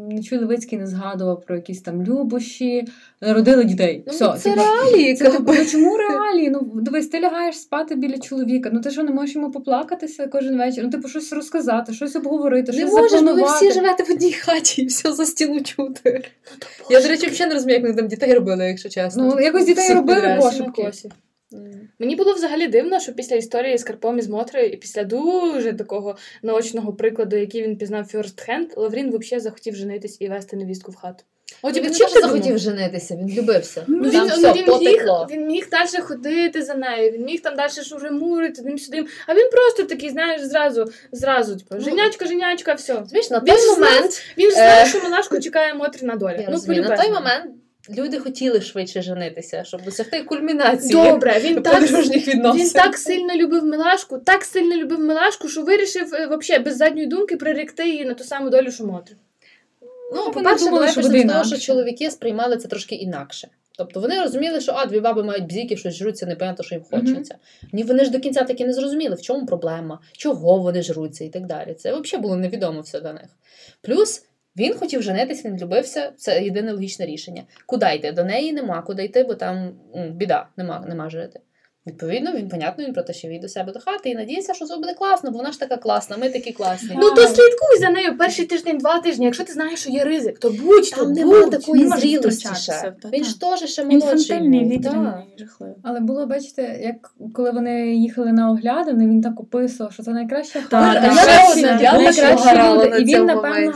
нічого 0.09 0.41
Левицький 0.41 0.78
не 0.78 0.87
згадував 0.87 1.45
про 1.45 1.57
якісь 1.57 1.83
там 1.83 2.03
любощі, 2.03 2.85
народили 3.20 3.64
дітей. 3.64 4.05
Ну, 4.07 4.12
все, 4.12 4.35
це 4.39 4.55
реалії. 4.55 5.14
це 5.14 5.31
типу, 5.31 5.53
ну 5.53 5.64
чому 5.64 5.97
реалії? 5.97 6.51
Ну 6.51 6.70
дивись, 6.74 7.09
ти 7.09 7.20
лягаєш 7.20 7.59
спати 7.59 7.95
біля 7.95 8.18
чоловіка. 8.18 8.70
Ну 8.72 8.81
ти 8.81 8.91
що 8.91 9.03
не 9.03 9.11
можеш 9.11 9.35
йому 9.35 9.51
поплакатися 9.51 10.26
кожен 10.26 10.59
вечір? 10.59 10.85
Ну 10.85 10.91
типу 10.91 11.09
щось 11.09 11.33
розказати, 11.33 11.93
щось 11.93 12.16
обговорити, 12.16 12.72
Не 12.72 12.78
щось 12.78 12.93
можеш, 12.93 13.22
бо 13.22 13.35
ви 13.35 13.43
всі 13.43 13.72
живете 13.72 14.03
в 14.03 14.11
одній 14.11 14.33
хаті 14.33 14.83
і 14.83 14.87
все 14.87 15.12
за 15.12 15.26
стіну 15.26 15.61
чути. 15.61 16.24
Я, 16.91 17.03
до 17.03 17.09
речі, 17.09 17.26
взагалі 17.26 17.49
не 17.49 17.55
розумію, 17.55 17.74
як 17.78 17.83
вони 17.83 17.97
там 17.97 18.09
дітей 18.09 18.35
робили, 18.35 18.64
якщо 18.66 18.89
чесно. 18.89 19.24
Ну 19.35 19.41
якось 19.41 19.66
дітей 19.66 19.85
Всіх 19.85 19.97
робили 19.97 20.20
підряд. 20.20 21.12
Мені 21.98 22.16
було 22.16 22.32
взагалі 22.34 22.66
дивно, 22.66 23.01
що 23.01 23.12
після 23.12 23.36
історії 23.36 23.78
з 23.78 23.84
Карпом 23.84 24.18
і 24.18 24.22
з 24.22 24.28
Мотрою, 24.28 24.66
і 24.66 24.76
після 24.76 25.05
дуже 25.05 25.72
такого 25.72 26.16
наочного 26.42 26.92
прикладу, 26.92 27.36
який 27.36 27.62
він 27.62 27.76
пізнав 27.76 28.05
First 28.05 28.48
Hand, 28.48 28.66
Лаврін 28.76 29.09
взагалі 29.18 29.42
захотів 29.42 29.74
женитись 29.74 30.16
і 30.20 30.28
вести 30.28 30.57
невістку 30.57 30.92
в 30.92 30.96
хату. 30.96 31.24
От 31.62 31.76
Він 31.76 31.82
він 31.84 31.92
не 31.92 31.98
теж 31.98 32.12
захотів 32.12 32.59
женитися, 32.59 33.16
він 33.16 33.28
любився. 33.38 33.84
Ну, 33.86 33.96
Ну, 34.05 34.11
Там 34.11 34.24
він, 34.24 34.30
все, 34.32 34.55
ну, 34.66 34.74
він, 34.76 34.78
міг, 34.78 35.05
він 35.30 35.46
міг 35.46 35.68
далі 35.70 36.03
ходити 36.03 36.62
за 36.62 36.74
нею, 36.74 37.12
він 37.12 37.24
міг 37.24 37.40
там 37.40 37.57
далі 37.57 37.70
шуримурити, 37.70 38.62
тим 38.62 38.78
сюди. 38.78 39.05
А 39.26 39.34
він 39.34 39.51
просто 39.51 39.82
такий, 39.82 40.11
знаєш, 40.11 40.42
зразу, 40.42 40.84
зразу, 41.12 41.57
типу, 41.57 41.74
Ну, 41.74 41.80
женячка, 41.80 42.26
женячка, 42.26 42.74
все. 42.74 42.94
Розумієш, 42.94 43.30
на 43.30 43.40
той 43.40 43.59
знав, 43.59 43.78
момент, 43.78 44.22
Він 44.38 44.51
ж 44.51 44.53
Е. 44.53 44.55
знає, 44.55 44.86
що 44.86 45.03
Малашку 45.03 45.40
чекає 45.40 45.74
Мотрина 45.74 46.16
доля. 46.16 46.36
я 46.36 46.44
ну, 46.46 46.53
розумію, 46.53 46.82
на 46.82 46.96
той 46.96 47.11
момент 47.11 47.51
люди 47.99 48.18
хотіли 48.18 48.61
швидше 48.61 49.03
женитися, 49.03 49.64
щоб 49.64 49.82
досягти 49.82 50.22
кульмінації. 50.22 50.93
Добре, 50.93 51.41
він 51.41 51.62
так, 51.62 51.82
відносин. 51.82 52.61
він 52.61 52.70
так 52.70 52.97
сильно 52.97 53.34
любив 53.34 53.64
Милашку, 53.64 54.18
так 54.18 54.45
сильно 54.45 54.76
любив 54.76 55.01
Милашку, 55.01 55.49
що 55.49 55.62
вирішив 55.62 56.14
е, 56.14 56.26
вообще 56.26 56.59
без 56.59 56.76
задньої 56.76 57.07
думки 57.07 57.36
приректи 57.36 57.88
її 57.88 58.05
на 58.05 58.14
ту 58.14 58.24
саму 58.24 58.51
долю, 58.51 58.70
що 58.70 58.84
Мотря. 58.84 59.16
Ну, 60.14 60.20
вони 60.20 60.32
по-перше, 60.32 60.64
думали, 60.64 60.88
що 60.88 61.01
буде 61.01 61.24
того, 61.24 61.45
що 61.45 61.59
чоловіки 61.59 62.11
сприймали 62.11 62.57
це 62.57 62.68
трошки 62.68 62.95
інакше. 62.95 63.49
Тобто 63.78 64.01
вони 64.01 64.20
розуміли, 64.20 64.61
що 64.61 64.72
а, 64.72 64.86
дві 64.86 65.01
баби 65.01 65.24
мають 65.24 65.47
бзіки, 65.47 65.76
щось 65.76 65.95
жруться, 65.95 66.26
непонятно, 66.26 66.64
що 66.64 66.74
їм 66.74 66.84
хочеться. 66.91 67.36
Ні, 67.72 67.82
вони 67.82 68.05
ж 68.05 68.11
до 68.11 68.20
кінця 68.20 68.43
таки 68.43 68.66
не 68.66 68.72
зрозуміли, 68.72 69.14
в 69.14 69.22
чому 69.22 69.47
проблема, 69.47 69.99
чого 70.12 70.59
вони 70.59 70.82
жруться 70.82 71.24
і 71.24 71.28
так 71.28 71.47
далі. 71.47 71.74
Це 71.74 72.01
взагалі 72.01 72.22
було 72.22 72.36
невідомо 72.36 72.80
все 72.80 73.01
до 73.01 73.12
них. 73.12 73.28
Плюс 73.82 74.22
він 74.61 74.74
хотів 74.74 75.02
женитись, 75.02 75.44
він 75.44 75.58
любився, 75.58 76.12
це 76.16 76.42
єдине 76.42 76.72
логічне 76.72 77.06
рішення. 77.06 77.42
Куди 77.66 77.94
йти? 77.94 78.12
До 78.12 78.24
неї 78.24 78.52
нема, 78.52 78.82
куди 78.82 79.04
йти, 79.04 79.24
бо 79.24 79.34
там 79.34 79.72
біда, 80.14 80.46
нема, 80.56 80.84
нема 80.88 81.11
жити. 81.11 81.40
Відповідно, 81.86 82.32
він, 82.32 82.48
понятно, 82.48 82.84
він 82.84 82.92
протащив 82.92 83.30
її 83.30 83.42
до 83.42 83.48
себе 83.48 83.72
до 83.72 83.80
хати 83.80 84.11
і 84.11 84.14
надіявся, 84.14 84.54
що 84.54 84.64
все 84.64 84.76
буде 84.76 84.94
класно, 84.94 85.30
бо 85.30 85.38
вона 85.38 85.52
ж 85.52 85.61
така 85.61 85.76
класна, 85.76 86.16
ми 86.16 86.30
такі 86.30 86.52
класні. 86.52 86.96
Ну 87.00 87.11
то 87.11 87.22
слідкуй 87.22 87.78
за 87.80 87.90
нею 87.90 88.18
перший 88.18 88.46
тиждень, 88.46 88.78
два 88.78 89.00
тижні. 89.00 89.24
Якщо 89.24 89.44
ти 89.44 89.52
знаєш, 89.52 89.80
що 89.80 89.90
є 89.90 90.04
ризик, 90.04 90.38
то 90.38 90.50
будь 90.50 90.90
Там 90.90 90.98
то 90.98 91.11
нема 91.11 91.40
будь. 91.40 91.50
такої 91.50 91.88
зрілості 91.88 92.48
ще. 92.54 92.92
Він 93.12 93.24
ж 93.24 93.40
теж 93.40 93.70
ще 93.70 93.84
молодший 93.84 94.40
Але 95.82 96.00
було, 96.00 96.26
бачите, 96.26 96.80
як 96.82 97.14
коли 97.34 97.50
вони 97.50 97.94
їхали 97.94 98.32
на 98.32 98.50
оглядини, 98.50 99.06
він 99.06 99.22
так 99.22 99.40
описував, 99.40 99.92
що 99.92 100.02
це 100.02 100.11
найкраща 100.11 100.61
хата. 100.61 101.12
І 102.98 103.04
він, 103.04 103.24
напевно, 103.24 103.72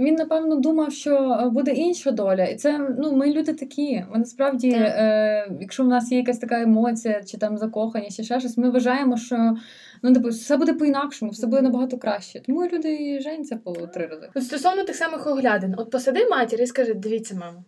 він, 0.00 0.14
напевно, 0.14 0.56
думав, 0.56 0.92
що 0.92 1.38
е, 1.40 1.48
буде 1.48 1.70
інша 1.70 2.10
доля. 2.10 2.44
І 2.44 2.56
це, 2.56 2.88
ну, 2.98 3.12
ми 3.12 3.32
люди 3.32 3.52
такі. 3.54 4.04
Ми 4.12 4.18
насправді, 4.18 4.70
Так. 4.72 4.94
е, 4.96 5.48
якщо 5.60 5.82
в 5.82 5.88
нас 5.88 6.12
є 6.12 6.18
якась 6.18 6.38
така 6.38 6.60
емоція, 6.62 7.22
чи 7.22 7.38
там 7.38 7.58
закоханість, 7.58 8.16
чи 8.16 8.24
ще 8.24 8.40
щось, 8.40 8.58
ми 8.58 8.70
вважаємо, 8.70 9.16
що 9.16 9.56
ну, 10.02 10.12
типу, 10.14 10.28
все 10.28 10.56
буде 10.56 10.72
по-інакшому, 10.72 11.30
все 11.30 11.46
буде 11.46 11.62
набагато 11.62 11.98
краще. 11.98 12.40
Тому 12.40 12.66
люди 12.66 12.94
і 12.94 13.20
женяться 13.20 13.56
по 13.56 13.72
три 13.72 14.06
рази. 14.06 14.28
От 14.34 14.44
Стосовно 14.44 14.84
тих 14.84 14.96
самих 14.96 15.26
оглядин, 15.26 15.74
от 15.78 15.90
посади 15.90 16.26
матір 16.30 16.62
і 16.62 16.66
скажи: 16.66 16.94
дивіться, 16.94 17.34
мамо, 17.34 17.64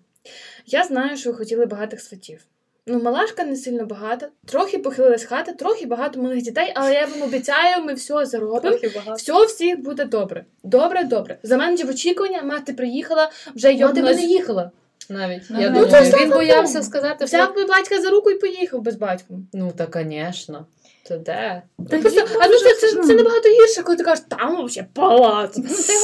я 0.66 0.84
знаю, 0.84 1.16
що 1.16 1.30
ви 1.30 1.36
хотіли 1.36 1.66
багатих 1.66 2.00
сватів. 2.00 2.46
Ну, 2.90 3.02
малашка 3.02 3.44
не 3.44 3.56
сильно 3.56 3.86
багата, 3.86 4.28
трохи 4.46 4.78
похилилась 4.78 5.24
хата, 5.24 5.52
трохи 5.52 5.86
багато 5.86 6.22
малих 6.22 6.42
дітей, 6.42 6.72
але 6.74 6.94
я 6.94 7.06
вам 7.06 7.22
обіцяю, 7.22 7.84
ми 7.84 7.94
все 7.94 8.26
заробимо. 8.26 8.76
Все 9.16 9.44
всіх 9.44 9.80
буде 9.80 10.04
добре. 10.04 10.44
Добре, 10.64 11.04
добре. 11.04 11.38
За 11.42 11.56
мене 11.56 11.84
в 11.84 11.88
очікування, 11.88 12.42
мати 12.42 12.72
приїхала, 12.72 13.30
вже 13.54 13.76
Мати 13.76 14.02
би 14.02 14.14
не 14.14 14.22
їхала 14.22 14.70
навіть. 15.08 15.42
Ну, 15.50 15.60
Я 15.60 15.70
ну, 15.70 15.84
думаю, 15.84 16.12
він 16.20 16.30
боявся 16.30 16.82
сказати, 16.82 16.86
сказати, 16.86 17.24
Взяв 17.24 17.54
би 17.54 17.64
батька 17.64 18.00
за 18.00 18.10
руку 18.10 18.30
і 18.30 18.38
поїхав 18.38 18.82
без 18.82 18.96
батька. 18.96 19.34
ну 19.52 19.72
та, 19.76 19.88
звісно. 19.94 20.66
То 21.08 21.16
де? 21.18 21.62
Та 21.90 21.98
Просто, 21.98 22.20
а 22.40 22.48
ну 22.48 22.54
це, 22.58 22.74
це, 22.74 22.96
ну. 22.96 23.02
це 23.02 23.14
набагато 23.14 23.48
гірше, 23.48 23.82
коли 23.82 23.96
ти 23.96 24.04
кажеш, 24.04 24.24
там 24.28 24.64
взагалі 24.66 24.88
палац. 24.94 25.58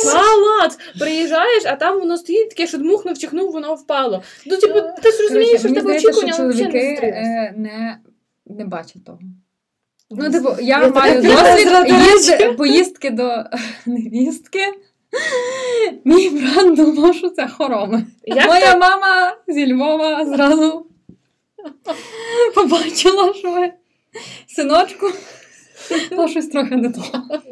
Палац! 0.04 0.78
Приїжджаєш, 0.98 1.62
а 1.66 1.76
там 1.76 1.98
воно 2.00 2.16
стоїть 2.16 2.48
таке, 2.50 2.66
що 2.66 2.78
дмухнув, 2.78 3.18
чихнув, 3.18 3.52
воно 3.52 3.74
впало. 3.74 4.22
Ну, 4.46 4.56
типу, 4.56 4.80
ти 5.02 5.10
ж 5.10 5.22
розумієш, 5.22 5.60
що 5.60 5.68
в 5.68 5.74
тебе 5.74 5.96
очікування, 5.96 6.32
але 6.38 6.48
взагалі 6.48 6.72
не 6.72 6.90
зустрілись. 6.90 6.98
е, 7.02 7.54
не, 7.56 7.98
не 8.46 8.64
бачать 8.64 9.04
того. 9.04 9.18
Ну, 10.10 10.30
типу, 10.30 10.48
я, 10.60 10.80
Я 10.80 10.88
маю 10.88 11.22
досвід 11.22 11.68
їзди, 12.12 12.52
поїздки 12.52 13.10
до 13.10 13.44
невістки. 13.86 14.60
Мій 16.04 16.30
брат 16.30 16.74
думав, 16.76 17.14
що 17.14 17.28
це 17.30 17.48
хороми. 17.48 18.04
Як 18.24 18.46
Моя 18.46 18.76
мама 18.76 19.36
зі 19.48 19.72
Львова 19.74 20.24
зразу 20.26 20.86
побачила, 22.54 23.34
що 23.34 23.50
ви 23.50 23.72
синочку, 24.54 25.06
то 26.10 26.28
щось 26.28 26.46
трохи 26.46 26.76
не 26.76 26.90
то. 26.90 27.02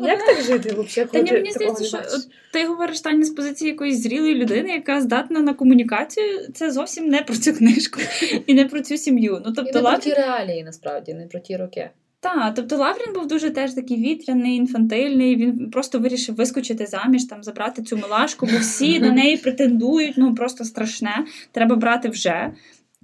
Як 0.01 0.27
так 0.27 0.43
жити 0.43 0.69
взагалі? 0.79 1.11
Та 1.13 1.21
ні, 1.21 1.33
мені 1.33 1.53
здається, 1.53 1.85
що 1.85 1.99
от 1.99 2.29
ти 2.53 2.67
говориш 2.67 3.01
Таня 3.01 3.25
з 3.25 3.31
позиції 3.31 3.71
якоїсь 3.71 4.03
зрілої 4.03 4.35
людини, 4.35 4.71
яка 4.71 5.01
здатна 5.01 5.41
на 5.41 5.55
комунікацію. 5.55 6.49
Це 6.55 6.71
зовсім 6.71 7.07
не 7.07 7.23
про 7.23 7.37
цю 7.37 7.53
книжку 7.53 8.01
і 8.47 8.55
не 8.55 8.65
про 8.65 8.81
цю 8.81 8.97
сім'ю. 8.97 9.43
Ну 9.45 9.51
І 9.51 9.55
тобто 9.57 9.83
не 9.83 9.91
про 9.91 9.99
ті 9.99 10.15
реалії, 10.15 10.65
насправді, 10.65 11.15
не 11.15 11.27
про 11.27 11.41
ті 11.41 11.57
роки. 11.57 11.91
та, 12.21 12.53
тобто 12.57 12.77
Лаврін 12.77 13.13
був 13.15 13.27
дуже 13.27 13.51
теж 13.51 13.73
такий 13.73 13.97
вітряний, 13.97 14.57
інфантильний. 14.57 15.37
Він 15.37 15.71
просто 15.71 15.99
вирішив 15.99 16.35
вискочити 16.35 16.87
заміж, 16.87 17.25
там 17.25 17.43
забрати 17.43 17.83
цю 17.83 17.97
милашку, 17.97 18.47
бо 18.53 18.59
всі 18.59 19.01
на 19.01 19.11
неї 19.13 19.37
претендують. 19.37 20.15
Ну 20.17 20.35
просто 20.35 20.65
страшне. 20.65 21.25
Треба 21.53 21.77
брати 21.77 22.09
вже. 22.09 22.53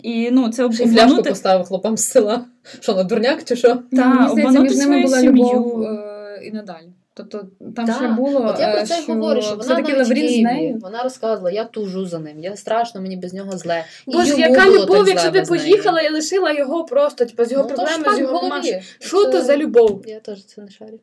І 0.02 0.30
ну 0.32 0.48
це 0.48 0.68
фляжку 0.68 0.84
обманути. 1.02 1.30
поставив 1.30 1.66
хлопам 1.66 1.96
з 1.96 2.04
села. 2.04 2.44
Що, 2.80 2.94
на 2.94 3.02
дурняк 3.04 3.44
чи 3.44 3.56
що? 3.56 3.68
Та, 3.92 4.08
Мені 4.14 4.28
здається, 4.30 4.60
між 4.60 4.76
ними 4.76 5.02
була 5.02 5.20
сім'ю. 5.20 5.32
любов 5.44 5.82
е, 5.82 6.40
і 6.44 6.50
надалі. 6.50 6.92
Тобто 7.18 7.48
там 7.76 7.86
Так, 7.86 7.96
ще 7.96 8.08
було, 8.08 8.46
От 8.46 8.60
я 8.60 8.72
про 8.72 8.80
е, 8.80 8.86
це 8.86 8.98
й 8.98 9.02
що 9.02 9.12
говорю, 9.12 9.42
що 9.42 9.56
вона 9.56 9.74
навіть 9.74 9.94
в 9.94 9.98
Лаврін 9.98 10.28
з 10.28 10.30
Києві, 10.30 10.42
нею. 10.42 10.78
вона 10.82 11.02
розказувала, 11.02 11.50
я 11.50 11.64
тужу 11.64 12.06
за 12.06 12.18
ним, 12.18 12.40
я 12.40 12.56
страшно, 12.56 13.00
мені 13.00 13.16
без 13.16 13.34
нього 13.34 13.58
зле. 13.58 13.84
Боже, 14.06 14.28
йому 14.28 14.40
яка 14.54 14.70
любов, 14.70 15.08
якщо 15.08 15.30
ти 15.30 15.42
поїхала 15.42 16.00
і 16.00 16.12
лишила 16.12 16.52
його 16.52 16.84
просто, 16.84 17.24
типу, 17.24 17.44
з 17.44 17.52
його 17.52 17.66
Ну, 17.70 17.74
проблеми, 17.74 18.16
з 18.16 18.20
його 18.20 18.38
голові. 18.38 18.82
Що 18.98 19.24
Це- 19.24 19.30
то 19.30 19.40
за 19.42 19.56
любов? 19.56 20.02
Я 20.06 20.20
теж 20.20 20.44
це 20.44 20.62
не 20.62 20.70
шарю. 20.70 20.98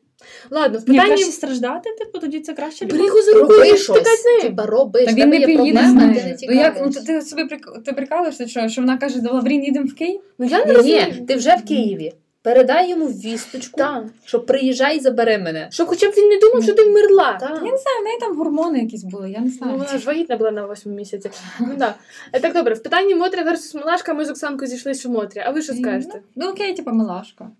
Ладно, 0.50 0.78
в 0.78 0.82
Ні, 0.90 0.98
питанні 0.98 1.14
краще 1.14 1.32
страждати, 1.32 1.90
типу, 1.98 2.18
тоді 2.18 2.40
це 2.40 2.52
краще. 2.54 2.86
бери 2.86 3.06
його 3.06 3.22
за 3.22 3.32
руку 3.32 3.52
Роби 3.52 3.76
щось. 3.76 4.22
Типа 4.42 4.66
роби, 4.66 5.06
Та 5.06 5.12
він 5.12 5.28
не 5.28 5.36
є 5.36 5.44
приїде 5.44 5.78
з 5.78 5.82
ти 5.82 5.92
не 5.92 6.06
нею. 6.06 6.36
Ну, 6.48 6.54
як, 6.54 6.80
ну, 6.84 6.90
ти, 6.90 7.00
ти 7.00 7.22
собі 7.22 7.42
прик- 7.42 7.82
ти 7.84 7.92
прикалуєшся, 7.92 8.46
що, 8.46 8.68
що 8.68 8.80
вона 8.80 8.98
каже, 8.98 9.20
до 9.20 9.34
Лаврін 9.34 9.64
їдемо 9.64 9.86
в 9.86 9.94
Київ? 9.94 10.20
Ну 10.38 10.46
я 10.46 10.64
не 10.64 10.72
розумію. 10.72 11.02
ні, 11.20 11.26
ти 11.26 11.34
вже 11.34 11.56
в 11.56 11.64
Києві. 11.68 12.12
Передай 12.46 12.90
йому 12.90 13.06
вісточку, 13.06 13.76
Так. 13.78 14.04
що 14.24 14.40
приїжджай 14.40 14.96
і 14.96 15.00
забери 15.00 15.38
мене. 15.38 15.68
Щоб 15.70 15.86
хоча 15.88 16.08
б 16.08 16.12
він 16.16 16.28
не 16.28 16.38
думав, 16.38 16.62
що 16.62 16.72
ти 16.74 16.84
вмерла. 16.84 17.32
Так. 17.40 17.50
Я 17.50 17.72
не 17.72 17.78
знаю, 17.78 18.00
в 18.00 18.04
неї 18.04 18.18
там 18.20 18.36
гормони 18.36 18.78
якісь 18.78 19.04
були, 19.04 19.30
я 19.30 19.38
не 19.38 19.44
Ну, 19.46 19.50
знаю. 19.52 19.72
вона 19.78 19.98
ж 19.98 20.06
вагітна 20.06 20.36
була 20.36 20.50
на 20.50 20.66
восьмому 20.66 20.98
місяці. 20.98 21.30
Ну 21.60 21.68
так. 21.78 21.94
Е, 22.32 22.40
Так 22.40 22.54
добре, 22.54 22.74
в 22.74 22.82
питанні 22.82 23.14
Мотря 23.14 23.42
versus 23.44 23.76
Малашка 23.76 24.14
ми 24.14 24.24
з 24.24 24.30
Оксанкою 24.30 24.70
зійшли, 24.70 24.94
що 24.94 25.08
Мотря. 25.08 25.44
А 25.46 25.50
ви 25.50 25.62
що 25.62 25.72
скажете? 25.72 26.20
Ну 26.36 26.48
окей, 26.48 26.74
типа 26.74 26.92
милашка. 26.92 27.50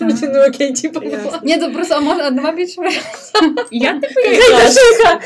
Ну 0.00 0.44
окей, 0.48 0.72
типу. 0.72 1.04
Ясно. 1.04 1.40
Ні, 1.42 1.56
то 1.58 1.72
просто 1.72 1.94
а 1.94 2.00
може 2.00 2.22
одна 2.26 2.52
більше 2.52 2.82
Я 3.70 3.92
типу 4.00 4.20
я, 4.20 5.20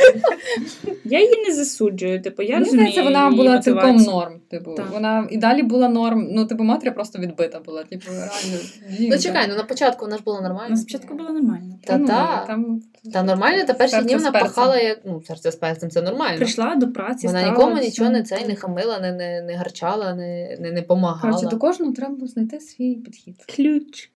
я 1.05 1.21
її 1.21 1.45
не 1.49 1.55
засуджую. 1.55 2.23
Типу, 2.23 2.43
я 2.43 2.49
Мені 2.55 2.65
розумію. 2.65 2.91
здається, 2.93 3.03
вона 3.03 3.31
була 3.37 3.59
цілком 3.59 3.97
норм. 3.97 4.41
Типу, 4.51 4.77
вона 4.93 5.27
і 5.31 5.37
далі 5.37 5.63
була 5.63 5.89
норм. 5.89 6.29
Ну, 6.31 6.47
типу, 6.47 6.63
матря 6.65 6.91
просто 6.91 7.19
відбита 7.19 7.61
була. 7.61 7.83
Типу, 7.85 8.05
реально. 8.11 8.59
Ну 9.01 9.19
чекай, 9.19 9.47
ну 9.49 9.57
на 9.57 9.65
початку 9.65 10.05
вона 10.05 10.17
ж 10.17 10.23
була 10.23 10.41
нормальна. 10.41 10.71
Ну, 10.71 10.77
спочатку 10.77 11.15
було 11.15 11.31
нормально. 11.31 11.79
Та 11.85 11.99
ну, 11.99 12.07
та. 12.07 12.45
Там... 12.47 12.83
Та 13.13 13.23
нормально, 13.23 13.65
та 13.67 13.75
перші 13.75 14.03
дні 14.03 14.17
вона 14.17 14.33
пахала 14.33 14.79
як 14.79 15.01
ну, 15.05 15.23
серце 15.27 15.53
з 15.53 15.57
перцем, 15.57 15.91
це 15.91 16.03
нормально. 16.03 16.37
Прийшла 16.37 16.75
до 16.75 16.93
праці. 16.93 17.27
Вона 17.27 17.41
стала, 17.41 17.53
нікому 17.53 17.83
нічого 17.83 18.11
не 18.11 18.23
цей 18.23 18.47
не 18.47 18.57
хамила, 18.57 19.01
не, 19.01 19.13
не, 19.13 19.43
не 19.43 19.55
гарчала, 19.55 20.15
не, 20.15 20.59
не, 20.61 20.73
не 20.73 20.83
помагала. 20.83 21.21
Коротше, 21.21 21.47
до 21.47 21.59
кожного 21.59 21.93
треба 21.93 22.15
було 22.15 22.27
знайти 22.27 22.61
свій 22.61 22.95
підхід. 22.95 23.45
Ключ. 23.57 24.11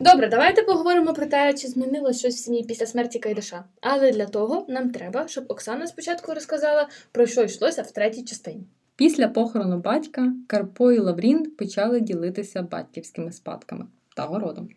Добре, 0.00 0.28
давайте 0.28 0.62
поговоримо 0.62 1.12
про 1.12 1.26
те, 1.26 1.54
чи 1.54 1.68
змінилось 1.68 2.18
щось 2.18 2.34
в 2.34 2.38
сім'ї 2.38 2.64
після 2.64 2.86
смерті 2.86 3.18
Кайдаша. 3.18 3.64
Але 3.80 4.12
для 4.12 4.26
того 4.26 4.66
нам 4.68 4.90
треба, 4.90 5.28
щоб 5.28 5.44
Оксана 5.48 5.86
спочатку 5.86 6.34
розказала, 6.34 6.88
про 7.12 7.26
що 7.26 7.42
йшлося 7.42 7.82
в 7.82 7.90
третій 7.90 8.24
частині. 8.24 8.66
Після 8.98 9.28
похорону 9.28 9.78
батька 9.78 10.32
Карпо 10.46 10.92
і 10.92 10.98
Лаврін 10.98 11.50
почали 11.50 12.00
ділитися 12.00 12.62
батьківськими 12.62 13.32
спадками 13.32 13.86
та 14.16 14.22
городом. 14.22 14.68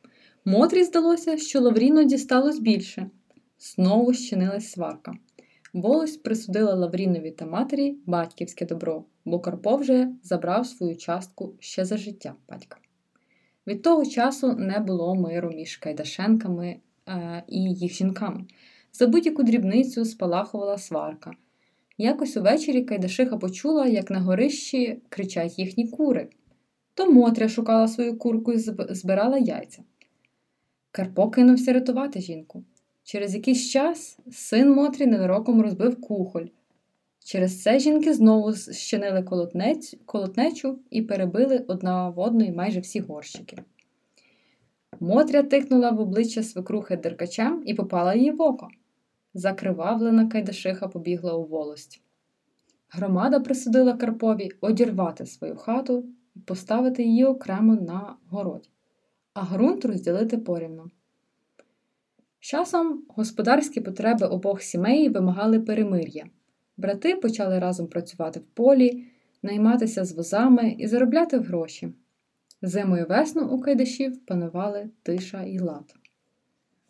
Мотрі 0.46 0.84
здалося, 0.84 1.38
що 1.38 1.62
Лавріну 1.62 2.04
дісталось 2.04 2.60
більше. 2.60 3.10
Знову 3.60 4.14
щинилась 4.14 4.72
сварка. 4.72 5.14
Волось 5.74 6.18
присудила 6.18 6.74
Лаврінові 6.74 7.32
та 7.32 7.46
матері 7.46 7.98
батьківське 8.06 8.66
добро, 8.66 9.04
бо 9.26 9.40
Карпо 9.40 9.76
вже 9.76 10.10
забрав 10.24 10.68
свою 10.68 10.96
частку 10.96 11.54
ще 11.60 11.86
за 11.86 11.98
життя 11.98 12.36
батька. 12.50 12.78
Від 13.68 13.82
того 13.82 14.06
часу 14.06 14.54
не 14.54 14.80
було 14.80 15.16
миру 15.16 15.52
між 15.56 15.78
Кайдашенками 15.78 16.80
е, 17.08 17.44
і 17.48 17.60
їх 17.60 17.94
жінками. 17.94 18.46
За 18.94 19.08
будь-яку 19.08 19.44
дрібницю 19.44 20.06
спалахувала 20.06 20.78
сварка. 20.78 21.32
Якось 22.02 22.38
увечері 22.38 22.82
Кайдашиха 22.82 23.38
почула, 23.38 23.86
як 23.86 24.12
на 24.12 24.20
горищі 24.20 25.02
кричать 25.10 25.60
їхні 25.60 25.88
кури. 25.88 26.28
То 26.94 27.12
Мотря 27.12 27.50
шукала 27.50 27.88
свою 27.88 28.18
курку 28.18 28.52
і 28.54 28.58
збирала 28.90 29.38
яйця. 29.38 29.84
Карпо 30.92 31.30
кинувся 31.30 31.74
рятувати 31.74 32.22
жінку. 32.22 32.64
Через 33.04 33.36
якийсь 33.36 33.70
час 33.70 34.20
син 34.32 34.72
Мотрі 34.72 35.06
ненароком 35.06 35.62
розбив 35.62 36.02
кухоль. 36.02 36.46
Через 37.26 37.62
це 37.62 37.80
жінки 37.80 38.14
знову 38.14 38.54
щинили 38.56 39.24
колотнець, 39.24 39.96
колотнечу 40.06 40.80
і 40.90 41.02
перебили 41.02 41.66
одна 41.68 42.10
в 42.10 42.20
одної 42.20 42.52
майже 42.52 42.80
всі 42.80 43.00
горщики. 43.00 43.58
Мотря 45.00 45.44
тикнула 45.44 45.90
в 45.90 46.00
обличчя 46.00 46.44
свекрухи 46.44 46.98
деркачем 46.98 47.64
і 47.66 47.74
попала 47.74 48.16
їй 48.16 48.32
в 48.32 48.42
око. 48.42 48.70
Закривавлена 49.34 50.28
Кайдашиха 50.28 50.88
побігла 50.88 51.34
у 51.34 51.46
волость. 51.46 52.02
Громада 52.90 53.40
присудила 53.40 53.94
Карпові 53.94 54.50
одірвати 54.62 55.26
свою 55.26 55.56
хату 55.56 56.06
і 56.36 56.40
поставити 56.40 57.04
її 57.04 57.26
окремо 57.26 57.76
на 57.76 58.16
городі, 58.30 58.70
а 59.34 59.44
ґрунт 59.46 59.86
розділити 59.86 60.38
порівну. 60.38 60.92
З 62.40 62.46
Часом 62.46 63.06
господарські 63.08 63.82
потреби 63.82 64.28
обох 64.28 64.62
сімей 64.62 65.10
вимагали 65.10 65.60
перемир'я. 65.60 66.26
Брати 66.78 67.16
почали 67.16 67.60
разом 67.60 67.88
працювати 67.88 68.40
в 68.40 68.44
полі, 68.44 69.04
найматися 69.44 70.06
з 70.06 70.12
возами 70.12 70.76
і 70.80 70.88
заробляти 70.88 71.40
гроші. 71.40 71.94
Зиму 72.62 72.98
і 72.98 73.04
весну 73.04 73.48
у 73.48 73.62
Кайдашів 73.62 74.26
панували 74.26 74.90
тиша 75.04 75.44
і 75.44 75.60
лад. 75.60 75.96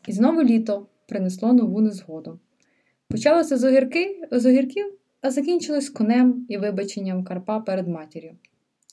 І 0.07 0.11
знову 0.11 0.43
літо 0.43 0.87
принесло 1.11 1.53
нову 1.53 1.81
незгоду. 1.81 2.39
Почалося 3.07 3.57
з, 3.57 4.45
огірків, 4.45 4.97
а 5.21 5.31
закінчилось 5.31 5.89
конем 5.89 6.45
і 6.49 6.57
вибаченням 6.57 7.23
Карпа 7.23 7.59
перед 7.59 7.87
матір'ю. 7.87 8.37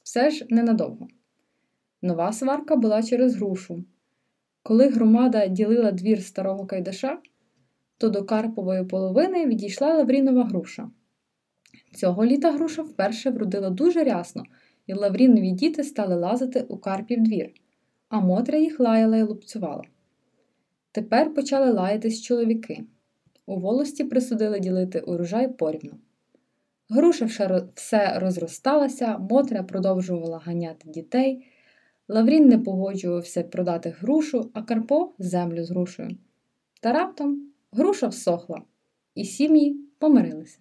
Все 0.02 0.30
ж 0.30 0.46
ненадовго. 0.50 1.08
Нова 2.02 2.32
сварка 2.32 2.76
була 2.76 3.02
через 3.02 3.36
грушу. 3.36 3.84
Коли 4.62 4.88
громада 4.88 5.46
ділила 5.46 5.92
двір 5.92 6.22
старого 6.22 6.66
Кайдаша, 6.66 7.18
то 7.98 8.08
до 8.08 8.24
Карпової 8.24 8.84
половини 8.84 9.46
відійшла 9.46 9.94
Лаврінова 9.94 10.44
груша. 10.44 10.90
Цього 11.94 12.24
літа 12.24 12.52
груша 12.52 12.82
вперше 12.82 13.30
вродила 13.30 13.70
дуже 13.70 14.04
рясно, 14.04 14.42
і 14.86 14.94
Лаврінові 14.94 15.50
діти 15.50 15.84
стали 15.84 16.14
лазити 16.14 16.60
у 16.68 16.76
Карпів 16.76 17.22
двір, 17.22 17.50
а 18.08 18.20
Мотря 18.20 18.58
їх 18.58 18.80
лаяла 18.80 19.16
і 19.16 19.22
лупцювала. 19.22 19.82
Тепер 20.98 21.34
почали 21.34 21.72
лаятись 21.72 22.22
чоловіки. 22.22 22.84
У 23.46 23.60
волості 23.60 24.04
присудили 24.04 24.60
ділити 24.60 25.00
урожай 25.00 25.48
порівну. 25.48 25.92
Груша 26.88 27.24
все 27.74 28.18
розросталася, 28.18 29.18
Мотря 29.18 29.62
продовжувала 29.62 30.38
ганяти 30.38 30.88
дітей. 30.88 31.46
Лаврін 32.08 32.48
не 32.48 32.58
погоджувався 32.58 33.42
продати 33.42 33.90
грушу, 34.00 34.50
а 34.54 34.62
Карпо 34.62 35.12
землю 35.18 35.64
з 35.64 35.70
грушею. 35.70 36.16
Та 36.80 36.92
раптом 36.92 37.52
груша 37.72 38.06
всохла, 38.06 38.62
і 39.14 39.24
сім'ї 39.24 39.76
помирилися. 39.98 40.58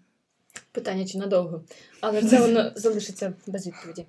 Питання 0.71 1.05
чи 1.05 1.17
надовго, 1.17 1.63
але 2.01 2.23
це 2.23 2.41
воно 2.41 2.71
залишиться 2.75 3.33
без 3.47 3.67
відповіді. 3.67 4.05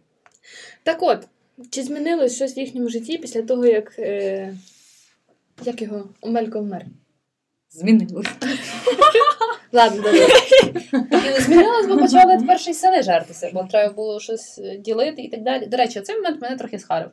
Так 0.83 1.03
от, 1.03 1.29
чи 1.71 1.83
змінилось 1.83 2.35
щось 2.35 2.57
в 2.57 2.59
їхньому 2.59 2.89
житті 2.89 3.19
після 3.19 3.43
того, 3.43 3.67
як 3.67 3.99
е... 3.99 4.55
як 5.63 5.83
його 5.83 6.09
Омелько 6.21 6.61
вмер? 6.61 6.87
Змінилось. 7.71 8.27
Ладно, 9.73 10.03
добре. 10.03 10.27
І 11.39 11.41
змінилось, 11.41 11.87
бо 11.87 11.97
почали 11.97 12.39
тепер 12.39 12.61
ще 12.61 12.71
й 12.71 12.75
сели 12.75 13.03
жертися, 13.03 13.51
бо 13.55 13.65
треба 13.65 13.93
було 13.93 14.21
щось 14.21 14.59
е, 14.59 14.77
ділити 14.77 15.23
і 15.23 15.29
так 15.29 15.43
далі. 15.43 15.67
До 15.67 15.77
речі, 15.77 16.01
цей 16.01 16.17
момент 16.17 16.43
мене 16.43 16.57
трохи 16.57 16.79
схарив. 16.79 17.11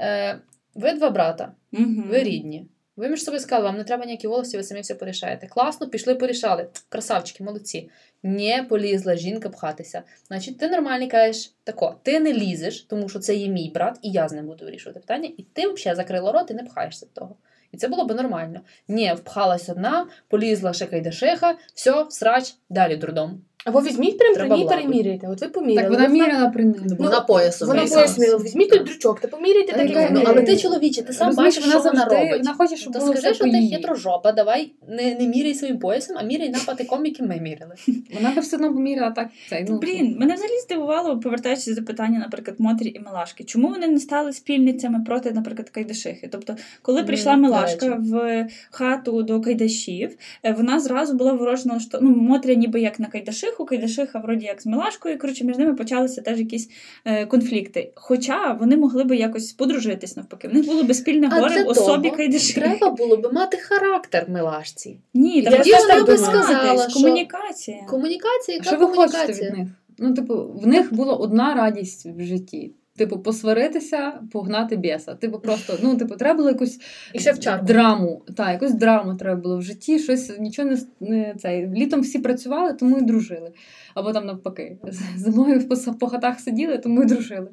Е, 0.00 0.38
ви 0.74 0.92
два 0.92 1.10
брата, 1.10 1.52
Угу. 1.72 2.02
ви 2.10 2.18
рідні. 2.22 2.66
Ви 2.96 3.08
між 3.08 3.24
собою 3.24 3.40
сказали, 3.40 3.64
вам 3.64 3.76
не 3.76 3.84
треба 3.84 4.04
ніякі 4.04 4.26
волості, 4.26 4.56
ви 4.56 4.62
самі 4.62 4.80
все 4.80 4.94
порішаєте. 4.94 5.46
Класно, 5.46 5.88
пішли, 5.88 6.14
порішали. 6.14 6.68
Красавчики, 6.88 7.44
молодці. 7.44 7.90
Не 8.22 8.62
полізла 8.62 9.16
жінка 9.16 9.48
пхатися. 9.48 10.02
Значить, 10.28 10.58
ти 10.58 10.68
нормальний 10.68 11.08
кажеш 11.08 11.54
тако, 11.64 11.96
ти 12.02 12.20
не 12.20 12.32
лізеш, 12.32 12.82
тому 12.82 13.08
що 13.08 13.18
це 13.18 13.34
є 13.34 13.48
мій 13.48 13.70
брат, 13.74 13.98
і 14.02 14.10
я 14.10 14.28
з 14.28 14.32
ним 14.32 14.46
буду 14.46 14.64
вирішувати 14.64 15.00
питання, 15.00 15.30
і 15.36 15.42
ти 15.42 15.68
взагалі 15.68 15.96
закрила 15.96 16.32
рот 16.32 16.50
і 16.50 16.54
не 16.54 16.62
пхаєшся 16.62 17.06
до 17.06 17.12
того. 17.20 17.36
І 17.72 17.76
це 17.76 17.88
було 17.88 18.04
б 18.04 18.14
нормально. 18.14 18.60
Ні, 18.88 19.14
впхалась 19.14 19.68
одна, 19.68 20.06
полізла 20.28 20.72
шика 20.72 20.96
й 20.96 21.00
дешиха, 21.00 21.54
все, 21.74 22.06
срач, 22.10 22.54
далі 22.70 22.96
дурдом. 22.96 23.44
Або 23.64 23.80
візьміть 23.80 24.18
прям 24.18 24.34
при 24.34 24.48
ній 24.48 24.66
переміряйте. 24.68 25.28
От 25.28 25.40
ви 25.40 25.48
поміряли. 25.48 25.88
Так 25.88 25.90
вона 25.90 26.08
міряла 26.08 26.48
при 26.48 26.64
них. 26.64 26.76
Ну, 26.84 26.96
вона 26.98 27.20
поясом. 27.20 27.68
Вона 27.68 27.86
пояснила, 27.86 28.38
візьміть 28.38 28.70
той 28.70 28.78
дрючок 28.78 29.20
та 29.20 29.28
поміряйте 29.28 29.72
Та 29.72 29.78
так, 29.78 29.90
як 29.90 30.10
Ну, 30.10 30.22
але 30.26 30.42
ти 30.42 30.56
чоловіче, 30.56 31.02
ти 31.02 31.12
сам 31.12 31.26
Розумієш, 31.28 31.56
бачиш, 31.56 31.70
що 31.70 31.78
вона 31.78 32.00
завжди- 32.00 32.14
робить. 32.14 32.38
Вона 32.38 32.54
хоче, 32.54 32.76
щоб 32.76 32.92
То 32.92 32.98
було 32.98 33.12
скажи, 33.12 33.26
все 33.26 33.34
що 33.34 33.44
по 33.44 33.50
ти 33.50 33.56
її. 33.58 33.76
хитрожопа, 33.76 34.32
давай 34.32 34.72
не, 34.88 35.14
не 35.14 35.26
міряй 35.26 35.54
своїм 35.54 35.78
поясом, 35.78 36.16
а 36.18 36.22
міряй 36.22 36.48
напатиком, 36.48 37.06
яким 37.06 37.26
ми 37.26 37.36
міряли. 37.36 37.74
Вона 38.14 38.34
би 38.34 38.40
все 38.40 38.56
одно 38.56 38.72
поміряла 38.72 39.10
так 39.10 39.28
цей. 39.48 39.66
Ну, 39.68 39.78
Блін, 39.78 40.16
мене 40.20 40.34
взагалі 40.34 40.58
здивувало, 40.60 41.20
повертаючись 41.20 41.76
до 41.76 41.84
питання, 41.84 42.18
наприклад, 42.18 42.56
Мотрі 42.60 42.88
і 42.88 43.00
Милашки. 43.00 43.44
Чому 43.44 43.68
вони 43.68 43.86
не 43.86 44.00
стали 44.00 44.32
спільницями 44.32 45.04
проти, 45.06 45.30
наприклад, 45.30 45.70
Кайдашихи? 45.70 46.28
Тобто, 46.32 46.56
коли 46.82 47.02
прийшла 47.02 47.36
Милашка 47.36 47.98
в 48.00 48.46
хату 48.70 49.22
до 49.22 49.40
Кайдашів, 49.40 50.16
е, 50.42 50.52
вона 50.52 50.80
зразу 50.80 51.14
була 51.14 51.32
ворожна, 51.32 51.80
що 51.80 51.98
ну, 52.02 52.10
Мотря 52.10 52.54
ніби 52.54 52.80
як 52.80 53.00
на 53.00 53.06
Кайдашиху, 53.52 53.64
Кайдашиха 53.64 54.18
вроді 54.18 54.46
як 54.46 54.62
з 54.62 54.66
Милашкою. 54.66 55.18
Коротше, 55.18 55.44
між 55.44 55.58
ними 55.58 55.74
почалися 55.74 56.22
теж 56.22 56.38
якісь 56.38 56.70
е, 57.04 57.26
конфлікти. 57.26 57.92
Хоча 57.94 58.52
вони 58.52 58.76
могли 58.76 59.04
би 59.04 59.16
якось 59.16 59.52
подружитись 59.52 60.16
навпаки. 60.16 60.48
В 60.48 60.54
них 60.54 60.66
було 60.66 60.82
би 60.82 60.94
спільне 60.94 61.28
горе 61.28 61.64
в 61.64 61.68
особі 61.68 62.10
Кайдашихи. 62.10 62.60
Треба 62.60 62.90
було 62.90 63.16
би 63.16 63.32
мати 63.32 63.56
характер 63.56 64.26
милашці. 64.28 64.98
Ні, 65.14 65.40
Я 65.40 65.50
так 65.50 65.66
так 65.88 66.06
би 66.06 66.18
сказала, 66.18 66.88
що- 66.88 67.00
комунікація. 67.02 67.86
Комунікація, 67.88 68.56
яка 68.56 68.70
Що 68.70 68.78
ви 68.78 68.86
хочете 68.86 69.18
комунікація? 69.18 69.50
від 69.50 69.58
них? 69.58 69.68
Ну, 69.98 70.14
типу, 70.14 70.52
в 70.62 70.66
них 70.66 70.94
була 70.94 71.14
одна 71.14 71.54
радість 71.54 72.06
в 72.06 72.22
житті. 72.22 72.72
Типу, 72.96 73.18
посваритися, 73.18 74.20
погнати 74.32 74.76
біса. 74.76 75.14
Типу, 75.14 75.38
просто, 75.38 75.78
ну, 75.82 75.96
типу, 75.96 76.16
треба 76.16 76.36
було 76.36 76.48
якусь 76.48 76.80
І 77.12 77.18
ще 77.18 77.32
в 77.32 77.64
драму. 77.64 78.22
Так, 78.36 78.52
якусь 78.52 78.72
драму 78.72 79.14
треба 79.14 79.40
було 79.40 79.58
в 79.58 79.62
житті, 79.62 79.98
щось 79.98 80.38
нічого 80.38 80.70
не, 80.70 80.78
не 81.00 81.34
цей. 81.38 81.66
Літом 81.66 82.00
всі 82.00 82.18
працювали, 82.18 82.72
тому 82.72 82.98
і 82.98 83.02
дружили. 83.02 83.52
Або 83.94 84.12
там 84.12 84.26
навпаки. 84.26 84.78
Зимою 85.16 85.68
по, 85.68 85.76
по 86.00 86.06
хатах 86.06 86.40
сиділи, 86.40 86.78
тому 86.78 87.02
і 87.02 87.06
дружили. 87.06 87.48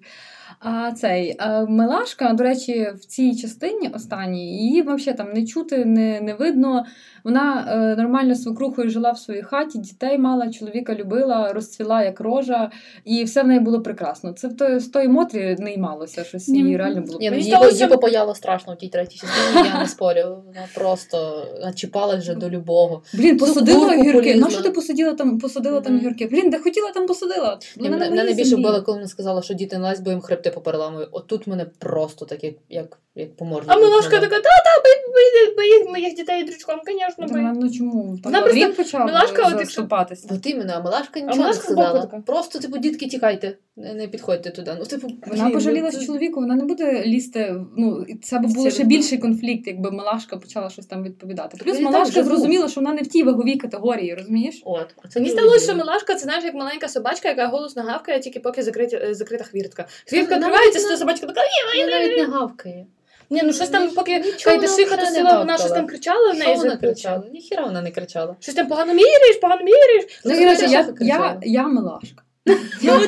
А 0.59 0.91
цей 0.91 1.35
а 1.39 1.65
Милашка, 1.65 2.33
до 2.33 2.43
речі, 2.43 2.91
в 2.95 3.05
цій 3.05 3.35
частині 3.35 3.89
останній 3.95 4.57
її 4.57 4.81
взагалі 4.81 5.17
там 5.17 5.33
не 5.33 5.45
чути, 5.45 5.85
не, 5.85 6.21
не 6.21 6.33
видно. 6.33 6.85
Вона 7.23 7.65
е, 7.69 7.95
нормально 8.01 8.35
свекрухою 8.35 8.89
жила 8.89 9.11
в 9.11 9.17
своїй 9.17 9.41
хаті, 9.41 9.77
дітей 9.77 10.17
мала, 10.17 10.49
чоловіка 10.49 10.95
любила, 10.95 11.53
розцвіла 11.53 12.03
як 12.03 12.19
рожа, 12.19 12.71
і 13.05 13.23
все 13.23 13.43
в 13.43 13.47
неї 13.47 13.59
було 13.59 13.81
прекрасно. 13.81 14.33
Це 14.33 14.47
в 14.47 14.57
той, 14.57 14.79
з 14.79 14.87
тої 14.87 15.07
Мотрі 15.07 15.55
не 15.59 15.73
ймалося, 15.73 16.23
щось 16.23 16.49
їй 16.49 16.77
реально 16.77 17.01
було. 17.01 17.19
Ні, 17.19 17.31
ну 17.31 17.37
її, 17.37 17.55
її 17.71 17.87
попаяло 17.87 18.35
страшно 18.35 18.73
в 18.73 18.77
тій 18.77 18.87
третій 18.87 19.17
частині, 19.17 19.67
я 19.73 19.79
не 19.79 19.87
спорю. 19.87 20.43
Вона 20.45 20.67
просто 20.75 21.47
начіпалась 21.61 22.19
вже 22.19 22.35
до 22.35 22.49
любого. 22.49 23.01
Блін, 23.13 23.37
посадила 23.37 23.87
огірки. 23.87 24.35
На 24.35 24.49
що 24.49 24.61
ти 24.61 24.69
посадила 24.69 25.13
там, 25.13 25.39
посадила 25.39 25.81
там 25.81 25.93
Мгм. 25.93 26.05
огірки? 26.05 26.27
Блін, 26.27 26.49
де 26.49 26.59
хотіла, 26.59 26.91
там 26.91 27.07
посадила. 27.07 27.59
Ні, 27.77 27.89
мене, 27.89 28.09
найбільше 28.09 28.55
вбило, 28.55 28.81
коли 28.81 28.97
вона 28.97 29.07
сказала, 29.07 29.41
що 29.41 29.53
діти 29.53 29.77
налазь, 29.77 29.99
бо 29.99 30.09
їм 30.09 30.21
хребти 30.21 30.48
попереламує. 30.51 31.07
Отут 31.11 31.47
мене 31.47 31.65
просто 31.65 32.25
так, 32.25 32.43
як, 32.43 32.53
як, 32.69 32.97
як 33.15 33.35
по 33.35 33.45
морді. 33.45 33.67
А 33.71 33.77
Милашка 33.77 34.19
така, 34.19 34.35
та-та, 34.35 34.81
бий, 34.83 35.87
моїх 35.89 36.15
дітей 36.15 36.43
дрючком, 36.43 36.79
звісно, 36.85 37.27
би. 37.27 37.33
бий. 37.33 37.43
Ну 37.55 37.71
чому? 37.71 38.17
Вона 38.23 38.41
просто- 38.41 38.59
він 38.59 38.73
Милашка, 39.05 39.41
от 39.41 39.49
якщо- 39.49 39.65
заступатися. 39.65 40.27
От 40.31 40.45
іменно, 40.45 40.73
а 40.75 40.81
Милашка 40.81 41.19
нічого 41.19 41.47
не 41.47 41.53
сказала. 41.53 42.05
Просто, 42.25 42.59
типу, 42.59 42.77
дітки, 42.77 43.07
тікайте, 43.07 43.57
не, 43.79 43.93
не 43.93 44.07
підходьте 44.07 44.49
туди. 44.49 44.75
Ну, 44.79 44.85
типу, 44.85 45.07
Вона 45.27 45.43
блін, 45.43 45.53
пожаліла 45.53 45.89
ну, 45.93 45.99
це- 45.99 46.05
чоловіку, 46.05 46.39
вона 46.39 46.55
не 46.55 46.65
буде 46.65 47.03
лізти. 47.05 47.55
Ну, 47.77 48.05
і 48.07 48.15
це 48.15 48.39
б 48.39 48.45
було 48.45 48.69
ще 48.69 48.83
більший 48.83 49.17
конфлікт, 49.17 49.67
якби 49.67 49.91
Малашка 49.91 50.37
почала 50.37 50.69
щось 50.69 50.85
там 50.85 51.03
відповідати. 51.03 51.57
Плюс 51.57 51.79
я 51.79 51.89
Малашка 51.89 52.23
зрозуміла, 52.23 52.69
що 52.69 52.81
вона 52.81 52.93
не 52.93 53.01
в 53.01 53.07
тій 53.07 53.23
ваговій 53.23 53.55
категорії, 53.55 54.15
розумієш? 54.15 54.61
От. 54.65 54.95
Це 55.09 55.19
Мені 55.19 55.31
здалося, 55.31 55.57
що 55.57 55.67
дивно. 55.67 55.85
Милашка 55.85 56.15
це 56.15 56.23
знаєш 56.23 56.43
як 56.43 56.53
маленька 56.53 56.87
собачка, 56.87 57.29
яка 57.29 57.47
голосно 57.47 57.83
гавкає, 57.83 58.19
тільки 58.19 58.39
поки 58.39 58.63
закрита, 58.63 58.97
е, 58.97 59.13
закрита 59.13 59.43
хвіртка. 59.43 59.85
Хвіртка 60.07 60.35
Вона 60.35 60.47
відкривається, 60.47 60.89
то 60.89 60.97
собачка 60.97 61.27
така. 61.27 61.41
Вона 61.75 61.91
навіть 61.91 62.17
не 62.17 62.25
гавкає. 62.25 62.85
Ні, 63.29 63.41
ну 63.43 63.53
щось 63.53 63.69
там, 63.69 63.89
поки 63.89 64.19
Нічого 64.19 64.37
Кайда 64.43 64.65
вона 64.65 64.77
шиха 64.77 64.97
тусила, 64.97 65.39
вона 65.39 65.57
щось 65.57 65.71
там 65.71 65.87
кричала 65.87 66.31
в 66.31 66.35
Що 66.35 66.45
неї 66.45 66.57
вона 66.57 66.77
кричала? 66.77 67.23
Ніхіра 67.33 67.65
вона 67.65 67.81
не 67.81 67.91
кричала. 67.91 68.35
Щось 68.39 68.55
там 68.55 68.67
погано 68.67 68.93
міряєш, 68.93 69.37
погано 69.41 69.63
міряєш. 69.63 70.21
Ну, 70.25 70.33
Ну, 70.33 70.39
я, 70.39 70.87
я, 70.99 71.39
я 71.43 71.67
Милашка. 71.67 72.23
Ну, 72.49 72.55
я 72.81 72.99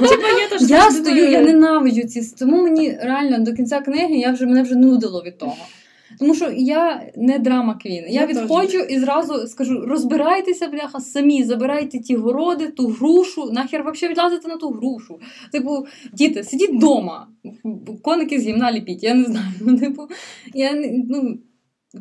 Я 0.60 0.92
стою, 0.92 1.32
я 1.32 1.42
ненавиджу 1.42 2.02
ці. 2.02 2.36
Тому 2.40 2.62
мені 2.62 2.98
реально 3.02 3.40
до 3.40 3.54
кінця 3.54 3.82
книги 3.82 4.16
я 4.16 4.32
вже 4.32 4.46
мене 4.46 4.64
вже 4.64 4.76
нудило 4.76 5.24
від 5.26 5.38
того. 5.38 5.56
Тому 6.20 6.36
що 6.36 6.52
я 6.58 7.12
не 7.16 7.40
драма 7.40 7.76
квін. 7.76 8.04
Я, 8.08 8.22
Я 8.22 8.26
відходжу 8.26 8.80
і 8.80 9.00
зразу 9.00 9.48
скажу: 9.48 9.86
розбирайтеся, 9.86 10.68
бляха, 10.68 11.00
самі, 11.00 11.44
забирайте 11.44 12.00
ті 12.00 12.16
городи, 12.16 12.68
ту 12.68 12.88
грушу, 12.88 13.52
нахер 13.52 13.82
взагалі 13.82 14.12
відлазите 14.12 14.48
на 14.48 14.58
ту 14.58 14.70
грушу. 14.70 15.20
Типу, 15.52 15.86
діти, 16.14 16.44
сидіть 16.44 16.74
вдома, 16.74 17.28
коники 18.02 18.40
з 18.40 18.48
гімна 18.48 18.72
ліпіть, 18.72 19.04
я 19.04 19.14
не 19.14 19.24
знаю. 19.24 19.46
Ну, 19.62 19.78
типу, 19.78 20.08
я 20.54 20.74
ну, 21.10 21.38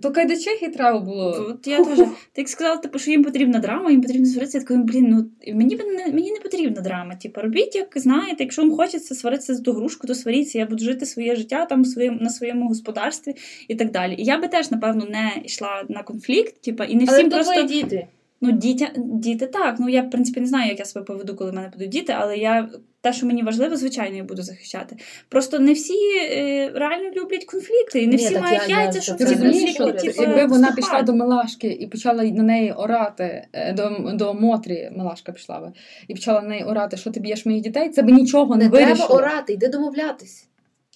то 0.03 0.11
кайдачехи 0.11 0.69
треба 0.69 1.01
було. 1.01 1.47
От 1.49 1.67
я 1.67 1.85
теж. 1.85 1.99
Ти 2.33 2.41
як 2.41 2.49
сказала, 2.49 2.77
типу, 2.77 2.99
що 2.99 3.11
їм 3.11 3.25
потрібна 3.25 3.59
драма, 3.59 3.91
їм 3.91 4.03
потрібно 4.03 4.27
сваритися. 4.27 4.59
Я 4.59 4.65
така, 4.65 4.77
блін, 4.77 5.09
ну 5.09 5.31
мені 5.55 5.77
не 5.77 6.13
мені 6.13 6.33
не 6.33 6.41
потрібна 6.41 6.83
драма. 6.83 7.15
Типу, 7.15 7.41
робіть, 7.41 7.75
як 7.75 7.93
знаєте, 7.97 8.45
якщо 8.45 8.63
вам 8.63 8.77
хочеться 8.77 9.15
сваритися 9.15 9.55
за 9.55 9.63
ту 9.63 9.73
грушку, 9.73 10.07
то 10.07 10.15
сваріться. 10.15 10.59
Я 10.59 10.67
буду 10.67 10.85
жити 10.85 11.07
своє 11.07 11.37
життя 11.37 11.65
там 11.65 11.85
своєму 11.85 12.19
на 12.21 12.31
своєму 12.31 12.69
господарстві 12.69 13.35
і 13.69 13.75
так 13.75 13.91
далі. 13.91 14.15
І 14.19 14.25
я 14.25 14.39
би 14.39 14.49
теж, 14.49 14.71
напевно, 14.71 15.07
не 15.11 15.43
йшла 15.45 15.85
на 15.89 16.03
конфлікт, 16.03 16.61
типу, 16.61 16.85
і 16.85 16.95
не 16.95 17.05
всім 17.05 17.31
то 17.31 17.37
просто. 17.37 17.63
діти. 17.63 18.07
Ну, 18.41 18.53
дітя, 18.53 18.93
діти 18.97 19.47
так. 19.47 19.77
Ну 19.79 19.89
я 19.89 20.03
в 20.03 20.11
принципі 20.11 20.41
не 20.41 20.47
знаю, 20.47 20.69
як 20.69 20.79
я 20.79 20.85
себе 20.85 21.05
поведу, 21.05 21.35
коли 21.35 21.51
в 21.51 21.55
мене 21.55 21.71
будуть 21.73 21.89
діти, 21.89 22.15
але 22.19 22.37
я 22.37 22.69
те, 23.01 23.13
що 23.13 23.27
мені 23.27 23.43
важливо, 23.43 23.77
звичайно, 23.77 24.17
я 24.17 24.25
буду 24.25 24.43
захищати. 24.43 24.97
Просто 25.29 25.59
не 25.59 25.73
всі 25.73 25.99
е, 26.17 26.71
реально 26.75 27.11
люблять 27.11 27.45
конфлікти, 27.45 28.03
і 28.03 28.07
не 28.07 28.17
Ні, 28.17 28.25
всі 28.25 28.35
так 28.35 28.43
мають 28.43 28.69
я- 28.69 28.81
яйця, 28.81 29.01
щоб 29.01 29.19
ці 29.19 29.25
конфлікти, 29.25 29.93
типу, 29.93 30.23
якби 30.23 30.47
вона 30.47 30.67
слухати. 30.67 30.77
пішла 30.77 31.03
до 31.03 31.15
Милашки 31.15 31.69
і 31.69 31.87
почала 31.87 32.25
на 32.25 32.43
неї 32.43 32.73
орати, 32.73 33.47
е, 33.53 33.73
до, 33.73 34.13
до 34.15 34.35
Мотрі, 34.35 34.91
Милашка 34.97 35.33
пішла 35.33 35.61
би, 35.61 35.73
і 36.09 36.15
почала 36.15 36.43
на 36.43 36.49
неї 36.49 36.65
орати, 36.65 36.97
що 36.97 37.11
ти 37.11 37.21
б'єш 37.21 37.47
моїх 37.47 37.63
дітей, 37.63 37.91
це 37.91 38.03
би 38.03 38.13
нічого 38.13 38.57
не, 38.57 38.65
Не 38.65 38.71
треба 38.71 39.07
орати, 39.07 39.53
йди 39.53 39.69
домовлятись. 39.69 40.50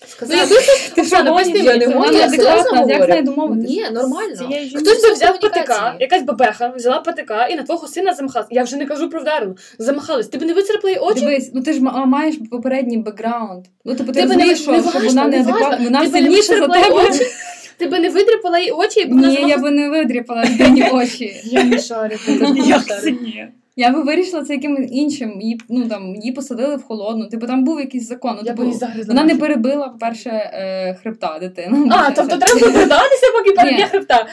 Ну, 0.05 0.11
Сказати, 0.11 0.39
якби 0.41 0.57
Ти 0.95 1.05
що, 1.05 1.25
поясни 1.25 1.63
мені, 1.63 1.87
Вона 1.87 1.99
вона 1.99 2.13
неадекватна, 2.13 2.81
як 2.89 3.05
з 3.05 3.09
нею 3.09 3.55
ні, 3.55 3.87
нормально. 3.93 4.51
Хтось 4.75 5.03
би 5.03 5.13
взяв 5.13 5.41
патика, 5.41 5.97
якась 6.01 6.23
бабеха, 6.23 6.73
взяла 6.77 6.99
патика 7.01 7.47
і 7.47 7.57
на 7.57 7.63
твого 7.63 7.89
сина 7.89 8.15
замахалась. 8.15 8.49
Я 8.51 8.63
вже 8.63 8.77
не 8.77 8.87
кажу 8.87 9.11
про 9.11 9.21
вдару. 9.21 9.57
Замахалась. 9.79 10.29
Ти 10.29 10.39
б 10.39 10.43
не 10.43 10.53
вицарапала 10.53 10.91
їй 10.95 10.99
очі? 10.99 11.21
Дивись, 11.21 11.51
ну 11.55 11.63
ти 11.63 11.73
ж 11.73 11.81
маєш 11.81 12.35
попередній 12.51 12.99
бекграунд. 12.99 13.65
Ну 13.85 13.95
тобто 13.99 14.13
ти, 14.13 14.23
Ти 14.23 14.27
би 14.29 14.37
не- 14.37 14.51
розумієш, 14.51 14.63
що, 14.63 15.01
вона 15.01 15.25
не 15.25 15.37
неадекватна, 15.37 15.85
вона 15.85 16.01
Ти 16.01 16.07
би 16.09 16.21
не 16.21 16.27
сильніша 16.27 16.59
за 16.59 16.69
тебе. 16.69 16.91
очі? 16.91 17.27
Ти 17.77 17.87
би 17.87 17.99
не 17.99 18.11
видряпала 18.11 18.59
їй 18.59 18.71
очі, 18.71 19.05
Ні, 19.11 19.35
я 19.49 19.59
би 19.59 19.71
не 19.71 19.89
видріпала 19.89 20.45
людині 20.45 20.91
очі. 20.93 21.41
Я 21.45 21.65
не 21.65 21.79
шарю. 21.79 22.17
Як 22.67 22.87
це 22.87 23.11
ні? 23.11 23.49
Я 23.77 23.91
би 23.91 24.03
вирішила 24.03 24.45
це 24.45 24.55
якимось 24.55 24.89
іншим. 24.91 25.41
Її, 25.41 25.61
ну, 25.69 25.89
там, 25.89 26.15
її 26.15 26.33
посадили 26.33 26.77
в 26.77 26.83
холодну. 26.83 27.29
Типу 27.29 27.47
там 27.47 27.65
був 27.65 27.81
якийсь 27.81 28.09
закон. 28.09 28.33
Ну, 28.35 28.43
Я 28.45 28.55
типу, 28.55 28.73
зараз 28.73 29.09
вона 29.09 29.25
не 29.25 29.35
перебила, 29.37 29.89
по-перше, 29.89 30.31
е, 30.31 30.95
хребта 30.95 31.39
дитини. 31.39 31.89
А, 31.91 32.11
тобто 32.11 32.37
треба 32.37 32.73
продатися, 32.73 33.27
поки 33.39 33.53
переб'є 33.53 33.87
хребта. 33.87 34.27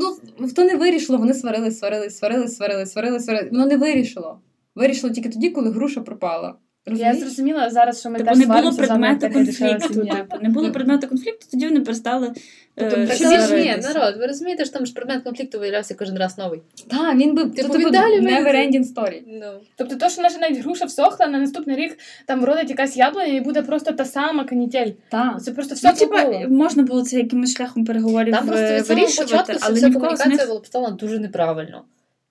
Ну, 0.00 0.16
то 0.56 0.64
не 0.64 0.76
вирішило, 0.76 1.18
вони 1.18 1.34
сварились, 1.34 1.78
сварились, 1.78 2.18
сварились, 2.18 2.56
сварились, 2.56 2.92
сварились, 2.92 3.24
сварились. 3.24 3.52
Воно 3.52 3.66
не 3.66 3.76
вирішило. 3.76 4.40
Вирішило 4.74 5.12
тільки 5.12 5.28
тоді, 5.28 5.50
коли 5.50 5.70
груша 5.70 6.00
пропала. 6.00 6.54
Я 6.86 7.14
зрозуміла 7.14 7.70
зараз, 7.70 8.00
що 8.00 8.10
ми 8.10 8.18
Типу 8.18 8.30
теж 8.30 8.38
не 8.38 8.46
було 8.46 8.72
предмету 8.76 9.30
конфлікту. 9.30 9.88
Типу, 9.88 10.38
не 10.42 10.48
було 10.48 10.72
предмету 10.72 11.08
конфлікту, 11.08 11.46
тоді 11.50 11.68
вони 11.68 11.80
перестали. 11.80 12.32
Тобто, 12.74 12.96
е, 12.96 13.06
ж 13.06 13.54
ні, 13.56 13.76
народ, 13.82 14.16
ви 14.18 14.26
розумієте, 14.26 14.64
що 14.64 14.74
там 14.74 14.86
ж 14.86 14.94
предмет 14.94 15.22
конфлікту 15.24 15.58
виявлявся 15.58 15.94
кожен 15.94 16.18
раз 16.18 16.38
новий. 16.38 16.62
Так, 16.88 17.16
він 17.16 17.34
би 17.34 17.42
Типу, 17.42 17.56
то, 17.56 17.62
типу, 17.62 17.78
він 17.78 17.90
далі 17.92 18.20
never 18.20 18.52
вийде. 18.52 18.78
ending 18.78 18.94
story. 18.94 19.22
Ну. 19.26 19.52
Тобто, 19.76 19.96
то, 19.96 20.08
що 20.08 20.22
наша 20.22 20.38
навіть 20.38 20.58
груша 20.58 20.84
всохла, 20.84 21.26
на 21.26 21.38
наступний 21.38 21.76
рік 21.76 21.98
там 22.26 22.40
вродить 22.40 22.70
якась 22.70 22.96
яблуня 22.96 23.26
і 23.26 23.40
буде 23.40 23.62
просто 23.62 23.92
та 23.92 24.04
сама 24.04 24.44
канітель. 24.44 24.90
Так. 25.08 25.42
Це 25.42 25.52
просто 25.52 25.74
все 25.74 25.88
Ну, 25.88 25.94
типа, 25.94 26.48
можна 26.48 26.82
було 26.82 27.02
це 27.02 27.16
якимось 27.16 27.56
шляхом 27.56 27.84
переговорів 27.84 28.34
Там 28.34 28.46
просто 28.46 28.64
е, 28.64 28.78
від 28.78 28.86
самого 28.86 29.06
початку 29.06 29.52
але 29.60 29.74
вся 29.74 29.88
в 29.88 29.92
комунікація 29.92 30.28
них 30.36 30.46
була 30.46 30.60
поставлена 30.60 30.96
дуже 30.96 31.18
неправильно. 31.18 31.84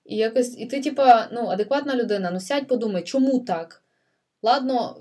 І 0.04 0.16
якось, 0.16 0.58
і 0.58 0.66
ти, 0.66 0.80
типа, 0.80 1.28
ну, 1.32 1.46
адекватна 1.46 1.96
людина, 1.96 2.30
ну 2.32 2.40
сядь, 2.40 2.66
подумай, 2.66 3.02
чому 3.02 3.38
так? 3.38 3.81
Ладно, 4.42 4.96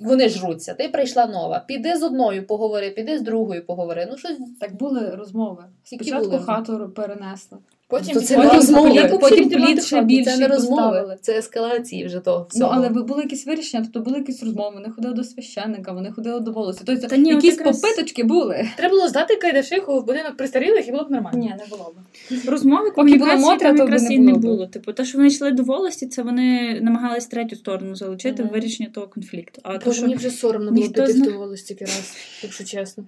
вони 0.00 0.28
жруться, 0.28 0.74
ти 0.74 0.88
прийшла 0.88 1.26
нова. 1.26 1.64
Піди 1.68 1.96
з 1.96 2.02
одною 2.02 2.46
поговори, 2.46 2.90
піди 2.90 3.18
з 3.18 3.22
другою 3.22 3.66
поговори. 3.66 4.08
Ну, 4.10 4.16
щось 4.16 4.38
Так 4.60 4.76
були 4.76 5.10
розмови. 5.10 5.64
Спочатку 5.84 6.30
були? 6.30 6.42
хату 6.42 6.92
перенесли. 6.96 7.58
Потім 7.90 8.14
То 8.14 8.20
це 8.20 8.34
потім- 8.34 8.50
не 8.50 8.56
розмови. 8.56 8.90
Як 8.94 9.20
Потім 9.20 9.48
плід 9.50 9.84
ще 9.84 10.02
більше 10.02 10.30
це 10.30 10.36
не 10.38 10.48
розмови, 10.48 10.82
поставили. 10.82 11.16
це 11.20 11.38
ескалації 11.38 12.06
вже 12.06 12.20
того 12.20 12.48
Ну, 12.56 12.68
але 12.72 12.88
ви- 12.88 13.02
були 13.02 13.22
якісь 13.22 13.46
вирішення, 13.46 13.82
тобто 13.82 14.00
були 14.00 14.18
якісь 14.18 14.42
розмови, 14.42 14.70
вони 14.74 14.90
ходили 14.90 15.14
до 15.14 15.24
священника, 15.24 15.92
вони 15.92 16.12
ходили 16.12 16.40
до 16.40 16.52
волосся. 16.52 16.82
Тобто 16.86 17.06
Та 17.06 17.16
ні, 17.16 17.30
якісь 17.30 17.56
якраз- 17.58 17.80
попиточки 17.80 18.24
були. 18.24 18.68
Треба 18.76 18.94
було 18.94 19.08
здати 19.08 19.36
Кайдашиху 19.36 20.00
в 20.00 20.06
будинок 20.06 20.36
престарілих 20.36 20.88
і 20.88 20.90
було 20.90 21.04
б 21.04 21.10
нормально. 21.10 21.38
Ні, 21.38 21.48
не 21.58 21.66
було 21.70 21.94
б. 22.30 22.48
розмови 22.48 22.80
була 22.82 22.90
комунікації 22.94 23.38
Мотря, 23.38 23.66
там 23.68 23.76
то 23.76 23.82
якраз 23.82 24.02
не 24.02 24.14
і 24.14 24.18
не 24.18 24.32
було 24.32 24.66
Типу, 24.66 24.92
те, 24.92 25.04
що 25.04 25.18
вони 25.18 25.28
йшли 25.28 25.50
до 25.50 25.62
волості, 25.62 26.06
це 26.06 26.22
вони 26.22 26.78
намагались 26.80 27.26
третю 27.26 27.56
сторону 27.56 27.94
залучити 27.96 28.42
в 28.42 28.46
вирішення 28.48 28.88
того 28.94 29.06
конфлікту. 29.08 29.60
А 29.64 29.78
то, 29.78 29.92
що 29.92 30.02
мені 30.02 30.14
вже 30.14 30.30
соромно 30.30 30.70
було 30.72 30.86
піти 30.88 31.02
в 31.02 31.18
них- 31.18 31.28
ту 31.28 31.54
раз, 31.80 32.16
якщо 32.42 32.64
чесно. 32.64 33.04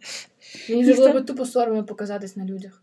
Мені 0.70 0.82
вже 0.82 0.94
було 0.94 1.12
би 1.12 1.20
тупо 1.20 1.46
соромно 1.46 1.84
показатись 1.84 2.36
на 2.36 2.44
людях. 2.44 2.82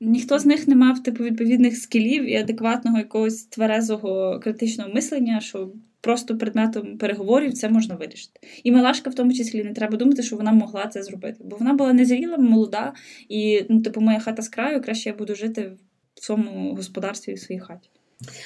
Ніхто 0.00 0.38
з 0.38 0.46
них 0.46 0.68
не 0.68 0.74
мав 0.74 1.02
типу 1.02 1.24
відповідних 1.24 1.76
скілів 1.76 2.30
і 2.30 2.36
адекватного 2.36 2.98
якогось 2.98 3.44
тверезого 3.44 4.40
критичного 4.42 4.94
мислення, 4.94 5.40
що 5.40 5.72
просто 6.00 6.38
предметом 6.38 6.98
переговорів 6.98 7.52
це 7.52 7.68
можна 7.68 7.94
вирішити. 7.94 8.40
І 8.64 8.72
Милашка 8.72 9.10
в 9.10 9.14
тому 9.14 9.32
числі 9.32 9.64
не 9.64 9.72
треба 9.72 9.96
думати, 9.96 10.22
що 10.22 10.36
вона 10.36 10.52
могла 10.52 10.86
це 10.86 11.02
зробити, 11.02 11.36
бо 11.44 11.56
вона 11.56 11.74
була 11.74 11.92
незріла, 11.92 12.36
молода, 12.36 12.92
і 13.28 13.64
ну, 13.68 13.82
типу, 13.82 14.00
моя 14.00 14.20
хата 14.20 14.42
з 14.42 14.48
краю, 14.48 14.82
краще 14.82 15.08
я 15.08 15.14
буду 15.14 15.34
жити 15.34 15.72
в 16.14 16.24
своєму 16.24 16.74
господарстві 16.74 17.32
і 17.32 17.34
в 17.34 17.38
своїй 17.38 17.60
хаті. 17.60 17.90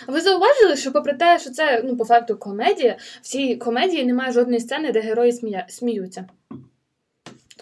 А 0.07 0.13
ви 0.13 0.21
зауважили, 0.21 0.77
що 0.77 0.93
попри 0.93 1.13
те, 1.13 1.39
що 1.39 1.51
це 1.51 1.83
ну 1.85 1.97
по 1.97 2.05
факту 2.05 2.37
комедія, 2.37 2.97
в 3.23 3.27
цій 3.27 3.57
комедії 3.57 4.05
немає 4.05 4.33
жодної 4.33 4.61
сцени, 4.61 4.93
де 4.93 5.01
герої 5.01 5.33
смія... 5.33 5.67
сміються. 5.69 6.27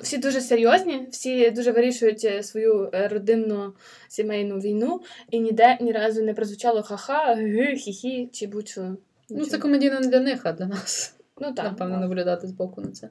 Всі 0.01 0.19
дуже 0.19 0.41
серйозні, 0.41 1.09
всі 1.11 1.51
дуже 1.51 1.73
вирішують 1.73 2.25
е, 2.25 2.43
свою 2.43 2.91
е, 2.95 3.09
родинну 3.09 3.73
сімейну 4.09 4.59
війну, 4.59 5.01
і 5.31 5.41
ніде 5.41 5.79
ні 5.81 5.93
разу 5.93 6.23
не 6.23 6.35
прозвучало 6.35 6.83
ха-ха, 6.83 7.35
ги, 7.35 7.75
хі-хі 7.75 8.29
чи 8.33 8.47
будь-що. 8.47 8.97
Ну, 9.31 9.45
це 9.47 9.59
комедійно 9.59 10.01
не 10.01 10.07
для 10.09 10.21
них, 10.21 10.41
а 10.45 10.53
для 10.53 10.67
нас. 10.67 11.15
Ну 11.41 11.53
так, 11.53 11.65
Напевно, 11.65 11.99
наблюдати 11.99 12.47
з 12.47 12.53
боку 12.53 12.81
на 12.81 12.91
це. 12.91 13.09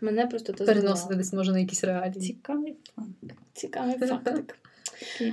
мене 0.00 0.26
просто 0.26 0.52
то 0.52 0.64
Переносити 0.64 0.96
здивувало. 0.96 1.16
десь 1.18 1.32
може 1.32 1.52
на 1.52 1.58
якісь 1.58 1.84
реалії. 1.84 2.20
Цікавий 2.20 2.76
факт. 2.96 3.08
Цікавий 3.52 3.98
фактик. 3.98 4.58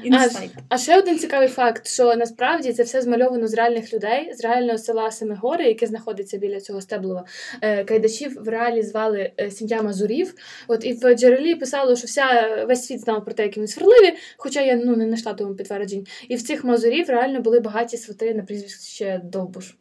Інсайт. 0.04 0.52
А 0.70 0.78
ще 0.78 0.98
один 0.98 1.20
цікавий 1.20 1.48
факт, 1.48 1.88
що 1.88 2.16
насправді 2.16 2.74
це 2.74 2.84
все 2.84 3.02
змальовано 3.02 3.48
з 3.48 3.54
реальних 3.54 3.94
людей, 3.94 4.34
з 4.34 4.44
реального 4.44 4.78
села 4.78 5.12
Семигори, 5.12 5.66
яке 5.66 5.88
знаходиться 5.88 6.38
біля 6.38 6.60
цього 6.60 6.82
Стеблова. 6.82 7.26
Е, 7.62 7.84
Кайдашів 7.84 8.44
в 8.44 8.48
реалі 8.48 8.82
звали 8.82 9.32
е, 9.40 9.52
сім'я 9.52 9.82
Мазурів. 9.82 10.34
От 10.68 10.86
і 10.86 10.94
в 10.94 11.16
джерелі 11.16 11.56
писало, 11.56 11.96
що 11.96 12.08
вся 12.08 12.66
весь 12.68 12.86
світ 12.86 13.00
знав 13.00 13.26
про 13.26 13.34
те, 13.34 13.44
які 13.44 13.60
вони 13.60 13.68
сварливі, 13.68 14.14
хоча 14.38 14.62
я 14.62 14.76
ну 14.76 14.96
не 14.96 15.06
знайшла 15.06 15.34
тому 15.34 15.56
підтверджень. 15.56 16.08
І 16.28 16.36
в 16.36 16.42
цих 16.42 16.64
Мазурів 16.64 17.10
реально 17.10 17.40
були 17.40 17.60
багаті 17.60 17.98
свати 17.98 18.34
на 18.34 18.44
прізвище 18.44 19.22
Довбуш. 19.24 19.76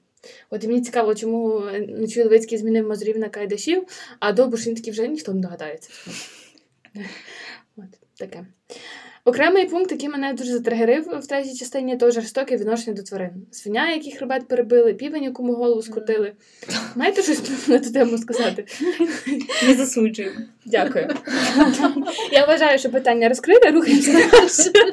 От 0.50 0.64
і 0.64 0.68
мені 0.68 0.80
цікаво, 0.80 1.14
чому 1.14 1.60
Нечуй 1.88 2.22
Левицький 2.22 2.58
змінив 2.58 2.88
Мазурів 2.88 3.18
на 3.18 3.28
Кайдашів, 3.28 3.84
а 4.20 4.32
Довбуш 4.32 4.66
він 4.66 4.74
такий 4.74 4.92
вже 4.92 5.08
ніхто 5.08 5.34
не 5.34 5.40
догадається. 5.40 5.90
От 7.76 7.84
таке. 8.18 8.46
Окремий 9.24 9.66
пункт, 9.66 9.92
який 9.92 10.08
мене 10.08 10.32
дуже 10.32 10.52
затригерив 10.52 11.18
в 11.18 11.26
третій 11.26 11.58
частині, 11.58 11.96
то 11.96 12.10
жорстоке 12.10 12.56
відношення 12.56 12.96
до 12.96 13.02
тварин. 13.02 13.46
Свиня, 13.50 13.90
який 13.92 14.12
хребет 14.12 14.48
перебили, 14.48 14.94
півень, 14.94 15.22
якому 15.22 15.54
голову 15.54 15.82
скрутили. 15.82 16.32
Маєте 16.94 17.22
щось 17.22 17.68
на 17.68 17.78
ту 17.78 17.92
тему 17.92 18.18
сказати? 18.18 18.64
Не 19.68 19.74
засуджуємо. 19.74 20.40
Дякую. 20.66 21.08
Я 22.32 22.46
вважаю, 22.46 22.78
що 22.78 22.90
питання 22.90 23.28
розкрите, 23.28 23.70
рухаємося 23.70 24.12
далі. 24.12 24.92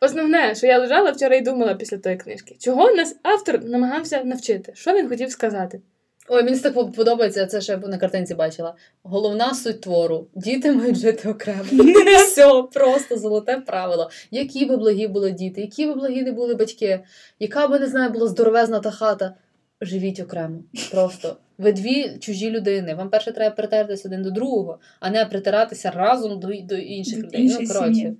Основне, 0.00 0.54
що 0.54 0.66
я 0.66 0.78
лежала 0.78 1.10
вчора 1.10 1.36
і 1.36 1.40
думала 1.40 1.74
після 1.74 1.98
тої 1.98 2.16
книжки, 2.16 2.56
чого 2.58 2.90
нас 2.90 3.16
автор 3.22 3.64
намагався 3.64 4.24
навчити? 4.24 4.72
Що 4.74 4.94
він 4.94 5.08
хотів 5.08 5.30
сказати? 5.30 5.80
Ой, 6.28 6.42
мені 6.42 6.56
це 6.56 6.70
так 6.70 6.92
подобається, 6.92 7.46
це 7.46 7.60
ще 7.60 7.76
на 7.76 7.98
картинці 7.98 8.34
бачила. 8.34 8.74
Головна 9.02 9.54
суть 9.54 9.80
твору: 9.80 10.26
діти 10.34 10.72
мають 10.72 10.98
жити 10.98 11.28
окремо. 11.28 11.64
Все, 12.26 12.62
просто 12.72 13.18
золоте 13.18 13.62
правило. 13.66 14.10
Які 14.30 14.64
би 14.64 14.76
благі 14.76 15.08
були 15.08 15.30
діти, 15.30 15.60
які 15.60 15.86
би 15.86 15.94
благі 15.94 16.22
не 16.22 16.32
були 16.32 16.54
батьки, 16.54 17.00
яка 17.38 17.68
би 17.68 17.78
не 17.78 17.86
знаю, 17.86 18.10
була 18.10 18.26
здоровезна 18.26 18.80
та 18.80 18.90
хата. 18.90 19.34
Живіть 19.80 20.20
окремо. 20.20 20.62
Просто. 20.90 21.36
Ви 21.58 21.72
дві 21.72 22.18
чужі 22.18 22.50
людини. 22.50 22.94
Вам 22.94 23.10
перше 23.10 23.32
треба 23.32 23.56
притертися 23.56 24.08
один 24.08 24.22
до 24.22 24.30
другого, 24.30 24.78
а 25.00 25.10
не 25.10 25.24
притиратися 25.24 25.90
разом 25.90 26.40
до, 26.40 26.48
до 26.48 26.76
інших 26.76 27.18
людей. 27.18 27.56
ну, 27.60 27.68
коротше, 27.68 28.14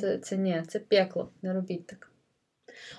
це, 0.00 0.18
це 0.18 0.36
ні, 0.36 0.62
це 0.68 0.78
пекло. 0.78 1.28
Не 1.42 1.52
робіть 1.52 1.86
так. 1.86 2.10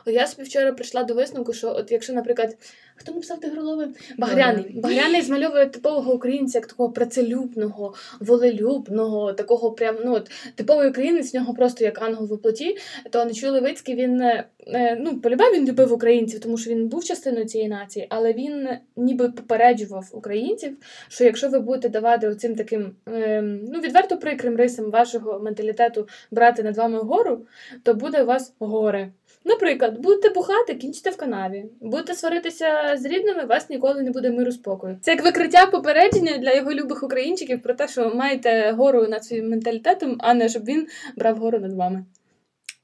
От 0.05 0.13
я 0.13 0.27
собі 0.27 0.43
вчора 0.43 0.71
прийшла 0.71 1.03
до 1.03 1.13
висновку, 1.13 1.53
що 1.53 1.69
от 1.69 1.91
якщо, 1.91 2.13
наприклад, 2.13 2.57
хто 2.95 3.11
написав 3.11 3.39
тигролови? 3.39 3.87
Багряний. 4.17 4.79
Багряний 4.83 5.21
змальовує 5.21 5.65
типового 5.65 6.13
українця 6.13 6.57
як 6.57 6.67
такого 6.67 6.89
працелюбного, 6.91 7.93
волелюбного, 8.19 9.33
такого 9.33 9.71
прям, 9.71 9.95
ну 10.05 10.13
от 10.13 10.31
типовий 10.55 10.89
українець, 10.89 11.33
в 11.33 11.37
нього 11.37 11.53
просто 11.53 11.83
як 11.83 12.01
ангел 12.01 12.25
в 12.25 12.41
плоті. 12.41 12.77
То 13.09 13.25
Нечуй 13.25 13.49
Левицький 13.49 13.95
він 13.95 14.21
е, 14.21 14.45
е, 14.67 14.97
ну, 14.99 15.21
полюбав 15.21 15.53
він 15.53 15.67
любив 15.67 15.93
українців, 15.93 16.39
тому 16.39 16.57
що 16.57 16.69
він 16.69 16.87
був 16.87 17.03
частиною 17.03 17.45
цієї 17.45 17.69
нації, 17.69 18.07
але 18.09 18.33
він 18.33 18.67
ніби 18.95 19.29
попереджував 19.29 20.09
українців, 20.11 20.77
що 21.07 21.23
якщо 21.23 21.49
ви 21.49 21.59
будете 21.59 21.89
давати 21.89 22.27
оцим 22.27 22.55
таким 22.55 22.95
е, 23.07 23.41
ну, 23.41 23.79
відверто 23.79 24.17
прикрим 24.17 24.55
рисам 24.55 24.91
вашого 24.91 25.39
менталітету 25.39 26.07
брати 26.31 26.63
над 26.63 26.77
вами 26.77 26.99
гору, 26.99 27.45
то 27.83 27.93
буде 27.93 28.23
у 28.23 28.25
вас 28.25 28.53
горе. 28.59 29.11
Наприклад, 29.45 29.99
будете 29.99 30.29
бухати, 30.29 30.75
кінчите 30.75 31.09
в 31.09 31.17
канаві. 31.17 31.65
Будете 31.81 32.13
сваритися 32.13 32.97
з 32.97 33.05
рідними, 33.05 33.45
вас 33.45 33.69
ніколи 33.69 34.01
не 34.01 34.11
буде 34.11 34.31
миру 34.31 34.51
спокою. 34.51 34.97
Це 35.01 35.11
як 35.11 35.23
викриття 35.23 35.65
попередження 35.65 36.37
для 36.37 36.53
його 36.53 36.73
любих 36.73 37.03
українчиків 37.03 37.61
про 37.61 37.73
те, 37.73 37.87
що 37.87 38.15
маєте 38.15 38.71
гору 38.71 39.07
над 39.07 39.25
своїм 39.25 39.49
менталітетом, 39.49 40.15
а 40.19 40.33
не 40.33 40.49
щоб 40.49 40.65
він 40.65 40.87
брав 41.15 41.37
гору 41.37 41.59
над 41.59 41.73
вами. 41.73 42.05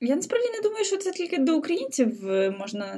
Я 0.06 0.16
насправді 0.16 0.48
не 0.50 0.62
думаю, 0.62 0.86
що 0.86 0.98
це 0.98 1.12
тільки 1.12 1.38
до 1.38 1.58
українців 1.58 2.30
е, 2.30 2.56
можна 2.60 2.98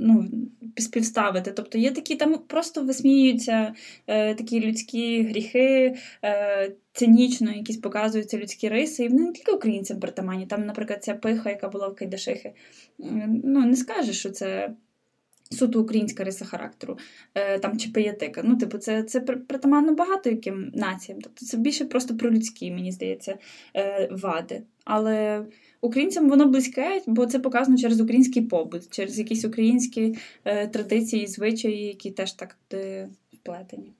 ну, 0.00 0.28
співставити. 0.76 1.52
Тобто 1.52 1.78
є 1.78 1.90
такі, 1.90 2.16
там 2.16 2.38
просто 2.38 2.82
висміюються 2.82 3.74
е, 4.06 4.34
такі 4.34 4.60
людські 4.60 5.22
гріхи, 5.22 5.96
е, 6.24 6.72
цинічно 6.92 7.52
якісь 7.52 7.76
показуються 7.76 8.38
людські 8.38 8.68
риси, 8.68 9.04
і 9.04 9.08
вони 9.08 9.22
не 9.22 9.32
тільки 9.32 9.52
українцям 9.52 10.00
притаманні. 10.00 10.46
Там, 10.46 10.66
наприклад, 10.66 11.04
ця 11.04 11.14
пиха, 11.14 11.50
яка 11.50 11.68
була 11.68 11.88
в 11.88 11.94
Кайдашихи, 11.94 12.52
ну 13.44 13.66
не 13.66 13.76
скажеш, 13.76 14.18
що 14.18 14.30
це. 14.30 14.74
Суто 15.50 15.80
українська 15.80 16.24
риса 16.24 16.44
характеру, 16.44 16.98
е, 17.34 17.58
там 17.58 17.78
чи 17.78 17.90
пиятика. 17.90 18.42
Ну, 18.44 18.56
типу, 18.56 18.78
це 18.78 19.02
це 19.02 19.20
притаманно 19.20 19.94
багато 19.94 20.30
яким 20.30 20.70
націям. 20.74 21.20
Тобто 21.20 21.46
це 21.46 21.56
більше 21.56 21.84
просто 21.84 22.16
про 22.16 22.30
людські, 22.30 22.70
мені 22.70 22.92
здається, 22.92 23.38
е, 23.76 24.08
вади. 24.12 24.62
Але 24.84 25.46
українцям 25.84 26.28
воно 26.28 26.46
близьке, 26.46 27.02
бо 27.06 27.26
це 27.26 27.38
показано 27.38 27.78
через 27.78 28.00
український 28.00 28.42
побут, 28.42 28.90
через 28.90 29.18
якісь 29.18 29.44
українські 29.44 30.18
е, 30.44 30.68
традиції, 30.68 31.26
звичаї, 31.26 31.86
які 31.86 32.10
теж 32.10 32.32
так 32.32 32.56
е, 32.72 33.08
вплетені. 33.32 33.92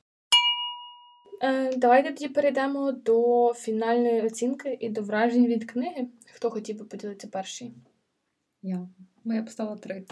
Е, 1.42 1.76
Давайте 1.76 2.12
тоді 2.12 2.28
перейдемо 2.28 2.92
до 2.92 3.52
фінальної 3.56 4.22
оцінки 4.22 4.78
і 4.80 4.88
до 4.88 5.02
вражень 5.02 5.46
від 5.46 5.64
книги. 5.64 6.06
Хто 6.34 6.50
хотів 6.50 6.78
би 6.78 6.84
поділитися 6.84 7.28
перший? 7.32 7.72
Я. 8.62 8.88
Бо 9.24 9.34
я 9.34 9.42
поставила 9.42 9.76
три. 9.76 10.04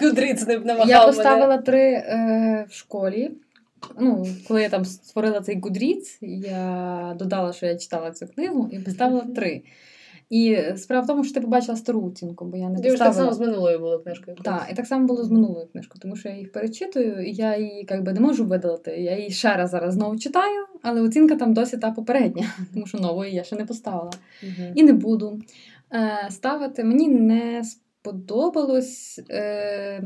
Гудриц 0.00 0.46
не 0.46 0.58
намагав 0.58 0.88
Я 0.88 1.00
мене. 1.00 1.12
поставила 1.12 1.58
три 1.58 1.80
е, 1.80 2.66
в 2.70 2.74
школі. 2.74 3.30
Ну, 4.00 4.26
коли 4.48 4.62
я 4.62 4.68
там 4.68 4.84
створила 4.84 5.40
цей 5.40 5.60
Goodreads, 5.60 6.18
я 6.46 7.16
додала, 7.18 7.52
що 7.52 7.66
я 7.66 7.76
читала 7.76 8.10
цю 8.10 8.26
книгу, 8.26 8.68
і 8.72 8.78
поставила 8.78 9.26
три. 9.34 9.62
І 10.32 10.58
справа 10.76 11.04
в 11.04 11.06
тому, 11.06 11.24
що 11.24 11.34
ти 11.34 11.40
побачила 11.40 11.76
стару 11.76 12.06
оцінку, 12.06 12.44
бо 12.44 12.56
я 12.56 12.68
не 12.68 12.80
Ти 12.80 12.96
так 12.96 13.14
само 13.14 13.32
з 13.32 13.40
минулою 13.40 13.78
було 13.78 13.98
книжкою. 13.98 14.36
Так, 14.42 14.68
і 14.72 14.74
так 14.74 14.86
само 14.86 15.06
було 15.06 15.24
з 15.24 15.30
минулою 15.30 15.66
книжкою, 15.72 16.00
тому 16.02 16.16
що 16.16 16.28
я 16.28 16.36
їх 16.36 16.52
перечитую, 16.52 17.26
і 17.26 17.32
я 17.32 17.56
її 17.56 17.86
якби 17.90 18.12
не 18.12 18.20
можу 18.20 18.44
видалити. 18.44 18.90
Я 18.90 19.16
її 19.16 19.30
ще 19.30 19.56
раз 19.56 19.70
зараз 19.70 19.94
знову 19.94 20.18
читаю, 20.18 20.66
але 20.82 21.00
оцінка 21.00 21.36
там 21.36 21.54
досі 21.54 21.78
та 21.78 21.90
попередня, 21.90 22.46
тому 22.74 22.86
що 22.86 22.98
нової 22.98 23.34
я 23.34 23.44
ще 23.44 23.56
не 23.56 23.64
поставила. 23.64 24.10
Мгм. 24.42 24.72
І 24.74 24.82
не 24.82 24.92
буду 24.92 25.40
е, 25.92 26.30
ставити. 26.30 26.84
Мені 26.84 27.08
не 27.08 27.64
сподобалось. 27.64 29.20
Е, 29.30 30.02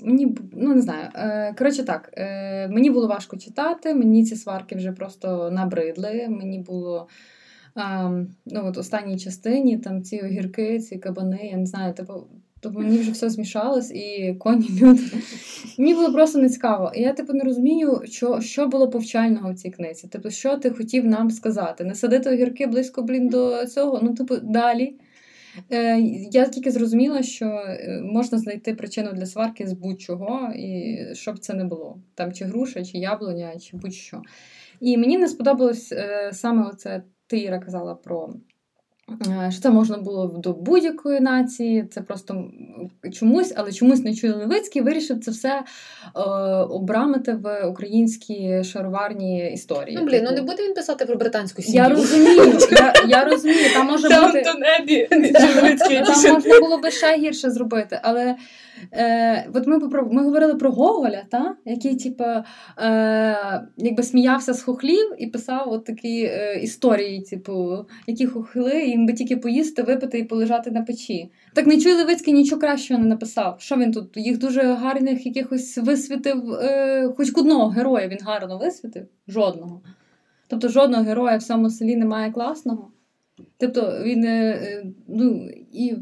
Мені 0.00 0.36
ну 0.52 0.74
не 0.74 0.82
знаю. 0.82 1.08
Е, 1.14 1.54
коротше, 1.58 1.82
так, 1.84 2.10
е, 2.16 2.68
мені 2.68 2.90
було 2.90 3.06
важко 3.06 3.36
читати, 3.36 3.94
мені 3.94 4.24
ці 4.24 4.36
сварки 4.36 4.76
вже 4.76 4.92
просто 4.92 5.50
набридли. 5.50 6.26
Мені 6.28 6.58
було 6.58 7.08
е, 7.76 8.10
ну, 8.46 8.66
от 8.66 8.78
останній 8.78 9.18
частині 9.18 9.78
там 9.78 10.02
ці 10.02 10.20
огірки, 10.20 10.78
ці 10.78 10.98
кабани, 10.98 11.48
я 11.52 11.56
не 11.56 11.66
знаю, 11.66 11.94
типу. 11.94 12.12
Тобто 12.60 12.80
мені 12.80 12.98
вже 12.98 13.10
все 13.10 13.30
змішалось, 13.30 13.90
і 13.90 14.36
коні 14.38 14.68
люди. 14.82 15.02
Мені 15.78 15.94
було 15.94 16.12
просто 16.12 16.38
не 16.38 16.48
цікаво. 16.48 16.92
І 16.94 17.02
я 17.02 17.12
типу 17.12 17.32
не 17.32 17.44
розумію, 17.44 18.02
що, 18.04 18.40
що 18.40 18.66
було 18.66 18.90
повчального 18.90 19.52
в 19.52 19.54
цій 19.54 19.70
книзі. 19.70 20.08
Типу, 20.08 20.30
що 20.30 20.56
ти 20.56 20.70
хотів 20.70 21.04
нам 21.04 21.30
сказати? 21.30 21.84
Не 21.84 21.94
садити 21.94 22.30
огірки 22.30 22.66
близько, 22.66 23.02
блін, 23.02 23.28
до 23.28 23.66
цього. 23.66 24.00
Ну, 24.02 24.14
типу, 24.14 24.36
далі. 24.36 24.94
Е, 25.72 26.00
я 26.30 26.48
тільки 26.48 26.70
зрозуміла, 26.70 27.22
що 27.22 27.46
е, 27.46 28.00
можна 28.04 28.38
знайти 28.38 28.74
причину 28.74 29.12
для 29.12 29.26
сварки 29.26 29.66
з 29.66 29.72
будь-чого, 29.72 30.52
і 30.56 30.98
щоб 31.12 31.38
це 31.38 31.54
не 31.54 31.64
було. 31.64 31.98
Там 32.14 32.32
чи 32.32 32.44
груша, 32.44 32.84
чи 32.84 32.98
яблуня, 32.98 33.58
чи 33.58 33.76
будь-що. 33.76 34.22
І 34.80 34.96
мені 34.96 35.18
не 35.18 35.28
сподобалось 35.28 35.92
е, 35.92 36.30
саме 36.32 36.66
оце, 36.68 37.02
ти 37.26 37.38
Іра 37.38 37.58
казала 37.58 37.94
про. 37.94 38.30
е, 39.46 39.50
Що 39.50 39.62
це 39.62 39.70
можна 39.70 39.98
було 39.98 40.26
до 40.26 40.52
будь-якої 40.52 41.20
нації, 41.20 41.84
це 41.90 42.00
просто 42.00 42.50
чомусь, 43.12 43.52
але 43.56 43.72
чомусь 43.72 44.04
Нечуй 44.04 44.30
Левицький 44.30 44.82
вирішив 44.82 45.20
це 45.20 45.30
все 45.30 45.62
е, 46.16 46.20
обрамити 46.70 47.34
в 47.34 47.64
українські 47.66 48.64
шароварні 48.64 49.52
історії. 49.52 49.96
Ну, 50.00 50.06
блін, 50.06 50.20
ну 50.22 50.28
Типу, 50.28 50.40
не 50.40 50.46
буде 50.46 50.64
він 50.64 50.74
писати 50.74 51.06
про 51.06 51.16
британську 51.16 51.62
сім'ю. 51.62 51.82
я 51.82 51.88
розумію, 51.88 52.58
я, 52.70 52.92
я 53.08 53.24
розумію, 53.24 53.72
там 53.74 53.86
може 53.86 54.08
бути. 54.08 54.42
Там 56.06 56.34
можна 56.34 56.60
було 56.60 56.78
би 56.78 56.90
ще 56.90 57.16
гірше 57.16 57.50
зробити, 57.50 57.98
але 58.02 58.36
е, 58.92 59.50
от 59.54 59.66
ми, 59.66 59.78
ми 60.12 60.22
говорили 60.22 60.54
про 60.54 60.70
Гоголя, 60.70 61.22
та? 61.30 61.56
який 61.64 61.96
типу, 61.96 62.24
е, 62.24 63.64
якби 63.76 64.02
сміявся 64.02 64.52
з 64.52 64.62
хохлів 64.62 65.12
і 65.18 65.26
писав 65.26 65.72
от 65.72 65.84
такі 65.84 66.24
е, 66.24 66.60
історії, 66.62 67.20
типу, 67.20 67.86
які 68.06 68.26
хохли, 68.26 68.84
їм 68.84 69.06
би 69.06 69.12
тільки 69.12 69.36
поїсти, 69.36 69.82
випити 69.82 70.18
і 70.18 70.24
полежати 70.24 70.70
на 70.70 70.82
печі. 70.82 71.30
Так 71.54 71.66
не 71.66 71.74
Нечуй 71.74 71.92
Левицький 71.92 72.34
нічого 72.34 72.60
кращого 72.60 73.00
не 73.00 73.06
написав. 73.06 73.56
Що 73.58 73.76
він 73.76 73.92
тут? 73.92 74.16
Їх 74.16 74.38
дуже 74.38 74.62
гарних 74.62 75.26
якихось 75.26 75.78
висвітив, 75.78 76.52
е, 76.52 77.08
хоч 77.16 77.30
одного 77.34 77.68
героя 77.68 78.08
він 78.08 78.18
гарно 78.22 78.58
висвітив, 78.58 79.06
жодного. 79.28 79.80
Тобто 80.48 80.68
жодного 80.68 81.04
героя 81.04 81.36
в 81.36 81.42
цьому 81.42 81.70
селі 81.70 81.96
немає 81.96 82.32
класного. 82.32 82.90
Тобто 83.58 84.02
він 84.04 84.24
е, 84.24 84.60
е, 84.62 84.86
ну, 85.08 85.50
і 85.72 85.96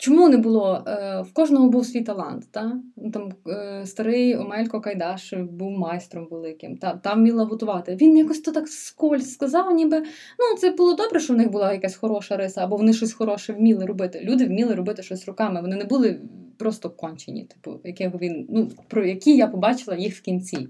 чому 0.00 0.28
не 0.28 0.36
було? 0.36 0.84
Е, 0.86 1.22
В 1.22 1.32
кожного 1.32 1.68
був 1.68 1.86
свій 1.86 2.02
талант. 2.02 2.44
Та? 2.50 2.80
Ну, 2.96 3.10
Там 3.10 3.32
е, 3.48 3.86
старий 3.86 4.36
Омелько 4.36 4.80
Кайдаш 4.80 5.32
був 5.32 5.70
майстром 5.70 6.28
великим, 6.30 6.76
та, 6.76 6.96
там 6.96 7.18
вміла 7.18 7.44
готувати. 7.44 7.96
Він 8.00 8.16
якось 8.16 8.40
то 8.40 8.52
так 8.52 8.68
скользь 8.68 9.32
сказав, 9.32 9.74
ніби 9.74 9.98
ну 10.38 10.58
це 10.58 10.70
було 10.70 10.94
добре, 10.94 11.20
що 11.20 11.34
в 11.34 11.36
них 11.36 11.50
була 11.50 11.72
якась 11.72 11.96
хороша 11.96 12.36
риса, 12.36 12.64
або 12.64 12.76
вони 12.76 12.92
щось 12.92 13.12
хороше 13.12 13.52
вміли 13.52 13.86
робити. 13.86 14.20
Люди 14.24 14.46
вміли 14.46 14.74
робити 14.74 15.02
щось 15.02 15.26
руками. 15.26 15.60
Вони 15.60 15.76
не 15.76 15.84
були 15.84 16.20
просто 16.58 16.90
кончені, 16.90 17.44
типу, 17.44 17.80
якого 17.84 18.18
він, 18.18 18.46
ну, 18.50 18.70
про 18.88 19.06
які 19.06 19.36
я 19.36 19.46
побачила 19.46 19.96
їх 19.96 20.16
в 20.16 20.20
кінці. 20.20 20.68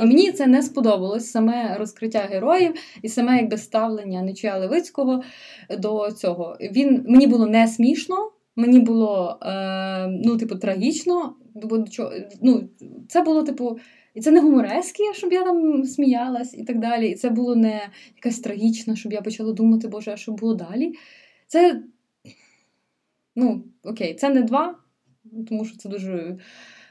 І 0.00 0.04
мені 0.04 0.32
це 0.32 0.46
не 0.46 0.62
сподобалось 0.62 1.30
саме 1.30 1.76
розкриття 1.78 2.18
героїв 2.18 2.74
і 3.02 3.08
саме 3.08 3.36
якби 3.36 3.58
ставлення 3.58 4.22
Нечуя 4.22 4.58
Левицького 4.58 5.22
до 5.78 6.12
цього. 6.12 6.56
Він 6.60 7.04
мені 7.08 7.26
було 7.26 7.46
не 7.46 7.68
смішно, 7.68 8.30
мені 8.56 8.78
було 8.78 9.38
е, 9.42 10.06
ну, 10.08 10.36
типу, 10.36 10.56
трагічно. 10.56 11.36
Бо 11.54 11.84
ну, 12.42 12.68
це 13.08 13.22
було, 13.22 13.42
типу, 13.42 13.78
і 14.14 14.20
це 14.20 14.30
не 14.30 14.40
гуморески, 14.40 15.02
щоб 15.14 15.32
я 15.32 15.44
там 15.44 15.84
сміялась 15.84 16.54
і 16.54 16.64
так 16.64 16.78
далі. 16.78 17.08
І 17.08 17.14
це 17.14 17.30
було 17.30 17.56
не 17.56 17.88
якась 18.16 18.40
трагічна, 18.40 18.96
щоб 18.96 19.12
я 19.12 19.22
почала 19.22 19.52
думати, 19.52 19.88
Боже, 19.88 20.10
а 20.12 20.16
що 20.16 20.32
було 20.32 20.54
далі. 20.54 20.94
Це, 21.46 21.82
ну, 23.36 23.64
окей, 23.82 24.14
це 24.14 24.28
не 24.28 24.42
два, 24.42 24.78
тому 25.48 25.64
що 25.64 25.76
це 25.76 25.88
дуже 25.88 26.38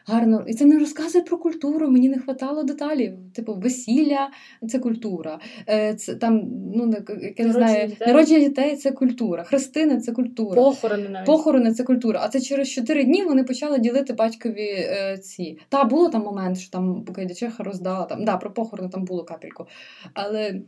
гарно. 0.08 0.44
І 0.48 0.54
це 0.54 0.66
не 0.66 0.80
розказує 0.80 1.24
про 1.24 1.38
культуру. 1.38 1.90
Мені 1.92 2.10
не 2.10 2.16
вистачало 2.16 2.64
деталів. 2.64 3.14
Типу, 3.34 3.54
весілля 3.56 4.30
це 4.70 4.80
культура. 4.80 5.40
Е, 5.70 5.96
Це 5.96 6.16
там, 6.16 6.42
ну, 6.76 6.86
не- 6.86 6.98
як 7.22 7.40
я 7.40 7.46
не 7.46 7.54
знаю, 7.54 7.88
дітей. 7.88 8.08
народження 8.08 8.40
дітей 8.40 8.76
це 8.76 8.92
культура, 8.92 9.44
хрестини 9.44 10.00
це 10.00 10.12
культура. 10.12 10.56
Похорони 10.56 11.10
навіть. 11.10 11.26
Похорони 11.26 11.74
це 11.74 11.84
культура. 11.84 12.20
А 12.24 12.30
це 12.30 12.42
через 12.42 12.70
4 12.70 13.04
дні 13.04 13.24
вони 13.24 13.44
почали 13.44 13.80
ділити 13.80 14.14
батькові 14.14 14.70
е, 14.70 15.18
ці. 15.18 15.58
Та 15.70 15.84
було 15.84 16.10
там 16.10 16.22
момент, 16.22 16.58
що 16.60 16.72
там 16.72 17.06
Кайдачеха 17.16 17.64
роздала 17.64 18.06
там. 18.06 18.26
Да, 18.26 18.38
про 18.38 18.54
похорони 18.54 18.90
там 18.90 19.06
було 19.06 19.24
капельку. 19.24 19.66
Але. 20.14 20.62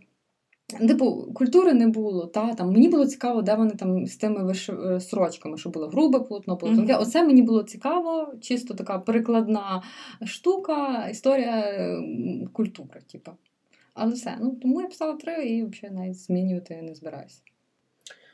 Типу, 0.68 1.32
культури 1.34 1.74
не 1.74 1.88
було, 1.88 2.26
та 2.26 2.54
там 2.54 2.72
мені 2.72 2.90
було 2.90 3.06
цікаво, 3.06 3.42
де 3.42 3.56
вони 3.56 3.72
там 3.72 4.08
з 4.08 4.16
тими 4.16 4.44
виш... 4.44 4.70
е, 4.70 5.00
сорочками, 5.00 5.58
що 5.58 5.70
було 5.70 5.88
грубе 5.88 6.20
полотно, 6.20 6.60
Мгм. 6.62 6.76
тонке. 6.76 6.96
Оце 6.96 7.24
мені 7.24 7.42
було 7.42 7.64
цікаво, 7.64 8.34
чисто 8.42 8.74
така 8.74 9.00
перекладна 9.00 9.84
штука, 10.26 11.08
історія 11.12 11.64
культури, 12.54 13.02
типу. 13.12 13.32
Але 13.94 14.14
все. 14.14 14.38
Ну 14.42 14.52
тому 14.62 14.82
я 14.82 14.88
писала 14.88 15.14
три 15.14 15.46
і 15.50 15.64
взагалі 15.64 15.96
навіть 16.00 16.20
змінювати 16.20 16.82
не 16.82 16.96
збираюся. 16.96 17.42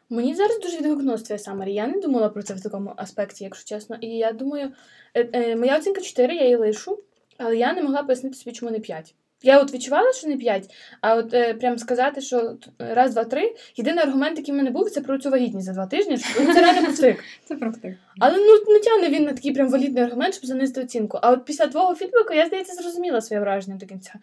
Мені 0.09 0.35
зараз 0.35 0.59
дуже 0.59 0.77
відгукнулося 0.77 1.25
твоє 1.25 1.39
Самарі. 1.39 1.73
Я 1.73 1.87
не 1.87 1.99
думала 1.99 2.29
про 2.29 2.43
це 2.43 2.53
в 2.53 2.61
такому 2.61 2.93
аспекті, 2.95 3.43
якщо 3.43 3.75
чесно. 3.75 3.95
І 4.01 4.07
я 4.07 4.31
думаю, 4.31 4.71
е, 5.13 5.29
е, 5.33 5.55
моя 5.55 5.77
оцінка 5.77 6.01
4, 6.01 6.35
я 6.35 6.43
її 6.43 6.55
лишу, 6.55 6.99
але 7.37 7.57
я 7.57 7.73
не 7.73 7.83
могла 7.83 8.03
пояснити 8.03 8.35
собі, 8.35 8.55
чому 8.55 8.71
не 8.71 8.79
5. 8.79 9.15
Я 9.43 9.61
от 9.61 9.73
відчувала, 9.73 10.13
що 10.13 10.27
не 10.27 10.37
5, 10.37 10.69
а 11.01 11.15
от 11.15 11.33
е, 11.33 11.53
прям 11.53 11.77
сказати, 11.77 12.21
що 12.21 12.57
раз, 12.79 13.13
два, 13.13 13.23
три. 13.23 13.55
Єдиний 13.75 14.03
аргумент, 14.03 14.37
який 14.37 14.53
в 14.53 14.57
мене 14.57 14.69
був, 14.69 14.89
це 14.89 15.01
про 15.01 15.17
цю 15.17 15.29
вагітність 15.29 15.65
за 15.65 15.73
два 15.73 15.85
тижні. 15.85 16.17
що 16.17 16.53
Це 16.53 16.61
реально 16.61 16.87
пустик. 16.87 17.23
Це 17.45 17.55
правда. 17.55 17.93
Але 18.19 18.37
ну 18.37 18.73
не 18.73 18.79
тягне 18.79 19.09
він 19.09 19.23
на 19.23 19.33
такий 19.33 19.51
прям 19.51 19.69
валідний 19.69 20.03
аргумент, 20.03 20.33
щоб 20.33 20.45
занизити 20.45 20.81
оцінку. 20.81 21.19
А 21.21 21.31
от 21.31 21.45
після 21.45 21.67
твого 21.67 21.95
фідбеку 21.95 22.33
я, 22.33 22.47
здається, 22.47 22.73
зрозуміла 22.73 23.21
своє 23.21 23.39
враження 23.39 23.77
до 23.77 23.85
кінця. 23.85 24.13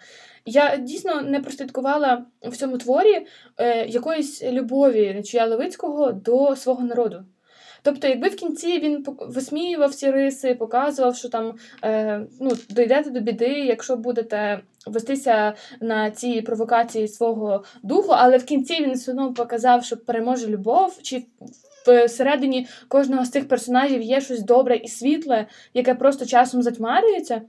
Я 0.45 0.77
дійсно 0.77 1.23
не 1.23 1.41
прослідкувала 1.41 2.25
в 2.43 2.57
цьому 2.57 2.79
творі 2.79 3.27
е, 3.59 3.87
якоїсь 3.87 4.43
любові 4.43 5.15
Нечуя 5.15 5.47
Левицького 5.47 6.13
до 6.13 6.57
свого 6.57 6.85
народу. 6.85 7.25
Тобто, 7.83 8.09
якби 8.09 8.29
в 8.29 8.37
кінці 8.37 8.79
він 8.79 9.07
висміював 9.21 9.95
ці 9.95 10.11
риси, 10.11 10.55
показував, 10.55 11.17
що 11.17 11.29
там 11.29 11.55
е, 11.85 12.27
ну, 12.41 12.51
дійдете 12.69 13.11
до 13.11 13.21
біди, 13.21 13.49
якщо 13.49 13.97
будете 13.97 14.61
вестися 14.87 15.55
на 15.81 16.11
ці 16.11 16.43
провокації 16.43 17.09
свого 17.09 17.65
духу, 17.83 18.13
але 18.13 18.39
в 18.39 18.45
кінці 18.45 18.83
він 18.83 18.93
все 18.93 19.11
одно 19.11 19.35
показав, 19.35 19.85
що 19.85 19.97
переможе 19.97 20.47
любов, 20.47 20.99
чи 21.03 21.25
всередині 22.07 22.67
кожного 22.89 23.25
з 23.25 23.31
цих 23.31 23.49
персонажів 23.49 24.03
є 24.03 24.21
щось 24.21 24.43
добре 24.43 24.77
і 24.77 24.89
світле, 24.89 25.47
яке 25.75 25.95
просто 25.95 26.27
часом 26.27 26.63
затьмарюється. 26.63 27.43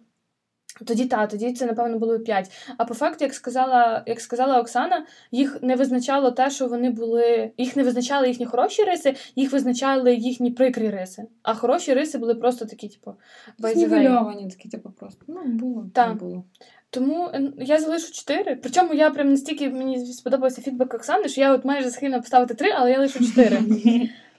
Тоді 0.85 1.05
та, 1.05 1.27
тоді 1.27 1.53
це, 1.53 1.65
напевно, 1.65 1.99
було 1.99 2.19
5. 2.19 2.51
А 2.77 2.85
по 2.85 2.93
факту, 2.93 3.25
як 3.25 3.33
сказала 3.33 4.03
як 4.05 4.21
сказала 4.21 4.59
Оксана, 4.59 5.05
їх 5.31 5.59
не 5.61 5.75
визначало 5.75 6.31
те, 6.31 6.49
що 6.49 6.67
вони 6.67 6.89
були. 6.89 7.51
Їх 7.57 7.75
не 7.75 7.83
визначали 7.83 8.27
їхні 8.27 8.45
хороші 8.45 8.83
риси, 8.83 9.15
їх 9.35 9.51
визначали 9.51 10.15
їхні 10.15 10.51
прикрі 10.51 10.89
риси. 10.89 11.23
А 11.43 11.53
хороші 11.53 11.93
риси 11.93 12.17
були 12.17 12.35
просто 12.35 12.65
такі, 12.65 12.87
типу. 12.87 13.13
Знівельовані 13.57 14.49
такі, 14.49 14.69
типу, 14.69 14.89
просто. 14.89 15.25
Ну, 15.27 15.41
було, 15.45 15.85
Так. 15.93 16.07
не 16.07 16.13
було. 16.13 16.43
Тому 16.89 17.29
я 17.57 17.79
залишу 17.79 18.13
4. 18.13 18.55
Причому 18.55 18.93
я 18.93 19.09
прям 19.09 19.29
настільки 19.29 19.69
мені 19.69 20.05
сподобався 20.05 20.61
фідбек 20.61 20.93
Оксани, 20.93 21.29
що 21.29 21.41
я 21.41 21.53
от 21.53 21.65
майже 21.65 21.91
схильна 21.91 22.19
поставити 22.19 22.53
3, 22.53 22.71
але 22.71 22.91
я 22.91 22.99
лишу 22.99 23.25
4. 23.25 23.59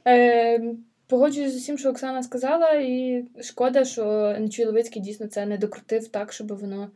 Погоджуюсь 1.13 1.53
з 1.53 1.57
усім, 1.57 1.79
що 1.79 1.91
Оксана 1.91 2.23
сказала, 2.23 2.73
і 2.73 3.25
шкода, 3.41 3.85
що 3.85 4.37
Нечуй 4.39 4.65
Левицький 4.65 5.03
дійсно 5.03 5.27
це 5.27 5.47
не 5.47 5.59
докрутив 5.59 6.09
так, 6.09 6.33
щоб 6.33 6.53
воно 6.59 6.91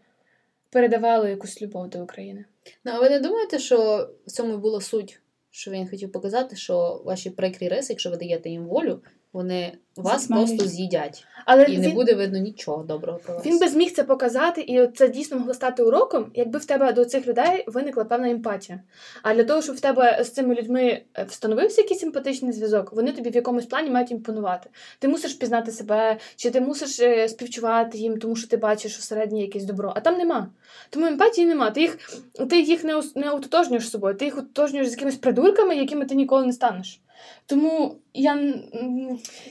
передавало 0.71 1.29
якусь 1.29 1.62
любов 1.62 1.89
до 1.89 2.03
України. 2.03 2.45
Ну, 2.85 2.93
а 2.95 3.01
ви 3.01 3.11
не 3.11 3.21
думаєте, 3.21 3.59
що 3.59 4.09
в 4.27 4.31
цьому 4.31 4.59
була 4.59 4.81
суть, 4.81 5.21
що 5.51 5.71
він 5.71 5.89
хотів 5.89 6.12
показати, 6.12 6.57
що 6.57 7.03
ваші 7.05 7.31
прикрі 7.31 7.69
риси, 7.69 7.93
якщо 7.93 8.11
ви 8.11 8.17
даєте 8.17 8.51
їм 8.51 8.67
волю, 8.67 9.01
вони 9.37 9.72
вас 9.97 10.12
Засмалюють. 10.20 10.51
просто 10.51 10.68
з'їдять. 10.68 11.24
Але 11.45 11.64
І 11.64 11.78
не 11.78 11.89
буде 11.89 12.14
видно 12.14 12.39
нічого 12.39 12.82
доброго 12.82 13.18
про 13.18 13.34
вас. 13.34 13.47
він 13.47 13.59
би 13.59 13.68
зміг 13.68 13.93
це 13.93 14.05
показати, 14.05 14.61
і 14.61 14.87
це 14.87 15.09
дійсно 15.09 15.39
могло 15.39 15.55
стати 15.55 15.82
уроком, 15.82 16.30
якби 16.34 16.59
в 16.59 16.64
тебе 16.64 16.93
до 16.93 17.05
цих 17.05 17.26
людей 17.26 17.64
виникла 17.66 18.05
певна 18.05 18.30
емпатія. 18.30 18.80
А 19.22 19.34
для 19.34 19.45
того, 19.45 19.62
щоб 19.62 19.76
в 19.76 19.80
тебе 19.80 20.24
з 20.24 20.30
цими 20.30 20.55
людьми 20.55 21.03
е, 21.18 21.24
встановився 21.28 21.80
якийсь 21.82 22.01
симпатичний 22.01 22.53
зв'язок, 22.53 22.93
вони 22.93 23.12
тобі 23.12 23.30
в 23.30 23.34
якомусь 23.34 23.66
плані 23.66 23.91
мають 23.91 24.11
імпонувати. 24.11 24.70
Ти 24.99 25.09
мусиш 25.09 25.34
пізнати 25.34 25.72
себе, 25.72 26.16
чи 26.37 26.51
ти 26.51 26.61
мусиш 26.61 27.01
е, 27.01 27.28
співчувати 27.28 27.99
їм, 27.99 28.18
тому 28.18 28.37
що 28.37 28.49
ти 28.49 28.57
бачиш 28.57 28.99
всередині 28.99 29.41
якесь 29.43 29.64
добро. 29.64 29.93
А 29.97 30.01
там 30.01 30.18
нема. 30.18 30.49
Тому 30.91 31.07
емпатії 31.07 31.47
нема. 31.47 31.70
Ти 31.70 31.80
їх, 31.80 31.99
ти 32.51 32.61
їх 32.61 32.84
не, 32.84 33.03
не 33.14 33.30
ототожнюєш 33.30 33.87
з 33.87 33.91
собою, 33.91 34.14
ти 34.14 34.24
їх 34.24 34.39
ототожнюєш 34.39 34.89
з 34.89 34.91
якимись 34.91 35.16
придурками, 35.16 35.76
якими 35.76 36.05
ти 36.05 36.14
ніколи 36.14 36.47
не 36.47 36.53
станеш. 36.53 37.01
Тому 37.47 37.97
я, 38.14 38.55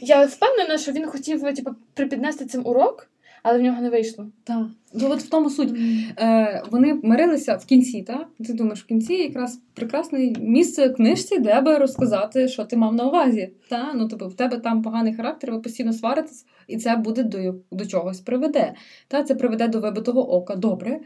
я 0.01 0.25
впевнена, 0.25 0.77
що 0.77 0.91
він 0.91 1.05
хотів 1.05 1.55
типу, 1.55 1.71
припіднести 1.93 2.45
цим 2.45 2.67
урок, 2.67 3.09
але 3.43 3.59
в 3.59 3.61
нього 3.61 3.81
не 3.81 3.89
вийшло. 3.89 4.25
Так. 4.43 4.67
Ну, 4.93 5.11
от 5.11 5.19
в 5.19 5.29
тому 5.29 5.49
суть. 5.49 5.73
Е, 6.19 6.63
вони 6.71 6.99
мирилися 7.03 7.55
в 7.55 7.65
кінці, 7.65 8.01
так? 8.01 8.27
Ти 8.47 8.53
думаєш, 8.53 8.83
в 8.83 8.85
кінці 8.85 9.13
якраз 9.13 9.59
прекрасне 9.73 10.33
місце 10.39 10.89
книжці, 10.89 11.39
де 11.39 11.61
би 11.61 11.77
розказати, 11.77 12.47
що 12.47 12.65
ти 12.65 12.77
мав 12.77 12.93
на 12.93 13.07
увазі. 13.07 13.49
Та? 13.69 13.93
Ну, 13.93 14.07
тобто, 14.07 14.27
в 14.27 14.33
тебе 14.33 14.57
там 14.57 14.81
поганий 14.81 15.13
характер, 15.13 15.51
ви 15.51 15.59
постійно 15.59 15.93
сваритесь, 15.93 16.45
і 16.67 16.77
це 16.77 16.95
буде 16.95 17.23
до, 17.23 17.55
до 17.71 17.85
чогось 17.85 18.19
приведе. 18.19 18.73
Та? 19.07 19.23
Це 19.23 19.35
приведе 19.35 19.67
до 19.67 19.79
вибитого 19.79 20.33
ока. 20.33 20.55
Добре. 20.55 20.99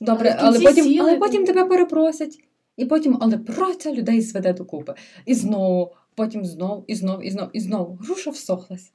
Добре, 0.00 0.36
Але 0.38 0.48
але, 0.48 0.60
потім, 0.60 0.84
сіли 0.84 1.10
але 1.10 1.18
потім 1.18 1.44
тебе 1.44 1.64
перепросять. 1.64 2.38
І 2.76 2.84
потім, 2.84 3.18
але 3.20 3.38
праця 3.38 3.92
людей 3.92 4.20
зведе 4.20 4.52
докупи. 4.52 4.94
І 5.26 5.34
знову, 5.34 5.92
потім 6.14 6.44
знов, 6.44 6.84
і 6.86 6.94
знов, 6.94 7.26
і 7.26 7.30
знов, 7.30 7.48
і 7.52 7.60
знову. 7.60 7.98
Груша 8.02 8.30
всохлась. 8.30 8.92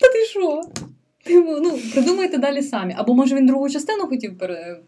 Та 0.00 0.08
ти 0.08 0.24
що? 0.24 0.62
Ну, 1.30 1.78
придумайте 1.92 2.38
далі 2.38 2.62
самі. 2.62 2.94
Або 2.98 3.14
може 3.14 3.34
він 3.34 3.46
другу 3.46 3.68
частину 3.68 4.06
хотів 4.06 4.38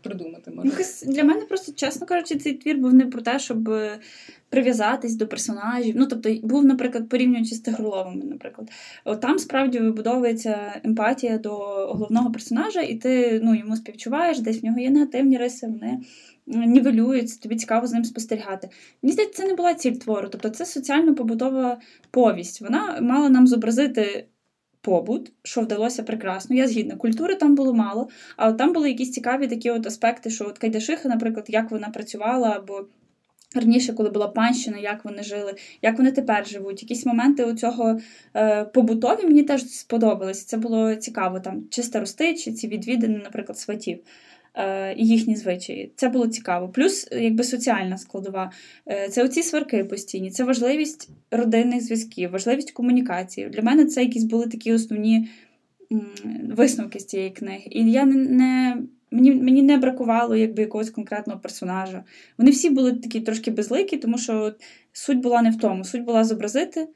придумати. 0.02 0.50
Може. 0.50 0.68
Якось 0.68 1.02
для 1.02 1.24
мене 1.24 1.40
просто, 1.40 1.72
чесно 1.72 2.06
кажучи, 2.06 2.36
цей 2.36 2.54
твір 2.54 2.78
був 2.78 2.94
не 2.94 3.06
про 3.06 3.22
те, 3.22 3.38
щоб 3.38 3.68
е, 3.68 3.98
прив'язатись 4.48 5.14
до 5.14 5.26
персонажів. 5.26 5.94
Ну, 5.98 6.06
тобто, 6.06 6.34
був, 6.42 6.64
наприклад, 6.64 7.08
порівнюючи 7.08 7.54
з 7.54 7.60
Тигроловими, 7.60 8.24
наприклад. 8.24 8.70
От 9.04 9.20
там 9.20 9.38
справді 9.38 9.78
вибудовується 9.78 10.80
емпатія 10.84 11.38
до 11.38 11.56
головного 11.92 12.32
персонажа, 12.32 12.80
і 12.80 12.94
ти 12.94 13.40
ну, 13.44 13.54
йому 13.54 13.76
співчуваєш, 13.76 14.40
десь 14.40 14.62
в 14.62 14.64
нього 14.64 14.78
є 14.78 14.90
негативні 14.90 15.38
риси, 15.38 15.66
вони 15.66 15.98
м, 16.54 16.72
нівелюються, 16.72 17.40
тобі 17.40 17.56
цікаво 17.56 17.86
з 17.86 17.92
ним 17.92 18.04
спостерігати. 18.04 18.68
Мені 19.02 19.12
здається, 19.12 19.42
це 19.42 19.48
не 19.48 19.54
була 19.54 19.74
ціль 19.74 19.92
твору, 19.92 20.28
тобто 20.28 20.48
це 20.48 20.66
соціально-побутова 20.66 21.80
повість. 22.10 22.60
Вона 22.60 23.00
мала 23.00 23.28
нам 23.28 23.46
зобразити. 23.46 24.26
Побут, 24.82 25.32
що 25.42 25.60
вдалося 25.60 26.02
прекрасно. 26.02 26.56
Я 26.56 26.68
згідна. 26.68 26.96
Культури 26.96 27.34
там 27.34 27.54
було 27.54 27.74
мало, 27.74 28.08
але 28.36 28.52
там 28.52 28.72
були 28.72 28.88
якісь 28.88 29.12
цікаві 29.12 29.46
такі 29.46 29.70
от 29.70 29.86
аспекти, 29.86 30.30
що 30.30 30.46
от 30.46 30.58
Кайдашиха, 30.58 31.08
наприклад, 31.08 31.46
як 31.48 31.70
вона 31.70 31.88
працювала, 31.88 32.48
або 32.50 32.86
раніше, 33.54 33.92
коли 33.92 34.10
була 34.10 34.28
панщина, 34.28 34.78
як 34.78 35.04
вони 35.04 35.22
жили, 35.22 35.54
як 35.82 35.98
вони 35.98 36.12
тепер 36.12 36.46
живуть. 36.46 36.82
Якісь 36.82 37.06
моменти 37.06 37.44
у 37.44 37.54
цього 37.54 38.00
е, 38.36 38.64
побутові 38.64 39.24
мені 39.24 39.42
теж 39.42 39.66
сподобалися. 39.66 40.46
Це 40.46 40.56
було 40.56 40.94
цікаво. 40.94 41.40
Там 41.40 41.64
чи 41.70 41.82
старостичі, 41.82 42.52
ці 42.52 42.68
відвідини, 42.68 43.20
наприклад, 43.24 43.58
сватів. 43.58 43.98
Е, 44.54 44.94
І 44.94 45.06
їхні 45.06 45.36
звичаї. 45.36 45.92
Це 45.96 46.08
було 46.08 46.28
цікаво. 46.28 46.68
Плюс, 46.68 47.08
е, 47.12 47.24
якби 47.24 47.44
соціальна 47.44 47.98
складова. 47.98 48.52
Е, 48.86 49.08
Це 49.08 49.24
оці 49.24 49.42
сварки 49.42 49.84
постійні, 49.84 50.30
це 50.30 50.44
важливість 50.44 51.10
родинних 51.30 51.82
зв'язків, 51.84 52.30
важливість 52.30 52.70
комунікації. 52.70 53.48
Для 53.48 53.62
мене 53.62 53.86
це 53.86 54.02
якісь 54.02 54.24
були 54.24 54.46
такі 54.46 54.72
основні 54.72 55.28
висновки 56.48 56.98
з 56.98 57.06
цієї 57.06 57.30
книги. 57.30 57.66
І 57.70 57.92
я 57.92 58.04
не 58.04 58.76
мені, 59.10 59.32
мені 59.32 59.62
не 59.62 59.76
бракувало 59.76 60.36
якби 60.36 60.62
якогось 60.62 60.90
конкретного 60.90 61.40
персонажа. 61.40 62.04
Вони 62.38 62.50
всі 62.50 62.70
були 62.70 62.92
такі 62.92 63.20
трошки 63.20 63.50
безликі, 63.50 63.96
тому 63.96 64.18
що 64.18 64.54
суть 64.92 65.18
була 65.18 65.42
не 65.42 65.50
в 65.50 65.58
тому. 65.58 65.84
Суть 65.84 66.04
була 66.04 66.24
зобразити 66.24 66.88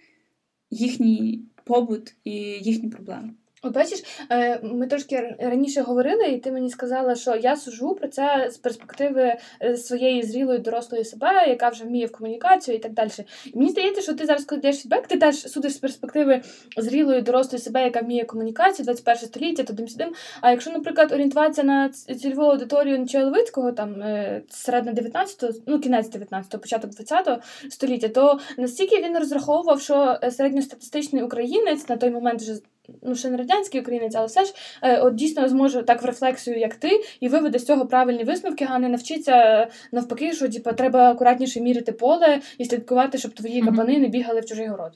їхній 0.70 1.44
побут 1.64 2.14
і 2.24 2.30
їхні 2.40 2.88
проблеми. 2.88 3.30
Бачиш, 3.70 4.02
е, 4.30 4.60
ми 4.62 4.86
трошки 4.86 5.36
раніше 5.38 5.80
говорили, 5.80 6.24
і 6.24 6.38
ти 6.38 6.52
мені 6.52 6.70
сказала, 6.70 7.14
що 7.14 7.36
я 7.36 7.56
сужу 7.56 7.94
про 7.94 8.08
це 8.08 8.48
з 8.50 8.56
перспективи 8.56 9.36
е, 9.62 9.76
своєї 9.76 10.22
зрілої 10.22 10.58
дорослої 10.58 11.04
себе, 11.04 11.46
яка 11.48 11.68
вже 11.68 11.84
вміє 11.84 12.06
в 12.06 12.12
комунікацію 12.12 12.76
і 12.76 12.78
так 12.78 12.92
далі. 12.92 13.10
І 13.46 13.58
мені 13.58 13.70
здається, 13.70 14.02
що 14.02 14.14
ти 14.14 14.26
зараз, 14.26 14.44
коли 14.44 14.60
даєш 14.60 14.78
фідбек, 14.78 15.06
ти 15.06 15.18
теж 15.18 15.36
судиш 15.36 15.72
з 15.72 15.78
перспективи 15.78 16.40
зрілої 16.76 17.22
дорослої 17.22 17.62
себе, 17.62 17.84
яка 17.84 18.00
вміє 18.00 18.24
комунікацію, 18.24 18.84
21 18.84 19.16
століття, 19.28 19.62
туди 19.62 19.88
сюдим. 19.88 20.12
А 20.40 20.50
якщо, 20.50 20.70
наприклад, 20.70 21.12
орієнтуватися 21.12 21.62
на 21.62 21.88
цільову 21.88 22.42
аудиторію 22.42 22.98
Нечая 22.98 23.24
Левицького, 23.24 23.72
там 23.72 24.02
е, 24.02 24.42
середина 24.48 24.96
19-го, 25.02 25.52
ну 25.66 25.80
кінець 25.80 26.10
19-го, 26.10 26.58
початок 26.58 26.90
20-го 26.90 27.38
століття, 27.70 28.08
то 28.08 28.38
настільки 28.58 29.02
він 29.02 29.18
розраховував, 29.18 29.80
що 29.80 30.18
середньостатистичний 30.30 31.22
українець 31.22 31.88
на 31.88 31.96
той 31.96 32.10
момент 32.10 32.42
вже 32.42 32.54
ну, 33.02 33.14
ще 33.14 33.30
не 33.30 33.36
радянський 33.36 33.80
українець, 33.80 34.14
але 34.14 34.26
все 34.26 34.44
ж 34.44 34.54
е, 34.82 34.98
от 34.98 35.14
дійсно 35.14 35.48
зможе 35.48 35.82
так 35.82 36.02
в 36.02 36.06
рефлексію, 36.06 36.58
як 36.58 36.74
ти, 36.74 37.00
і 37.20 37.28
виведе 37.28 37.58
з 37.58 37.64
цього 37.64 37.86
правильні 37.86 38.24
висновки, 38.24 38.66
а 38.70 38.78
не 38.78 38.88
навчиться 38.88 39.32
е, 39.32 39.68
навпаки, 39.92 40.32
що 40.32 40.48
типу, 40.48 40.72
треба 40.72 41.10
акуратніше 41.10 41.60
міряти 41.60 41.92
поле 41.92 42.40
і 42.58 42.64
слідкувати, 42.64 43.18
щоб 43.18 43.34
твої 43.34 43.62
кабани 43.62 43.98
не 43.98 44.08
бігали 44.08 44.40
в 44.40 44.46
чужий 44.46 44.66
город. 44.66 44.92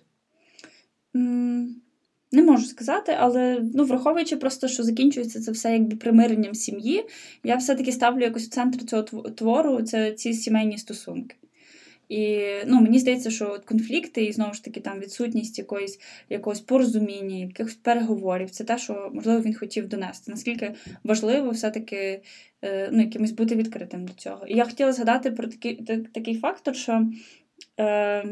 Не 2.32 2.42
можу 2.42 2.64
сказати, 2.64 3.16
але 3.18 3.60
ну, 3.74 3.84
враховуючи 3.84 4.36
просто, 4.36 4.68
що 4.68 4.82
закінчується 4.82 5.40
це 5.40 5.52
все 5.52 5.72
якби 5.72 5.96
примиренням 5.96 6.54
сім'ї, 6.54 7.04
я 7.44 7.56
все-таки 7.56 7.92
ставлю 7.92 8.20
якось 8.20 8.46
в 8.46 8.50
центр 8.50 8.84
цього 8.84 9.02
твору 9.30 9.82
це 9.82 10.12
ці 10.12 10.32
сімейні 10.32 10.78
стосунки. 10.78 11.36
І 12.08 12.40
ну, 12.66 12.80
мені 12.80 12.98
здається, 12.98 13.30
що 13.30 13.50
от 13.52 13.64
конфлікти 13.64 14.24
і 14.24 14.32
знову 14.32 14.54
ж 14.54 14.64
таки 14.64 14.80
там 14.80 15.00
відсутність 15.00 15.58
якоїсь, 15.58 16.00
якогось 16.30 16.60
порозуміння, 16.60 17.36
якихось 17.36 17.74
переговорів 17.74 18.50
це 18.50 18.64
те, 18.64 18.78
що 18.78 19.10
можливо 19.14 19.40
він 19.40 19.54
хотів 19.54 19.88
донести. 19.88 20.30
Наскільки 20.30 20.74
важливо 21.04 21.50
все-таки 21.50 22.22
е, 22.62 22.88
ну, 22.92 23.02
якимось 23.02 23.32
бути 23.32 23.54
відкритим 23.54 24.06
до 24.06 24.12
цього. 24.12 24.46
І 24.46 24.56
я 24.56 24.64
хотіла 24.64 24.92
згадати 24.92 25.30
про 25.30 25.48
такий, 25.48 25.76
та- 25.76 26.00
такий 26.12 26.38
фактор, 26.38 26.76
що 26.76 27.06
е, 27.80 28.24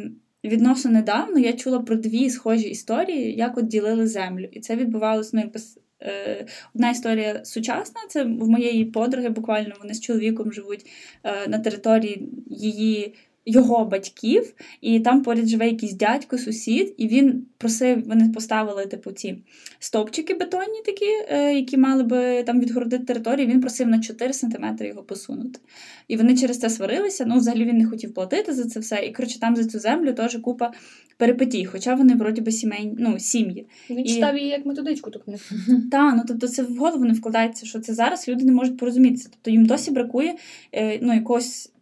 відносно 0.45 0.91
недавно 0.91 1.39
я 1.39 1.53
чула 1.53 1.81
про 1.81 1.97
дві 1.97 2.31
схожі 2.31 2.69
історії, 2.69 3.35
як 3.35 3.59
от 3.59 3.67
ділили 3.67 4.07
землю. 4.07 4.49
І 4.53 4.61
це 4.61 4.77
відбувалося 4.77 5.31
ну, 5.33 5.41
якби, 5.41 5.61
е, 6.03 6.47
одна 6.75 6.91
історія 6.91 7.45
сучасна. 7.45 8.01
Це 8.09 8.25
в 8.25 8.49
моєї 8.49 8.85
подруги, 8.85 9.29
буквально 9.29 9.75
вони 9.81 9.95
з 9.95 10.01
чоловіком 10.01 10.53
живуть 10.53 10.87
е, 11.25 11.49
на 11.49 11.59
території 11.59 12.29
її. 12.47 13.15
Його 13.49 13.85
батьків, 13.85 14.55
і 14.81 15.01
там 15.01 15.23
поряд 15.23 15.47
живе 15.47 15.69
якийсь 15.69 15.93
дядько, 15.93 16.39
сусід, 16.39 16.95
і 16.97 17.09
він 17.09 17.47
просив, 17.59 18.09
вони 18.09 18.29
поставили 18.29 18.87
типу 18.87 19.13
ці 19.13 19.39
стовпчики 19.79 20.35
бетонні 20.35 20.83
такі, 20.85 21.07
е, 21.29 21.55
які 21.55 21.77
мали 21.77 22.03
би 22.03 22.43
там 22.43 22.61
відгородити 22.61 23.05
територію. 23.05 23.47
Він 23.47 23.61
просив 23.61 23.89
на 23.89 24.01
4 24.01 24.33
сантиметри 24.33 24.89
його 24.89 25.03
посунути. 25.03 25.61
І 26.09 26.17
вони 26.17 26.37
через 26.37 26.59
це 26.59 26.71
сварилися. 26.71 27.25
Ну, 27.27 27.37
взагалі 27.37 27.65
він 27.65 27.79
не 27.79 27.87
хотів 27.87 28.15
платити 28.15 28.53
за 28.53 28.65
це 28.65 28.81
все. 28.81 29.07
І 29.07 29.13
коротше, 29.13 29.41
там 29.41 29.57
за 29.57 29.65
цю 29.65 29.79
землю 29.79 30.13
теж 30.13 30.37
купа 30.37 30.73
перипетій, 31.17 31.65
хоча 31.65 31.95
вони 31.95 32.15
вроді 32.15 32.41
би 32.41 32.53
сімейні, 32.53 32.97
ну, 32.99 33.19
сім'ї. 33.19 33.67
Він 33.91 34.07
І- 34.07 34.15
читав 34.15 34.39
її 34.39 34.49
як 34.51 34.67
методичку 34.67 35.11
ту 35.11 35.21
книгу. 35.21 35.41
Та, 35.91 36.15
ну 36.15 36.23
тобто 36.29 36.49
це 36.49 36.63
в 36.63 36.77
голову 36.77 37.05
не 37.05 37.13
вкладається, 37.13 37.67
що 37.67 37.81
це 37.81 37.95
зараз 37.95 38.29
люди 38.29 38.45
не 38.45 38.53
можуть 38.53 38.77
порозумітися. 38.77 39.29
Тобто 39.33 39.51
їм 39.51 39.67
досі 39.67 39.91
бракує 39.91 40.35
е, 40.73 40.99
ну, 41.03 41.15
якогось 41.15 41.73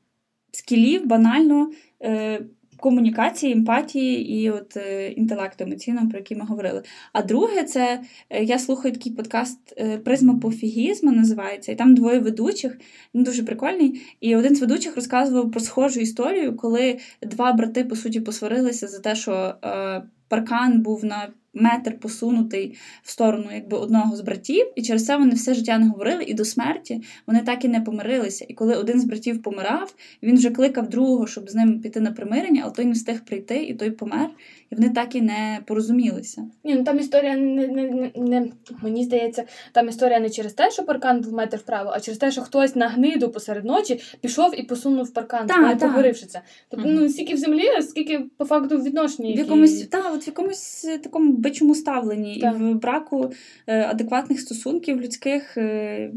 скілів, 0.54 1.06
банально 1.06 1.70
е, 2.02 2.40
комунікації, 2.84 3.52
емпатії 3.52 4.42
і 4.42 4.50
от 4.50 4.76
е, 4.76 5.08
інтелекту 5.08 5.64
емоційного, 5.64 6.08
про 6.08 6.18
який 6.18 6.36
ми 6.36 6.44
говорили. 6.44 6.82
А 7.12 7.22
друге, 7.22 7.64
це 7.64 8.00
е, 8.30 8.44
я 8.44 8.58
слухаю 8.58 8.94
такий 8.94 9.12
подкаст 9.12 9.74
е, 9.78 9.98
Призма 9.98 10.38
пофігізму 10.38 11.12
називається, 11.12 11.72
і 11.72 11.76
там 11.76 11.94
двоє 11.94 12.18
ведучих, 12.18 12.78
він 13.14 13.22
дуже 13.22 13.42
прикольний. 13.42 14.02
І 14.20 14.36
один 14.36 14.56
з 14.56 14.60
ведучих 14.60 14.96
розказував 14.96 15.50
про 15.50 15.60
схожу 15.60 16.00
історію, 16.00 16.56
коли 16.56 16.98
два 17.22 17.52
брати, 17.52 17.84
по 17.84 17.96
суті, 17.96 18.20
посварилися 18.20 18.88
за 18.88 18.98
те, 18.98 19.14
що 19.14 19.54
е, 19.64 20.02
паркан 20.28 20.82
був 20.82 21.04
на 21.04 21.28
метр 21.54 21.98
посунутий 21.98 22.78
в 23.02 23.10
сторону 23.10 23.44
якби 23.54 23.78
одного 23.78 24.16
з 24.16 24.20
братів, 24.20 24.66
і 24.76 24.82
через 24.82 25.06
це 25.06 25.16
вони 25.16 25.34
все 25.34 25.54
життя 25.54 25.78
не 25.78 25.88
говорили, 25.88 26.24
і 26.24 26.34
до 26.34 26.44
смерті 26.44 27.02
вони 27.26 27.40
так 27.40 27.64
і 27.64 27.68
не 27.68 27.80
помирилися. 27.80 28.44
І 28.48 28.54
коли 28.54 28.74
один 28.74 29.00
з 29.00 29.04
братів 29.04 29.42
помирав, 29.42 29.94
він 30.22 30.36
вже 30.36 30.50
кликав 30.50 30.88
другого, 30.88 31.26
щоб 31.26 31.50
з 31.50 31.54
ним 31.54 31.80
піти 31.80 32.00
на 32.00 32.12
примирення, 32.12 32.60
але 32.64 32.72
той 32.72 32.84
не 32.84 32.92
встиг 32.92 33.24
прийти, 33.24 33.62
і 33.62 33.74
той 33.74 33.90
помер, 33.90 34.30
і 34.70 34.74
вони 34.74 34.90
так 34.90 35.14
і 35.14 35.20
не 35.20 35.58
порозумілися. 35.66 36.44
Ні, 36.64 36.74
ну 36.74 36.84
там 36.84 36.98
історія 36.98 37.36
не, 37.36 37.68
не, 37.68 37.82
не, 37.90 38.10
не 38.16 38.48
мені 38.82 39.04
здається, 39.04 39.44
там 39.72 39.88
історія 39.88 40.20
не 40.20 40.30
через 40.30 40.52
те, 40.52 40.70
що 40.70 40.82
паркан 40.82 41.20
був 41.20 41.32
метр 41.32 41.56
вправо, 41.56 41.90
а 41.94 42.00
через 42.00 42.18
те, 42.18 42.30
що 42.30 42.42
хтось 42.42 42.76
на 42.76 42.88
гниду 42.88 43.28
посеред 43.28 43.64
ночі 43.64 44.00
пішов 44.20 44.60
і 44.60 44.62
посунув 44.62 45.12
паркан, 45.12 45.46
Так, 45.46 45.60
не 45.60 45.68
так. 45.68 45.78
поговоривши 45.78 46.26
це. 46.26 46.40
Тобто, 46.68 46.88
ну 46.88 47.08
стільки 47.08 47.34
в 47.34 47.38
землі, 47.38 47.68
скільки 47.82 48.18
по 48.36 48.44
факту 48.44 48.78
відношення. 48.78 49.28
В 49.28 49.30
які- 49.30 49.40
якомусь 49.40 49.86
та, 49.86 50.10
от 50.12 50.26
в 50.26 50.28
якомусь 50.28 50.86
такому 51.02 51.32
бичому 51.44 51.74
ставленні 51.74 52.40
Так. 52.40 52.54
і 52.54 52.58
в 52.58 52.74
браку 52.74 53.32
е, 53.66 53.82
адекватних 53.82 54.40
стосунків 54.40 55.00
людських, 55.00 55.56
е, 55.56 56.12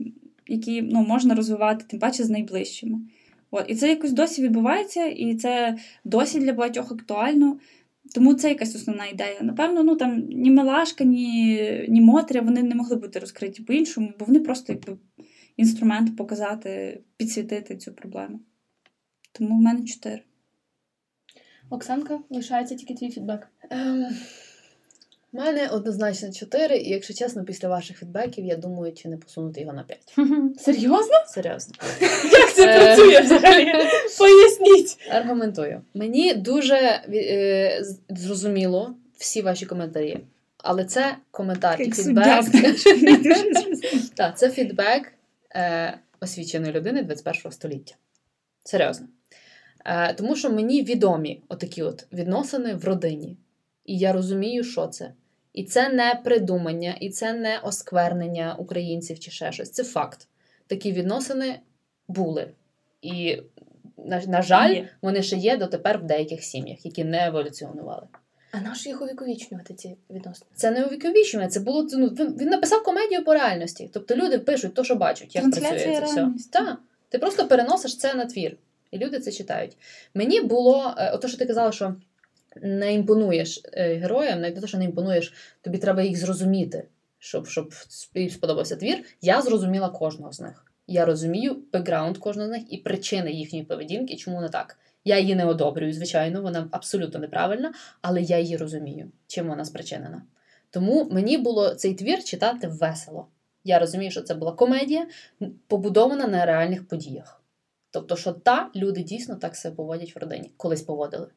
які 0.47 0.81
ну, 0.81 1.05
можна 1.07 1.35
розвивати, 1.35 1.85
тим 1.87 1.99
паче 1.99 2.23
з 2.23 2.29
найближчими. 2.29 2.99
От, 3.51 3.65
і 3.67 3.75
це 3.75 3.89
якось 3.89 4.11
досі 4.11 4.41
відбувається, 4.41 5.05
і 5.05 5.35
це 5.35 5.77
досі 6.03 6.39
для 6.39 6.53
багатьох 6.53 6.91
актуально. 6.91 7.57
Тому 8.15 8.33
це 8.33 8.49
якась 8.49 8.75
основна 8.75 9.05
ідея. 9.05 9.39
Напевно, 9.41 9.83
ну 9.83 9.95
там 9.95 10.27
ні 10.29 10.51
Милашка, 10.51 11.03
ні, 11.03 11.85
ні 11.89 12.01
Мотря 12.01 12.41
вони 12.41 12.63
не 12.63 12.75
могли 12.75 12.95
бути 12.95 13.19
розкриті 13.19 13.63
по-іншому, 13.67 14.13
бо 14.19 14.25
вони 14.25 14.39
просто 14.39 14.73
якби 14.73 14.97
інструмент 15.57 16.17
показати, 16.17 17.01
підсвітити 17.17 17.77
цю 17.77 17.93
проблему. 17.93 18.39
Тому 19.31 19.57
в 19.57 19.61
мене 19.61 19.85
чотири. 19.85 20.21
Оксанка, 21.69 22.19
лишається 22.29 22.75
тільки 22.75 22.93
твій 22.93 23.09
фідбек. 23.09 23.47
Ем, 23.69 24.05
У 25.31 25.37
мене 25.37 25.67
однозначно 25.67 26.31
4, 26.31 26.77
і 26.77 26.89
якщо 26.89 27.13
чесно, 27.13 27.43
після 27.43 27.67
ваших 27.69 27.97
фідбеків 27.99 28.45
я 28.45 28.55
думаю, 28.55 28.93
чи 28.93 29.09
не 29.09 29.17
посунути 29.17 29.61
його 29.61 29.73
на 29.73 29.83
5. 29.83 29.99
Серйозно? 30.59 31.15
Серйозно. 31.27 31.73
Як 32.31 32.53
це 32.53 32.67
Е. 32.67 32.75
працює 32.85 33.19
взагалі? 33.21 33.65
Поясніть. 34.17 34.97
Аргументую. 35.11 35.81
Мені 35.93 36.33
дуже 36.33 36.75
е, 37.13 37.83
зрозуміло 38.09 38.95
всі 39.17 39.41
ваші 39.41 39.65
коментарі. 39.65 40.19
Але 40.57 40.85
це 40.85 41.15
коментар 41.31 41.81
і 41.81 41.91
фідбек. 41.91 42.25
Так, 44.15 44.37
це 44.37 44.49
фідбек 44.49 45.13
е, 45.55 45.97
освіченої 46.21 46.73
людини 46.73 47.03
21 47.03 47.51
століття. 47.51 47.95
Серйозно. 48.63 49.07
Тому 50.17 50.35
що 50.35 50.49
мені 50.49 50.83
відомі 50.83 51.41
отакі 51.49 51.83
от 51.83 52.05
відносини 52.13 52.73
в 52.73 52.85
родині. 52.85 53.37
І 53.87 53.97
я 53.97 54.13
розумію, 54.13 54.63
що 54.63 54.87
це. 54.87 55.11
І 55.53 55.63
це 55.63 55.89
не 55.89 56.21
придумання, 56.23 56.95
і 56.99 57.09
це 57.09 57.33
не 57.33 57.59
осквернення 57.59 58.55
українців 58.59 59.19
чи 59.19 59.31
ще 59.31 59.51
щось. 59.51 59.71
Це 59.71 59.83
факт. 59.83 60.27
Такі 60.67 60.91
відносини 60.91 61.59
були. 62.07 62.51
І, 63.01 63.37
на, 63.97 64.21
на 64.27 64.41
жаль, 64.41 64.73
Є. 64.73 64.89
вони 65.01 65.23
ще 65.23 65.35
є 65.35 65.57
дотепер 65.57 65.97
в 65.97 66.03
деяких 66.03 66.43
сім'ях, 66.43 66.85
які 66.85 67.03
не 67.03 67.27
еволюціонували. 67.27 68.07
А 68.51 68.61
нащо 68.61 68.89
їх 68.89 69.01
увіковічнювати 69.01 69.73
ці 69.73 69.97
відносини? 70.09 70.51
Це 70.55 70.71
не 70.71 70.85
увіковічення, 70.85 71.47
це 71.47 71.59
було 71.59 71.87
ну, 71.91 72.07
він, 72.07 72.49
написав 72.49 72.83
комедію 72.83 73.23
по 73.23 73.33
реальності. 73.33 73.89
Тобто 73.93 74.15
люди 74.15 74.39
пишуть 74.39 74.73
то, 74.73 74.83
що 74.83 74.95
бачать, 74.95 75.35
як 75.35 75.51
працює 75.51 75.79
це 75.79 76.03
все. 76.03 76.29
Так. 76.51 76.77
Ти 77.09 77.17
просто 77.17 77.47
переносиш 77.47 77.97
це 77.97 78.13
на 78.13 78.25
твір, 78.25 78.57
і 78.91 78.97
люди 78.97 79.19
це 79.19 79.31
читають. 79.31 79.77
Мені 80.13 80.41
було, 80.41 80.93
е, 80.97 81.11
ото, 81.11 81.27
що 81.27 81.37
ти 81.37 81.45
казала, 81.45 81.71
що 81.71 81.95
не 82.61 82.93
імпонуєш 82.93 83.61
е, 83.73 83.95
героям, 83.95 84.41
навіть 84.41 84.61
те, 84.61 84.67
що 84.67 84.77
не 84.77 84.85
імпонуєш, 84.85 85.33
тобі 85.61 85.77
треба 85.77 86.01
їх 86.01 86.17
зрозуміти, 86.17 86.87
щоб, 87.19 87.47
щоб 87.47 87.73
сподобався 88.29 88.75
твір. 88.75 89.03
Я 89.21 89.41
зрозуміла 89.41 89.89
кожного 89.89 90.31
з 90.33 90.39
них. 90.39 90.65
Я 90.87 91.05
розумію 91.05 91.63
бекграунд 91.73 92.17
кожного 92.17 92.47
з 92.47 92.51
них 92.51 92.63
і 92.69 92.77
причини 92.77 93.31
їхньої 93.31 93.65
поведінки, 93.65 94.15
чому 94.15 94.41
не 94.41 94.49
так. 94.49 94.77
Я 95.05 95.19
її 95.19 95.35
не 95.35 95.45
одобрюю, 95.45 95.93
звичайно, 95.93 96.41
вона 96.41 96.67
абсолютно 96.71 97.19
неправильна, 97.19 97.73
але 98.01 98.21
я 98.21 98.39
її 98.39 98.57
розумію, 98.57 99.11
чим 99.27 99.47
вона 99.47 99.65
спричинена. 99.65 100.21
Тому 100.69 101.07
мені 101.11 101.37
було 101.37 101.75
цей 101.75 101.93
твір 101.93 102.23
читати 102.23 102.67
весело. 102.67 103.27
Я 103.63 103.79
розумію, 103.79 104.11
що 104.11 104.21
це 104.21 104.33
була 104.33 104.51
комедія, 104.51 105.07
побудована 105.67 106.27
на 106.27 106.45
реальних 106.45 106.87
подіях. 106.87 107.41
Тобто, 107.91 108.15
що 108.15 108.31
та 108.31 108.71
люди 108.75 109.03
дійсно 109.03 109.35
так 109.35 109.55
себе 109.55 109.75
поводять 109.75 110.15
в 110.15 110.19
родині, 110.19 110.51
колись 110.57 110.81
поводили. 110.81 111.27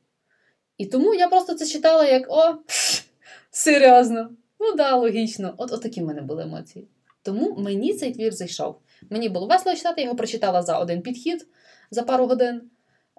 І 0.80 0.86
тому 0.86 1.14
я 1.14 1.28
просто 1.28 1.54
це 1.54 1.66
читала 1.66 2.04
як 2.04 2.26
о, 2.28 2.54
серйозно. 3.50 4.30
Ну 4.60 4.76
да, 4.76 4.96
логічно. 4.96 5.54
От, 5.56 5.82
такі 5.82 6.00
в 6.00 6.04
мене 6.04 6.22
були 6.22 6.42
емоції. 6.42 6.88
Тому 7.22 7.54
мені 7.58 7.94
цей 7.94 8.12
твір 8.12 8.32
зайшов. 8.32 8.78
Мені 9.10 9.28
було 9.28 9.46
весело 9.46 9.76
читати, 9.76 10.00
я 10.00 10.04
його 10.04 10.16
прочитала 10.16 10.62
за 10.62 10.78
один 10.78 11.02
підхід 11.02 11.46
за 11.90 12.02
пару 12.02 12.26
годин. 12.26 12.62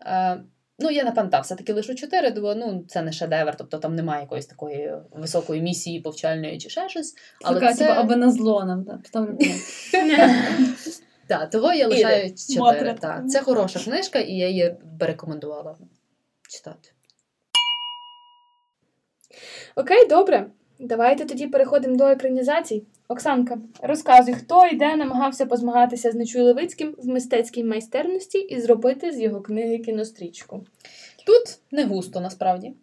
Е, 0.06 0.44
ну, 0.80 0.90
я 0.92 1.04
напевно, 1.04 1.32
так, 1.32 1.44
все-таки 1.44 1.74
лишу 1.74 1.96
чотири, 1.96 2.30
бо 2.32 2.56
ну, 2.56 2.86
це 2.88 3.02
не 3.02 3.12
шедевр, 3.12 3.56
тобто 3.58 3.78
там 3.78 3.96
немає 3.96 4.22
якоїсь 4.22 4.46
такої 4.46 4.94
високої 5.12 5.62
місії 5.62 6.02
повчальної 6.02 6.58
чи 6.58 6.70
ще 6.70 6.90
щось. 6.90 7.16
Але 7.44 7.60
Така, 7.60 7.74
це... 7.74 7.88
типу, 7.88 8.00
аби 8.00 8.16
на 8.16 8.32
зло 8.32 8.66
нам, 8.66 8.86
так. 8.86 9.00
Так, 11.28 11.50
того 11.50 11.74
я 11.74 11.88
лишаю 11.88 12.36
чотири. 12.36 12.98
Це 13.30 13.42
хороша 13.42 13.80
книжка, 13.80 14.20
і 14.20 14.34
я 14.34 14.50
її 14.50 14.76
би 15.00 15.06
рекомендувала 15.06 15.78
читати. 16.50 16.90
Окей, 19.76 20.08
добре. 20.08 20.46
Давайте 20.80 21.26
тоді 21.26 21.48
переходимо 21.48 21.96
до 21.96 22.04
екранізацій. 22.04 22.84
Оксанка, 23.08 23.58
розказуй, 23.82 24.34
хто 24.34 24.66
і 24.66 24.76
де 24.76 24.96
намагався 24.96 25.46
позмагатися 25.46 26.12
з 26.12 26.16
Нечуй 26.16 26.42
Левицьким 26.42 26.96
в 26.98 27.08
мистецькій 27.08 27.64
майстерності 27.64 28.38
і 28.38 28.62
зробити 28.62 29.12
з 29.12 29.22
його 29.22 29.42
книги 29.42 29.78
кінострічку. 29.78 30.66
Тут 31.26 31.60
не 31.72 31.86
густо 31.86 32.22
насправді. 32.22 32.74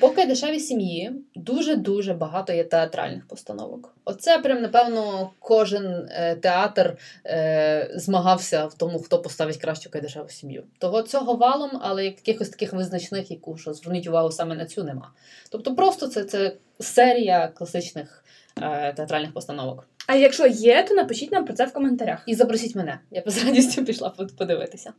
Поки 0.00 0.26
дешеві 0.26 0.60
сім'ї, 0.60 1.12
дуже-дуже 1.34 2.14
багато 2.14 2.52
є 2.52 2.64
театральних 2.64 3.28
постановок. 3.28 3.94
Оце 4.04 4.38
прям, 4.38 4.62
напевно, 4.62 5.30
кожен 5.38 6.08
е, 6.10 6.34
театр 6.34 6.96
е, 7.26 7.90
змагався 7.94 8.66
в 8.66 8.74
тому, 8.74 8.98
хто 8.98 9.22
поставить 9.22 9.56
кращу 9.56 9.90
дешеву 9.90 10.28
сім'ю. 10.28 10.64
Того 10.78 11.02
цього 11.02 11.36
валом, 11.36 11.70
але 11.82 12.04
якихось 12.04 12.48
таких 12.48 12.72
визначних, 12.72 13.30
яку 13.30 13.56
що 13.56 13.74
зверніть 13.74 14.06
увагу 14.06 14.30
саме 14.30 14.54
на 14.54 14.66
цю 14.66 14.84
нема. 14.84 15.12
Тобто, 15.50 15.74
просто 15.74 16.08
це, 16.08 16.24
це 16.24 16.56
серія 16.80 17.48
класичних 17.48 18.24
е, 18.62 18.92
театральних 18.92 19.32
постановок. 19.32 19.86
А 20.06 20.14
якщо 20.14 20.46
є, 20.46 20.82
то 20.82 20.94
напишіть 20.94 21.32
нам 21.32 21.44
про 21.44 21.54
це 21.54 21.64
в 21.64 21.72
коментарях. 21.72 22.22
І 22.26 22.34
запросіть 22.34 22.74
мене. 22.74 22.98
Я 23.10 23.20
б 23.20 23.30
з 23.30 23.44
радістю 23.44 23.84
пішла 23.84 24.10
подивитися. 24.38 24.92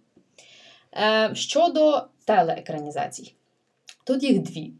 Е, 0.94 1.36
щодо 1.36 2.04
телеекранізацій, 2.26 3.36
тут 4.04 4.24
їх 4.24 4.40
дві. 4.40 4.74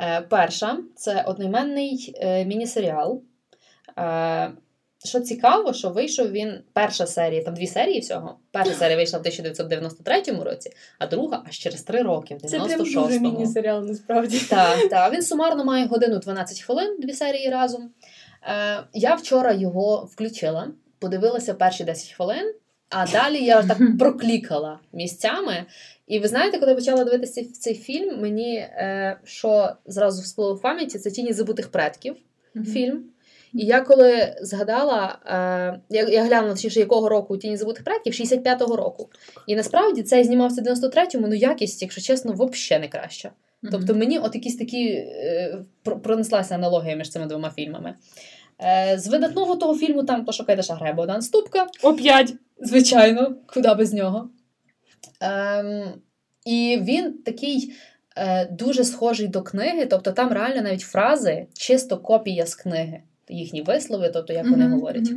Е, 0.00 0.20
перша 0.20 0.78
це 0.96 1.24
одноіменний 1.26 2.14
е, 2.20 2.44
міні-серіал. 2.44 3.22
Е, 3.98 4.52
що 5.04 5.20
цікаво, 5.20 5.72
що 5.72 5.90
вийшов 5.90 6.30
він 6.30 6.60
перша 6.72 7.06
серія, 7.06 7.44
там 7.44 7.54
дві 7.54 7.66
серії 7.66 8.00
всього. 8.00 8.38
Перша 8.50 8.74
серія 8.74 8.96
вийшла 8.96 9.18
в 9.18 9.20
1993 9.20 10.22
році, 10.44 10.70
а 10.98 11.06
друга 11.06 11.42
аж 11.48 11.58
через 11.58 11.82
три 11.82 12.02
роки, 12.02 12.34
в 12.34 12.40
Це 12.40 12.60
прям 12.60 12.80
96-му. 12.80 13.06
дуже 13.06 13.20
міні-серіал, 13.20 13.84
насправді. 13.84 14.38
Так, 14.38 14.88
так. 14.90 15.12
Він 15.14 15.22
сумарно 15.22 15.64
має 15.64 15.86
годину 15.86 16.18
12 16.18 16.60
хвилин, 16.60 16.98
дві 17.00 17.12
серії 17.12 17.50
разом. 17.50 17.90
Е, 18.42 18.84
я 18.92 19.14
вчора 19.14 19.52
його 19.52 20.08
включила, 20.12 20.68
подивилася 20.98 21.54
перші 21.54 21.84
10 21.84 22.12
хвилин, 22.12 22.54
а 22.90 23.06
далі 23.06 23.44
я 23.44 23.62
так 23.62 23.78
проклікала 23.98 24.78
місцями. 24.92 25.66
І 26.06 26.18
ви 26.18 26.28
знаєте, 26.28 26.58
коли 26.58 26.70
я 26.70 26.76
почала 26.76 27.04
дивитися 27.04 27.32
цей, 27.32 27.44
цей 27.44 27.74
фільм, 27.74 28.20
мені 28.20 28.56
е, 28.56 29.18
що 29.24 29.72
зразу 29.86 30.22
всплило 30.22 30.54
в 30.54 30.62
пам'яті, 30.62 30.98
це 30.98 31.10
тіні 31.10 31.32
забутих 31.32 31.70
предків 31.70 32.16
фільм. 32.72 33.04
І 33.54 33.66
я 33.66 33.80
коли 33.80 34.34
згадала, 34.40 35.18
е, 35.26 35.80
я, 35.90 36.08
я 36.08 36.22
глянула, 36.22 36.52
точніше, 36.52 36.80
якого 36.80 37.08
року 37.08 37.36
тіні 37.36 37.56
забутих 37.56 37.84
предків, 37.84 38.12
65-го 38.12 38.76
року. 38.76 39.08
І 39.46 39.56
насправді 39.56 40.02
цей 40.02 40.24
знімався 40.24 40.62
в 40.62 40.64
93-му, 40.64 41.26
ну 41.28 41.34
якість, 41.34 41.82
якщо 41.82 42.00
чесно, 42.00 42.32
взагалі 42.32 42.82
не 42.82 42.88
краща. 42.88 43.30
Тобто 43.70 43.94
мені 43.94 44.18
от 44.18 44.34
якісь 44.34 44.56
такі 44.56 44.86
е, 44.88 45.58
пронеслася 45.82 46.54
аналогія 46.54 46.96
між 46.96 47.10
цими 47.10 47.26
двома 47.26 47.50
фільмами. 47.50 47.94
Е, 48.62 48.98
з 48.98 49.08
видатного 49.08 49.56
того 49.56 49.74
фільму 49.76 50.02
там 50.02 50.24
то, 50.24 50.32
що 50.32 50.44
Кайдаша 50.44 50.74
грає 50.74 50.92
Богдан 50.94 51.22
Ступка, 51.22 51.66
Оп'ять. 51.82 52.34
звичайно, 52.60 53.34
куди 53.54 53.74
без 53.74 53.92
нього. 53.92 54.30
Ем, 55.20 55.94
і 56.44 56.78
він 56.82 57.12
такий 57.12 57.72
е, 58.16 58.46
дуже 58.46 58.84
схожий 58.84 59.28
до 59.28 59.42
книги, 59.42 59.86
тобто 59.86 60.12
там 60.12 60.32
реально 60.32 60.62
навіть 60.62 60.80
фрази 60.80 61.46
чисто 61.52 61.98
копія 61.98 62.46
з 62.46 62.54
книги. 62.54 63.02
Їхні 63.28 63.62
вислови, 63.62 64.10
тобто 64.14 64.32
як 64.32 64.44
вони 64.44 64.64
Мгм, 64.64 64.74
говорять. 64.74 65.10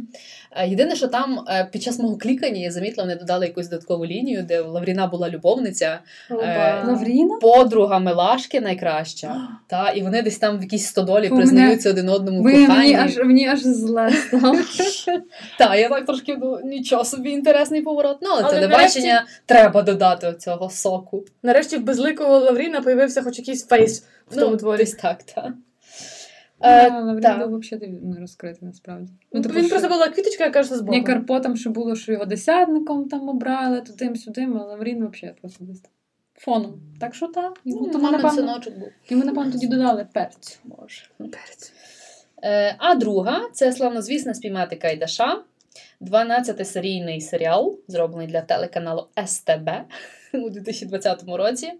Е, 0.51 0.67
Єдине, 0.67 0.95
що 0.95 1.07
там 1.07 1.45
е, 1.49 1.69
під 1.71 1.83
час 1.83 1.99
мого 1.99 2.17
клікання 2.17 2.61
я 2.61 2.71
замітила, 2.71 3.03
вони 3.03 3.15
додали 3.15 3.45
якусь 3.45 3.67
додаткову 3.67 4.05
лінію, 4.05 4.43
де 4.43 4.59
Лавріна 4.59 5.07
була 5.07 5.29
любовниця, 5.29 5.99
Опа. 6.29 6.83
Лавріна? 6.87 7.37
подруга 7.41 7.99
Милашки 7.99 8.61
найкраща. 8.61 9.47
Та, 9.67 9.89
і 9.89 10.01
вони 10.01 10.21
десь 10.21 10.37
там 10.37 10.59
в 10.59 10.61
якійсь 10.61 10.85
стодолі 10.85 11.29
Фу, 11.29 11.35
признаються 11.35 11.89
один 11.89 12.09
одному 12.09 12.41
в 12.41 12.43
Ви 12.43 12.51
коханні. 12.51 12.77
мені 12.77 12.95
аж 12.95 13.17
мені 13.17 13.47
аж 13.47 13.59
зле 13.59 14.11
стало. 14.11 14.55
Так, 15.57 15.79
я 15.79 15.89
так 15.89 16.05
трошки 16.05 16.37
ну, 16.41 16.59
нічого 16.63 17.05
собі 17.05 17.29
інтересний 17.29 17.81
поворот. 17.81 18.17
Ну, 18.21 18.29
але, 18.31 18.53
телебачення 18.53 19.25
треба 19.45 19.81
додати 19.81 20.33
цього 20.39 20.69
соку. 20.69 21.25
Нарешті 21.43 21.77
в 21.77 21.83
безликого 21.83 22.39
Лавріна 22.39 22.81
появився 22.81 23.21
хоч 23.21 23.39
якийсь 23.39 23.67
фейс 23.67 24.05
в 24.31 24.35
тому 24.35 24.51
ну, 24.51 24.57
творі. 24.57 24.77
Десь 24.77 24.93
так, 24.93 25.23
так. 25.23 25.53
Е, 26.61 26.89
Лаврін 26.89 27.21
так. 27.21 27.49
був 27.49 27.59
взагалі 27.59 27.87
не 28.03 28.19
розкритий 28.19 28.67
насправді. 28.67 29.11
Ну, 29.33 29.41
типу, 29.41 29.55
він 29.55 29.65
що- 29.65 29.69
просто 29.69 29.89
була 29.89 30.07
квіточка, 30.09 30.43
яка 30.43 30.63
ж 30.63 30.75
з 30.75 30.81
Ні, 30.81 31.03
Карпо 31.03 31.39
там 31.39 31.57
ще 31.57 31.69
було, 31.69 31.95
що 31.95 32.11
його 32.11 32.25
десятником 32.25 33.09
там 33.09 33.29
обрали, 33.29 33.81
то 33.81 33.93
тим 33.93 34.15
сюдим, 34.15 34.57
а 34.57 34.65
Лаврін 34.65 35.07
взагалі 35.07 35.35
просто 35.41 35.65
десь 35.65 35.79
там 35.79 35.91
фоном. 36.33 36.81
Так 36.99 37.15
що 37.15 37.27
так. 37.27 37.61
Ну, 37.65 37.75
Йому, 37.75 37.99
мамин 37.99 38.21
напевно, 38.21 38.61
йому, 39.09 39.23
напевно, 39.23 39.51
тоді 39.51 39.67
додали 39.67 40.07
перцю. 40.13 40.59
Може. 40.63 41.03
Е, 42.43 42.75
а 42.77 42.95
друга 42.95 43.41
це 43.53 43.71
славнозвісна 43.71 44.33
спіймати 44.33 44.75
Кайдаша. 44.75 45.43
12-серійний 46.01 47.21
серіал, 47.21 47.79
зроблений 47.87 48.27
для 48.27 48.41
телеканалу 48.41 49.07
СТБ 49.25 49.69
у 50.33 50.49
2020 50.49 51.23
році. 51.27 51.73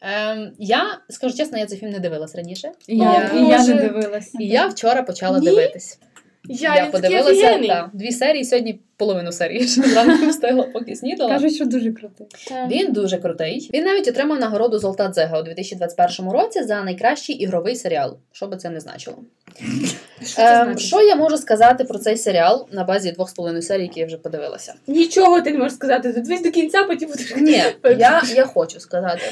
Ем, 0.00 0.52
я, 0.58 0.98
скажу 1.08 1.36
чесно, 1.36 1.58
я 1.58 1.66
цей 1.66 1.78
фільм 1.78 1.90
не 1.90 1.98
дивилась 1.98 2.34
раніше. 2.34 2.72
І 2.88 2.96
я, 2.96 3.30
О, 3.34 3.36
і 3.36 3.48
я 3.48 3.66
не 3.66 3.74
дивилася. 3.74 4.38
І 4.40 4.46
я 4.46 4.66
вчора 4.66 5.02
почала 5.02 5.38
Ні? 5.38 5.46
дивитись. 5.46 5.98
Я, 6.48 6.76
я 6.76 6.86
подивилася 6.86 7.58
та, 7.58 7.90
дві 7.92 8.12
серії, 8.12 8.44
сьогодні 8.44 8.80
половину 8.96 9.32
серії 9.32 9.68
ще 9.68 9.82
зранку 9.82 10.26
встигла, 10.30 10.62
поки 10.62 10.96
снідала. 10.96 11.30
Кажуть, 11.30 11.54
що 11.54 11.64
дуже 11.64 11.92
крутий. 11.92 12.26
Так. 12.48 12.70
Він 12.70 12.92
дуже 12.92 13.18
крутий. 13.18 13.70
Він 13.74 13.84
навіть 13.84 14.08
отримав 14.08 14.40
нагороду 14.40 14.78
Золота 14.78 15.08
Дзега 15.08 15.40
у 15.40 15.42
2021 15.42 16.32
році 16.32 16.62
за 16.62 16.82
найкращий 16.82 17.36
ігровий 17.36 17.76
серіал, 17.76 18.16
що 18.32 18.46
би 18.46 18.56
це 18.56 18.70
не 18.70 18.80
значило. 18.80 19.18
Що 20.22 20.36
це 20.36 20.62
Ем, 20.62 20.78
що 20.78 21.02
я 21.02 21.16
можу 21.16 21.38
сказати 21.38 21.84
про 21.84 21.98
цей 21.98 22.16
серіал 22.16 22.68
на 22.72 22.84
базі 22.84 23.12
двох 23.12 23.30
з 23.30 23.32
половиною 23.32 23.62
серій, 23.62 23.82
які 23.82 24.00
я 24.00 24.06
вже 24.06 24.16
подивилася? 24.16 24.74
Нічого 24.86 25.40
ти 25.40 25.52
не 25.52 25.58
можеш 25.58 25.74
сказати. 25.74 26.12
Дивись 26.12 26.42
до 26.42 26.50
кінця, 26.50 26.84
потім 26.84 27.08
будеш. 27.08 27.36
Ні, 27.36 27.62
я, 27.98 28.22
я 28.34 28.44
хочу 28.44 28.80
сказати. 28.80 29.22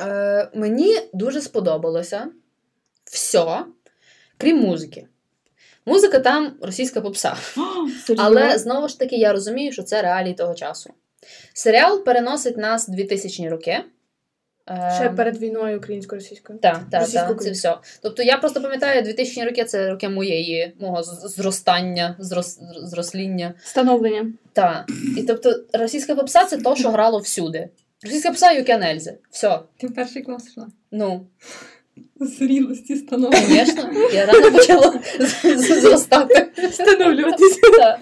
Е, 0.00 0.48
мені 0.54 0.96
дуже 1.12 1.40
сподобалося 1.40 2.26
все, 3.04 3.64
крім 4.36 4.58
музики. 4.58 5.06
Музика 5.86 6.18
там 6.18 6.52
російська 6.62 7.00
попса. 7.00 7.36
Але 8.18 8.58
знову 8.58 8.88
ж 8.88 8.98
таки 8.98 9.16
я 9.16 9.32
розумію, 9.32 9.72
що 9.72 9.82
це 9.82 10.02
реалії 10.02 10.34
того 10.34 10.54
часу. 10.54 10.90
Серіал 11.52 12.04
переносить 12.04 12.56
нас 12.56 12.88
2000 12.88 13.48
роки. 13.48 13.84
Е, 14.70 14.92
Ще 14.96 15.10
перед 15.10 15.38
війною 15.38 15.78
українсько-російською. 15.78 16.58
Так, 16.58 16.80
так, 16.90 17.08
так, 17.08 17.42
це 17.42 17.50
все. 17.50 17.76
Тобто 18.02 18.22
я 18.22 18.36
просто 18.36 18.62
пам'ятаю 18.62 19.02
2000 19.02 19.44
роки 19.44 19.64
це 19.64 19.90
роки 19.90 20.08
моєї 20.08 20.74
мого 20.80 21.02
зростання, 21.02 22.16
зрос, 22.18 22.58
зросління. 22.82 23.54
Становлення. 23.64 24.32
Так. 24.52 24.84
І 25.16 25.22
тобто 25.22 25.54
російська 25.72 26.14
попса 26.14 26.44
це 26.44 26.56
то, 26.56 26.76
що 26.76 26.90
грало 26.90 27.18
всюди. 27.18 27.68
Російська 28.04 28.30
пса 28.32 28.50
і 28.52 28.70
Ельзи. 28.70 29.18
Все. 29.30 29.60
Ти 29.76 29.86
в 29.86 29.94
перший 29.94 30.22
клас 30.22 30.46
йшла. 30.46 30.66
Ну, 30.90 31.26
Зрілості 32.20 32.96
становлення. 32.96 33.46
звісно, 33.46 33.90
я 34.14 34.26
рано 34.26 34.52
почала 34.52 35.00
зростати. 35.56 36.52
Встановлюватися. 36.70 37.60
Так. 37.78 38.00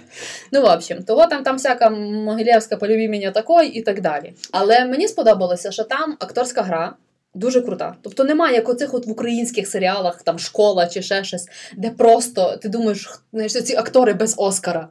Ну, 0.52 0.62
в 0.62 0.64
общем, 0.64 1.02
того 1.02 1.26
там, 1.26 1.42
там 1.42 1.56
всяка 1.56 1.90
Могилєвська 1.90 2.76
полюбі 2.76 3.08
мене 3.08 3.30
такой 3.30 3.66
і 3.68 3.82
так 3.82 4.00
далі. 4.00 4.34
Але 4.52 4.84
мені 4.86 5.08
сподобалося, 5.08 5.70
що 5.70 5.84
там 5.84 6.16
акторська 6.20 6.62
гра. 6.62 6.94
Дуже 7.36 7.60
крута. 7.60 7.96
Тобто 8.02 8.24
немає 8.24 8.54
як 8.54 8.68
оцих 8.68 8.94
от 8.94 9.06
в 9.06 9.10
українських 9.10 9.68
серіалах, 9.68 10.22
там 10.22 10.38
школа 10.38 10.86
чи 10.86 11.02
ще 11.02 11.24
щось, 11.24 11.48
де 11.76 11.90
просто 11.90 12.56
ти 12.62 12.68
думаєш, 12.68 13.10
знаєш, 13.32 13.52
ці 13.52 13.76
актори 13.76 14.14
без 14.14 14.34
Оскара. 14.36 14.88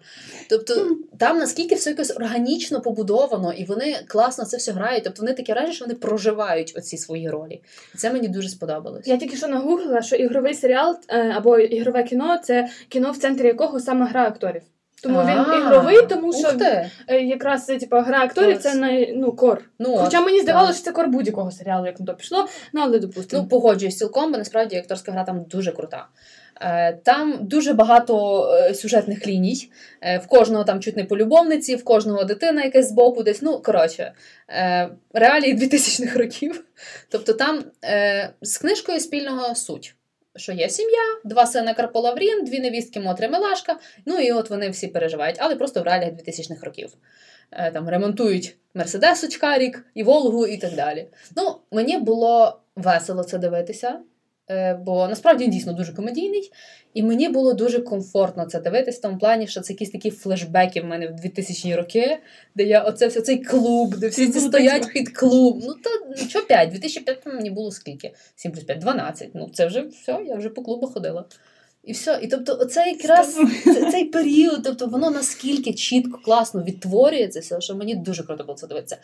Тобто 0.49 0.97
там 1.19 1.37
наскільки 1.37 1.75
все 1.75 1.89
якось 1.89 2.17
органічно 2.17 2.81
побудовано, 2.81 3.53
і 3.53 3.65
вони 3.65 3.95
класно 4.07 4.45
це 4.45 4.57
все 4.57 4.71
грають. 4.71 5.03
Тобто 5.03 5.21
вони 5.21 5.33
такі 5.33 5.51
враження, 5.51 5.73
що 5.73 5.85
вони 5.85 5.95
проживають 5.95 6.73
оці 6.77 6.97
свої 6.97 7.29
ролі. 7.29 7.61
Це 7.97 8.13
мені 8.13 8.27
дуже 8.27 8.49
сподобалось. 8.49 9.07
Я 9.07 9.17
тільки 9.17 9.37
що 9.37 9.47
нагуглила, 9.47 10.01
що 10.01 10.15
ігровий 10.15 10.53
серіал 10.53 10.97
е, 11.09 11.33
або 11.37 11.59
ігрове 11.59 12.03
кіно 12.03 12.39
це 12.43 12.69
кіно, 12.89 13.11
в 13.11 13.17
центрі 13.17 13.47
якого 13.47 13.79
саме 13.79 14.05
гра 14.05 14.27
акторів. 14.27 14.61
Тому 15.05 15.21
він 15.21 15.29
А, 15.29 15.57
ігровий, 15.57 16.01
тому 16.09 16.33
що 16.33 16.51
е, 17.07 17.21
якраз 17.21 17.65
типу, 17.65 17.95
гра 17.95 18.23
акторів 18.23 18.57
це 18.57 18.75
най, 18.75 19.13
ну, 19.15 19.31
кор. 19.31 19.61
Ну, 19.79 19.97
Хоча 19.97 20.21
мені 20.21 20.41
здавалося, 20.41 20.73
що 20.73 20.83
це 20.83 20.91
кор 20.91 21.07
будь-якого 21.07 21.51
серіалу, 21.51 21.85
як 21.85 21.99
на 21.99 22.05
то 22.05 22.13
пішло, 22.13 22.47
ну 22.73 22.81
але 22.83 22.99
допустимо. 22.99 23.43
Ну, 23.43 23.49
погоджуюсь 23.49 23.97
цілком, 23.97 24.31
бо 24.31 24.37
насправді 24.37 24.77
акторська 24.77 25.11
гра 25.11 25.23
там 25.23 25.43
дуже 25.43 25.71
крута. 25.71 26.07
Е, 26.61 26.93
Там 27.03 27.37
дуже 27.41 27.73
багато 27.73 28.45
сюжетних 28.73 29.27
ліній. 29.27 29.71
В 30.01 30.27
кожного 30.27 30.63
там 30.63 30.79
чуть 30.79 30.97
не 30.97 31.03
по 31.03 31.17
любовниці, 31.17 31.75
в 31.75 31.83
кожного 31.83 32.23
дитина 32.23 32.63
якась 32.63 32.89
збоку 32.89 33.23
десь. 33.23 33.41
Ну, 33.41 33.61
коротше, 33.61 34.13
реалії 35.13 35.55
2000-х 35.57 36.19
років. 36.19 36.63
Тобто 37.09 37.33
там 37.33 37.63
з 38.41 38.57
книжкою 38.57 38.99
спільного 38.99 39.55
суть. 39.55 39.95
Що 40.35 40.51
є 40.51 40.69
сім'я, 40.69 41.01
два 41.23 41.45
сина 41.45 41.73
Карполаврін, 41.73 42.45
дві 42.45 42.59
невістки 42.59 42.99
Мотри 42.99 43.27
Милашка, 43.27 43.79
ну 44.05 44.19
і 44.19 44.31
от 44.31 44.49
вони 44.49 44.69
всі 44.69 44.87
переживають, 44.87 45.35
але 45.39 45.55
просто 45.55 45.81
в 45.81 45.83
реаліях 45.83 46.11
2000-х 46.13 46.65
років. 46.65 46.89
Е, 47.51 47.71
Там 47.71 47.89
ремонтують 47.89 48.57
Мерседесочка 48.73 49.57
рік, 49.57 49.85
і 49.93 50.03
Волгу, 50.03 50.47
і 50.47 50.57
так 50.57 50.75
далі. 50.75 51.07
Ну, 51.37 51.55
мені 51.71 51.97
було 51.97 52.59
весело 52.75 53.23
це 53.23 53.37
дивитися, 53.37 53.99
бо 54.85 55.07
насправді 55.07 55.43
він 55.43 55.51
дійсно 55.51 55.73
дуже 55.73 55.93
комедійний, 55.93 56.51
і 56.93 57.03
мені 57.03 57.29
було 57.29 57.53
дуже 57.53 57.79
комфортно 57.79 58.45
це 58.45 58.59
дивитися 58.59 58.99
в 58.99 59.01
тому 59.01 59.17
плані, 59.17 59.47
що 59.47 59.61
це 59.61 59.73
якісь 59.73 59.89
такі 59.89 60.11
флешбеки 60.11 60.81
в 60.81 60.85
мене 60.85 61.07
в 61.07 61.15
2000 61.15 61.75
роки, 61.75 62.17
де 62.55 62.63
я 62.63 62.81
оце 62.81 63.07
все 63.07 63.21
цей 63.21 63.37
клуб, 63.37 63.95
де 63.95 64.07
всі 64.07 64.27
ці 64.27 64.39
стоять 64.39 64.93
під 64.93 65.09
клуб. 65.09 65.63
Ну 65.67 65.73
та 65.73 65.89
ну, 66.09 66.27
що 66.27 66.45
5? 66.45 66.69
2005 66.69 67.25
мені 67.25 67.49
було 67.49 67.71
скільки? 67.71 68.13
7 68.35 68.51
плюс 68.51 68.63
5, 68.63 68.79
12. 68.79 69.29
Ну 69.33 69.49
це 69.53 69.65
вже 69.65 69.81
все, 69.81 70.19
я 70.27 70.35
вже 70.35 70.49
по 70.49 70.61
клубу 70.61 70.87
ходила. 70.87 71.25
І 71.85 71.91
все. 71.91 72.19
І 72.21 72.27
тобто, 72.27 72.57
оце 72.61 72.87
якраз 72.87 73.39
цей 73.91 74.05
період, 74.05 74.63
тобто 74.63 74.87
воно 74.87 75.09
наскільки 75.09 75.73
чітко, 75.73 76.19
класно 76.23 76.63
відтворюється, 76.63 77.39
все, 77.39 77.61
що 77.61 77.75
мені 77.75 77.95
дуже 77.95 78.23
круто 78.23 78.43
було 78.43 78.57
це 78.57 78.67
дивитися. 78.67 78.97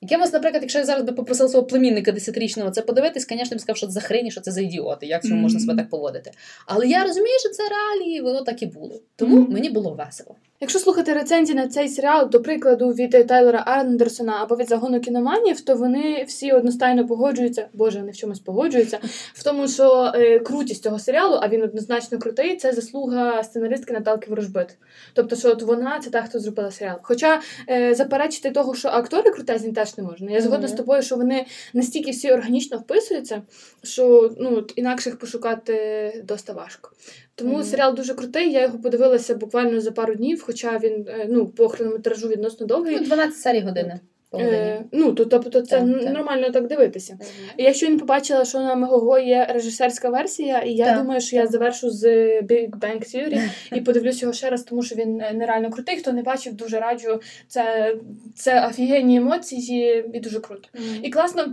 Якимось, 0.00 0.32
наприклад, 0.32 0.62
якщо 0.62 0.78
я 0.78 0.84
зараз 0.84 1.04
би 1.04 1.12
попросила 1.12 1.48
свого 1.48 1.66
племінника 1.66 2.12
10-річного 2.12 2.70
це 2.70 2.82
подивитись, 2.82 3.26
звісно, 3.28 3.56
б 3.56 3.60
сказав, 3.60 3.76
що 3.76 3.86
це 3.86 3.92
за 3.92 4.00
хрені, 4.00 4.30
що 4.30 4.40
це 4.40 4.50
за 4.50 4.60
ідіоти, 4.60 5.06
як 5.06 5.22
цьому 5.22 5.40
можна 5.40 5.60
себе 5.60 5.74
так 5.76 5.90
поводити. 5.90 6.30
Але 6.66 6.86
я 6.86 7.04
розумію, 7.04 7.36
що 7.40 7.48
це 7.48 7.62
реалії, 7.68 8.20
воно 8.20 8.42
так 8.42 8.62
і 8.62 8.66
було. 8.66 9.00
Тому 9.16 9.46
мені 9.48 9.70
було 9.70 9.90
весело. 9.94 10.34
Якщо 10.60 10.78
слухати 10.78 11.12
рецензії 11.12 11.56
на 11.56 11.68
цей 11.68 11.88
серіал, 11.88 12.30
до 12.30 12.42
прикладу, 12.42 12.88
від 12.88 13.14
е, 13.14 13.24
Тайлера 13.24 13.58
Андерсона 13.58 14.38
або 14.42 14.56
від 14.56 14.68
загону 14.68 15.00
кіноманів, 15.00 15.60
то 15.60 15.74
вони 15.74 16.24
всі 16.28 16.52
одностайно 16.52 17.06
погоджуються, 17.06 17.68
боже, 17.72 17.98
вони 17.98 18.10
в 18.12 18.16
чомусь 18.16 18.40
погоджуються, 18.40 18.98
в 19.34 19.42
тому, 19.44 19.68
що 19.68 20.12
е, 20.14 20.38
крутість 20.38 20.82
цього 20.82 20.98
серіалу, 20.98 21.38
а 21.42 21.48
він 21.48 21.62
однозначно 21.62 22.18
крутий, 22.18 22.56
це 22.56 22.72
заслуга 22.72 23.42
сценаристки 23.42 23.92
Наталки 23.92 24.30
Ворожбит. 24.30 24.76
Тобто, 25.12 25.36
що 25.36 25.50
от 25.50 25.62
вона 25.62 25.98
це 25.98 26.10
та, 26.10 26.22
хто 26.22 26.38
зробила 26.38 26.70
серіал. 26.70 26.98
Хоча 27.02 27.40
е, 27.70 27.94
заперечити 27.94 28.50
того, 28.50 28.74
що 28.74 28.88
актори 28.88 29.30
крутезні, 29.30 29.72
теж 29.72 29.98
не 29.98 30.04
можна. 30.04 30.30
Я 30.30 30.40
згодна 30.40 30.66
Мгм. 30.66 30.68
з 30.68 30.72
тобою, 30.72 31.02
що 31.02 31.16
вони 31.16 31.46
настільки 31.74 32.10
всі 32.10 32.32
органічно 32.32 32.78
вписуються, 32.78 33.42
що 33.82 34.30
ну, 34.38 34.66
інакших 34.76 35.18
пошукати 35.18 36.24
доста 36.24 36.52
важко. 36.52 36.90
Тому 37.38 37.54
Мгм. 37.54 37.64
серіал 37.64 37.94
дуже 37.94 38.14
крутий. 38.14 38.52
Я 38.52 38.62
його 38.62 38.78
подивилася 38.78 39.34
буквально 39.34 39.80
за 39.80 39.90
пару 39.90 40.14
днів, 40.14 40.42
хоча 40.46 40.78
він 40.78 41.06
е, 41.08 41.26
ну, 41.28 41.46
по 41.46 41.68
хронометражу 41.68 42.28
відносно 42.28 42.66
довгий. 42.66 42.96
Ну, 43.00 43.06
12 43.06 43.38
серій 43.38 43.60
години. 43.60 44.00
Е, 44.34 44.84
ну, 44.92 45.12
то, 45.12 45.24
тобто 45.24 45.60
це 45.60 45.78
Так, 45.78 46.14
нормально 46.14 46.50
так 46.50 46.66
дивитися. 46.66 47.18
І 47.56 47.62
я 47.62 47.72
щойно 47.72 47.98
побачила, 47.98 48.44
що 48.44 48.58
на 48.58 48.74
Мегого 48.74 49.18
є 49.18 49.46
режисерська 49.50 50.08
версія, 50.10 50.58
і 50.58 50.72
я 50.72 50.84
Так. 50.84 50.98
думаю, 50.98 51.20
що 51.20 51.36
я 51.36 51.46
завершу 51.46 51.90
з 51.90 52.04
Big 52.40 52.70
Bang 52.70 53.14
Theory 53.14 53.50
і 53.76 53.80
подивлюсь 53.80 54.22
його 54.22 54.34
ще 54.34 54.50
раз, 54.50 54.62
тому 54.62 54.82
що 54.82 54.94
він 54.94 55.20
е, 55.20 55.32
нереально 55.32 55.70
крутий. 55.70 55.96
Хто 55.96 56.12
не 56.12 56.22
бачив, 56.22 56.54
дуже 56.54 56.80
раджу. 56.80 57.20
Це, 57.48 57.94
це 58.36 58.66
офігенні 58.66 59.16
емоції 59.16 60.04
і 60.14 60.20
дуже 60.20 60.40
круто. 60.40 60.68
І 61.02 61.10
класно. 61.10 61.44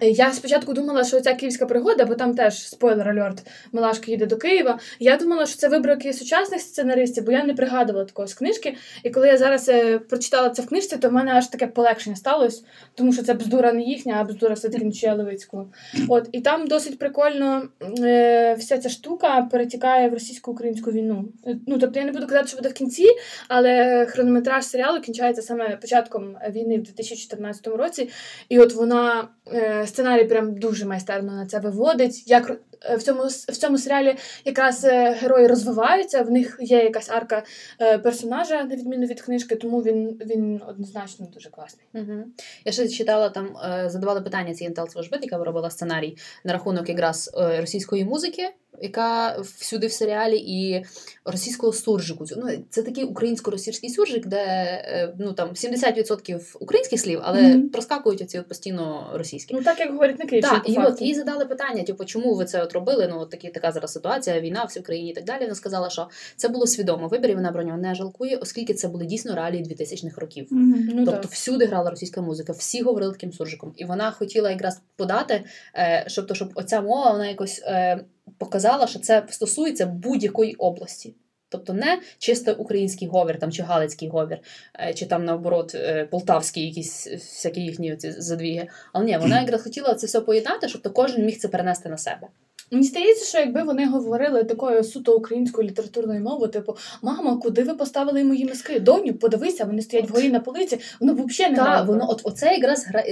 Я 0.00 0.32
спочатку 0.32 0.72
думала, 0.72 1.04
що 1.04 1.20
ця 1.20 1.34
київська 1.34 1.66
пригода, 1.66 2.04
бо 2.04 2.14
там 2.14 2.34
теж 2.34 2.68
спойлер 2.68 3.08
альорт, 3.08 3.42
Милашка 3.72 4.10
їде 4.10 4.26
до 4.26 4.36
Києва. 4.36 4.78
Я 4.98 5.16
думала, 5.16 5.46
що 5.46 5.56
це 5.56 5.68
виброки 5.68 6.12
сучасних 6.12 6.60
сценаристів, 6.60 7.24
бо 7.24 7.32
я 7.32 7.44
не 7.44 7.54
пригадувала 7.54 8.04
такого 8.04 8.28
з 8.28 8.34
книжки. 8.34 8.76
І 9.02 9.10
коли 9.10 9.28
я 9.28 9.36
зараз 9.36 9.68
е, 9.68 9.98
прочитала 9.98 10.50
це 10.50 10.62
в 10.62 10.66
книжці, 10.66 10.96
то 10.96 11.08
в 11.08 11.12
мене 11.12 11.32
аж 11.32 11.46
таке 11.46 11.66
полегшення 11.66 12.16
сталося, 12.16 12.62
тому 12.94 13.12
що 13.12 13.22
це 13.22 13.34
бздура 13.34 13.72
не 13.72 13.82
їхня, 13.82 14.16
а 14.20 14.24
бздура 14.24 14.54
все-таки 14.54 14.84
Нечуя 14.84 15.14
Левицького. 15.14 15.68
От 16.08 16.28
і 16.32 16.40
там 16.40 16.66
досить 16.66 16.98
прикольно 16.98 17.68
е, 17.98 18.54
вся 18.54 18.78
ця 18.78 18.88
штука 18.88 19.48
перетікає 19.52 20.08
в 20.08 20.12
російсько-українську 20.12 20.90
війну. 20.90 21.24
Е, 21.46 21.56
Ну 21.66 21.78
тобто 21.78 21.98
я 21.98 22.04
не 22.04 22.12
буду 22.12 22.26
казати, 22.26 22.48
що 22.48 22.56
буде 22.56 22.68
в 22.68 22.72
кінці, 22.72 23.06
але 23.48 24.06
хронометраж 24.06 24.64
серіалу 24.64 25.00
кінчається 25.00 25.42
саме 25.42 25.76
початком 25.76 26.36
війни 26.50 26.78
в 26.78 26.82
2014 26.82 27.66
році. 27.66 28.10
І 28.48 28.58
от 28.58 28.74
вона 28.74 29.28
е, 29.52 29.85
сценарій 29.86 30.24
прям 30.24 30.54
дуже 30.58 30.86
майстерно 30.86 31.32
на 31.32 31.46
це 31.46 31.58
виводить. 31.58 32.28
Як 32.28 32.60
в 32.98 33.02
цьому 33.02 33.22
в 33.26 33.56
цьому 33.56 33.78
серіалі 33.78 34.16
якраз 34.44 34.84
е, 34.84 35.10
герої 35.20 35.46
розвиваються, 35.46 36.22
в 36.22 36.30
них 36.30 36.56
є 36.60 36.82
якась 36.82 37.10
арка 37.10 37.42
е, 37.80 37.98
персонажа, 37.98 38.64
на 38.64 38.76
відміну 38.76 39.06
від 39.06 39.20
книжки, 39.20 39.56
тому 39.56 39.82
він, 39.82 40.20
він 40.26 40.60
однозначно 40.68 41.26
дуже 41.34 41.50
класний. 41.50 41.86
Угу. 41.94 42.24
Я 42.64 42.72
ще 42.72 42.88
читала 42.88 43.28
там, 43.28 43.56
е, 43.56 43.90
задавали 43.90 44.20
питання 44.20 44.54
цій 44.54 44.64
Інтел 44.64 44.88
Сважбит, 44.88 45.22
яка 45.22 45.44
робила 45.44 45.70
сценарій 45.70 46.16
на 46.44 46.52
рахунок 46.52 46.88
якраз 46.88 47.30
е, 47.38 47.60
російської 47.60 48.04
музики, 48.04 48.50
яка 48.82 49.40
всюди 49.40 49.86
в 49.86 49.92
серіалі, 49.92 50.38
і 50.38 50.84
російського 51.24 51.72
суржику. 51.72 52.24
Ну, 52.36 52.48
це 52.70 52.82
такий 52.82 53.04
українсько-російський 53.04 53.90
суржик, 53.90 54.26
де 54.26 54.36
е, 54.36 55.14
ну, 55.18 55.32
там 55.32 55.48
70% 55.48 56.56
українських 56.60 57.00
слів, 57.00 57.20
але 57.22 57.42
Мгм. 57.42 57.68
проскакують 57.68 58.22
оці 58.22 58.38
от 58.38 58.48
постійно 58.48 59.10
російські. 59.14 59.54
Ну 59.54 59.62
так 59.62 59.80
як 59.80 59.92
говорять 59.92 60.18
на 60.18 60.24
Київщині. 60.24 60.58
Так, 60.58 60.68
і 60.68 60.74
факту. 60.74 60.92
от 60.92 61.02
їй 61.02 61.14
задали 61.14 61.44
питання: 61.44 61.82
типу, 61.82 62.04
чому 62.04 62.34
ви 62.34 62.44
це 62.44 62.62
от 62.62 62.72
робили? 62.76 63.08
Ну, 63.10 63.20
от 63.20 63.30
такі 63.30 63.48
така 63.48 63.72
зараз 63.72 63.92
ситуація, 63.92 64.40
війна 64.40 64.64
всій 64.64 64.80
Україні 64.80 65.10
і 65.10 65.14
так 65.14 65.24
далі. 65.24 65.42
Вона 65.42 65.54
сказала, 65.54 65.90
що 65.90 66.08
це 66.36 66.48
було 66.48 66.66
свідомо 66.66 67.08
вибір, 67.08 67.30
і 67.30 67.34
вона 67.34 67.52
про 67.52 67.62
нього 67.62 67.78
не 67.78 67.94
жалкує, 67.94 68.36
оскільки 68.36 68.74
це 68.74 68.88
були 68.88 69.04
дійсно 69.06 69.34
реалії 69.34 69.64
2000-х 69.64 70.20
років. 70.20 70.46
Мгм. 70.50 70.88
Ну, 70.94 71.04
тобто 71.04 71.20
так. 71.20 71.30
всюди 71.30 71.66
грала 71.66 71.90
російська 71.90 72.20
музика, 72.20 72.52
всі 72.52 72.82
говорили 72.82 73.12
таким 73.12 73.32
суржиком. 73.32 73.72
І 73.76 73.84
вона 73.84 74.10
хотіла 74.10 74.50
якраз 74.50 74.80
подати, 74.96 75.44
е, 75.74 76.04
щоб, 76.06 76.26
то, 76.26 76.34
щоб 76.34 76.52
оця 76.54 76.80
мова 76.80 77.12
вона 77.12 77.26
якось 77.26 77.62
е, 77.66 78.00
показала, 78.38 78.86
що 78.86 78.98
це 78.98 79.26
стосується 79.30 79.86
будь-якої 79.86 80.54
області. 80.54 81.14
Тобто 81.48 81.72
не 81.72 82.00
чисто 82.18 82.54
український 82.58 83.08
говір 83.08 83.38
там, 83.38 83.52
чи 83.52 83.62
галицький 83.62 84.08
говір, 84.08 84.38
е, 84.80 84.94
чи 84.94 85.06
там 85.06 85.24
наоборот 85.24 85.76
полтавський 86.10 86.66
якісь 86.66 87.06
всякі 87.06 87.60
їхні 87.60 87.96
ці 87.96 88.12
задвіги. 88.12 88.68
Але 88.92 89.04
ні, 89.04 89.18
вона 89.18 89.40
якраз 89.42 89.62
хотіла 89.62 89.94
це 89.94 90.06
все 90.06 90.20
поєднати, 90.20 90.68
щоб 90.68 90.82
то 90.82 90.90
кожен 90.90 91.26
міг 91.26 91.38
це 91.38 91.48
перенести 91.48 91.88
на 91.88 91.98
себе. 91.98 92.26
Мені 92.70 92.84
здається, 92.84 93.24
що 93.24 93.38
якби 93.38 93.62
вони 93.62 93.86
говорили 93.86 94.44
такою 94.44 94.84
суто 94.84 95.16
українською 95.16 95.68
літературною 95.68 96.20
мовою, 96.20 96.50
типу, 96.50 96.76
мама, 97.02 97.36
куди 97.36 97.62
ви 97.62 97.74
поставили 97.74 98.24
мої 98.24 98.44
миски? 98.44 98.80
Доню, 98.80 99.14
подивися, 99.14 99.64
вони 99.64 99.82
стоять 99.82 100.10
вгорі 100.10 100.28
на 100.28 100.40
полиці, 100.40 100.78
воно 101.00 101.12
взагалі 101.14 101.52
не 101.52 101.58
Так, 101.58 101.86
воно 101.86 102.10
от 102.10 102.20
оце 102.24 102.54
якраз 102.54 102.86
гра, 102.86 103.04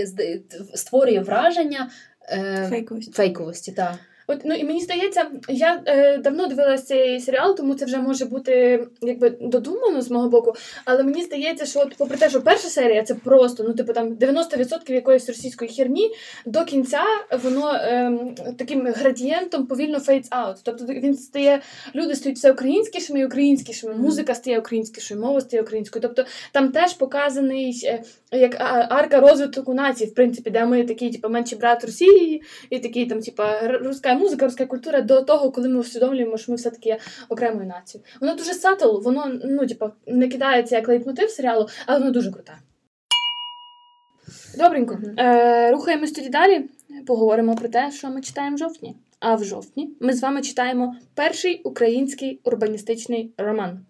створює 0.75 1.21
враження 1.21 1.91
е, 2.29 2.67
фейковості. 2.71 3.13
фейковості. 3.13 3.73
Так. 3.73 3.95
От 4.27 4.41
ну 4.45 4.55
і 4.55 4.65
мені 4.65 4.81
здається, 4.81 5.27
я 5.49 5.83
е, 5.87 6.19
давно 6.19 6.47
дивилася 6.47 6.85
цей 6.85 7.21
серіал, 7.21 7.57
тому 7.57 7.75
це 7.75 7.85
вже 7.85 7.99
може 7.99 8.25
бути 8.25 8.87
якби 9.03 9.31
додумано 9.41 10.03
з 10.03 10.11
мого 10.11 10.29
боку. 10.29 10.55
Але 10.85 11.03
мені 11.03 11.23
здається, 11.23 11.67
що 11.67 11.81
от, 11.81 11.95
попри 11.97 12.19
те, 12.19 12.31
що 12.31 12.43
перша 12.43 12.69
серія 12.69 13.03
це 13.03 13.15
просто 13.15 13.65
ну, 13.65 13.75
типу 13.75 13.93
там 13.93 14.15
90% 14.15 14.93
якоїсь 14.93 15.29
російської 15.29 15.71
херні, 15.71 16.11
до 16.47 16.65
кінця 16.65 17.03
воно 17.43 17.79
ем, 17.83 18.35
таким 18.59 18.87
градієнтом 18.87 19.67
повільно 19.67 20.01
фейдс 20.01 20.29
аут. 20.31 20.57
Тобто 20.63 20.85
він 20.85 21.17
стає, 21.17 21.61
люди 21.95 22.15
стають 22.15 22.39
все 22.39 22.53
українськішими 22.53 23.21
і 23.21 23.27
українськішими, 23.27 23.95
музика 23.95 24.35
стає 24.35 24.59
українськішою, 24.59 25.21
мова 25.21 25.41
стає 25.41 25.63
українською. 25.63 26.03
Тобто 26.03 26.25
там 26.53 26.73
теж 26.73 26.93
показаний 26.93 27.83
е, 27.85 28.03
як 28.33 28.57
арка 28.91 29.21
розвитку 29.21 29.75
нації, 29.75 30.11
в 30.11 30.15
принципі, 30.15 30.51
де 30.51 30.67
ми 30.67 30.85
такий, 30.85 31.13
типу, 31.13 31.29
менший 31.29 31.59
брат 31.59 31.85
Росії, 31.85 32.43
і 32.71 32.79
такий 32.79 33.07
там, 33.07 33.21
типа, 33.21 33.61
р- 33.63 33.83
руська 33.85 34.14
музика, 34.15 34.47
руська 34.47 34.67
культура 34.67 35.01
до 35.01 35.23
того, 35.23 35.51
коли 35.51 35.69
ми 35.69 35.81
усвідомлюємо, 35.81 36.39
що 36.39 36.53
ми 36.53 36.57
все-таки 36.57 36.89
є 36.89 36.99
окремою 37.29 37.67
нацією. 37.67 38.07
Воно 38.21 38.35
дуже 38.35 38.55
сатл, 38.55 38.99
воно 38.99 39.41
ну, 39.45 39.67
типа, 39.67 39.93
не 40.07 40.29
кидається 40.29 40.77
як 40.77 40.89
лейтмотив 40.89 41.31
серіалу, 41.31 41.69
але 41.87 41.99
воно 41.99 42.11
дуже 42.11 42.33
круте. 42.33 42.53
Добренько. 44.59 44.95
Мгм. 44.95 45.19
Е, 45.19 45.71
рухаємось 45.71 46.13
тоді 46.13 46.29
далі. 46.29 46.65
Поговоримо 47.07 47.57
про 47.57 47.69
те, 47.69 47.93
що 47.93 48.11
ми 48.11 48.21
читаємо 48.21 48.57
в 48.57 48.59
жовтні. 48.59 48.97
А 49.21 49.35
в 49.35 49.45
жовтні 49.45 49.91
ми 50.01 50.13
з 50.13 50.23
вами 50.23 50.43
читаємо 50.43 50.97
перший 51.15 51.63
український 51.63 52.41
урбаністичний 52.45 53.33
роман. 53.39 53.81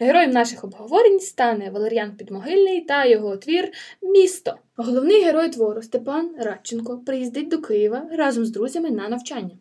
Героєм 0.00 0.30
наших 0.30 0.64
обговорень 0.64 1.20
стане 1.20 1.70
Валеріан 1.70 2.16
Підмогильний 2.16 2.80
та 2.80 3.04
його 3.04 3.36
твір 3.36 3.72
Місто. 4.02 4.54
Головний 4.76 5.24
герой 5.24 5.48
твору 5.48 5.82
Степан 5.82 6.30
Радченко 6.38 6.98
приїздить 6.98 7.48
до 7.48 7.58
Києва 7.58 8.08
разом 8.12 8.44
з 8.44 8.50
друзями 8.50 8.90
на 8.90 9.08
навчання. 9.08 9.56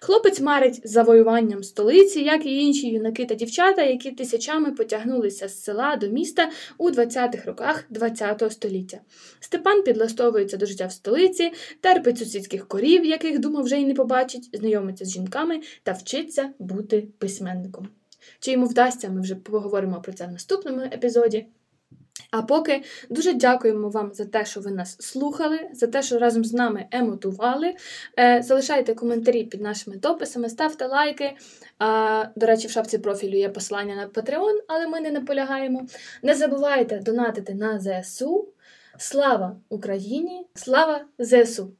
Хлопець 0.00 0.40
марить 0.40 0.80
завоюванням 0.84 1.62
столиці, 1.62 2.20
як 2.20 2.46
і 2.46 2.60
інші 2.60 2.88
юнаки 2.88 3.26
та 3.26 3.34
дівчата, 3.34 3.82
які 3.82 4.10
тисячами 4.10 4.72
потягнулися 4.72 5.48
з 5.48 5.62
села 5.62 5.96
до 5.96 6.08
міста 6.08 6.50
у 6.78 6.90
20-х 6.90 7.44
роках 7.46 7.84
ХХ 7.94 8.52
століття. 8.52 9.00
Степан 9.40 9.82
підлаштовується 9.82 10.56
до 10.56 10.66
життя 10.66 10.86
в 10.86 10.92
столиці, 10.92 11.52
терпить 11.80 12.18
сусідських 12.18 12.68
корів, 12.68 13.04
яких 13.04 13.38
думав 13.38 13.64
вже 13.64 13.80
й 13.80 13.84
не 13.84 13.94
побачить, 13.94 14.50
знайомиться 14.52 15.04
з 15.04 15.10
жінками 15.10 15.60
та 15.82 15.92
вчиться 15.92 16.50
бути 16.58 17.08
письменником. 17.18 17.88
Чи 18.40 18.52
йому 18.52 18.66
вдасться, 18.66 19.08
ми 19.08 19.20
вже 19.20 19.34
поговоримо 19.34 20.00
про 20.00 20.12
це 20.12 20.26
в 20.26 20.32
наступному 20.32 20.80
епізоді. 20.80 21.46
А 22.32 22.42
поки 22.42 22.82
дуже 23.10 23.32
дякуємо 23.32 23.88
вам 23.88 24.10
за 24.14 24.24
те, 24.24 24.44
що 24.44 24.60
ви 24.60 24.70
нас 24.70 24.96
слухали, 25.00 25.60
за 25.72 25.86
те, 25.86 26.02
що 26.02 26.18
разом 26.18 26.44
з 26.44 26.52
нами 26.52 26.86
емотували. 26.90 27.74
Е, 28.18 28.42
залишайте 28.42 28.94
коментарі 28.94 29.44
під 29.44 29.60
нашими 29.60 29.96
дописами, 29.96 30.48
ставте 30.48 30.86
лайки. 30.86 31.36
До 32.36 32.46
речі, 32.46 32.66
в 32.66 32.70
шапці 32.70 32.98
профілю 32.98 33.36
є 33.36 33.48
посилання 33.48 33.94
на 33.94 34.08
Patreon, 34.08 34.58
але 34.68 34.86
ми 34.86 35.00
не 35.00 35.10
наполягаємо. 35.10 35.86
Не 36.22 36.34
забувайте 36.34 36.98
донатити 36.98 37.54
на 37.54 37.80
ЗСУ. 37.80 38.48
Слава 38.98 39.56
Україні! 39.68 40.46
Слава 40.54 41.04
ЗСУ! 41.18 41.72